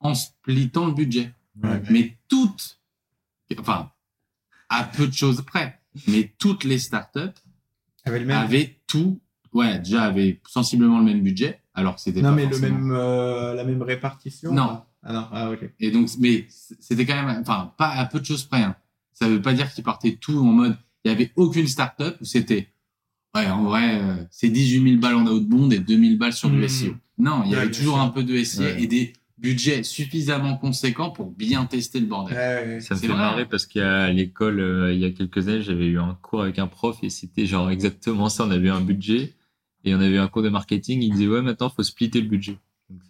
en 0.00 0.14
splittant 0.14 0.86
le 0.86 0.92
budget. 0.92 1.32
Ouais. 1.62 1.82
Mais 1.90 2.18
toutes, 2.28 2.80
enfin, 3.58 3.90
à 4.68 4.84
peu 4.84 5.06
de 5.06 5.12
choses 5.12 5.42
près, 5.42 5.80
mais 6.06 6.34
toutes 6.38 6.64
les 6.64 6.78
startups 6.78 7.40
Avec 8.04 8.20
le 8.20 8.26
même. 8.26 8.36
avaient 8.36 8.78
tout, 8.86 9.20
ouais, 9.53 9.78
déjà 9.78 10.05
avaient 10.05 10.40
sensiblement 10.47 10.99
le 10.99 11.05
même 11.05 11.22
budget, 11.22 11.61
alors 11.74 11.94
que 11.97 12.01
c'était 12.01 12.20
Non, 12.22 12.30
pas 12.30 12.34
mais 12.36 12.47
le 12.47 12.59
même, 12.59 12.90
euh, 12.92 13.55
la 13.55 13.64
même 13.64 13.82
répartition. 13.82 14.53
Non. 14.53 14.80
Ah 15.09 15.12
non, 15.12 15.26
ah 15.32 15.51
ok. 15.51 15.70
Et 15.80 15.90
donc, 15.90 16.09
mais 16.18 16.47
c'était 16.49 17.07
quand 17.07 17.14
même, 17.24 17.40
enfin, 17.40 17.72
pas 17.78 17.90
à 17.90 18.07
peu 18.07 18.18
de 18.20 18.24
choses 18.24 18.44
près. 18.44 18.62
Hein. 18.62 18.74
Ça 19.12 19.28
veut 19.28 19.40
pas 19.40 19.53
dire 19.53 19.72
qu'ils 19.72 19.84
partaient 19.84 20.16
tout 20.20 20.38
en 20.38 20.44
mode, 20.53 20.76
il 21.05 21.11
y 21.11 21.14
avait 21.14 21.30
aucune 21.36 21.66
startup 21.68 22.16
où 22.20 22.24
c'était, 22.24 22.68
ouais, 23.36 23.47
en 23.49 23.62
vrai, 23.64 24.01
euh, 24.01 24.16
c'est 24.30 24.49
18 24.49 24.82
000 24.90 25.01
balles 25.01 25.14
en 25.14 25.26
outbound 25.26 25.72
et 25.72 25.78
2 25.78 25.97
000 25.99 26.16
balles 26.16 26.32
sur 26.32 26.51
du 26.51 26.57
Mhm. 26.59 26.68
SEO. 26.68 26.94
Non, 27.18 27.42
il 27.44 27.53
y 27.53 27.55
Ouais, 27.55 27.62
avait 27.62 27.70
toujours 27.70 27.94
sûr. 27.94 28.03
un 28.03 28.09
peu 28.09 28.24
de 28.24 28.36
SEO 28.42 28.62
Ouais. 28.64 28.82
et 28.82 28.86
des 28.88 29.12
budgets 29.38 29.82
suffisamment 29.84 30.57
conséquents 30.57 31.11
pour 31.11 31.30
bien 31.30 31.64
tester 31.66 32.01
le 32.01 32.07
bordel. 32.07 32.36
Ouais, 32.36 32.74
ouais. 32.74 32.80
Ça 32.80 32.94
me 32.94 33.01
fait 33.01 33.07
vrai. 33.07 33.16
marrer 33.16 33.44
parce 33.47 33.66
qu'à 33.66 34.11
l'école, 34.11 34.59
euh, 34.61 34.92
il 34.92 34.99
y 34.99 35.05
a 35.05 35.11
quelques 35.12 35.47
années, 35.49 35.62
j'avais 35.62 35.86
eu 35.86 35.99
un 36.01 36.18
cours 36.20 36.42
avec 36.42 36.59
un 36.59 36.66
prof 36.66 36.99
et 37.03 37.11
c'était 37.11 37.47
genre 37.47 37.70
exactement 37.70 38.28
ça. 38.28 38.44
On 38.44 38.51
avait 38.51 38.70
un 38.70 38.80
budget 38.80 39.34
et 39.87 39.95
on 39.95 40.01
avait 40.01 40.18
un 40.18 40.28
cours 40.28 40.43
de 40.43 40.49
marketing. 40.51 41.01
Il 41.03 41.12
disait 41.12 41.26
ouais, 41.28 41.41
maintenant 41.43 41.70
faut 41.70 41.82
splitter 41.82 42.20
le 42.20 42.28
budget. 42.28 42.59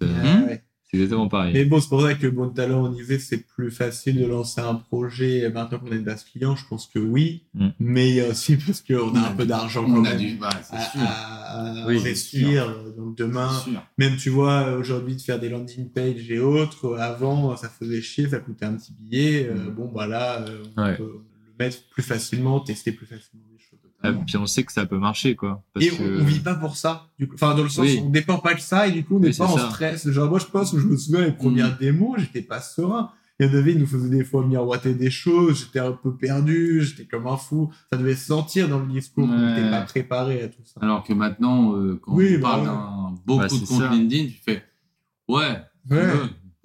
Euh, 0.02 0.06
Ouais, 0.06 0.46
ouais. 0.46 0.62
c'est 0.84 0.96
exactement 0.96 1.28
pareil. 1.28 1.52
Mais 1.52 1.64
bon, 1.64 1.80
c'est 1.80 1.88
pour 1.88 2.00
ça 2.02 2.14
que 2.14 2.26
Bon 2.28 2.48
Talent, 2.50 2.86
on 2.86 2.92
disait, 2.92 3.18
c'est 3.18 3.38
plus 3.46 3.70
facile 3.70 4.16
de 4.20 4.26
lancer 4.26 4.60
un 4.60 4.74
projet 4.76 5.50
maintenant 5.50 5.78
qu'on 5.78 5.90
est 5.92 5.98
base 5.98 6.24
client. 6.24 6.54
Je 6.56 6.64
pense 6.68 6.86
que 6.86 6.98
oui. 6.98 7.42
Mm. 7.54 7.68
Mais 7.80 8.08
il 8.10 8.14
y 8.16 8.20
a 8.20 8.28
aussi 8.28 8.56
parce 8.56 8.80
qu'on 8.82 9.14
a 9.14 9.20
On 9.20 9.24
un 9.24 9.32
peu 9.32 9.42
du- 9.42 9.48
d'argent 9.48 9.84
On 9.88 10.04
a 10.04 10.14
dû, 10.14 10.36
bah, 10.36 10.48
à, 10.52 10.62
c'est 10.62 10.90
sûr. 10.92 11.00
à- 11.06 11.82
à 11.82 11.86
Oui, 11.86 11.98
investir. 11.98 12.74
Donc 12.96 13.16
demain, 13.16 13.50
même 13.98 14.16
tu 14.16 14.30
vois, 14.30 14.72
aujourd'hui, 14.76 15.16
de 15.16 15.20
faire 15.20 15.38
des 15.40 15.48
landing 15.48 15.90
pages 15.90 16.30
et 16.30 16.38
autres, 16.38 16.86
euh, 16.86 16.98
avant, 17.00 17.56
ça 17.56 17.68
faisait 17.68 18.00
chier, 18.02 18.28
ça 18.28 18.38
coûtait 18.38 18.64
un 18.66 18.74
petit 18.76 18.92
billet. 18.92 19.46
Euh, 19.50 19.54
Mm. 19.70 19.74
bon, 19.74 19.90
bah 19.94 20.06
là, 20.06 20.42
euh, 20.42 20.62
on 20.76 20.82
Ouais. 20.82 20.96
peut 20.96 21.02
le 21.48 21.64
mettre 21.64 21.78
plus 21.90 22.02
facilement, 22.02 22.60
tester 22.60 22.92
plus 22.92 23.06
facilement 23.06 23.44
les 24.10 24.12
choses. 24.14 24.20
Ah, 24.22 24.24
puis 24.26 24.36
on 24.38 24.46
sait 24.46 24.64
que 24.64 24.72
ça 24.72 24.86
peut 24.86 24.98
marcher 24.98 25.36
quoi. 25.36 25.62
Parce 25.74 25.86
Et 25.86 25.90
que... 25.90 26.18
on, 26.18 26.22
on 26.22 26.24
vit 26.24 26.40
pas 26.40 26.54
pour 26.54 26.76
ça. 26.76 27.08
Du 27.18 27.28
coup. 27.28 27.34
Enfin, 27.34 27.54
dans 27.54 27.62
le 27.62 27.68
sens 27.68 27.84
Oui. 27.86 27.98
où 28.02 28.06
on 28.06 28.10
dépend 28.10 28.38
pas 28.38 28.54
que 28.54 28.60
ça, 28.60 28.86
et 28.88 28.92
du 28.92 29.04
coup, 29.04 29.16
on 29.16 29.20
n'est 29.20 29.28
Oui, 29.28 29.36
pas 29.36 29.46
en 29.46 29.56
ça. 29.56 29.70
stress. 29.70 30.08
Genre, 30.10 30.28
moi, 30.28 30.38
je 30.38 30.46
pense 30.46 30.72
que 30.72 30.78
je 30.78 30.86
me 30.86 30.96
souviens 30.96 31.22
les 31.24 31.32
premières 31.32 31.76
démos, 31.78 32.18
j'étais 32.20 32.42
pas 32.42 32.60
serein. 32.60 33.10
Il 33.38 33.46
y 33.46 33.50
en 33.50 33.52
avait, 33.54 33.72
ils 33.72 33.78
nous 33.78 33.86
faisaient 33.86 34.08
des 34.08 34.24
fois 34.24 34.46
miroiter 34.46 34.94
des 34.94 35.10
choses, 35.10 35.60
j'étais 35.66 35.78
un 35.78 35.92
peu 35.92 36.16
perdu, 36.16 36.82
j'étais 36.82 37.04
comme 37.04 37.26
un 37.26 37.36
fou. 37.36 37.70
Ça 37.92 37.98
devait 37.98 38.14
se 38.16 38.24
sentir 38.26 38.66
dans 38.66 38.78
le 38.78 38.86
discours 38.86 39.26
qu'on 39.28 39.38
Ouais. 39.38 39.54
n'était 39.56 39.70
pas 39.70 39.82
préparé 39.82 40.42
à 40.42 40.48
tout 40.48 40.62
ça. 40.64 40.80
Alors 40.80 41.04
que 41.04 41.12
maintenant, 41.12 41.76
euh, 41.76 42.00
quand 42.02 42.14
Oui, 42.14 42.36
on 42.38 42.40
bah 42.40 42.48
parle 42.48 42.60
ouais. 42.60 42.66
d'un 42.66 43.14
beaucoup 43.26 43.40
Bah, 43.40 43.48
de 43.48 43.66
ça. 43.66 43.90
LinkedIn, 43.90 44.28
tu 44.30 44.40
fais, 44.42 44.62
ouais, 45.28 45.60
Ouais. 45.90 46.02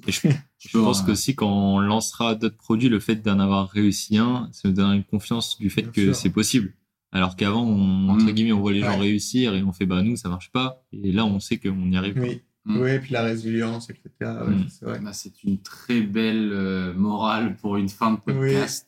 Et 0.08 0.12
je, 0.14 0.22
je 0.60 0.78
pense 0.78 1.02
qu'aussi 1.02 1.36
quand 1.36 1.50
on 1.52 1.80
lancera 1.82 2.36
d'autres 2.36 2.56
produits, 2.58 2.88
le 2.90 3.00
fait 3.02 3.16
d'en 3.18 3.40
avoir 3.40 3.70
réussi 3.70 4.18
un, 4.18 4.48
ça 4.54 4.70
nous 4.70 4.74
donne 4.74 4.94
une 4.96 5.04
confiance 5.04 5.60
du 5.60 5.70
fait 5.70 5.82
Bien 5.84 5.92
que 5.92 6.14
c'est 6.14 6.30
possible. 6.30 6.74
Alors 7.12 7.36
qu'avant, 7.36 7.64
on, 7.64 8.10
entre 8.10 8.26
Mm. 8.26 8.32
guillemets, 8.32 8.52
on 8.54 8.62
voit 8.62 8.72
les 8.72 8.80
gens 8.82 8.92
Ouais. 8.92 9.08
réussir 9.08 9.54
et 9.56 9.64
on 9.64 9.74
fait 9.74 9.86
bah 9.86 10.02
nous 10.02 10.16
ça 10.16 10.30
marche 10.30 10.50
pas. 10.52 10.82
Et 10.94 11.12
là, 11.12 11.26
on 11.26 11.40
sait 11.40 11.58
qu'on 11.58 11.92
y 11.92 11.98
arrive. 11.98 12.18
Oui. 12.20 12.42
Mm. 12.66 12.78
Ouais, 12.80 13.00
puis 13.00 13.12
la 13.12 13.24
résilience, 13.24 13.90
etc. 13.90 14.10
Ouais, 14.22 14.56
Mm. 14.56 14.66
c'est 14.70 14.86
vrai. 14.86 15.00
Bah, 15.00 15.14
c'est 15.14 15.44
une 15.44 15.58
très 15.62 16.02
belle 16.02 16.52
euh, 16.54 16.94
morale 16.94 17.56
pour 17.58 17.76
une 17.78 17.90
fin 17.90 18.12
de 18.14 18.18
podcast. 18.20 18.88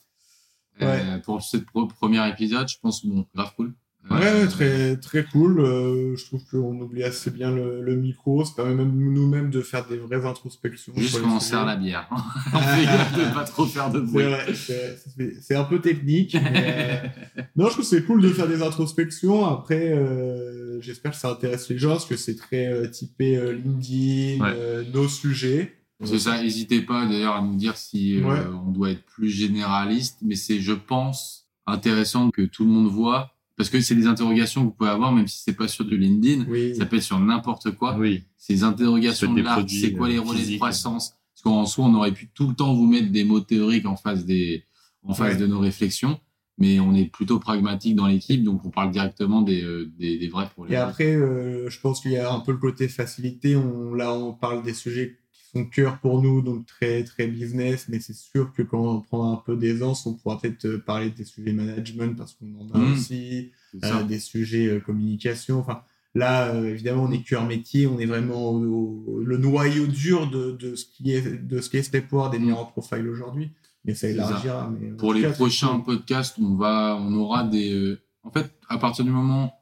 Euh, 0.81 1.19
pour 1.19 1.41
ce 1.43 1.57
premier 1.57 2.27
épisode, 2.29 2.67
je 2.67 2.77
pense, 2.81 3.05
bon, 3.05 3.25
grave 3.35 3.53
cool. 3.55 3.73
Ouais, 4.11 4.47
très, 4.47 4.97
très 4.97 5.23
cool. 5.23 5.59
Euh, 5.61 6.15
je 6.17 6.25
trouve 6.25 6.43
qu'on 6.51 6.77
oublie 6.81 7.03
assez 7.03 7.31
bien 7.31 7.51
le, 7.51 7.81
le 7.81 7.95
micro. 7.95 8.43
Ça 8.43 8.51
permet 8.57 8.75
même 8.75 8.91
nous-mêmes 8.93 9.49
de 9.49 9.61
faire 9.61 9.87
des 9.87 9.97
vraies 9.97 10.25
introspections. 10.25 10.91
Juste 10.97 11.11
sur 11.11 11.19
les 11.19 11.23
quand 11.25 11.35
on 11.35 11.39
sujets. 11.39 11.51
sert 11.51 11.65
la 11.65 11.77
bière. 11.77 12.09
on 12.53 12.59
fait 12.59 12.83
gaffe 12.83 13.17
de 13.17 13.33
pas 13.33 13.45
trop 13.45 13.65
faire 13.65 13.89
de 13.91 14.01
bruit. 14.01 14.25
c'est- 14.53 15.55
un 15.55 15.63
peu 15.63 15.79
technique. 15.79 16.35
mais, 16.35 17.01
euh, 17.37 17.41
non, 17.55 17.65
je 17.67 17.71
trouve 17.71 17.83
que 17.85 17.89
c'est 17.89 18.03
cool 18.03 18.21
de 18.21 18.29
faire 18.29 18.47
des 18.47 18.61
introspections. 18.61 19.45
Après, 19.45 19.93
euh, 19.93 20.81
j'espère 20.81 21.11
que 21.11 21.17
ça 21.17 21.31
intéresse 21.31 21.69
les 21.69 21.77
gens 21.77 21.91
parce 21.91 22.05
que 22.05 22.17
c'est 22.17 22.35
très 22.35 22.67
euh, 22.67 22.87
typé 22.87 23.37
euh, 23.37 23.53
LinkedIn, 23.53 24.43
Ouais. 24.43 24.51
euh, 24.53 24.83
nos 24.93 25.07
sujets. 25.07 25.75
C'est 26.03 26.19
ça, 26.19 26.41
n'hésitez 26.41 26.81
pas 26.81 27.05
d'ailleurs 27.05 27.35
à 27.35 27.41
nous 27.41 27.55
dire 27.55 27.77
si 27.77 28.19
euh, 28.19 28.23
Ouais. 28.27 28.39
on 28.67 28.71
doit 28.71 28.91
être 28.91 29.05
plus 29.05 29.29
généraliste, 29.29 30.17
mais 30.21 30.35
c'est, 30.35 30.59
je 30.59 30.73
pense, 30.73 31.47
intéressant 31.65 32.29
que 32.31 32.41
tout 32.41 32.65
le 32.65 32.71
monde 32.71 32.91
voit, 32.91 33.29
parce 33.63 33.69
que 33.69 33.79
c'est 33.81 33.95
des 33.95 34.07
interrogations 34.07 34.61
que 34.61 34.65
vous 34.67 34.71
pouvez 34.73 34.89
avoir, 34.89 35.11
même 35.13 35.27
si 35.27 35.41
c'est 35.43 35.53
pas 35.53 35.67
sur 35.69 35.85
du 35.85 35.97
LinkedIn, 35.97 36.45
Oui. 36.49 36.75
ça 36.75 36.85
peut 36.85 36.97
être 36.97 37.03
sur 37.03 37.19
n'importe 37.19 37.71
quoi. 37.71 37.95
Oui. 37.97 38.23
Ces 38.37 38.63
interrogations 38.63 39.33
là, 39.35 39.63
c'est 39.67 39.93
quoi 39.93 40.09
les 40.09 40.17
euh, 40.17 40.21
relais 40.21 40.45
de 40.45 40.55
croissance? 40.57 41.15
Parce 41.33 41.41
qu'en 41.43 41.65
soi, 41.65 41.85
on 41.85 41.93
aurait 41.95 42.11
pu 42.11 42.29
tout 42.33 42.47
le 42.49 42.53
temps 42.55 42.73
vous 42.73 42.85
mettre 42.85 43.09
des 43.11 43.23
mots 43.23 43.39
théoriques 43.39 43.85
en 43.85 43.95
face 43.95 44.25
des, 44.25 44.63
en 45.03 45.13
face 45.13 45.33
Ouais. 45.35 45.39
de 45.39 45.47
nos 45.47 45.59
réflexions, 45.59 46.19
mais 46.57 46.79
on 46.81 46.93
est 46.93 47.05
plutôt 47.05 47.39
pragmatique 47.39 47.95
dans 47.95 48.07
l'équipe, 48.07 48.43
donc 48.43 48.65
on 48.65 48.69
parle 48.69 48.91
directement 48.91 49.41
des, 49.41 49.63
euh, 49.63 49.91
des, 49.97 50.17
des 50.17 50.27
vrais 50.27 50.45
Et 50.45 50.49
problèmes. 50.49 50.81
après, 50.81 51.15
euh, 51.15 51.69
je 51.69 51.79
pense 51.79 52.01
qu'il 52.01 52.11
y 52.11 52.17
a 52.17 52.31
un 52.33 52.41
peu 52.41 52.51
le 52.51 52.57
côté 52.57 52.87
facilité. 52.89 53.55
On, 53.55 53.93
là, 53.93 54.13
on 54.13 54.33
parle 54.33 54.61
des 54.63 54.73
sujets 54.73 55.17
son 55.53 55.65
cœur 55.65 55.99
pour 55.99 56.21
nous, 56.21 56.41
donc 56.41 56.65
très 56.65 57.03
très 57.03 57.27
business, 57.27 57.87
mais 57.89 57.99
c'est 57.99 58.15
sûr 58.15 58.51
que 58.53 58.61
quand 58.63 58.81
on 58.95 59.01
prendra 59.01 59.29
un 59.33 59.35
peu 59.45 59.55
d'aisance, 59.55 60.05
on 60.05 60.13
pourra 60.15 60.39
peut-être 60.39 60.65
euh, 60.65 60.77
parler 60.79 61.09
des 61.11 61.23
sujets 61.25 61.53
management 61.53 62.15
parce 62.17 62.33
qu'on 62.33 62.53
en 62.59 62.73
a 62.73 62.79
Mmh. 62.79 62.91
aussi, 62.93 63.51
euh, 63.83 64.03
des 64.03 64.19
sujets 64.19 64.67
euh, 64.67 64.79
communication. 64.79 65.59
Enfin, 65.59 65.81
là, 66.15 66.49
euh, 66.55 66.69
évidemment, 66.69 67.03
on 67.03 67.11
est 67.11 67.23
cœur 67.23 67.45
métier, 67.45 67.85
on 67.87 67.99
est 67.99 68.05
vraiment 68.05 68.51
au, 68.51 68.63
au- 69.07 69.19
le 69.19 69.37
noyau 69.37 69.85
dur 69.87 70.29
de, 70.29 70.51
de 70.51 70.75
ce 70.75 70.85
qui 70.85 71.11
est 71.13 71.21
de 71.47 71.61
ce 71.61 71.69
qui 71.69 71.77
est 71.77 71.83
Stepward 71.83 72.31
des 72.31 72.39
Mmh. 72.39 72.45
meilleurs 72.45 72.71
profile 72.71 73.07
aujourd'hui. 73.07 73.51
Mais 73.85 73.93
ça 73.95 74.07
élargira. 74.09 74.71
Mais 74.79 74.89
Pour 74.91 75.13
les 75.13 75.21
cas, 75.21 75.31
prochains 75.33 75.79
podcasts, 75.81 76.37
on 76.39 76.55
va, 76.55 76.97
on 76.99 77.13
aura 77.15 77.43
des. 77.43 77.97
en 78.23 78.31
fait, 78.31 78.49
à 78.69 78.77
partir 78.77 79.03
du 79.05 79.11
moment 79.11 79.53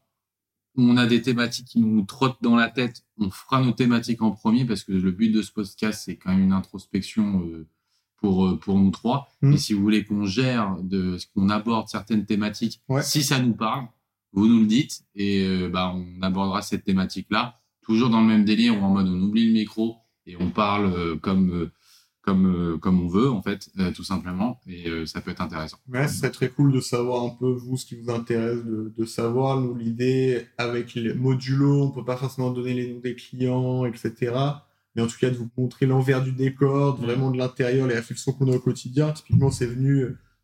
on 0.78 0.98
a 0.98 1.06
des 1.06 1.22
thématiques 1.22 1.68
qui 1.68 1.80
nous 1.80 2.02
trottent 2.04 2.42
dans 2.42 2.56
la 2.56 2.70
tête, 2.70 3.04
on 3.18 3.30
fera 3.30 3.62
nos 3.62 3.72
thématiques 3.72 4.22
en 4.22 4.32
premier 4.32 4.66
parce 4.66 4.84
que 4.84 4.94
le 4.94 5.12
but 5.12 5.30
de 5.30 5.42
ce 5.42 5.52
podcast, 5.52 6.04
c'est 6.06 6.16
quand 6.16 6.32
même 6.32 6.44
une 6.44 6.54
introspection 6.54 7.44
euh, 7.46 7.68
pour 8.18 8.46
euh, 8.46 8.58
pour 8.58 8.78
nous 8.80 8.92
trois. 8.92 9.28
Mm. 9.42 9.54
Et 9.54 9.58
si 9.58 9.74
vous 9.74 9.82
voulez 9.82 10.06
qu'on 10.06 10.26
gère, 10.26 10.78
de 10.82 11.18
qu'on 11.36 11.50
aborde 11.50 11.88
certaines 11.90 12.26
thématiques, 12.26 12.82
Ouais. 12.88 13.02
si 13.04 13.24
ça 13.24 13.40
nous 13.40 13.54
parle, 13.54 13.88
vous 14.34 14.48
nous 14.48 14.62
le 14.62 14.66
dites 14.68 15.04
et 15.16 15.46
euh, 15.46 15.70
bah 15.70 15.94
on 15.94 16.22
abordera 16.22 16.62
cette 16.62 16.84
thématique-là, 16.86 17.60
toujours 17.82 18.10
dans 18.10 18.22
le 18.22 18.28
même 18.28 18.46
délire, 18.46 18.80
ou 18.82 18.84
en 18.86 18.92
mode 18.92 19.08
on 19.08 19.22
oublie 19.22 19.48
le 19.48 19.54
micro 19.54 19.98
et 20.26 20.38
on 20.40 20.50
parle 20.52 20.86
euh, 20.94 21.16
comme 21.18 21.70
comme 22.22 22.46
euh, 22.74 22.78
comme 22.78 23.02
on 23.02 23.08
veut 23.08 23.30
en 23.30 23.42
fait, 23.42 23.70
euh, 23.80 23.92
tout 23.92 24.04
simplement. 24.04 24.60
Et 24.68 24.88
euh, 24.90 25.06
ça 25.06 25.22
peut 25.22 25.32
être 25.32 25.42
intéressant. 25.42 25.78
Ouais, 25.92 26.08
ce 26.08 26.18
serait 26.18 26.30
très 26.32 26.50
cool 26.50 26.72
de 26.72 26.80
savoir 26.80 27.24
un 27.24 27.30
peu, 27.30 27.52
vous, 27.52 27.78
ce 27.78 27.86
qui 27.86 27.96
vous 27.96 28.12
intéresse 28.12 28.64
de, 28.64 28.94
de 28.96 29.06
savoir. 29.06 29.60
Nous, 29.60 29.74
l'idée, 29.76 30.46
avec 30.58 30.94
les 30.94 31.14
modulo, 31.14 31.84
on 31.84 31.92
peut 31.92 32.06
pas 32.06 32.18
forcément 32.18 32.52
donner 32.52 32.74
les 32.74 32.94
noms 32.94 33.00
des 33.00 33.16
clients, 33.16 33.86
etc. 33.86 34.34
Mais 34.96 35.02
en 35.02 35.08
tout 35.08 35.18
cas, 35.20 35.30
de 35.30 35.36
vous 35.36 35.50
montrer 35.58 35.86
l'envers 35.86 36.22
du 36.22 36.32
décor, 36.34 36.98
de- 37.00 37.06
vraiment 37.06 37.32
de 37.32 37.38
l'intérieur, 37.38 37.88
les 37.88 37.96
réflexions 37.96 38.34
qu'on 38.34 38.52
a 38.52 38.56
au 38.56 38.60
quotidien. 38.60 39.12
Typiquement, 39.12 39.50
c'est 39.50 39.66
venu, 39.66 40.02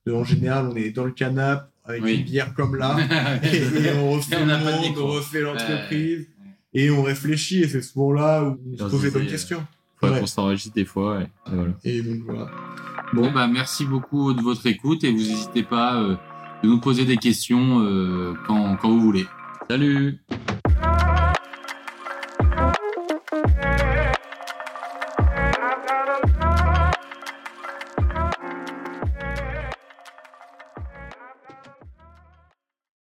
euh, 0.07 0.15
en 0.15 0.23
général, 0.23 0.69
on 0.71 0.75
est 0.75 0.89
dans 0.91 1.03
le 1.05 1.11
canapé 1.11 1.65
avec 1.83 2.03
Oui. 2.03 2.15
une 2.15 2.23
bière 2.23 2.53
comme 2.53 2.75
là, 2.75 2.97
et, 3.43 3.57
et 3.57 3.91
on 3.97 4.11
refait 4.11 4.35
Et 4.35 4.37
on 4.41 4.45
le 4.45 4.51
de 4.57 4.63
monde, 4.63 4.97
on 4.97 5.07
refait 5.07 5.41
l'entreprise, 5.41 6.27
et 6.73 6.89
on 6.91 7.01
réfléchit, 7.03 7.59
et 7.61 7.67
c'est 7.69 7.81
souvent 7.81 8.11
là 8.11 8.43
où 8.43 8.57
on 8.73 8.77
se 8.77 8.83
pose 8.83 9.03
les 9.03 9.09
des 9.11 9.19
bonnes 9.19 9.27
questions. 9.27 9.65
Faudrait 9.99 10.15
Ouais. 10.15 10.21
qu'on 10.21 10.27
s'enregistre 10.27 10.73
des 10.75 10.85
fois. 10.85 11.17
ouais. 11.17 11.23
Et 11.51 11.55
voilà. 11.55 11.71
Et 11.83 12.01
donc, 12.01 12.23
voilà. 12.25 12.47
Bon, 13.13 13.31
bah, 13.31 13.47
merci 13.47 13.85
beaucoup 13.85 14.33
de 14.33 14.41
votre 14.41 14.65
écoute 14.67 15.03
et 15.03 15.11
vous 15.11 15.17
n'hésitez 15.17 15.63
pas 15.63 15.95
euh, 16.01 16.15
de 16.63 16.67
nous 16.69 16.79
poser 16.79 17.05
des 17.05 17.17
questions 17.17 17.79
euh, 17.81 18.33
quand, 18.45 18.75
quand 18.77 18.89
vous 18.89 18.99
voulez. 19.01 19.25
Salut 19.69 20.19